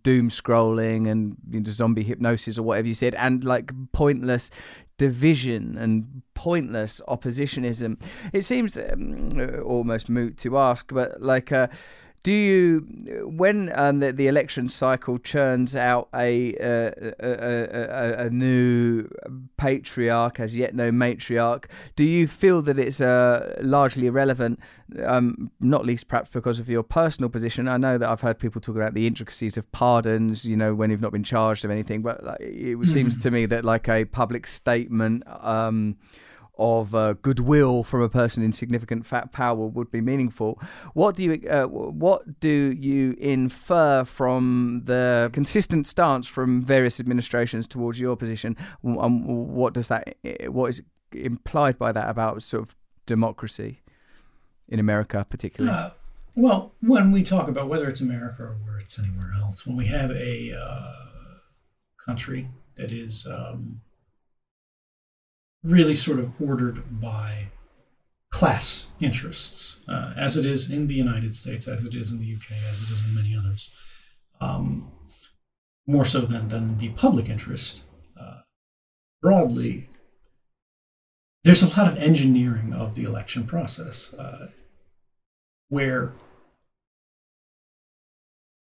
doom 0.02 0.28
scrolling 0.28 1.08
and 1.10 1.38
you 1.50 1.60
know, 1.60 1.70
zombie 1.70 2.02
hypnosis 2.02 2.58
or 2.58 2.62
whatever 2.62 2.88
you 2.88 2.92
said, 2.92 3.14
and 3.14 3.42
like 3.42 3.72
pointless 3.92 4.50
division 5.00 5.78
and 5.78 6.20
pointless 6.34 7.00
oppositionism. 7.08 7.98
It 8.34 8.42
seems 8.42 8.76
um, 8.76 9.62
almost 9.64 10.10
moot 10.10 10.36
to 10.38 10.58
ask, 10.58 10.92
but 10.92 11.22
like, 11.22 11.50
uh, 11.50 11.68
do 12.22 12.32
you, 12.32 13.24
when 13.34 13.72
um, 13.74 14.00
the, 14.00 14.12
the 14.12 14.28
election 14.28 14.68
cycle 14.68 15.16
churns 15.16 15.74
out 15.74 16.08
a, 16.14 16.54
uh, 16.56 17.12
a, 17.18 18.22
a, 18.22 18.26
a, 18.26 18.30
new 18.30 19.08
patriarch 19.56 20.38
as 20.38 20.54
yet 20.54 20.74
no 20.74 20.90
matriarch, 20.90 21.64
do 21.96 22.04
you 22.04 22.28
feel 22.28 22.60
that 22.62 22.78
it's 22.78 23.00
uh, 23.00 23.58
largely 23.62 24.06
irrelevant, 24.06 24.60
um, 25.02 25.50
not 25.60 25.86
least 25.86 26.08
perhaps 26.08 26.28
because 26.30 26.58
of 26.58 26.68
your 26.68 26.82
personal 26.82 27.30
position? 27.30 27.68
I 27.68 27.78
know 27.78 27.96
that 27.96 28.08
I've 28.08 28.20
heard 28.20 28.38
people 28.38 28.60
talk 28.60 28.76
about 28.76 28.92
the 28.92 29.06
intricacies 29.06 29.56
of 29.56 29.70
pardons, 29.72 30.44
you 30.44 30.58
know, 30.58 30.74
when 30.74 30.90
you've 30.90 31.00
not 31.00 31.12
been 31.12 31.24
charged 31.24 31.64
of 31.64 31.70
anything, 31.70 32.02
but 32.02 32.22
like, 32.22 32.40
it 32.40 32.86
seems 32.86 33.16
to 33.22 33.30
me 33.30 33.46
that 33.46 33.64
like 33.64 33.88
a 33.88 34.04
public 34.04 34.46
statement. 34.46 35.22
Um, 35.26 35.96
of 36.60 36.94
uh, 36.94 37.14
goodwill 37.14 37.82
from 37.82 38.02
a 38.02 38.08
person 38.08 38.44
in 38.44 38.52
significant 38.52 39.06
fat 39.06 39.32
power 39.32 39.66
would 39.66 39.90
be 39.90 40.00
meaningful. 40.00 40.60
What 40.94 41.16
do 41.16 41.24
you 41.24 41.48
uh, 41.48 41.64
what 41.64 42.38
do 42.38 42.76
you 42.78 43.16
infer 43.18 44.04
from 44.04 44.82
the 44.84 45.30
consistent 45.32 45.86
stance 45.86 46.26
from 46.26 46.62
various 46.62 47.00
administrations 47.00 47.66
towards 47.66 47.98
your 47.98 48.16
position? 48.16 48.56
Um, 48.84 49.24
what 49.26 49.72
does 49.72 49.88
that 49.88 50.16
what 50.48 50.68
is 50.68 50.82
implied 51.12 51.78
by 51.78 51.92
that 51.92 52.08
about 52.08 52.42
sort 52.42 52.62
of 52.62 52.76
democracy 53.06 53.80
in 54.68 54.78
America, 54.78 55.26
particularly? 55.28 55.76
Uh, 55.76 55.90
well, 56.36 56.72
when 56.80 57.10
we 57.10 57.22
talk 57.22 57.48
about 57.48 57.68
whether 57.68 57.88
it's 57.88 58.00
America 58.00 58.44
or 58.44 58.56
where 58.64 58.78
it's 58.78 58.98
anywhere 58.98 59.32
else, 59.40 59.66
when 59.66 59.76
we 59.76 59.86
have 59.86 60.10
a 60.10 60.52
uh, 60.52 60.92
country 62.04 62.48
that 62.76 62.92
is 62.92 63.26
um, 63.26 63.80
really 65.62 65.94
sort 65.94 66.18
of 66.18 66.32
ordered 66.40 67.00
by 67.00 67.48
class 68.30 68.86
interests, 69.00 69.76
uh, 69.88 70.14
as 70.16 70.36
it 70.36 70.46
is 70.46 70.70
in 70.70 70.86
the 70.86 70.94
United 70.94 71.34
States, 71.34 71.66
as 71.68 71.84
it 71.84 71.94
is 71.94 72.10
in 72.10 72.20
the 72.20 72.34
UK, 72.34 72.52
as 72.70 72.82
it 72.82 72.90
is 72.90 73.06
in 73.06 73.14
many 73.14 73.36
others, 73.36 73.70
um, 74.40 74.90
more 75.86 76.04
so 76.04 76.20
than, 76.20 76.48
than 76.48 76.78
the 76.78 76.88
public 76.90 77.28
interest. 77.28 77.82
Uh, 78.18 78.40
broadly, 79.20 79.88
there's 81.44 81.62
a 81.62 81.78
lot 81.78 81.90
of 81.90 81.98
engineering 81.98 82.72
of 82.72 82.94
the 82.94 83.04
election 83.04 83.44
process 83.44 84.14
uh, 84.14 84.48
where 85.68 86.12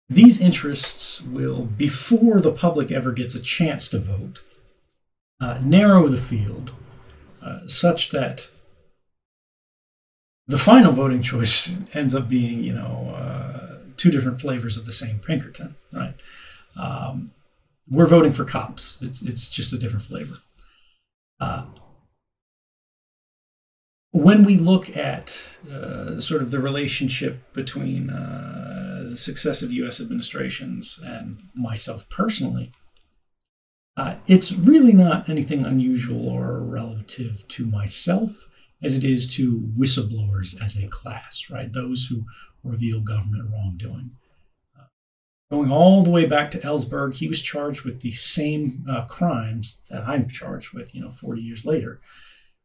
these 0.10 0.42
interests 0.42 1.22
will, 1.22 1.64
before 1.64 2.42
the 2.42 2.52
public 2.52 2.92
ever 2.92 3.12
gets 3.12 3.34
a 3.34 3.40
chance 3.40 3.88
to 3.88 4.00
vote, 4.00 4.42
uh, 5.40 5.60
narrow 5.64 6.08
the 6.08 6.18
field 6.18 6.74
uh, 7.44 7.68
such 7.68 8.12
that 8.12 8.48
the 10.48 10.58
final 10.58 10.92
voting 10.92 11.22
choice 11.22 11.76
ends 11.94 12.14
up 12.16 12.28
being, 12.28 12.64
you 12.64 12.74
know, 12.74 13.14
uh, 13.16 13.78
two 13.98 14.12
different 14.12 14.42
flavors 14.42 14.78
of 14.78 14.86
the 14.86 14.92
same 14.92 15.20
Pinkerton, 15.20 15.76
right? 15.92 16.16
Um, 16.76 17.32
we're 17.90 18.08
voting 18.08 18.32
for 18.32 18.46
cops. 18.46 18.98
It's 19.02 19.22
it's 19.22 19.48
just 19.48 19.74
a 19.74 19.78
different 19.78 20.04
flavor. 20.04 20.38
Uh, 21.40 21.66
when 24.12 24.44
we 24.44 24.58
look 24.58 24.96
at 24.96 25.58
uh, 25.70 26.20
sort 26.20 26.42
of 26.42 26.52
the 26.52 26.60
relationship 26.60 27.52
between 27.54 28.10
uh, 28.10 29.08
the 29.10 29.18
successive 29.18 29.72
U.S. 29.72 30.00
administrations 30.00 31.00
and 31.04 31.42
myself 31.56 32.08
personally, 32.10 32.72
uh, 33.96 34.16
it's 34.26 34.52
really 34.52 34.94
not 34.94 35.30
anything 35.30 35.66
unusual 35.66 36.28
or 36.28 36.64
relative 36.64 37.48
to 37.48 37.66
myself 37.66 38.48
as 38.82 38.98
it 38.98 39.04
is 39.04 39.34
to 39.36 39.72
whistleblowers 39.78 40.60
as 40.62 40.78
a 40.78 40.88
class, 40.88 41.48
right? 41.50 41.72
Those 41.72 42.08
who 42.08 42.24
reveal 42.64 43.02
government 43.02 43.50
wrongdoing. 43.52 44.12
Uh, 44.78 44.86
going 45.52 45.72
all 45.72 46.02
the 46.02 46.10
way 46.10 46.26
back 46.26 46.50
to 46.52 46.60
Ellsberg, 46.60 47.14
he 47.14 47.28
was 47.28 47.42
charged 47.42 47.84
with 47.84 48.02
the 48.02 48.12
same 48.12 48.84
uh, 48.90 49.06
crimes 49.06 49.82
that 49.90 50.08
I'm 50.08 50.28
charged 50.28 50.74
with, 50.74 50.96
you 50.96 51.02
know, 51.02 51.12
40 51.12 51.42
years 51.42 51.66
later. 51.66 52.02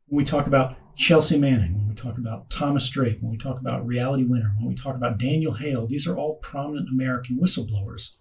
When 0.06 0.16
we 0.18 0.24
talk 0.24 0.46
about 0.46 0.76
Chelsea 0.96 1.38
Manning, 1.38 1.76
when 1.76 1.88
we 1.88 1.94
talk 1.94 2.16
about 2.16 2.48
Thomas 2.48 2.88
Drake, 2.88 3.18
when 3.20 3.30
we 3.30 3.36
talk 3.36 3.60
about 3.60 3.86
Reality 3.86 4.24
Winner, 4.24 4.54
when 4.58 4.68
we 4.68 4.74
talk 4.74 4.96
about 4.96 5.18
Daniel 5.18 5.52
Hale, 5.52 5.86
these 5.86 6.06
are 6.06 6.16
all 6.16 6.36
prominent 6.36 6.88
American 6.88 7.38
whistleblowers 7.38 8.14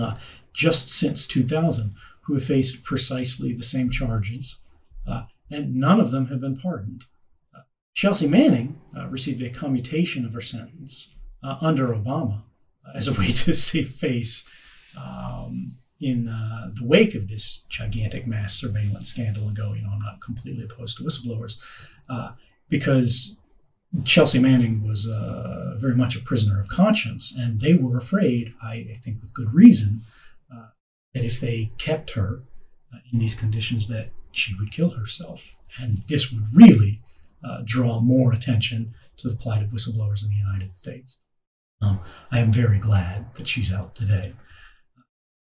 uh, 0.00 0.14
just 0.52 0.88
since 0.88 1.26
2000 1.26 1.92
who 2.26 2.34
have 2.34 2.44
faced 2.44 2.82
precisely 2.82 3.52
the 3.52 3.62
same 3.62 3.90
charges, 3.90 4.58
uh, 5.06 5.22
and 5.50 5.76
none 5.76 6.00
of 6.00 6.10
them 6.10 6.26
have 6.26 6.40
been 6.40 6.56
pardoned. 6.56 7.04
Chelsea 7.94 8.28
Manning 8.28 8.78
uh, 8.96 9.06
received 9.08 9.40
a 9.40 9.48
commutation 9.48 10.26
of 10.26 10.34
her 10.34 10.40
sentence 10.40 11.08
uh, 11.42 11.56
under 11.60 11.88
Obama 11.88 12.42
uh, 12.86 12.92
as 12.94 13.08
a 13.08 13.12
way 13.14 13.26
to 13.32 13.54
save 13.54 13.88
face 13.88 14.44
um, 15.00 15.76
in 16.00 16.28
uh, 16.28 16.70
the 16.74 16.84
wake 16.84 17.14
of 17.14 17.28
this 17.28 17.64
gigantic 17.70 18.26
mass 18.26 18.54
surveillance 18.54 19.08
scandal 19.08 19.46
and 19.46 19.56
go, 19.56 19.72
you 19.72 19.82
know, 19.82 19.90
I'm 19.90 20.00
not 20.00 20.20
completely 20.20 20.64
opposed 20.64 20.98
to 20.98 21.04
whistleblowers 21.04 21.56
uh, 22.10 22.32
because 22.68 23.36
Chelsea 24.04 24.40
Manning 24.40 24.86
was 24.86 25.08
uh, 25.08 25.74
very 25.78 25.94
much 25.94 26.16
a 26.16 26.20
prisoner 26.20 26.60
of 26.60 26.68
conscience, 26.68 27.32
and 27.34 27.60
they 27.60 27.72
were 27.72 27.96
afraid, 27.96 28.52
I, 28.62 28.88
I 28.90 28.98
think 29.00 29.22
with 29.22 29.32
good 29.32 29.54
reason, 29.54 30.02
that 31.16 31.24
if 31.24 31.40
they 31.40 31.72
kept 31.78 32.10
her 32.10 32.42
in 33.10 33.18
these 33.18 33.34
conditions, 33.34 33.88
that 33.88 34.10
she 34.32 34.54
would 34.58 34.70
kill 34.70 34.90
herself, 34.90 35.56
and 35.80 36.02
this 36.08 36.30
would 36.30 36.44
really 36.54 37.00
uh, 37.42 37.62
draw 37.64 38.00
more 38.00 38.34
attention 38.34 38.92
to 39.16 39.30
the 39.30 39.36
plight 39.36 39.62
of 39.62 39.70
whistleblowers 39.70 40.22
in 40.22 40.28
the 40.28 40.36
United 40.36 40.76
States. 40.76 41.20
Um, 41.80 42.00
I 42.30 42.40
am 42.40 42.52
very 42.52 42.78
glad 42.78 43.34
that 43.36 43.48
she's 43.48 43.72
out 43.72 43.94
today. 43.94 44.34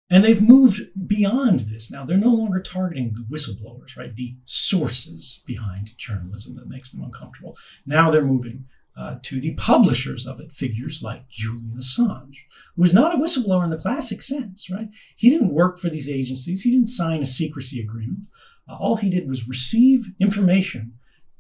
And 0.10 0.24
they've 0.24 0.42
moved 0.42 0.82
beyond 1.08 1.60
this 1.62 1.92
now. 1.92 2.04
They're 2.04 2.18
no 2.18 2.34
longer 2.34 2.62
targeting 2.62 3.14
the 3.14 3.28
whistleblowers, 3.32 3.96
right? 3.96 4.16
The 4.16 4.38
sources 4.46 5.44
behind 5.46 5.92
journalism 5.98 6.56
that 6.56 6.68
makes 6.68 6.90
them 6.90 7.04
uncomfortable. 7.04 7.56
Now 7.86 8.10
they're 8.10 8.26
moving 8.26 8.66
uh, 9.00 9.16
to 9.24 9.40
the 9.40 9.54
publishers 9.54 10.28
of 10.28 10.40
it, 10.40 10.52
figures 10.52 11.02
like 11.02 11.30
Julian 11.30 11.78
Assange, 11.78 12.40
who 12.76 12.84
is 12.84 12.94
not 12.94 13.16
a 13.16 13.18
whistleblower 13.18 13.64
in 13.64 13.70
the 13.70 13.78
classic 13.78 14.22
sense, 14.22 14.70
right? 14.70 14.90
He 15.16 15.30
didn't 15.30 15.54
work 15.54 15.80
for 15.80 15.90
these 15.90 16.10
agencies, 16.10 16.62
he 16.62 16.72
didn't 16.72 16.88
sign 16.88 17.22
a 17.22 17.26
secrecy 17.26 17.80
agreement. 17.80 18.28
Uh, 18.70 18.76
all 18.76 18.98
he 18.98 19.10
did 19.10 19.28
was 19.28 19.48
receive 19.48 20.12
information 20.20 20.94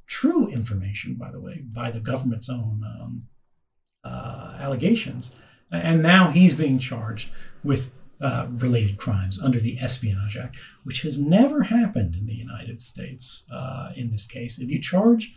true 0.09 0.47
information, 0.47 1.13
by 1.13 1.31
the 1.31 1.39
way, 1.39 1.63
by 1.71 1.91
the 1.91 1.99
government's 1.99 2.49
own 2.49 2.81
um, 2.83 3.23
uh, 4.03 4.57
allegations. 4.59 5.31
And 5.71 6.01
now 6.01 6.31
he's 6.31 6.53
being 6.53 6.79
charged 6.79 7.29
with 7.63 7.91
uh, 8.19 8.47
related 8.49 8.97
crimes 8.97 9.41
under 9.41 9.59
the 9.59 9.79
Espionage 9.79 10.35
Act, 10.35 10.57
which 10.83 11.03
has 11.03 11.17
never 11.19 11.63
happened 11.63 12.15
in 12.15 12.25
the 12.25 12.33
United 12.33 12.79
States 12.79 13.43
uh, 13.53 13.91
in 13.95 14.11
this 14.11 14.25
case. 14.25 14.59
If 14.59 14.69
you 14.69 14.81
charge 14.81 15.33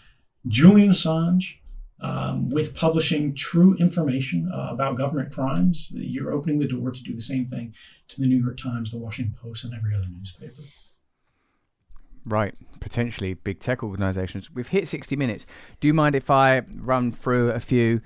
Julian 0.49 0.91
Assange 0.91 1.59
um, 2.03 2.51
with 2.51 2.75
publishing 2.75 3.35
true 3.35 3.75
information 3.79 4.51
uh, 4.53 4.69
about 4.73 4.97
government 4.97 5.33
crimes, 5.33 5.89
you're 5.93 6.33
opening 6.33 6.59
the 6.59 6.67
door 6.67 6.91
to 6.91 7.03
do 7.03 7.15
the 7.15 7.21
same 7.21 7.47
thing 7.47 7.75
to 8.09 8.21
the 8.21 8.27
New 8.27 8.43
York 8.43 8.57
Times, 8.57 8.91
the 8.91 8.99
Washington 8.99 9.35
Post, 9.41 9.65
and 9.65 9.73
every 9.73 9.95
other 9.95 10.07
newspaper. 10.11 10.63
Right, 12.25 12.55
potentially 12.81 13.35
big 13.35 13.61
tech 13.61 13.83
organizations. 13.83 14.51
We've 14.51 14.69
hit 14.69 14.89
60 14.89 15.17
minutes. 15.17 15.47
Do 15.81 15.89
you 15.89 15.95
mind 15.95 16.15
if 16.15 16.31
I 16.31 16.63
run 16.77 17.13
through 17.13 17.51
a 17.51 17.61
few 17.61 18.01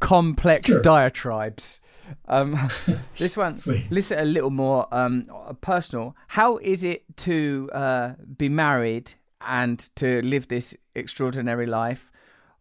complex 0.00 0.66
sure. 0.66 0.82
diatribes? 0.82 1.80
Um, 2.28 2.56
this 3.16 3.36
one, 3.36 3.60
listen 3.90 4.18
a 4.18 4.24
little 4.24 4.50
more 4.50 4.86
um, 4.92 5.26
personal. 5.60 6.14
How 6.28 6.58
is 6.58 6.84
it 6.84 7.04
to 7.18 7.70
uh, 7.72 8.12
be 8.36 8.48
married 8.48 9.14
and 9.40 9.78
to 9.96 10.20
live 10.22 10.48
this 10.48 10.76
extraordinary 10.94 11.66
life? 11.66 12.10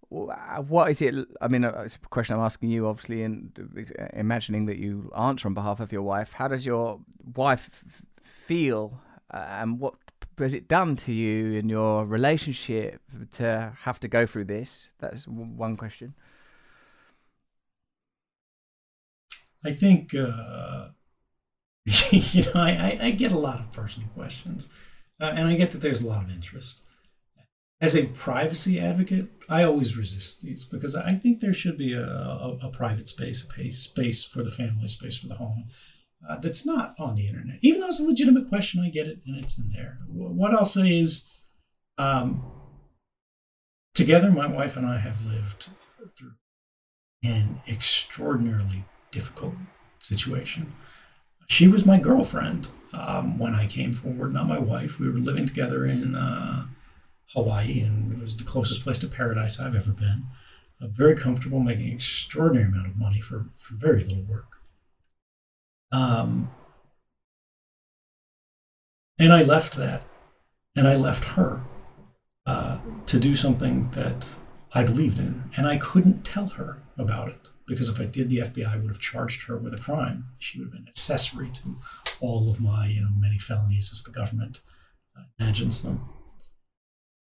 What 0.10 0.90
is 0.90 1.02
it? 1.02 1.16
I 1.42 1.48
mean, 1.48 1.64
uh, 1.64 1.82
it's 1.84 1.96
a 1.96 2.00
question 2.00 2.36
I'm 2.36 2.44
asking 2.44 2.70
you, 2.70 2.88
obviously, 2.88 3.24
and 3.24 3.52
uh, 4.00 4.06
imagining 4.14 4.66
that 4.68 4.78
you 4.78 5.12
answer 5.18 5.48
on 5.48 5.54
behalf 5.54 5.80
of 5.80 5.92
your 5.92 6.04
wife. 6.04 6.34
How 6.34 6.48
does 6.48 6.66
your 6.66 7.00
wife 7.36 7.84
feel, 8.22 9.00
uh, 9.32 9.46
and 9.50 9.80
what 9.80 9.96
has 10.38 10.54
it 10.54 10.68
done 10.68 10.96
to 10.98 11.14
you 11.14 11.54
in 11.54 11.70
your 11.70 12.06
relationship 12.06 13.02
to 13.32 13.74
have 13.82 14.00
to 14.02 14.08
go 14.08 14.26
through 14.26 14.46
this? 14.46 14.92
That's 15.00 15.28
one 15.28 15.78
question. 15.78 16.14
I 19.64 19.74
think 19.74 20.14
uh, 20.14 20.90
you 22.12 22.44
know 22.44 22.52
I, 22.56 23.00
I, 23.02 23.12
get 23.12 23.32
a 23.32 23.38
lot 23.38 23.60
of 23.60 23.72
personal 23.72 24.08
questions, 24.10 24.70
uh, 25.20 25.32
and 25.36 25.48
I 25.48 25.56
get 25.56 25.72
that 25.72 25.82
there's 25.82 26.02
a 26.02 26.08
lot 26.08 26.24
of 26.24 26.32
interest. 26.32 26.82
As 27.82 27.96
a 27.96 28.06
privacy 28.06 28.80
advocate, 28.80 29.28
I 29.50 29.64
always 29.64 29.98
resist 29.98 30.42
these 30.42 30.64
because 30.64 30.96
I 30.96 31.14
think 31.14 31.40
there 31.40 31.54
should 31.54 31.78
be 31.78 31.94
a, 31.94 32.08
a, 32.08 32.58
a 32.64 32.70
private 32.70 33.08
space, 33.08 33.46
a 33.58 33.70
space 33.70 34.24
for 34.24 34.44
the 34.44 34.52
family, 34.52 34.88
space 34.88 35.18
for 35.18 35.28
the 35.28 35.36
home 35.36 35.66
uh, 36.28 36.38
that's 36.38 36.66
not 36.66 36.96
on 37.00 37.16
the 37.16 37.28
internet. 37.28 37.60
Even 37.62 37.82
though 37.82 37.88
it's 37.88 38.00
a 38.00 38.04
legitimate 38.04 38.50
question, 38.50 38.82
I 38.82 38.90
get 38.90 39.08
it 39.08 39.20
and 39.26 39.38
it's 39.38 39.58
in 39.58 39.72
there. 39.72 40.00
What 40.08 40.54
I'll 40.54 40.66
say 40.66 41.00
is, 41.00 41.26
um, 41.98 42.44
together, 43.94 44.32
my 44.32 44.48
wife 44.48 44.78
and 44.78 44.86
I 44.86 44.98
have 44.98 45.26
lived 45.26 45.68
through 46.18 46.34
an 47.24 47.62
extraordinarily 47.68 48.86
difficult 49.12 49.56
situation. 50.00 50.74
She 51.48 51.68
was 51.68 51.86
my 51.86 52.00
girlfriend 52.00 52.68
um, 52.94 53.38
when 53.38 53.54
I 53.54 53.68
came 53.68 53.94
forward, 53.94 54.34
not 54.34 54.48
my 54.48 54.60
wife. 54.60 55.00
We 55.00 55.10
were 55.10 55.20
living 55.20 55.46
together 55.46 55.86
in 55.86 56.16
uh, 56.16 56.66
Hawaii, 57.34 57.82
and 57.82 58.12
it 58.12 58.20
was 58.20 58.38
the 58.38 58.44
closest 58.44 58.82
place 58.82 59.00
to 59.00 59.08
paradise 59.08 59.60
I've 59.60 59.76
ever 59.76 59.92
been. 59.92 60.26
Uh, 60.82 60.88
very 60.88 61.16
comfortable, 61.16 61.60
making 61.60 61.88
an 61.88 61.94
extraordinary 61.94 62.68
amount 62.68 62.88
of 62.88 62.98
money 62.98 63.22
for, 63.22 63.46
for 63.54 63.76
very 63.76 64.00
little 64.00 64.24
work. 64.24 64.60
Um, 65.92 66.52
and 69.18 69.32
I 69.32 69.44
left 69.44 69.76
that, 69.78 70.04
and 70.76 70.88
I 70.88 70.96
left 70.98 71.24
her 71.36 71.62
uh, 72.46 72.78
to 73.06 73.20
do 73.20 73.36
something 73.36 73.90
that 73.92 74.28
I 74.74 74.84
believed 74.84 75.20
in, 75.20 75.50
and 75.56 75.66
I 75.66 75.78
couldn't 75.78 76.24
tell 76.24 76.48
her 76.50 76.82
about 76.98 77.30
it 77.30 77.50
because 77.66 77.90
if 77.90 78.00
I 78.00 78.06
did, 78.06 78.30
the 78.30 78.40
FBI 78.40 78.82
would 78.82 78.92
have 78.92 79.00
charged 79.00 79.48
her 79.48 79.58
with 79.58 79.74
a 79.74 79.78
crime. 79.78 80.26
She 80.38 80.60
would 80.60 80.66
have 80.66 80.74
been 80.74 80.88
accessory 80.88 81.50
to 81.50 81.76
all 82.20 82.50
of 82.50 82.62
my, 82.62 82.88
you 82.88 83.02
know, 83.02 83.10
many 83.18 83.40
felonies 83.40 83.92
as 83.92 84.04
the 84.04 84.12
government 84.12 84.60
uh, 85.18 85.24
imagines 85.40 85.82
them. 85.82 86.02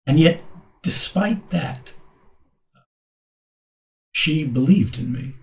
And 0.08 0.20
yet, 0.20 0.42
despite 0.82 1.50
that, 1.50 1.94
she 4.12 4.44
believed 4.44 4.98
in 4.98 5.12
me, 5.12 5.34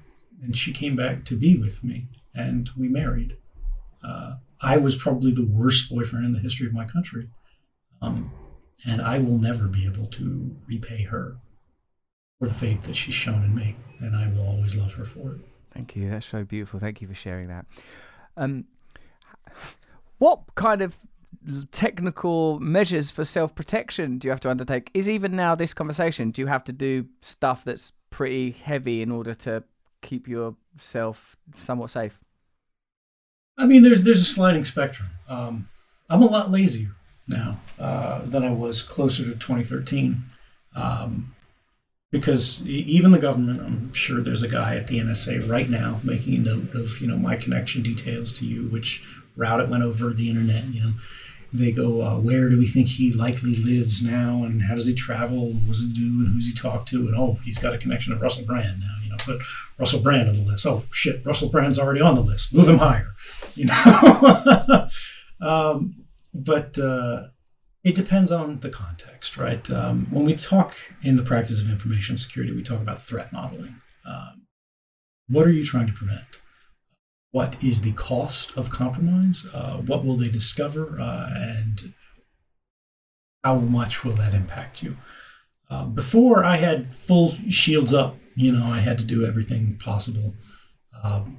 and 0.43 0.57
she 0.57 0.73
came 0.73 0.97
back 0.97 1.25
to 1.27 1.37
be 1.37 1.57
with 1.57 1.85
me 1.85 2.05
and 2.35 2.71
we 2.77 2.89
married. 2.89 3.37
Uh, 4.05 4.35
I 4.61 4.77
was 4.79 4.97
probably 4.97 5.33
the 5.33 5.45
worst 5.47 5.91
boyfriend 5.91 6.25
in 6.25 6.33
the 6.33 6.39
history 6.41 6.67
of 6.67 6.73
my 6.73 6.85
country. 6.85 7.29
Um, 8.01 8.33
and 8.87 9.01
I 9.01 9.19
will 9.19 9.39
never 9.39 9.69
be 9.69 9.87
able 9.87 10.07
to 10.07 10.57
repay 10.67 11.05
her 11.05 11.37
for 12.39 12.49
the 12.49 12.55
faith 12.55 12.83
that 12.85 12.97
she's 12.97 13.15
shown 13.15 13.45
in 13.45 13.55
me. 13.55 13.77
And 14.01 14.17
I 14.17 14.29
will 14.29 14.47
always 14.47 14.77
love 14.77 14.95
her 14.95 15.05
for 15.05 15.35
it. 15.35 15.41
Thank 15.73 15.95
you. 15.95 16.11
That's 16.11 16.27
so 16.27 16.45
beautiful. 16.45 16.81
Thank 16.81 17.01
you 17.01 17.09
for 17.09 17.15
sharing 17.15 17.49
that. 17.49 17.67
Um, 18.37 18.65
what 20.19 20.41
kind 20.55 20.83
of 20.83 20.97
technical 21.71 22.61
measures 22.61 23.11
for 23.11 23.25
self 23.25 23.55
protection 23.55 24.19
do 24.19 24.29
you 24.29 24.31
have 24.31 24.41
to 24.41 24.51
undertake? 24.51 24.91
Is 24.95 25.09
even 25.09 25.35
now 25.37 25.55
this 25.55 25.75
conversation, 25.75 26.31
do 26.31 26.43
you 26.43 26.47
have 26.47 26.65
to 26.65 26.73
do 26.73 27.07
stuff 27.21 27.65
that's 27.65 27.93
pretty 28.11 28.53
heavy 28.53 29.03
in 29.03 29.11
order 29.11 29.35
to 29.35 29.65
keep 30.03 30.29
yourself 30.29 31.37
somewhat 31.55 31.91
safe? 31.91 32.19
I 33.59 33.67
mean, 33.67 33.83
there's 33.83 34.05
there's 34.05 34.21
a 34.21 34.25
sliding 34.25 34.65
spectrum. 34.65 35.11
Um, 35.29 35.69
I'm 36.09 36.23
a 36.23 36.27
lot 36.27 36.51
lazier 36.51 36.95
now 37.29 37.59
uh, 37.79 38.21
than 38.25 38.45
I 38.45 38.51
was 38.51 38.83
closer 38.83 39.25
to 39.25 39.33
2013, 39.33 40.23
um, 40.75 41.35
because 42.11 42.65
even 42.67 43.11
the 43.11 43.19
government. 43.19 43.61
I'm 43.61 43.93
sure 43.93 44.21
there's 44.21 44.43
a 44.43 44.49
guy 44.49 44.77
at 44.77 44.87
the 44.87 44.99
NSA 44.99 45.49
right 45.49 45.69
now 45.69 46.01
making 46.03 46.35
a 46.35 46.39
note 46.39 46.75
of 46.75 47.01
you 47.01 47.07
know 47.07 47.17
my 47.17 47.37
connection 47.37 47.83
details 47.83 48.33
to 48.35 48.47
you, 48.47 48.69
which 48.69 49.05
route 49.37 49.61
it 49.61 49.69
went 49.69 49.83
over 49.83 50.13
the 50.13 50.29
internet. 50.29 50.65
You 50.65 50.81
know, 50.81 50.93
they 51.53 51.71
go, 51.71 52.01
uh, 52.01 52.19
where 52.19 52.49
do 52.49 52.59
we 52.59 52.67
think 52.67 52.89
he 52.89 53.13
likely 53.13 53.55
lives 53.55 54.03
now, 54.03 54.43
and 54.43 54.63
how 54.63 54.75
does 54.75 54.87
he 54.87 54.95
travel, 54.95 55.51
what 55.51 55.69
does 55.69 55.83
he 55.83 55.93
do, 55.93 56.03
and 56.03 56.29
who's 56.29 56.47
he 56.47 56.55
talk 56.55 56.87
to, 56.87 56.97
and 56.97 57.15
oh, 57.17 57.39
he's 57.45 57.59
got 57.59 57.75
a 57.75 57.79
connection 57.79 58.13
to 58.13 58.19
Russell 58.19 58.45
Brand 58.45 58.81
now. 58.81 58.97
You 59.03 59.11
know, 59.11 59.17
put 59.19 59.43
Russell 59.79 60.01
Brand 60.01 60.29
on 60.29 60.37
the 60.37 60.43
list. 60.43 60.67
Oh 60.67 60.85
shit, 60.93 61.25
Russell 61.27 61.51
Brand's 61.51 61.79
already 61.79 62.01
on 62.01 62.15
the 62.15 62.23
list. 62.23 62.55
Move 62.55 62.69
him 62.69 62.79
higher. 62.79 63.09
You 63.55 63.67
know, 63.67 64.89
um, 65.43 66.07
but 66.33 66.79
uh, 66.79 67.25
it 67.85 67.95
depends 67.95 68.33
on 68.33 68.61
the 68.61 68.71
context, 68.71 69.37
right? 69.37 69.71
Um, 69.71 70.07
when 70.11 70.25
we 70.25 70.33
talk 70.33 70.75
in 71.03 71.17
the 71.17 71.23
practice 71.23 71.61
of 71.61 71.69
information 71.69 72.17
security, 72.17 72.55
we 72.55 72.63
talk 72.63 72.81
about 72.81 73.03
threat 73.03 73.31
modeling. 73.31 73.77
Um, 74.07 74.47
what 75.29 75.45
are 75.47 75.51
you 75.51 75.65
trying 75.65 75.87
to 75.87 75.93
prevent? 75.93 76.41
What 77.33 77.57
is 77.63 77.81
the 77.81 77.93
cost 77.93 78.57
of 78.57 78.71
compromise? 78.71 79.47
Uh, 79.53 79.79
what 79.79 80.05
will 80.05 80.17
they 80.17 80.29
discover? 80.29 81.01
Uh, 81.01 81.31
and 81.35 81.95
how 83.43 83.57
much 83.57 84.05
will 84.05 84.13
that 84.13 84.35
impact 84.35 84.83
you? 84.83 84.97
Uh, 85.71 85.87
before 85.87 86.45
I 86.45 86.57
had 86.57 86.95
full 86.95 87.31
shields 87.49 87.95
up, 87.95 88.17
you 88.35 88.53
know, 88.53 88.65
I 88.67 88.81
had 88.81 88.99
to 88.99 89.05
do 89.05 89.25
everything 89.25 89.79
possible 89.79 90.35
um, 91.03 91.39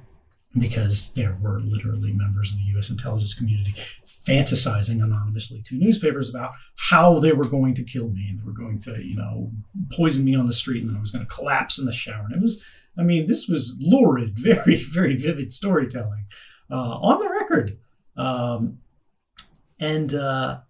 because 0.58 1.12
there 1.12 1.38
were 1.40 1.60
literally 1.60 2.12
members 2.12 2.52
of 2.52 2.58
the 2.58 2.64
U.S. 2.72 2.90
intelligence 2.90 3.34
community 3.34 3.74
fantasizing 4.06 5.02
anonymously 5.02 5.62
to 5.62 5.76
newspapers 5.76 6.30
about 6.30 6.52
how 6.76 7.20
they 7.20 7.32
were 7.32 7.48
going 7.48 7.74
to 7.74 7.84
kill 7.84 8.08
me 8.08 8.26
and 8.28 8.40
they 8.40 8.44
were 8.44 8.52
going 8.52 8.80
to, 8.80 9.00
you 9.00 9.14
know, 9.14 9.50
poison 9.92 10.24
me 10.24 10.34
on 10.34 10.46
the 10.46 10.52
street 10.52 10.80
and 10.80 10.88
then 10.88 10.96
I 10.96 11.00
was 11.00 11.10
going 11.10 11.24
to 11.24 11.32
collapse 11.32 11.78
in 11.78 11.84
the 11.84 11.92
shower. 11.92 12.24
And 12.24 12.34
it 12.34 12.40
was, 12.40 12.64
I 12.98 13.02
mean, 13.02 13.26
this 13.26 13.48
was 13.48 13.76
lurid, 13.80 14.32
very, 14.38 14.76
very 14.76 15.16
vivid 15.16 15.52
storytelling 15.52 16.26
uh, 16.70 16.98
on 16.98 17.18
the 17.20 17.28
record. 17.28 17.78
Um, 18.16 18.78
and, 19.80 20.14
uh, 20.14 20.60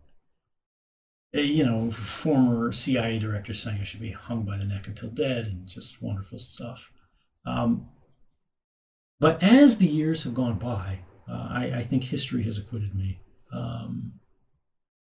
you 1.33 1.65
know, 1.65 1.91
former 1.91 2.73
CIA 2.73 3.19
director 3.19 3.53
saying 3.53 3.79
I 3.81 3.85
should 3.85 4.01
be 4.01 4.13
hung 4.13 4.43
by 4.43 4.57
the 4.57 4.65
neck 4.65 4.87
until 4.87 5.11
dead 5.11 5.47
and 5.47 5.67
just 5.67 6.01
wonderful 6.01 6.39
stuff. 6.39 6.93
Um, 7.45 7.89
but 9.21 9.43
as 9.43 9.79
the 9.79 9.87
years 9.87 10.23
have 10.25 10.35
gone 10.35 10.59
by, 10.59 11.01
uh, 11.29 11.49
I, 11.51 11.73
I, 11.77 11.83
think 11.83 12.05
history 12.05 12.43
has 12.45 12.59
acquitted 12.59 12.95
me 12.95 13.21
um, 13.53 14.13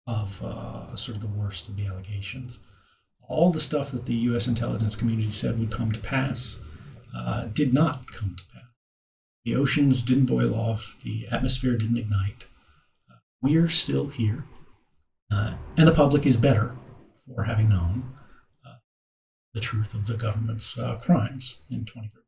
of 0.07 0.43
uh, 0.43 0.95
sort 0.97 1.17
of 1.17 1.21
the 1.21 1.39
worst 1.39 1.69
of 1.69 1.77
the 1.77 1.87
allegations. 1.87 2.61
All 3.29 3.51
the 3.51 3.61
stuff 3.61 3.91
that 3.91 4.05
the 4.05 4.15
U.S. 4.15 4.47
intelligence 4.47 4.97
community 4.97 5.31
said 5.31 5.59
would 5.59 5.71
come 5.71 5.93
to 5.93 6.01
pass 6.01 6.59
uh, 7.15 7.45
did 7.47 7.73
not 7.73 8.11
come 8.13 8.37
to 8.37 8.45
pass. 8.53 8.63
The 9.45 9.57
oceans 9.57 10.03
didn't 10.03 10.27
boil 10.27 10.55
off, 10.55 10.97
the 11.03 11.27
atmosphere 11.31 11.77
didn't 11.77 11.99
ignite. 11.99 12.47
Uh, 13.11 13.17
we're 13.43 13.69
still 13.69 14.09
here, 14.09 14.45
uh, 15.31 15.55
and 15.77 15.87
the 15.87 15.93
public 15.93 16.25
is 16.27 16.37
better 16.37 16.75
for 17.35 17.45
having 17.45 17.69
known 17.69 18.15
uh, 18.67 18.77
the 19.53 19.61
truth 19.61 19.95
of 19.95 20.07
the 20.07 20.15
government's 20.15 20.79
uh, 20.79 20.97
crimes 20.97 21.61
in 21.71 21.85
2013 21.85 22.25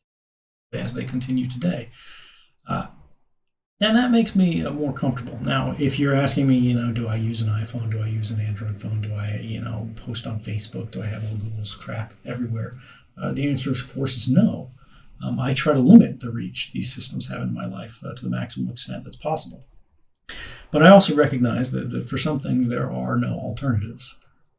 as 0.73 0.95
they 0.95 1.05
continue 1.05 1.49
today. 1.49 1.89
Uh, 2.69 2.89
and 3.81 3.95
that 3.95 4.11
makes 4.11 4.35
me 4.35 4.63
more 4.71 4.93
comfortable. 4.93 5.39
Now, 5.43 5.77
if 5.79 5.99
you're 5.99 6.15
asking 6.15 6.47
me, 6.47 6.57
you 6.57 6.73
know, 6.75 6.93
do 6.93 7.09
I 7.09 7.17
use 7.17 7.43
an 7.43 7.49
iPhone? 7.49 7.91
Do 7.91 8.01
I 8.01 8.07
use 8.07 8.31
an 8.31 8.41
Android 8.41 8.81
phone? 8.81 9.03
Do 9.03 9.13
I, 9.15 9.39
you 9.43 9.61
know, 9.61 9.91
post 9.97 10.27
on 10.27 10.41
Facebook? 10.41 10.91
Do 10.91 11.03
I 11.03 11.07
have 11.07 11.23
all 11.25 11.37
Google's 11.37 11.75
crap 11.75 12.15
everywhere? 12.25 12.73
Uh, 13.21 13.33
the 13.33 13.49
answer, 13.49 13.71
of 13.71 13.93
course, 13.93 14.17
is 14.17 14.29
no. 14.31 14.71
Um, 15.23 15.41
I 15.41 15.55
try 15.55 15.73
to 15.73 15.79
limit 15.79 16.21
the 16.21 16.31
reach 16.31 16.71
these 16.73 16.95
systems 16.95 17.29
have 17.29 17.43
in 17.43 17.55
my 17.55 17.67
life 17.67 18.03
uh, 18.05 18.15
to 18.15 18.23
the 18.23 18.31
maximum 18.31 18.71
extent 18.71 19.05
that's 19.05 19.17
possible. 19.17 19.67
But 20.71 20.83
I 20.83 20.91
also 20.91 21.15
recognize 21.15 21.71
that, 21.73 21.91
that 21.91 22.09
for 22.09 22.19
some 22.19 22.39
things 22.39 22.69
there 22.69 22.91
are 22.91 23.17
no 23.17 23.35
alternatives. 23.35 24.19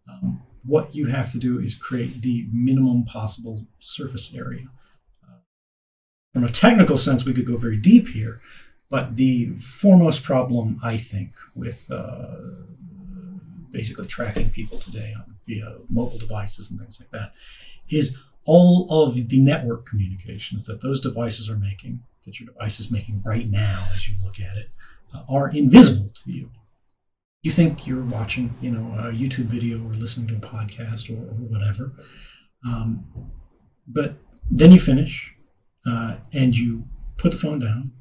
Um, 0.10 0.42
what 0.66 0.96
you 0.96 1.08
have 1.08 1.32
to 1.32 1.38
do 1.38 1.60
is 1.60 1.76
create 1.76 2.22
the 2.22 2.48
minimum 2.52 3.06
possible 3.06 3.66
surface 3.80 4.34
area. 4.34 4.68
Uh, 5.24 5.38
from 6.34 6.44
a 6.44 6.50
technical 6.50 6.98
sense, 6.98 7.26
we 7.26 7.34
could 7.34 7.46
go 7.46 7.58
very 7.58 7.78
deep 7.78 8.08
here, 8.08 8.40
but 8.90 9.16
the 9.16 9.56
foremost 9.58 10.24
problem, 10.24 10.80
I 10.84 10.98
think, 10.98 11.36
with 11.56 11.90
uh, 11.92 12.38
basically 13.72 14.08
tracking 14.08 14.50
people 14.50 14.78
today 14.78 15.14
on, 15.16 15.26
via 15.46 15.78
mobile 15.90 16.18
devices 16.18 16.72
and 16.72 16.80
things 16.80 17.00
like 17.00 17.12
that 17.12 17.34
is 17.90 18.18
all 18.48 18.88
of 18.90 19.28
the 19.28 19.41
network 19.41 19.86
communications 19.86 20.65
that 20.65 20.82
those 20.82 21.02
devices 21.02 21.49
are 21.49 21.57
making, 21.57 22.02
that 22.26 22.40
your 22.40 22.48
device 22.48 22.80
is 22.80 22.90
making 22.90 23.22
right 23.26 23.48
now 23.49 23.88
as 23.94 24.07
you 24.07 24.15
look 24.24 24.40
at 24.40 24.57
it, 24.57 24.69
uh, 25.14 25.22
are 25.30 25.49
invisible 25.49 26.10
to 26.24 26.32
you. 26.32 26.49
You 27.44 27.52
think 27.52 27.86
you're 27.86 28.03
watching, 28.03 28.56
you 28.61 28.72
know, 28.72 28.98
a 28.98 29.11
YouTube 29.11 29.45
video 29.45 29.78
or 29.86 29.91
listening 29.91 30.28
to 30.30 30.36
a 30.36 30.40
podcast 30.40 31.10
or, 31.10 31.22
or 31.22 31.36
whatever, 31.36 31.91
um, 32.65 33.06
but 33.86 34.15
then 34.49 34.72
you 34.72 34.80
finish 34.80 35.34
uh, 35.86 36.15
and 36.34 36.56
you 36.56 36.86
put 37.18 37.32
the 37.32 37.38
phone 37.38 37.60
down. 37.60 37.91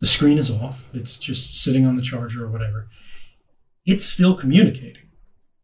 The 0.00 0.06
screen 0.06 0.38
is 0.38 0.50
off. 0.50 0.88
It's 0.94 1.16
just 1.16 1.62
sitting 1.62 1.84
on 1.84 1.96
the 1.96 2.02
charger 2.02 2.44
or 2.44 2.48
whatever. 2.48 2.88
It's 3.84 4.04
still 4.04 4.34
communicating 4.34 5.09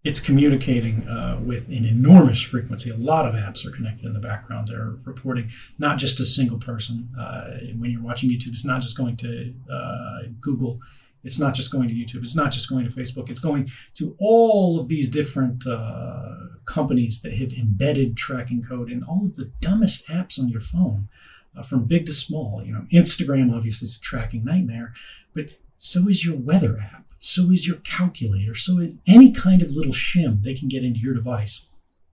it's 0.07 0.20
communicating 0.20 1.03
uh, 1.09 1.37
with 1.43 1.66
an 1.66 1.85
enormous 1.85 2.41
frequency. 2.41 2.91
A 2.91 2.97
lot 2.97 3.27
of 3.27 3.35
apps 3.35 3.66
are 3.66 3.73
connected 3.73 4.07
in 4.07 4.12
the 4.12 4.20
background. 4.20 4.69
They're 4.69 4.95
reporting 5.05 5.51
not 5.81 5.99
just 5.99 6.20
a 6.20 6.24
single 6.24 6.59
person. 6.59 7.09
Uh, 7.19 7.59
when 7.77 7.91
you're 7.91 8.03
watching 8.03 8.31
YouTube, 8.31 8.51
it's 8.51 8.65
not 8.65 8.81
just 8.81 8.97
going 8.97 9.16
to 9.16 9.53
uh, 9.69 10.19
Google. 10.41 10.81
It's 11.24 11.41
not 11.41 11.55
just 11.55 11.73
going 11.73 11.89
to 11.89 11.95
YouTube. 11.95 12.23
It's 12.23 12.37
not 12.37 12.53
just 12.53 12.70
going 12.70 12.89
to 12.89 12.95
Facebook. 12.95 13.28
It's 13.31 13.41
going 13.41 13.69
to 13.95 14.15
all 14.20 14.78
of 14.78 14.87
these 14.87 15.09
different 15.09 15.66
uh, 15.66 16.37
companies 16.66 17.23
that 17.23 17.33
have 17.33 17.53
embedded 17.53 18.16
tracking 18.16 18.62
code 18.62 18.93
in 18.93 19.03
all 19.03 19.24
of 19.24 19.35
the 19.35 19.51
dumbest 19.61 20.07
apps 20.07 20.39
on 20.39 20.49
your 20.49 20.61
phone, 20.61 21.09
uh, 21.57 21.62
from 21.65 21.83
big 21.83 22.07
to 22.07 22.12
small. 22.12 22.62
You 22.65 22.74
know, 22.74 22.87
Instagram 22.93 23.53
obviously 23.53 23.87
is 23.87 23.97
a 23.97 24.01
tracking 24.01 24.45
nightmare, 24.45 24.93
but 25.35 25.59
so 25.78 26.09
is 26.09 26.24
your 26.24 26.37
weather 26.37 26.78
app 26.78 27.06
so 27.19 27.51
is 27.51 27.67
your 27.67 27.77
calculator, 27.79 28.55
so 28.55 28.79
is 28.79 28.99
any 29.07 29.33
kind 29.33 29.63
of 29.63 29.71
little 29.71 29.93
shim 29.93 30.43
they 30.43 30.55
can 30.55 30.69
get 30.69 30.85
into 30.85 31.01
your 31.01 31.15
device. 31.15 31.69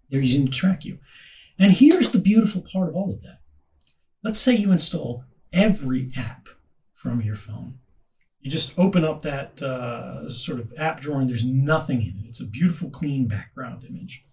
They're 0.10 0.22
using 0.22 0.46
to 0.46 0.52
track 0.52 0.86
you. 0.86 0.98
And 1.60 1.74
here's 1.74 2.12
the 2.12 2.20
beautiful 2.20 2.62
part 2.62 2.90
of 2.90 2.96
all 2.96 3.12
of 3.12 3.22
that. 3.22 3.40
Let's 4.24 4.40
say 4.40 4.56
you 4.56 4.72
install 4.72 5.26
every 5.52 6.12
app 6.16 6.48
from 6.94 7.22
your 7.22 7.36
phone. 7.36 7.80
You 8.40 8.50
just 8.50 8.78
open 8.78 9.06
up 9.06 9.22
that 9.22 9.62
uh, 9.62 10.30
sort 10.30 10.60
of 10.60 10.74
app 10.78 11.00
drawer 11.00 11.20
and 11.20 11.30
there's 11.30 11.46
nothing 11.46 12.02
in 12.02 12.20
it. 12.20 12.28
It's 12.28 12.42
a 12.42 12.48
beautiful, 12.48 12.90
clean 12.90 13.28
background 13.28 13.86
image. 13.88 14.26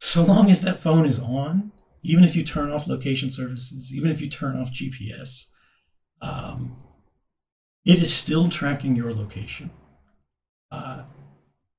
So 0.00 0.22
long 0.22 0.50
as 0.50 0.60
that 0.60 0.78
phone 0.78 1.06
is 1.06 1.18
on, 1.18 1.72
even 2.02 2.22
if 2.22 2.36
you 2.36 2.42
turn 2.42 2.70
off 2.70 2.86
location 2.86 3.30
services, 3.30 3.92
even 3.94 4.10
if 4.10 4.20
you 4.20 4.28
turn 4.28 4.60
off 4.60 4.70
GPS, 4.70 5.46
um, 6.20 6.76
it 7.84 7.98
is 7.98 8.14
still 8.14 8.48
tracking 8.48 8.96
your 8.96 9.12
location 9.12 9.70
uh, 10.70 11.02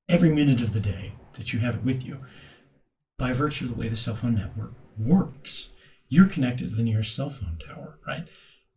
every 0.08 0.30
minute 0.30 0.60
of 0.60 0.72
the 0.72 0.80
day 0.80 1.12
that 1.34 1.52
you 1.52 1.58
have 1.58 1.76
it 1.76 1.84
with 1.84 2.04
you 2.04 2.18
by 3.18 3.32
virtue 3.32 3.64
of 3.64 3.70
the 3.72 3.76
way 3.80 3.88
the 3.88 3.96
cell 3.96 4.14
phone 4.14 4.34
network 4.34 4.72
works. 4.98 5.70
You're 6.08 6.28
connected 6.28 6.68
to 6.68 6.74
the 6.76 6.82
nearest 6.82 7.14
cell 7.14 7.30
phone 7.30 7.58
tower, 7.58 7.98
right? 8.06 8.28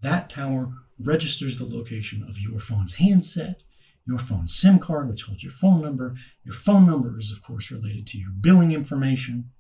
That 0.02 0.30
tower 0.30 0.74
registers 0.98 1.58
the 1.58 1.66
location 1.66 2.24
of 2.28 2.40
your 2.40 2.60
phone's 2.60 2.96
handset, 2.96 3.62
your 4.06 4.18
phone's 4.18 4.56
SIM 4.56 4.80
card, 4.80 5.08
which 5.08 5.24
holds 5.24 5.44
your 5.44 5.52
phone 5.52 5.82
number. 5.82 6.16
Your 6.44 6.56
phone 6.56 6.88
number 6.88 7.20
is, 7.20 7.32
of 7.32 7.44
course, 7.44 7.70
related 7.70 8.08
to 8.08 8.18
your 8.18 8.32
billing 8.32 8.72
information. 8.72 9.52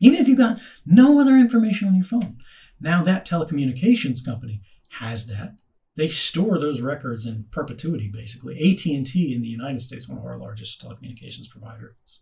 Even 0.00 0.18
if 0.18 0.28
you've 0.28 0.38
got 0.38 0.60
no 0.86 1.20
other 1.20 1.36
information 1.36 1.88
on 1.88 1.94
your 1.94 2.04
phone, 2.04 2.38
now 2.80 3.02
that 3.02 3.26
telecommunications 3.26 4.24
company 4.24 4.62
has 4.90 5.26
that 5.26 5.54
they 5.98 6.08
store 6.08 6.58
those 6.58 6.80
records 6.80 7.26
in 7.26 7.44
perpetuity 7.50 8.08
basically. 8.08 8.54
At&t 8.54 9.34
in 9.34 9.42
the 9.42 9.48
united 9.48 9.80
states 9.82 10.08
one 10.08 10.18
of 10.18 10.24
our 10.24 10.38
largest 10.38 10.82
telecommunications 10.82 11.48
providers 11.50 12.20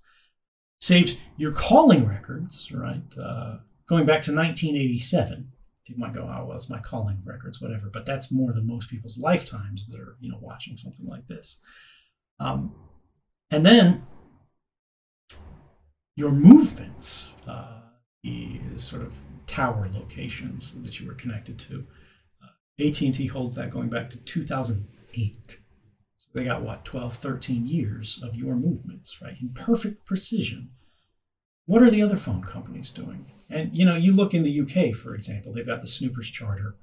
saves 0.80 1.16
your 1.36 1.52
calling 1.52 2.06
records 2.06 2.70
right? 2.72 3.02
Uh, 3.20 3.58
going 3.86 4.06
back 4.06 4.22
to 4.22 4.34
1987 4.34 5.52
you 5.86 5.96
might 5.96 6.14
go 6.14 6.22
oh 6.22 6.46
well 6.46 6.56
it's 6.56 6.68
my 6.68 6.80
calling 6.80 7.22
records 7.24 7.60
whatever 7.60 7.88
but 7.88 8.04
that's 8.04 8.32
more 8.32 8.52
than 8.52 8.66
most 8.66 8.90
people's 8.90 9.18
lifetimes 9.18 9.86
that 9.86 10.00
are 10.00 10.16
you 10.20 10.30
know 10.30 10.38
watching 10.40 10.76
something 10.76 11.06
like 11.06 11.26
this. 11.28 11.58
Um, 12.40 12.74
and 13.50 13.64
then 13.64 14.06
your 16.16 16.32
movements, 16.32 17.32
uh, 17.46 17.80
the 18.24 18.58
sort 18.76 19.02
of 19.02 19.12
tower 19.46 19.88
locations 19.92 20.74
that 20.82 20.98
you 20.98 21.06
were 21.06 21.14
connected 21.14 21.58
to. 21.58 21.86
AT&T 22.78 23.26
holds 23.26 23.54
that 23.54 23.70
going 23.70 23.88
back 23.88 24.10
to 24.10 24.18
2008. 24.18 25.58
So 26.18 26.28
they 26.34 26.44
got 26.44 26.62
what 26.62 26.84
12, 26.84 27.14
13 27.14 27.66
years 27.66 28.20
of 28.22 28.36
your 28.36 28.54
movements, 28.54 29.20
right, 29.22 29.34
in 29.40 29.50
perfect 29.50 30.04
precision. 30.04 30.70
What 31.64 31.82
are 31.82 31.90
the 31.90 32.02
other 32.02 32.16
phone 32.16 32.42
companies 32.42 32.90
doing? 32.90 33.26
And 33.50 33.76
you 33.76 33.84
know, 33.84 33.96
you 33.96 34.12
look 34.12 34.34
in 34.34 34.42
the 34.42 34.60
UK, 34.60 34.94
for 34.94 35.14
example, 35.14 35.52
they've 35.52 35.66
got 35.66 35.80
the 35.80 35.86
Snoopers 35.86 36.28
Charter, 36.30 36.76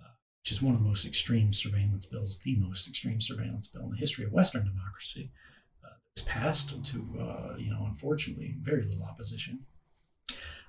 uh, 0.00 0.08
which 0.40 0.52
is 0.52 0.62
one 0.62 0.74
of 0.74 0.80
the 0.80 0.86
most 0.88 1.04
extreme 1.04 1.52
surveillance 1.52 2.06
bills, 2.06 2.38
the 2.44 2.56
most 2.56 2.88
extreme 2.88 3.20
surveillance 3.20 3.66
bill 3.66 3.84
in 3.84 3.90
the 3.90 3.96
history 3.96 4.24
of 4.24 4.32
Western 4.32 4.64
democracy. 4.64 5.30
Uh, 5.84 5.90
it's 6.12 6.22
passed 6.22 6.82
to, 6.82 7.18
uh, 7.20 7.56
you 7.58 7.70
know, 7.70 7.84
unfortunately, 7.86 8.56
very 8.60 8.82
little 8.82 9.04
opposition. 9.04 9.60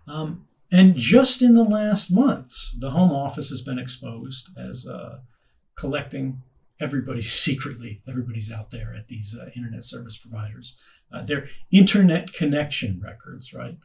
Um, 0.07 0.47
and 0.71 0.95
just 0.95 1.41
in 1.41 1.53
the 1.53 1.63
last 1.63 2.11
months, 2.11 2.75
the 2.79 2.91
Home 2.91 3.11
Office 3.11 3.49
has 3.49 3.61
been 3.61 3.79
exposed 3.79 4.49
as 4.57 4.85
uh, 4.85 5.19
collecting 5.77 6.41
everybody 6.79 7.21
secretly. 7.45 8.01
Everybody's 8.07 8.51
out 8.51 8.71
there 8.71 8.95
at 8.97 9.07
these 9.07 9.35
uh, 9.39 9.49
internet 9.55 9.83
service 9.83 10.17
providers. 10.17 10.77
Uh, 11.11 11.23
their 11.23 11.47
internet 11.71 12.33
connection 12.33 12.99
records, 13.03 13.53
right? 13.53 13.77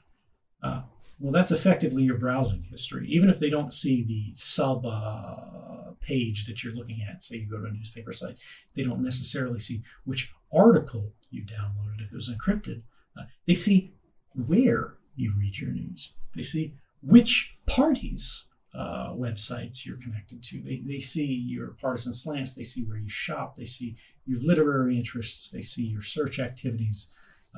Uh, 0.62 0.82
well, 1.20 1.32
that's 1.32 1.52
effectively 1.52 2.02
your 2.02 2.18
browsing 2.18 2.64
history. 2.68 3.06
Even 3.09 3.30
if 3.30 3.38
they 3.38 3.50
don't 3.50 3.72
see 3.72 4.02
the 4.02 4.32
sub 4.34 4.84
uh, 4.84 5.92
page 6.00 6.46
that 6.46 6.64
you're 6.64 6.74
looking 6.74 7.00
at, 7.09 7.22
say 7.22 7.36
you 7.36 7.48
go 7.48 7.59
to 7.59 7.66
a 7.66 7.70
newspaper 7.70 8.12
site, 8.12 8.40
they 8.74 8.82
don't 8.82 9.02
necessarily 9.02 9.60
see 9.60 9.82
which 10.04 10.32
article 10.52 11.12
you 11.30 11.42
downloaded 11.42 12.00
if 12.00 12.12
it 12.12 12.14
was 12.14 12.28
encrypted. 12.28 12.82
Uh, 13.16 13.22
they 13.46 13.54
see 13.54 13.92
where 14.34 14.94
you 15.16 15.32
read 15.39 15.59
your 15.59 15.70
news. 15.70 16.12
They 16.34 16.43
see 16.43 16.74
which 17.02 17.56
parties 17.66 18.44
uh, 18.74 19.12
websites 19.12 19.84
you're 19.84 19.98
connected 19.98 20.43
to. 20.43 20.62
They, 20.62 20.82
they 20.86 20.98
see 20.98 21.26
your 21.26 21.76
partisan 21.80 22.12
slants. 22.12 22.55
They 22.55 22.62
see 22.62 22.84
where 22.84 22.97
you 22.97 23.09
shop. 23.09 23.55
They 23.55 23.64
see 23.64 23.97
your 24.24 24.40
literary 24.40 24.97
interests. 24.97 25.51
They 25.51 25.62
see 25.62 25.84
your 25.84 26.02
search 26.02 26.39
activities 26.39 27.09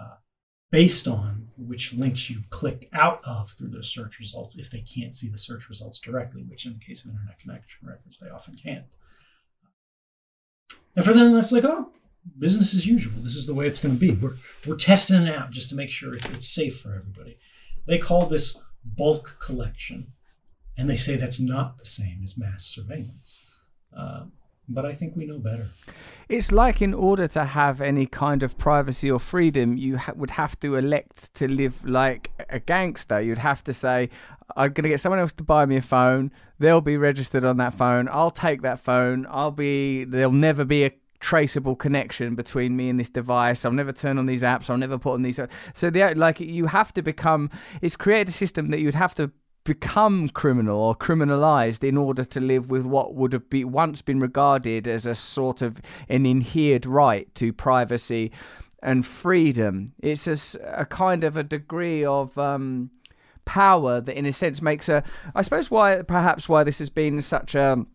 uh, 0.00 0.16
based 0.72 1.06
on 1.06 1.46
which 1.56 1.94
links 1.94 2.28
you've 2.28 2.50
clicked 2.50 2.86
out 2.92 3.20
of 3.24 3.50
through 3.50 3.68
those 3.68 3.88
search 3.88 4.18
results 4.18 4.56
if 4.56 4.70
they 4.70 4.80
can't 4.80 5.14
see 5.14 5.28
the 5.28 5.38
search 5.38 5.68
results 5.68 6.00
directly, 6.00 6.42
which 6.42 6.66
in 6.66 6.72
the 6.72 6.84
case 6.84 7.04
of 7.04 7.12
internet 7.12 7.38
connection 7.38 7.86
records, 7.86 8.18
they 8.18 8.28
often 8.28 8.56
can't. 8.56 8.84
And 10.96 11.04
for 11.04 11.12
them, 11.12 11.32
that's 11.32 11.52
like, 11.52 11.64
oh, 11.64 11.92
business 12.38 12.74
as 12.74 12.86
usual. 12.86 13.22
This 13.22 13.36
is 13.36 13.46
the 13.46 13.54
way 13.54 13.66
it's 13.66 13.80
going 13.80 13.94
to 13.94 14.00
be. 14.00 14.14
We're, 14.14 14.36
we're 14.66 14.76
testing 14.76 15.22
it 15.22 15.34
out 15.34 15.50
just 15.50 15.68
to 15.70 15.76
make 15.76 15.90
sure 15.90 16.14
it's 16.14 16.28
it's 16.30 16.48
safe 16.48 16.78
for 16.80 16.94
everybody. 16.94 17.38
They 17.86 17.98
call 17.98 18.26
this 18.26 18.56
bulk 18.84 19.36
collection, 19.40 20.12
and 20.76 20.88
they 20.88 20.96
say 20.96 21.16
that's 21.16 21.40
not 21.40 21.78
the 21.78 21.86
same 21.86 22.20
as 22.24 22.36
mass 22.36 22.64
surveillance. 22.64 23.40
Uh, 23.96 24.24
but 24.68 24.86
I 24.86 24.94
think 24.94 25.14
we 25.14 25.26
know 25.26 25.38
better. 25.38 25.68
It's 26.28 26.50
like 26.50 26.80
in 26.80 26.94
order 26.94 27.28
to 27.28 27.44
have 27.44 27.82
any 27.82 28.06
kind 28.06 28.42
of 28.42 28.56
privacy 28.56 29.10
or 29.10 29.20
freedom, 29.20 29.76
you 29.76 29.98
ha- 29.98 30.14
would 30.16 30.30
have 30.32 30.58
to 30.60 30.76
elect 30.76 31.34
to 31.34 31.46
live 31.46 31.84
like 31.84 32.30
a 32.48 32.58
gangster. 32.58 33.20
You'd 33.20 33.38
have 33.38 33.62
to 33.64 33.74
say, 33.74 34.08
I'm 34.56 34.72
going 34.72 34.84
to 34.84 34.88
get 34.88 35.00
someone 35.00 35.18
else 35.18 35.34
to 35.34 35.44
buy 35.44 35.66
me 35.66 35.76
a 35.76 35.82
phone. 35.82 36.30
They'll 36.58 36.80
be 36.80 36.96
registered 36.96 37.44
on 37.44 37.58
that 37.58 37.74
phone. 37.74 38.08
I'll 38.10 38.30
take 38.30 38.62
that 38.62 38.80
phone. 38.80 39.26
I'll 39.28 39.50
be, 39.50 40.04
there'll 40.04 40.32
never 40.32 40.64
be 40.64 40.84
a 40.84 40.90
traceable 41.24 41.74
connection 41.74 42.34
between 42.34 42.76
me 42.76 42.90
and 42.90 43.00
this 43.00 43.08
device. 43.08 43.64
I'll 43.64 43.72
never 43.72 43.92
turn 43.92 44.18
on 44.18 44.26
these 44.26 44.42
apps. 44.42 44.68
I'll 44.68 44.76
never 44.76 44.98
put 44.98 45.14
on 45.14 45.22
these. 45.22 45.40
So 45.72 45.88
the 45.88 46.12
like 46.14 46.38
you 46.38 46.66
have 46.66 46.92
to 46.92 47.02
become. 47.02 47.48
It's 47.80 47.96
created 47.96 48.28
a 48.28 48.32
system 48.32 48.68
that 48.68 48.80
you'd 48.80 48.94
have 48.94 49.14
to 49.14 49.30
become 49.64 50.28
criminal 50.28 50.78
or 50.78 50.94
criminalized 50.94 51.82
in 51.82 51.96
order 51.96 52.24
to 52.24 52.40
live 52.40 52.70
with 52.70 52.84
what 52.84 53.14
would 53.14 53.32
have 53.32 53.48
been 53.48 53.72
once 53.72 54.02
been 54.02 54.20
regarded 54.20 54.86
as 54.86 55.06
a 55.06 55.14
sort 55.14 55.62
of 55.62 55.80
an 56.10 56.26
inherent 56.26 56.84
right 56.84 57.34
to 57.36 57.54
privacy 57.54 58.30
and 58.82 59.06
freedom. 59.06 59.86
It's 60.02 60.26
a, 60.26 60.36
a 60.82 60.84
kind 60.84 61.24
of 61.24 61.38
a 61.38 61.42
degree 61.42 62.04
of 62.04 62.36
um, 62.36 62.90
power 63.46 64.02
that, 64.02 64.14
in 64.14 64.26
a 64.26 64.32
sense, 64.32 64.60
makes 64.60 64.90
a. 64.90 65.02
I 65.34 65.40
suppose 65.40 65.70
why 65.70 66.02
perhaps 66.02 66.50
why 66.50 66.64
this 66.64 66.80
has 66.80 66.90
been 66.90 67.22
such 67.22 67.54
a 67.54 67.86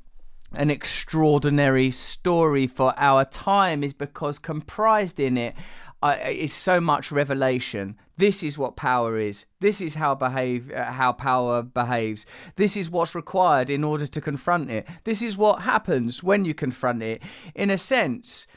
an 0.53 0.69
extraordinary 0.69 1.91
story 1.91 2.67
for 2.67 2.93
our 2.97 3.25
time 3.25 3.83
is 3.83 3.93
because 3.93 4.39
comprised 4.39 5.19
in 5.19 5.37
it 5.37 5.55
uh, 6.01 6.15
is 6.25 6.53
so 6.53 6.79
much 6.79 7.11
revelation. 7.11 7.97
This 8.17 8.43
is 8.43 8.57
what 8.57 8.75
power 8.75 9.17
is. 9.17 9.45
This 9.59 9.81
is 9.81 9.95
how 9.95 10.15
behave 10.15 10.71
uh, 10.71 10.91
how 10.91 11.13
power 11.13 11.61
behaves. 11.61 12.25
This 12.55 12.75
is 12.75 12.89
what's 12.89 13.15
required 13.15 13.69
in 13.69 13.83
order 13.83 14.07
to 14.07 14.21
confront 14.21 14.69
it. 14.69 14.87
This 15.03 15.21
is 15.21 15.37
what 15.37 15.61
happens 15.61 16.23
when 16.23 16.45
you 16.45 16.53
confront 16.53 17.03
it. 17.03 17.23
In 17.55 17.69
a 17.69 17.77
sense, 17.77 18.47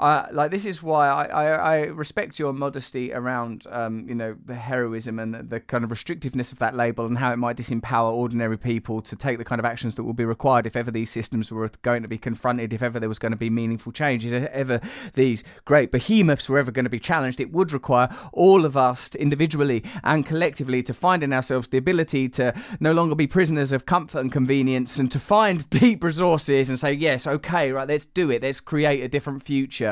uh, 0.00 0.26
like 0.32 0.50
this 0.50 0.64
is 0.64 0.82
why 0.82 1.08
I, 1.08 1.24
I, 1.24 1.44
I, 1.46 1.76
respect 1.84 2.38
your 2.38 2.54
modesty 2.54 3.12
around 3.12 3.66
um, 3.70 4.06
you 4.08 4.14
know 4.14 4.34
the 4.46 4.54
heroism 4.54 5.18
and 5.18 5.34
the, 5.34 5.42
the, 5.42 5.60
kind 5.60 5.84
of 5.84 5.90
restrictiveness 5.90 6.52
of 6.52 6.58
that 6.58 6.74
label 6.74 7.04
and 7.04 7.18
how 7.18 7.32
it 7.32 7.36
might 7.36 7.58
disempower 7.58 8.10
ordinary 8.10 8.56
people 8.56 9.02
to 9.02 9.14
take 9.14 9.36
the 9.36 9.44
kind 9.44 9.58
of 9.58 9.66
actions 9.66 9.96
that 9.96 10.04
will 10.04 10.14
be 10.14 10.24
required 10.24 10.66
if 10.66 10.74
ever 10.74 10.90
these 10.90 11.10
systems 11.10 11.52
were 11.52 11.70
going 11.82 12.02
to 12.02 12.08
be 12.08 12.16
confronted 12.16 12.72
if 12.72 12.82
ever 12.82 12.98
there 12.98 13.10
was 13.10 13.18
going 13.18 13.32
to 13.32 13.38
be 13.38 13.50
meaningful 13.50 13.92
change 13.92 14.24
if 14.24 14.44
ever 14.46 14.80
these 15.12 15.44
great 15.66 15.92
behemoths 15.92 16.48
were 16.48 16.58
ever 16.58 16.70
going 16.70 16.84
to 16.84 16.90
be 16.90 16.98
challenged. 16.98 17.38
It 17.38 17.52
would 17.52 17.70
require 17.70 18.08
all 18.32 18.64
of 18.64 18.78
us 18.78 19.14
individually 19.14 19.84
and 20.02 20.24
collectively 20.24 20.82
to 20.84 20.94
find 20.94 21.22
in 21.22 21.32
ourselves 21.32 21.68
the 21.68 21.78
ability 21.78 22.30
to 22.30 22.54
no 22.80 22.92
longer 22.92 23.14
be 23.14 23.26
prisoners 23.26 23.70
of 23.70 23.84
comfort 23.84 24.20
and 24.20 24.32
convenience 24.32 24.98
and 24.98 25.12
to 25.12 25.20
find 25.20 25.68
deep 25.70 26.02
resources 26.02 26.70
and 26.70 26.78
say 26.78 26.94
yes 26.94 27.26
okay 27.26 27.70
right 27.70 27.88
let's 27.88 28.06
do 28.06 28.30
it. 28.30 28.42
Let's 28.42 28.60
create 28.60 29.02
a 29.02 29.08
different 29.08 29.42
future 29.42 29.89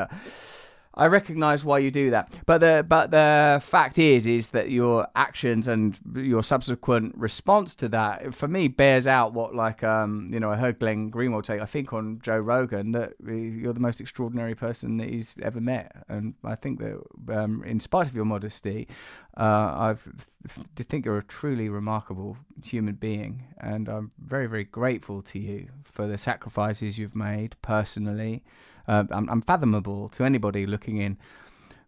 I 0.99 1.05
recognise 1.05 1.63
why 1.63 1.79
you 1.79 1.91
do 1.91 2.09
that, 2.09 2.33
but 2.45 2.57
the 2.57 2.85
but 2.85 3.11
the 3.11 3.61
fact 3.63 3.97
is 3.97 4.27
is 4.27 4.49
that 4.49 4.69
your 4.69 5.07
actions 5.15 5.67
and 5.67 5.97
your 6.13 6.43
subsequent 6.43 7.15
response 7.15 7.73
to 7.75 7.89
that, 7.89 8.33
for 8.33 8.49
me, 8.49 8.67
bears 8.67 9.07
out 9.07 9.33
what 9.33 9.55
like 9.55 9.81
um 9.81 10.29
you 10.33 10.41
know 10.41 10.51
I 10.51 10.57
heard 10.57 10.79
Glenn 10.79 11.09
Greenwald 11.09 11.45
say 11.45 11.61
I 11.61 11.65
think 11.65 11.93
on 11.93 12.19
Joe 12.21 12.39
Rogan 12.39 12.91
that 12.91 13.13
you're 13.25 13.71
the 13.71 13.79
most 13.79 14.01
extraordinary 14.01 14.55
person 14.55 14.97
that 14.97 15.09
he's 15.09 15.35
ever 15.41 15.61
met, 15.61 16.03
and 16.09 16.33
I 16.43 16.55
think 16.55 16.79
that 16.79 16.99
um, 17.33 17.63
in 17.63 17.79
spite 17.79 18.07
of 18.07 18.15
your 18.15 18.25
modesty, 18.25 18.89
uh, 19.37 19.93
I 19.93 19.95
think 20.75 21.05
you're 21.05 21.19
a 21.19 21.23
truly 21.23 21.69
remarkable 21.69 22.35
human 22.61 22.95
being, 22.95 23.45
and 23.61 23.87
I'm 23.87 24.11
very 24.19 24.47
very 24.47 24.65
grateful 24.65 25.21
to 25.21 25.39
you 25.39 25.69
for 25.83 26.07
the 26.07 26.17
sacrifices 26.17 26.97
you've 26.97 27.15
made 27.15 27.55
personally 27.61 28.43
uh, 28.89 29.03
unfathomable 29.09 30.09
to 30.09 30.23
anybody 30.23 30.65
looking 30.65 30.97
in 30.97 31.17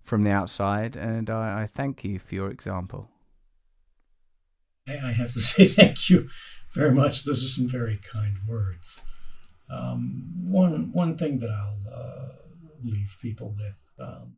from 0.03 0.23
the 0.23 0.31
outside. 0.31 0.95
And 0.95 1.29
I, 1.29 1.63
I 1.63 1.67
thank 1.67 2.03
you 2.03 2.19
for 2.19 2.35
your 2.35 2.51
example. 2.51 3.09
I 4.87 5.11
have 5.11 5.33
to 5.33 5.39
say 5.51 5.65
thank 5.65 6.09
you 6.09 6.29
very 6.71 6.91
much. 6.91 7.23
Those 7.23 7.43
are 7.43 7.47
some 7.47 7.67
very 7.67 7.97
kind 7.97 8.37
words. 8.47 9.01
Um, 9.69 10.31
one 10.43 10.91
one 10.91 11.17
thing 11.17 11.39
that 11.39 11.49
I'll 11.49 11.79
uh, 11.91 12.27
leave 12.83 13.17
people 13.21 13.55
with. 13.57 13.77
Um, 13.99 14.35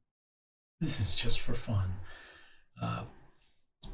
this 0.80 0.99
is 0.99 1.15
just 1.15 1.40
for 1.40 1.53
fun. 1.53 1.95
Uh, 2.80 3.03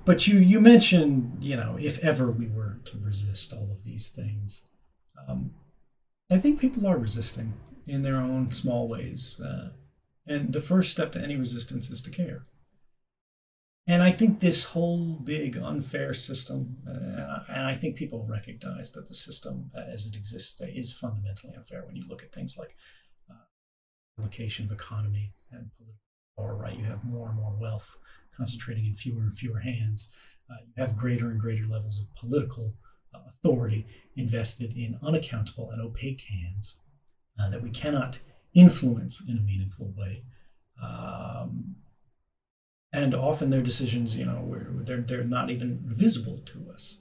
but 0.06 0.28
you 0.28 0.40
you 0.40 0.60
mentioned 0.60 1.38
you 1.40 1.56
know 1.56 1.78
if 1.80 1.98
ever 2.00 2.30
we 2.30 2.48
were 2.48 2.80
to 2.86 2.98
resist 2.98 3.54
all 3.54 3.72
of 3.72 3.84
these 3.86 4.10
things, 4.10 4.64
um, 5.28 5.52
I 6.30 6.38
think 6.38 6.60
people 6.60 6.86
are 6.88 6.98
resisting 6.98 7.54
in 7.90 8.04
their 8.04 8.18
own 8.18 8.52
small 8.52 8.88
ways. 8.88 9.40
Uh, 9.40 9.70
and 10.28 10.54
the 10.54 10.62
first 10.62 10.92
step 10.92 11.12
to 11.12 11.22
any 11.22 11.36
resistance 11.36 11.90
is 11.90 12.02
to 12.02 12.12
care. 12.12 12.44
And 13.88 14.04
I 14.04 14.12
think 14.12 14.40
this 14.40 14.64
whole 14.64 15.16
big 15.16 15.58
unfair 15.58 16.14
system, 16.14 16.78
uh, 16.88 17.40
and 17.50 17.64
I 17.66 17.74
think 17.74 17.96
people 17.96 18.24
recognize 18.30 18.92
that 18.92 19.08
the 19.08 19.16
system 19.16 19.72
as 19.92 20.06
it 20.06 20.16
exists 20.16 20.56
today 20.56 20.74
is 20.76 20.94
fundamentally 20.94 21.56
unfair 21.56 21.84
when 21.86 21.96
you 21.96 22.04
look 22.08 22.22
at 22.22 22.32
things 22.32 22.56
like 22.56 22.76
uh, 23.32 24.22
location 24.22 24.66
of 24.66 24.72
economy 24.72 25.34
and 25.52 25.72
political 25.76 26.00
power, 26.38 26.56
right? 26.56 26.78
You 26.78 26.86
have 26.86 27.04
more 27.04 27.30
and 27.30 27.38
more 27.38 27.58
wealth 27.60 27.98
concentrating 28.38 28.86
in 28.86 28.94
fewer 28.94 29.22
and 29.22 29.36
fewer 29.36 29.60
hands. 29.60 30.10
Uh, 30.52 30.58
you 30.68 30.74
have 30.78 30.96
greater 30.96 31.32
and 31.32 31.40
greater 31.40 31.68
levels 31.68 32.00
of 32.00 32.14
political 32.16 32.76
uh, 33.16 33.22
authority 33.28 33.88
invested 34.16 34.78
in 34.78 35.00
unaccountable 35.02 35.72
and 35.72 35.82
opaque 35.82 36.22
hands 36.22 36.76
uh, 37.40 37.50
that 37.50 37.62
we 37.62 37.70
cannot 37.70 38.20
influence 38.54 39.22
in 39.28 39.38
a 39.38 39.42
meaningful 39.42 39.94
way. 39.98 40.22
Um, 40.82 41.76
and 42.92 43.14
often 43.14 43.50
their 43.50 43.62
decisions, 43.62 44.16
you 44.16 44.26
know, 44.26 44.56
they're, 44.84 45.02
they're 45.02 45.24
not 45.24 45.50
even 45.50 45.80
visible 45.84 46.40
to 46.46 46.72
us. 46.74 46.98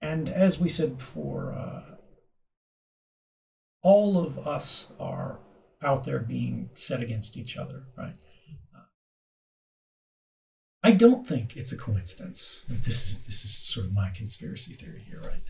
And 0.00 0.28
as 0.28 0.60
we 0.60 0.68
said 0.68 0.98
before, 0.98 1.52
uh, 1.52 1.96
all 3.82 4.18
of 4.18 4.46
us 4.46 4.88
are 5.00 5.40
out 5.82 6.04
there 6.04 6.18
being 6.18 6.70
set 6.74 7.00
against 7.02 7.36
each 7.36 7.56
other, 7.56 7.84
right? 7.96 8.14
I 10.84 10.90
don't 10.90 11.26
think 11.26 11.56
it's 11.56 11.72
a 11.72 11.76
coincidence. 11.76 12.62
This 12.68 13.02
is 13.04 13.24
this 13.24 13.44
is 13.44 13.52
sort 13.52 13.86
of 13.86 13.94
my 13.94 14.10
conspiracy 14.10 14.74
theory 14.74 15.00
here, 15.06 15.20
right? 15.20 15.42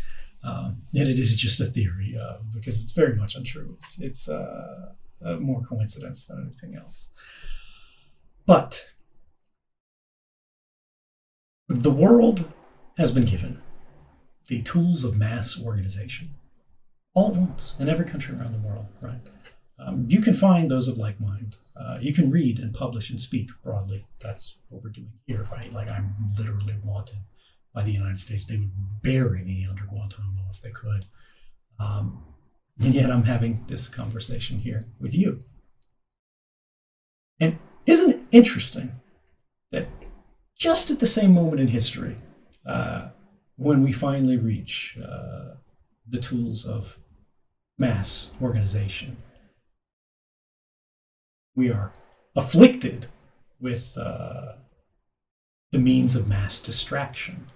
Um, 0.44 0.82
and 0.94 1.09
it 1.09 1.19
is 1.19 1.36
just 1.36 1.60
a 1.60 1.66
theory 1.66 2.16
uh, 2.20 2.39
because 2.52 2.82
it's 2.82 2.93
very 2.93 3.14
much 3.14 3.36
untrue. 3.36 3.77
It's 3.81 4.01
it's 4.01 4.28
uh, 4.28 4.93
uh, 5.24 5.36
more 5.36 5.62
coincidence 5.62 6.27
than 6.27 6.40
anything 6.43 6.77
else. 6.77 7.10
But 8.44 8.86
the 11.69 11.93
world 11.93 12.44
has 12.98 13.12
been 13.12 13.24
given 13.24 13.62
the 14.48 14.62
tools 14.62 15.05
of 15.05 15.16
mass 15.16 15.60
organization 15.60 16.35
all 17.14 17.31
at 17.31 17.36
once 17.36 17.74
in 17.78 17.89
every 17.89 18.05
country 18.05 18.35
around 18.36 18.52
the 18.52 18.59
world, 18.59 18.86
right? 19.01 19.20
Um, 19.78 20.06
you 20.09 20.20
can 20.20 20.35
find 20.35 20.70
those 20.70 20.89
of 20.89 20.97
like 20.97 21.20
mind. 21.20 21.56
Uh, 21.77 21.98
you 22.01 22.12
can 22.12 22.31
read 22.31 22.59
and 22.59 22.74
publish 22.74 23.10
and 23.10 23.20
speak 23.20 23.51
broadly. 23.62 24.06
That's 24.20 24.56
what 24.69 24.82
we're 24.82 24.90
doing 24.90 25.12
here, 25.27 25.47
right? 25.51 25.73
Like 25.73 25.90
I'm 25.90 26.14
literally 26.39 26.77
wanted 26.85 27.19
by 27.74 27.82
the 27.82 27.92
United 27.92 28.18
States. 28.20 28.44
They 28.44 28.56
would 28.56 28.72
bury 29.02 29.42
me 29.42 29.66
under 29.68 29.84
Guantanamo 29.84 30.42
if 30.50 30.60
they 30.60 30.70
could. 30.70 31.06
Um, 31.78 32.24
and 32.80 32.94
yet 32.94 33.10
I'm 33.10 33.24
having 33.24 33.64
this 33.66 33.88
conversation 33.88 34.58
here 34.58 34.84
with 35.00 35.14
you. 35.14 35.40
And 37.40 37.58
isn't 37.86 38.10
it 38.10 38.20
interesting 38.30 38.92
that 39.70 39.88
just 40.56 40.90
at 40.90 41.00
the 41.00 41.06
same 41.06 41.34
moment 41.34 41.60
in 41.60 41.68
history, 41.68 42.16
uh, 42.66 43.08
when 43.56 43.82
we 43.82 43.92
finally 43.92 44.36
reach 44.36 44.96
uh, 45.02 45.54
the 46.08 46.18
tools 46.18 46.64
of 46.64 46.98
mass 47.78 48.32
organization, 48.40 49.16
we 51.54 51.70
are 51.70 51.92
afflicted 52.36 53.06
with 53.60 53.96
uh, 53.96 54.52
the 55.70 55.78
means 55.78 56.16
of 56.16 56.28
mass 56.28 56.60
distraction. 56.60 57.46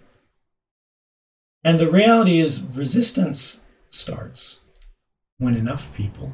And 1.67 1.81
the 1.81 1.91
reality 1.91 2.39
is, 2.39 2.63
resistance 2.63 3.61
starts 3.91 4.61
when 5.39 5.57
enough 5.57 5.93
people 5.97 6.33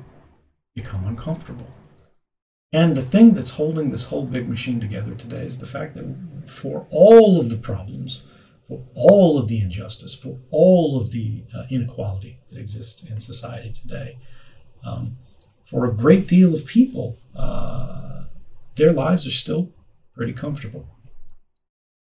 become 0.74 1.06
uncomfortable. 1.06 1.70
And 2.70 2.94
the 2.94 3.00
thing 3.00 3.32
that's 3.32 3.48
holding 3.48 3.88
this 3.90 4.04
whole 4.04 4.26
big 4.26 4.46
machine 4.46 4.78
together 4.78 5.14
today 5.14 5.46
is 5.46 5.56
the 5.56 5.64
fact 5.64 5.94
that 5.94 6.50
for 6.50 6.86
all 6.90 7.40
of 7.40 7.48
the 7.48 7.56
problems, 7.56 8.24
for 8.62 8.84
all 8.94 9.38
of 9.38 9.48
the 9.48 9.62
injustice, 9.62 10.14
for 10.14 10.38
all 10.50 11.00
of 11.00 11.12
the 11.12 11.44
uh, 11.56 11.62
inequality 11.70 12.38
that 12.50 12.58
exists 12.58 13.02
in 13.02 13.18
society 13.18 13.72
today, 13.72 14.18
um, 14.84 15.16
for 15.64 15.86
a 15.86 15.94
great 15.94 16.26
deal 16.26 16.52
of 16.52 16.66
people, 16.66 17.16
uh, 17.34 18.24
their 18.74 18.92
lives 18.92 19.26
are 19.26 19.30
still 19.30 19.72
pretty 20.14 20.34
comfortable. 20.34 20.86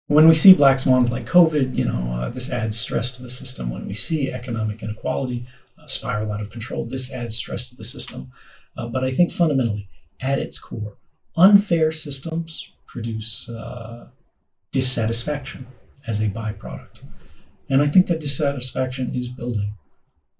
When 0.07 0.27
we 0.27 0.35
see 0.35 0.53
black 0.53 0.79
swans 0.79 1.11
like 1.11 1.25
COVID, 1.25 1.75
you 1.75 1.83
know, 1.83 2.13
uh, 2.13 2.29
this 2.29 2.49
adds 2.49 2.79
stress 2.79 3.11
to 3.13 3.21
the 3.21 3.29
system. 3.29 3.69
When 3.69 3.85
we 3.85 3.93
see 3.93 4.31
economic 4.31 4.81
inequality 4.81 5.45
uh, 5.77 5.85
spiral 5.85 6.31
out 6.31 6.39
of 6.39 6.49
control, 6.49 6.85
this 6.85 7.11
adds 7.11 7.35
stress 7.35 7.69
to 7.69 7.75
the 7.75 7.83
system. 7.83 8.31
Uh, 8.77 8.87
but 8.87 9.03
I 9.03 9.11
think 9.11 9.31
fundamentally, 9.31 9.89
at 10.21 10.39
its 10.39 10.59
core, 10.59 10.93
unfair 11.35 11.91
systems 11.91 12.71
produce 12.85 13.49
uh, 13.49 14.07
dissatisfaction 14.71 15.67
as 16.07 16.21
a 16.21 16.29
byproduct. 16.29 17.01
And 17.69 17.81
I 17.81 17.87
think 17.87 18.07
that 18.07 18.21
dissatisfaction 18.21 19.13
is 19.13 19.27
building. 19.27 19.73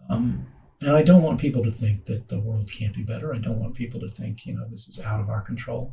Um, 0.10 0.48
and 0.80 0.92
I 0.92 1.02
don't 1.02 1.24
want 1.24 1.42
people 1.42 1.64
to 1.64 1.72
think 1.72 2.06
that 2.06 2.30
the 2.30 2.40
world 2.40 2.72
can't 2.72 2.96
be 2.96 3.04
better. 3.04 3.36
I 3.36 3.40
don't 3.40 3.60
want 3.60 3.74
people 3.74 4.00
to 4.00 4.08
think, 4.08 4.46
you 4.46 4.54
know, 4.54 4.66
this 4.70 4.88
is 4.88 5.04
out 5.04 5.20
of 5.20 5.30
our 5.30 5.42
control. 5.42 5.92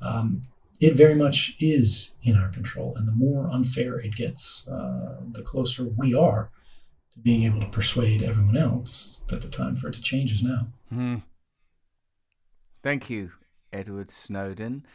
Um, 0.00 0.42
it 0.80 0.94
very 0.94 1.14
much 1.14 1.54
is 1.60 2.12
in 2.22 2.36
our 2.36 2.48
control. 2.48 2.94
And 2.96 3.06
the 3.06 3.12
more 3.12 3.50
unfair 3.50 3.98
it 3.98 4.16
gets, 4.16 4.66
uh, 4.66 5.20
the 5.30 5.42
closer 5.42 5.84
we 5.84 6.14
are 6.14 6.50
to 7.12 7.18
being 7.18 7.42
able 7.42 7.60
to 7.60 7.66
persuade 7.66 8.22
everyone 8.22 8.56
else 8.56 9.22
that 9.28 9.42
the 9.42 9.48
time 9.48 9.76
for 9.76 9.88
it 9.88 9.94
to 9.94 10.02
change 10.02 10.32
is 10.32 10.42
now. 10.42 10.68
Mm. 10.92 11.22
Thank 12.82 13.10
you, 13.10 13.32
Edward 13.72 14.10
Snowden, 14.10 14.86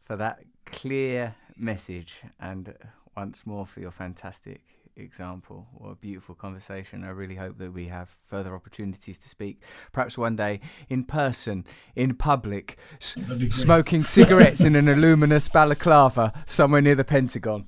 for 0.00 0.16
that 0.16 0.40
clear 0.66 1.34
message 1.56 2.16
and 2.38 2.74
once 3.16 3.46
more 3.46 3.64
for 3.64 3.80
your 3.80 3.92
fantastic 3.92 4.73
example. 4.96 5.68
What 5.72 5.90
a 5.90 5.96
beautiful 5.96 6.34
conversation. 6.34 7.04
I 7.04 7.10
really 7.10 7.36
hope 7.36 7.58
that 7.58 7.72
we 7.72 7.86
have 7.86 8.16
further 8.26 8.54
opportunities 8.54 9.18
to 9.18 9.28
speak, 9.28 9.62
perhaps 9.92 10.16
one 10.16 10.36
day 10.36 10.60
in 10.88 11.04
person, 11.04 11.66
in 11.94 12.14
public, 12.14 12.78
s- 13.00 13.16
smoking 13.50 14.04
cigarettes 14.04 14.62
in 14.62 14.76
an 14.76 14.88
illuminous 14.88 15.48
balaclava 15.48 16.32
somewhere 16.46 16.80
near 16.80 16.94
the 16.94 17.04
Pentagon. 17.04 17.66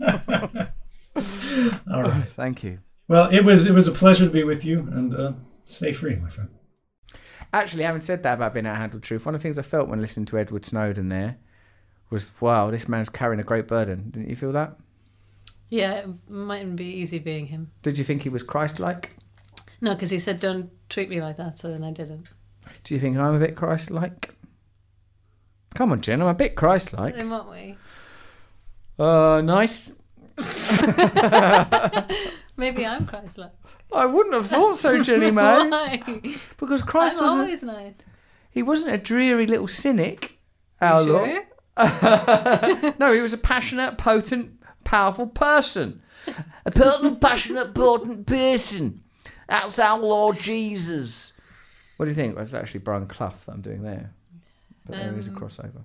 All 0.00 0.12
right. 2.02 2.24
Thank 2.28 2.64
you. 2.64 2.80
Well, 3.08 3.28
it 3.30 3.44
was 3.44 3.66
it 3.66 3.72
was 3.72 3.86
a 3.86 3.92
pleasure 3.92 4.24
to 4.24 4.30
be 4.30 4.44
with 4.44 4.64
you, 4.64 4.80
and 4.92 5.14
uh, 5.14 5.32
stay 5.64 5.92
free, 5.92 6.16
my 6.16 6.28
friend. 6.28 6.50
Actually, 7.52 7.84
having 7.84 8.00
said 8.00 8.22
that 8.22 8.34
about 8.34 8.54
being 8.54 8.66
out 8.66 8.76
handled 8.76 9.02
truth, 9.02 9.26
one 9.26 9.34
of 9.34 9.40
the 9.40 9.42
things 9.42 9.58
I 9.58 9.62
felt 9.62 9.88
when 9.88 10.00
listening 10.00 10.26
to 10.26 10.38
Edward 10.38 10.64
Snowden 10.64 11.08
there 11.08 11.36
was, 12.10 12.32
wow, 12.40 12.70
this 12.70 12.88
man's 12.88 13.08
carrying 13.08 13.40
a 13.40 13.44
great 13.44 13.68
burden. 13.68 14.10
Didn't 14.10 14.28
you 14.28 14.36
feel 14.36 14.52
that? 14.52 14.76
Yeah, 15.70 15.92
it 15.94 16.08
mightn't 16.28 16.76
be 16.76 16.84
easy 16.86 17.18
being 17.18 17.46
him. 17.46 17.70
Did 17.82 17.98
you 17.98 18.04
think 18.04 18.22
he 18.22 18.28
was 18.28 18.42
Christ-like? 18.42 19.10
No, 19.80 19.94
because 19.94 20.10
he 20.10 20.18
said, 20.18 20.38
"Don't 20.40 20.70
treat 20.88 21.08
me 21.10 21.20
like 21.20 21.36
that," 21.36 21.58
so 21.58 21.68
then 21.68 21.82
I 21.82 21.90
didn't. 21.90 22.28
Do 22.84 22.94
you 22.94 23.00
think 23.00 23.16
I'm 23.16 23.34
a 23.34 23.38
bit 23.38 23.56
Christ-like? 23.56 24.34
Come 25.74 25.90
on, 25.92 26.00
Jen, 26.00 26.22
I'm 26.22 26.28
a 26.28 26.34
bit 26.34 26.54
Christ-like. 26.54 27.16
In 27.16 27.30
what 27.30 27.50
way? 27.50 27.76
Uh, 28.98 29.40
nice. 29.44 29.92
Maybe 32.56 32.86
I'm 32.86 33.06
Christ-like. 33.06 33.50
I 33.92 34.06
wouldn't 34.06 34.34
have 34.34 34.46
thought 34.46 34.78
so, 34.78 35.02
Jenny 35.02 35.30
May. 35.30 35.42
Why? 35.68 36.02
Because 36.58 36.82
Christ 36.82 37.16
I'm 37.18 37.24
wasn't. 37.24 37.42
always 37.42 37.62
nice. 37.62 37.94
He 38.50 38.62
wasn't 38.62 38.92
a 38.92 38.98
dreary 38.98 39.46
little 39.46 39.68
cynic. 39.68 40.38
Our 40.80 41.02
You 41.02 41.12
Lord. 41.12 41.30
no, 43.00 43.12
he 43.12 43.20
was 43.20 43.32
a 43.32 43.38
passionate, 43.38 43.98
potent, 43.98 44.60
powerful 44.84 45.26
person. 45.26 46.02
A 46.64 46.70
potent, 46.70 47.20
passionate, 47.20 47.74
potent 47.74 48.26
person. 48.26 49.02
That's 49.48 49.78
our 49.78 49.98
Lord 49.98 50.38
Jesus. 50.38 51.32
What 51.96 52.06
do 52.06 52.10
you 52.10 52.14
think? 52.14 52.36
That's 52.36 52.54
actually 52.54 52.80
Brian 52.80 53.06
Clough 53.06 53.34
that 53.46 53.52
I'm 53.52 53.60
doing 53.60 53.82
there. 53.82 54.10
But 54.86 54.96
there 54.96 55.14
is 55.18 55.28
a 55.28 55.30
Um, 55.30 55.36
crossover. 55.36 55.82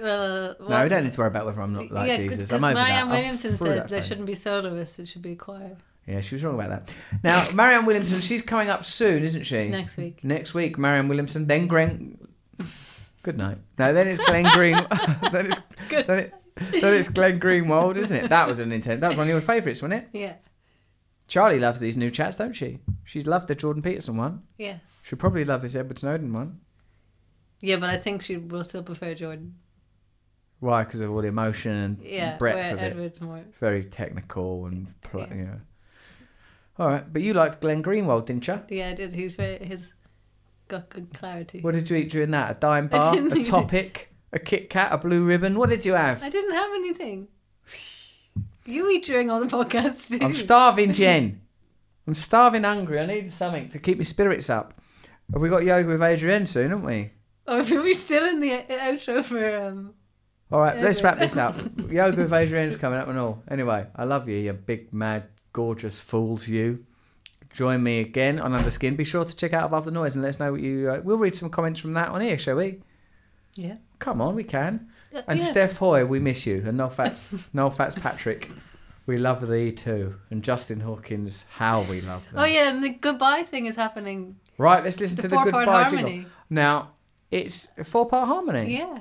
Well, 0.00 0.56
No, 0.68 0.82
we 0.84 0.88
don't 0.88 1.04
need 1.04 1.12
to 1.12 1.18
worry 1.18 1.28
about 1.28 1.46
whether 1.46 1.60
I'm 1.60 1.72
not 1.72 1.90
like 1.90 2.08
yeah, 2.08 2.16
Jesus. 2.18 2.52
I'm 2.52 2.62
over 2.62 2.74
Marianne 2.74 3.08
that. 3.08 3.14
Williamson 3.14 3.56
said 3.56 3.66
that 3.78 3.88
there 3.88 3.98
phase. 4.00 4.08
shouldn't 4.08 4.26
be 4.26 4.34
soloists; 4.34 4.98
it 4.98 5.06
should 5.08 5.22
be 5.22 5.32
a 5.32 5.36
choir. 5.36 5.76
Yeah, 6.06 6.20
she 6.20 6.36
was 6.36 6.44
wrong 6.44 6.54
about 6.54 6.70
that. 6.70 6.92
Now, 7.24 7.50
Marianne 7.54 7.84
Williamson, 7.86 8.20
she's 8.20 8.42
coming 8.42 8.68
up 8.68 8.84
soon, 8.84 9.24
isn't 9.24 9.42
she? 9.42 9.68
Next 9.68 9.96
week. 9.96 10.22
Next 10.22 10.54
week, 10.54 10.78
Marianne 10.78 11.08
Williamson, 11.08 11.46
then 11.48 11.66
Glenn. 11.66 12.18
Good 13.22 13.36
night. 13.38 13.58
No, 13.78 13.92
then 13.92 14.06
it's 14.08 14.24
Glenn 14.24 14.44
Green. 14.52 14.74
then 15.32 15.46
it's 15.46 15.60
Good 15.88 16.06
then, 16.06 16.18
it, 16.20 16.34
then 16.80 16.94
it's 16.94 17.08
Glenn 17.08 17.38
Greenwald, 17.38 17.96
isn't 17.96 18.16
it? 18.16 18.28
That 18.30 18.48
was 18.48 18.58
an 18.60 18.72
intent. 18.72 19.00
That 19.00 19.08
was 19.08 19.16
one 19.16 19.26
of 19.26 19.30
your 19.32 19.40
favourites, 19.40 19.82
wasn't 19.82 20.02
it? 20.02 20.08
Yeah. 20.18 20.34
Charlie 21.28 21.58
loves 21.60 21.80
these 21.80 21.96
new 21.96 22.10
chats, 22.10 22.36
don't 22.36 22.52
she? 22.54 22.78
She's 23.04 23.26
loved 23.26 23.48
the 23.48 23.54
Jordan 23.54 23.82
Peterson 23.82 24.16
one. 24.16 24.42
Yes. 24.58 24.80
She'll 25.02 25.18
probably 25.18 25.44
love 25.44 25.62
this 25.62 25.74
Edward 25.76 25.98
Snowden 25.98 26.32
one. 26.32 26.60
Yeah, 27.60 27.76
but 27.76 27.90
I 27.90 27.98
think 27.98 28.22
she 28.24 28.36
will 28.36 28.64
still 28.64 28.82
prefer 28.82 29.14
Jordan. 29.14 29.54
Why? 30.60 30.84
Because 30.84 31.00
of 31.00 31.10
all 31.10 31.20
the 31.20 31.28
emotion 31.28 31.72
and 31.72 31.98
Yeah, 32.02 32.36
breadth 32.38 32.72
of 32.72 32.78
it. 32.78 32.82
Edward's 32.82 33.20
more. 33.20 33.42
Very 33.60 33.82
technical 33.82 34.66
and 34.66 34.88
pl- 35.02 35.20
Yeah. 35.20 35.34
yeah. 35.34 35.54
All 36.78 36.88
right, 36.88 37.10
but 37.12 37.22
you 37.22 37.32
liked 37.34 37.60
Glenn 37.60 37.82
Greenwald, 37.82 38.26
didn't 38.26 38.46
you? 38.46 38.60
Yeah, 38.68 38.88
I 38.90 38.94
did. 38.94 39.12
He's 39.14 39.34
very 39.34 39.58
his 39.64 39.92
got 40.68 40.88
good 40.90 41.12
clarity. 41.14 41.60
What 41.60 41.74
did 41.74 41.88
you 41.88 41.96
eat 41.96 42.10
during 42.10 42.30
that? 42.32 42.50
A 42.56 42.60
Daim 42.60 42.88
bar, 42.88 43.16
a 43.16 43.42
topic, 43.44 44.12
a 44.36 44.38
Kit 44.38 44.70
Kat, 44.70 44.92
a 44.92 44.98
Blue 44.98 45.26
Riband. 45.26 45.56
What 45.56 45.70
did 45.70 45.84
you 45.84 45.94
have? 45.94 46.22
I 46.22 46.28
didn't 46.28 46.54
have 46.54 46.70
anything. 46.74 47.28
You 48.66 48.90
eat 48.90 49.04
during 49.04 49.30
all 49.30 49.40
the 49.40 49.46
podcasts 49.46 50.08
too. 50.08 50.24
I'm 50.24 50.32
starving, 50.32 50.92
Jen. 50.92 51.40
I'm 52.06 52.14
starving, 52.14 52.62
hungry. 52.62 53.00
I 53.00 53.06
need 53.06 53.32
something 53.32 53.68
to 53.70 53.78
keep 53.78 53.98
my 53.98 54.04
spirits 54.04 54.48
up. 54.50 54.74
Have 55.32 55.42
we 55.42 55.48
got 55.48 55.64
yoga 55.64 55.88
with 55.88 56.00
Adriene 56.00 56.46
soon, 56.46 56.70
haven't 56.70 56.84
we? 56.84 57.10
Oh, 57.48 57.58
are 57.58 57.82
we 57.82 57.94
still 57.94 58.28
in 58.28 58.40
the 58.40 58.50
outro 58.68 59.24
for 59.24 59.56
um? 59.56 59.94
All 60.52 60.60
right, 60.60 60.80
let's 60.80 61.02
wrap 61.02 61.18
this 61.18 61.36
up. 61.36 61.56
yoga 61.90 62.22
with 62.22 62.30
Adriene's 62.32 62.76
coming 62.76 62.98
up 62.98 63.08
and 63.08 63.18
all. 63.18 63.42
Anyway, 63.48 63.86
I 63.96 64.04
love 64.04 64.28
you, 64.28 64.36
you 64.36 64.52
big, 64.52 64.92
mad, 64.94 65.24
gorgeous 65.52 66.00
fools, 66.00 66.46
you. 66.46 66.84
Join 67.52 67.82
me 67.82 68.00
again 68.00 68.38
on 68.38 68.52
Underskin. 68.52 68.96
Be 68.96 69.04
sure 69.04 69.24
to 69.24 69.34
check 69.34 69.52
out 69.54 69.64
Above 69.64 69.86
the 69.86 69.90
Noise 69.90 70.14
and 70.14 70.22
let 70.22 70.28
us 70.28 70.38
know 70.38 70.52
what 70.52 70.60
you. 70.60 70.90
Uh, 70.90 71.00
we'll 71.02 71.18
read 71.18 71.34
some 71.34 71.48
comments 71.48 71.80
from 71.80 71.94
that 71.94 72.10
on 72.10 72.20
here, 72.20 72.38
shall 72.38 72.56
we? 72.56 72.82
Yeah. 73.58 73.76
Come 73.98 74.20
on, 74.20 74.34
we 74.34 74.44
can. 74.44 74.88
Uh, 75.14 75.22
And 75.28 75.40
yeah. 75.40 75.46
Steph 75.46 75.76
Hoy, 75.78 76.04
we 76.04 76.18
miss 76.20 76.46
you. 76.46 76.62
And 76.66 76.76
no 76.76 76.88
fats, 76.88 77.48
no 77.52 77.70
fats, 77.70 77.96
Patrick. 77.96 78.50
We 79.06 79.16
love 79.18 79.46
thee 79.48 79.70
too. 79.70 80.16
And 80.30 80.42
Justin 80.42 80.80
Hawkins, 80.80 81.44
how 81.50 81.82
we 81.82 82.00
love 82.00 82.24
them. 82.30 82.38
Oh 82.40 82.44
yeah, 82.44 82.68
and 82.68 82.82
the 82.82 82.90
goodbye 82.90 83.44
thing 83.44 83.66
is 83.66 83.76
happening. 83.76 84.36
Right, 84.58 84.82
let's 84.82 84.98
listen 85.00 85.16
The 85.16 85.22
to 85.22 85.28
the 85.28 85.34
four-part 85.36 85.64
goodbye 85.66 85.82
harmony. 85.84 86.10
jingle. 86.12 86.30
Now, 86.50 86.90
it's 87.30 87.68
a 87.78 87.84
four 87.84 88.08
part 88.08 88.26
harmony. 88.26 88.76
Yeah, 88.76 88.98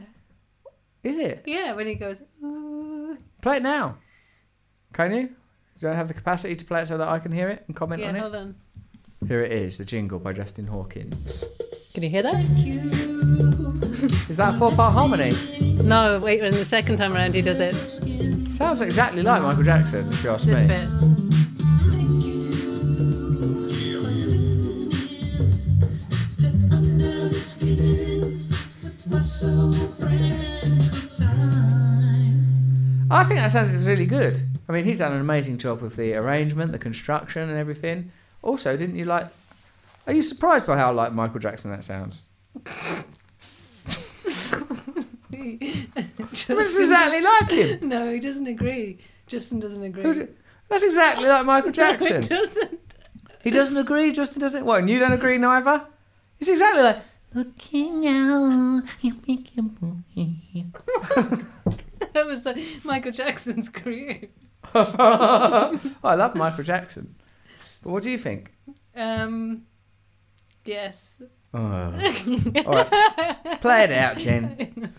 Is 1.04 1.18
it? 1.18 1.44
yeah. 1.46 1.74
When 1.74 1.88
he 1.88 1.96
goes, 1.96 2.22
Ooh. 2.44 3.18
Play 3.42 3.58
it 3.58 3.64
now. 3.64 3.98
Can 4.94 5.14
you? 5.14 5.30
Do 5.80 5.90
I 5.90 5.94
have 5.94 6.08
the 6.08 6.14
capacity 6.14 6.56
to 6.56 6.66
play 6.66 6.82
it 6.82 6.88
so 6.88 6.98
that 6.98 7.08
I 7.08 7.20
can 7.20 7.32
hear 7.32 7.50
it 7.50 7.64
and 7.68 7.76
comment 7.76 8.02
yeah. 8.02 8.10
on 8.10 8.16
it? 8.16 8.18
Yeah, 8.18 8.22
Hold 8.24 8.36
on. 8.36 8.56
Here 9.28 9.42
it 9.42 9.52
is, 9.52 9.78
the 9.78 9.86
jingle 9.86 10.20
by 10.20 10.34
Justin 10.34 10.68
Hawkins. 10.68 11.44
Can 11.94 12.04
you 12.04 12.10
hear 12.10 12.22
that? 12.24 12.36
Is 14.30 14.38
that 14.38 14.56
a 14.56 14.58
four 14.58 14.72
part 14.72 14.94
harmony? 14.94 15.34
No, 15.84 16.20
wait. 16.20 16.42
When 16.42 16.52
the 16.52 16.66
second 16.66 16.98
time 16.98 17.16
around 17.16 17.34
he 17.34 17.42
does 17.42 17.60
it, 17.60 17.74
Sounds 18.56 18.80
exactly 18.82 19.22
like 19.22 19.42
Michael 19.42 19.64
Jackson, 19.64 20.08
if 20.14 20.24
you 20.24 20.30
ask 20.30 20.46
this 20.46 20.62
me. 20.62 20.68
bit. 20.68 20.88
I 33.12 33.24
think 33.24 33.40
that 33.40 33.52
sounds 33.52 33.86
really 33.88 34.06
good. 34.06 34.42
I 34.68 34.72
mean, 34.72 34.86
he's 34.86 35.00
done 35.00 35.12
an 35.14 35.20
amazing 35.22 35.58
job 35.58 35.82
with 35.82 35.96
the 35.96 36.14
arrangement, 36.16 36.72
the 36.72 36.80
construction, 36.80 37.50
and 37.50 37.58
everything. 37.58 38.12
Also, 38.46 38.78
didn't 38.78 38.96
you 38.96 39.04
like? 39.06 39.28
Are 40.08 40.14
you 40.14 40.24
surprised 40.24 40.68
by 40.68 40.78
how 40.78 40.94
like 40.94 41.12
Michael 41.12 41.40
Jackson 41.40 41.72
that 41.72 41.84
sounds? 41.84 42.22
That's 45.32 46.76
exactly 46.78 47.22
like 47.22 47.52
him. 47.52 47.90
No, 47.90 48.12
he 48.14 48.20
doesn't 48.20 48.48
agree. 48.48 49.00
Justin 49.28 49.60
doesn't 49.60 49.84
agree. 49.84 50.28
That's 50.70 50.84
exactly 50.84 51.28
like 51.28 51.46
Michael 51.46 51.72
No, 51.78 51.92
he 51.94 51.98
Jackson. 51.98 52.22
doesn't. 52.38 52.80
He 53.44 53.52
doesn't 53.52 53.78
agree. 53.78 54.12
Justin 54.12 54.42
doesn't. 54.42 54.66
What? 54.66 54.80
And 54.80 54.90
you 54.90 55.00
don't 55.00 55.14
agree 55.14 55.38
neither. 55.38 55.84
It's 56.40 56.50
exactly 56.50 56.84
like. 56.84 56.98
Looking 57.34 58.08
out, 58.08 58.84
you 59.02 59.20
make 59.28 59.54
your 59.58 59.66
move. 59.82 59.98
That 62.14 62.26
was 62.26 62.44
the 62.44 62.64
Michael 62.86 63.12
Jackson's 63.12 63.68
career. 63.68 64.30
I 64.74 65.78
love 66.04 66.34
Michael 66.36 66.64
Jackson. 66.64 67.14
But 67.86 67.92
what 67.92 68.02
do 68.02 68.10
you 68.10 68.18
think? 68.18 68.52
Um, 68.96 69.68
yes. 70.66 71.14
Oh. 71.54 71.60
All 71.62 72.74
right, 72.74 72.92
let's 73.46 73.62
play 73.62 73.84
it 73.84 73.92
out, 73.92 74.18
Jen. 74.18 74.92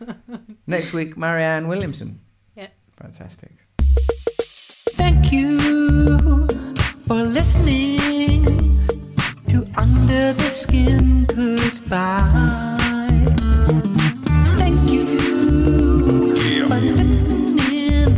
Next 0.69 0.93
week, 0.93 1.17
Marianne 1.17 1.67
Williamson. 1.67 2.21
Yeah. 2.55 2.69
Fantastic. 3.03 3.51
Thank 4.95 5.33
you 5.33 6.47
for 7.09 7.25
listening 7.25 8.45
to 9.49 9.69
Under 9.77 10.33
the 10.33 10.49
Skin 10.49 11.25
Goodbye. 11.25 12.15
Thank 14.59 14.91
you 14.93 16.69
for 16.69 16.77
listening 16.77 18.17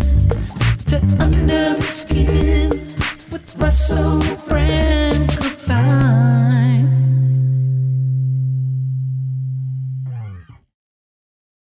to 0.84 1.16
Under 1.18 1.72
the 1.74 1.88
Skin 1.88 2.47
espresso 3.58 4.20
friend. 4.46 5.07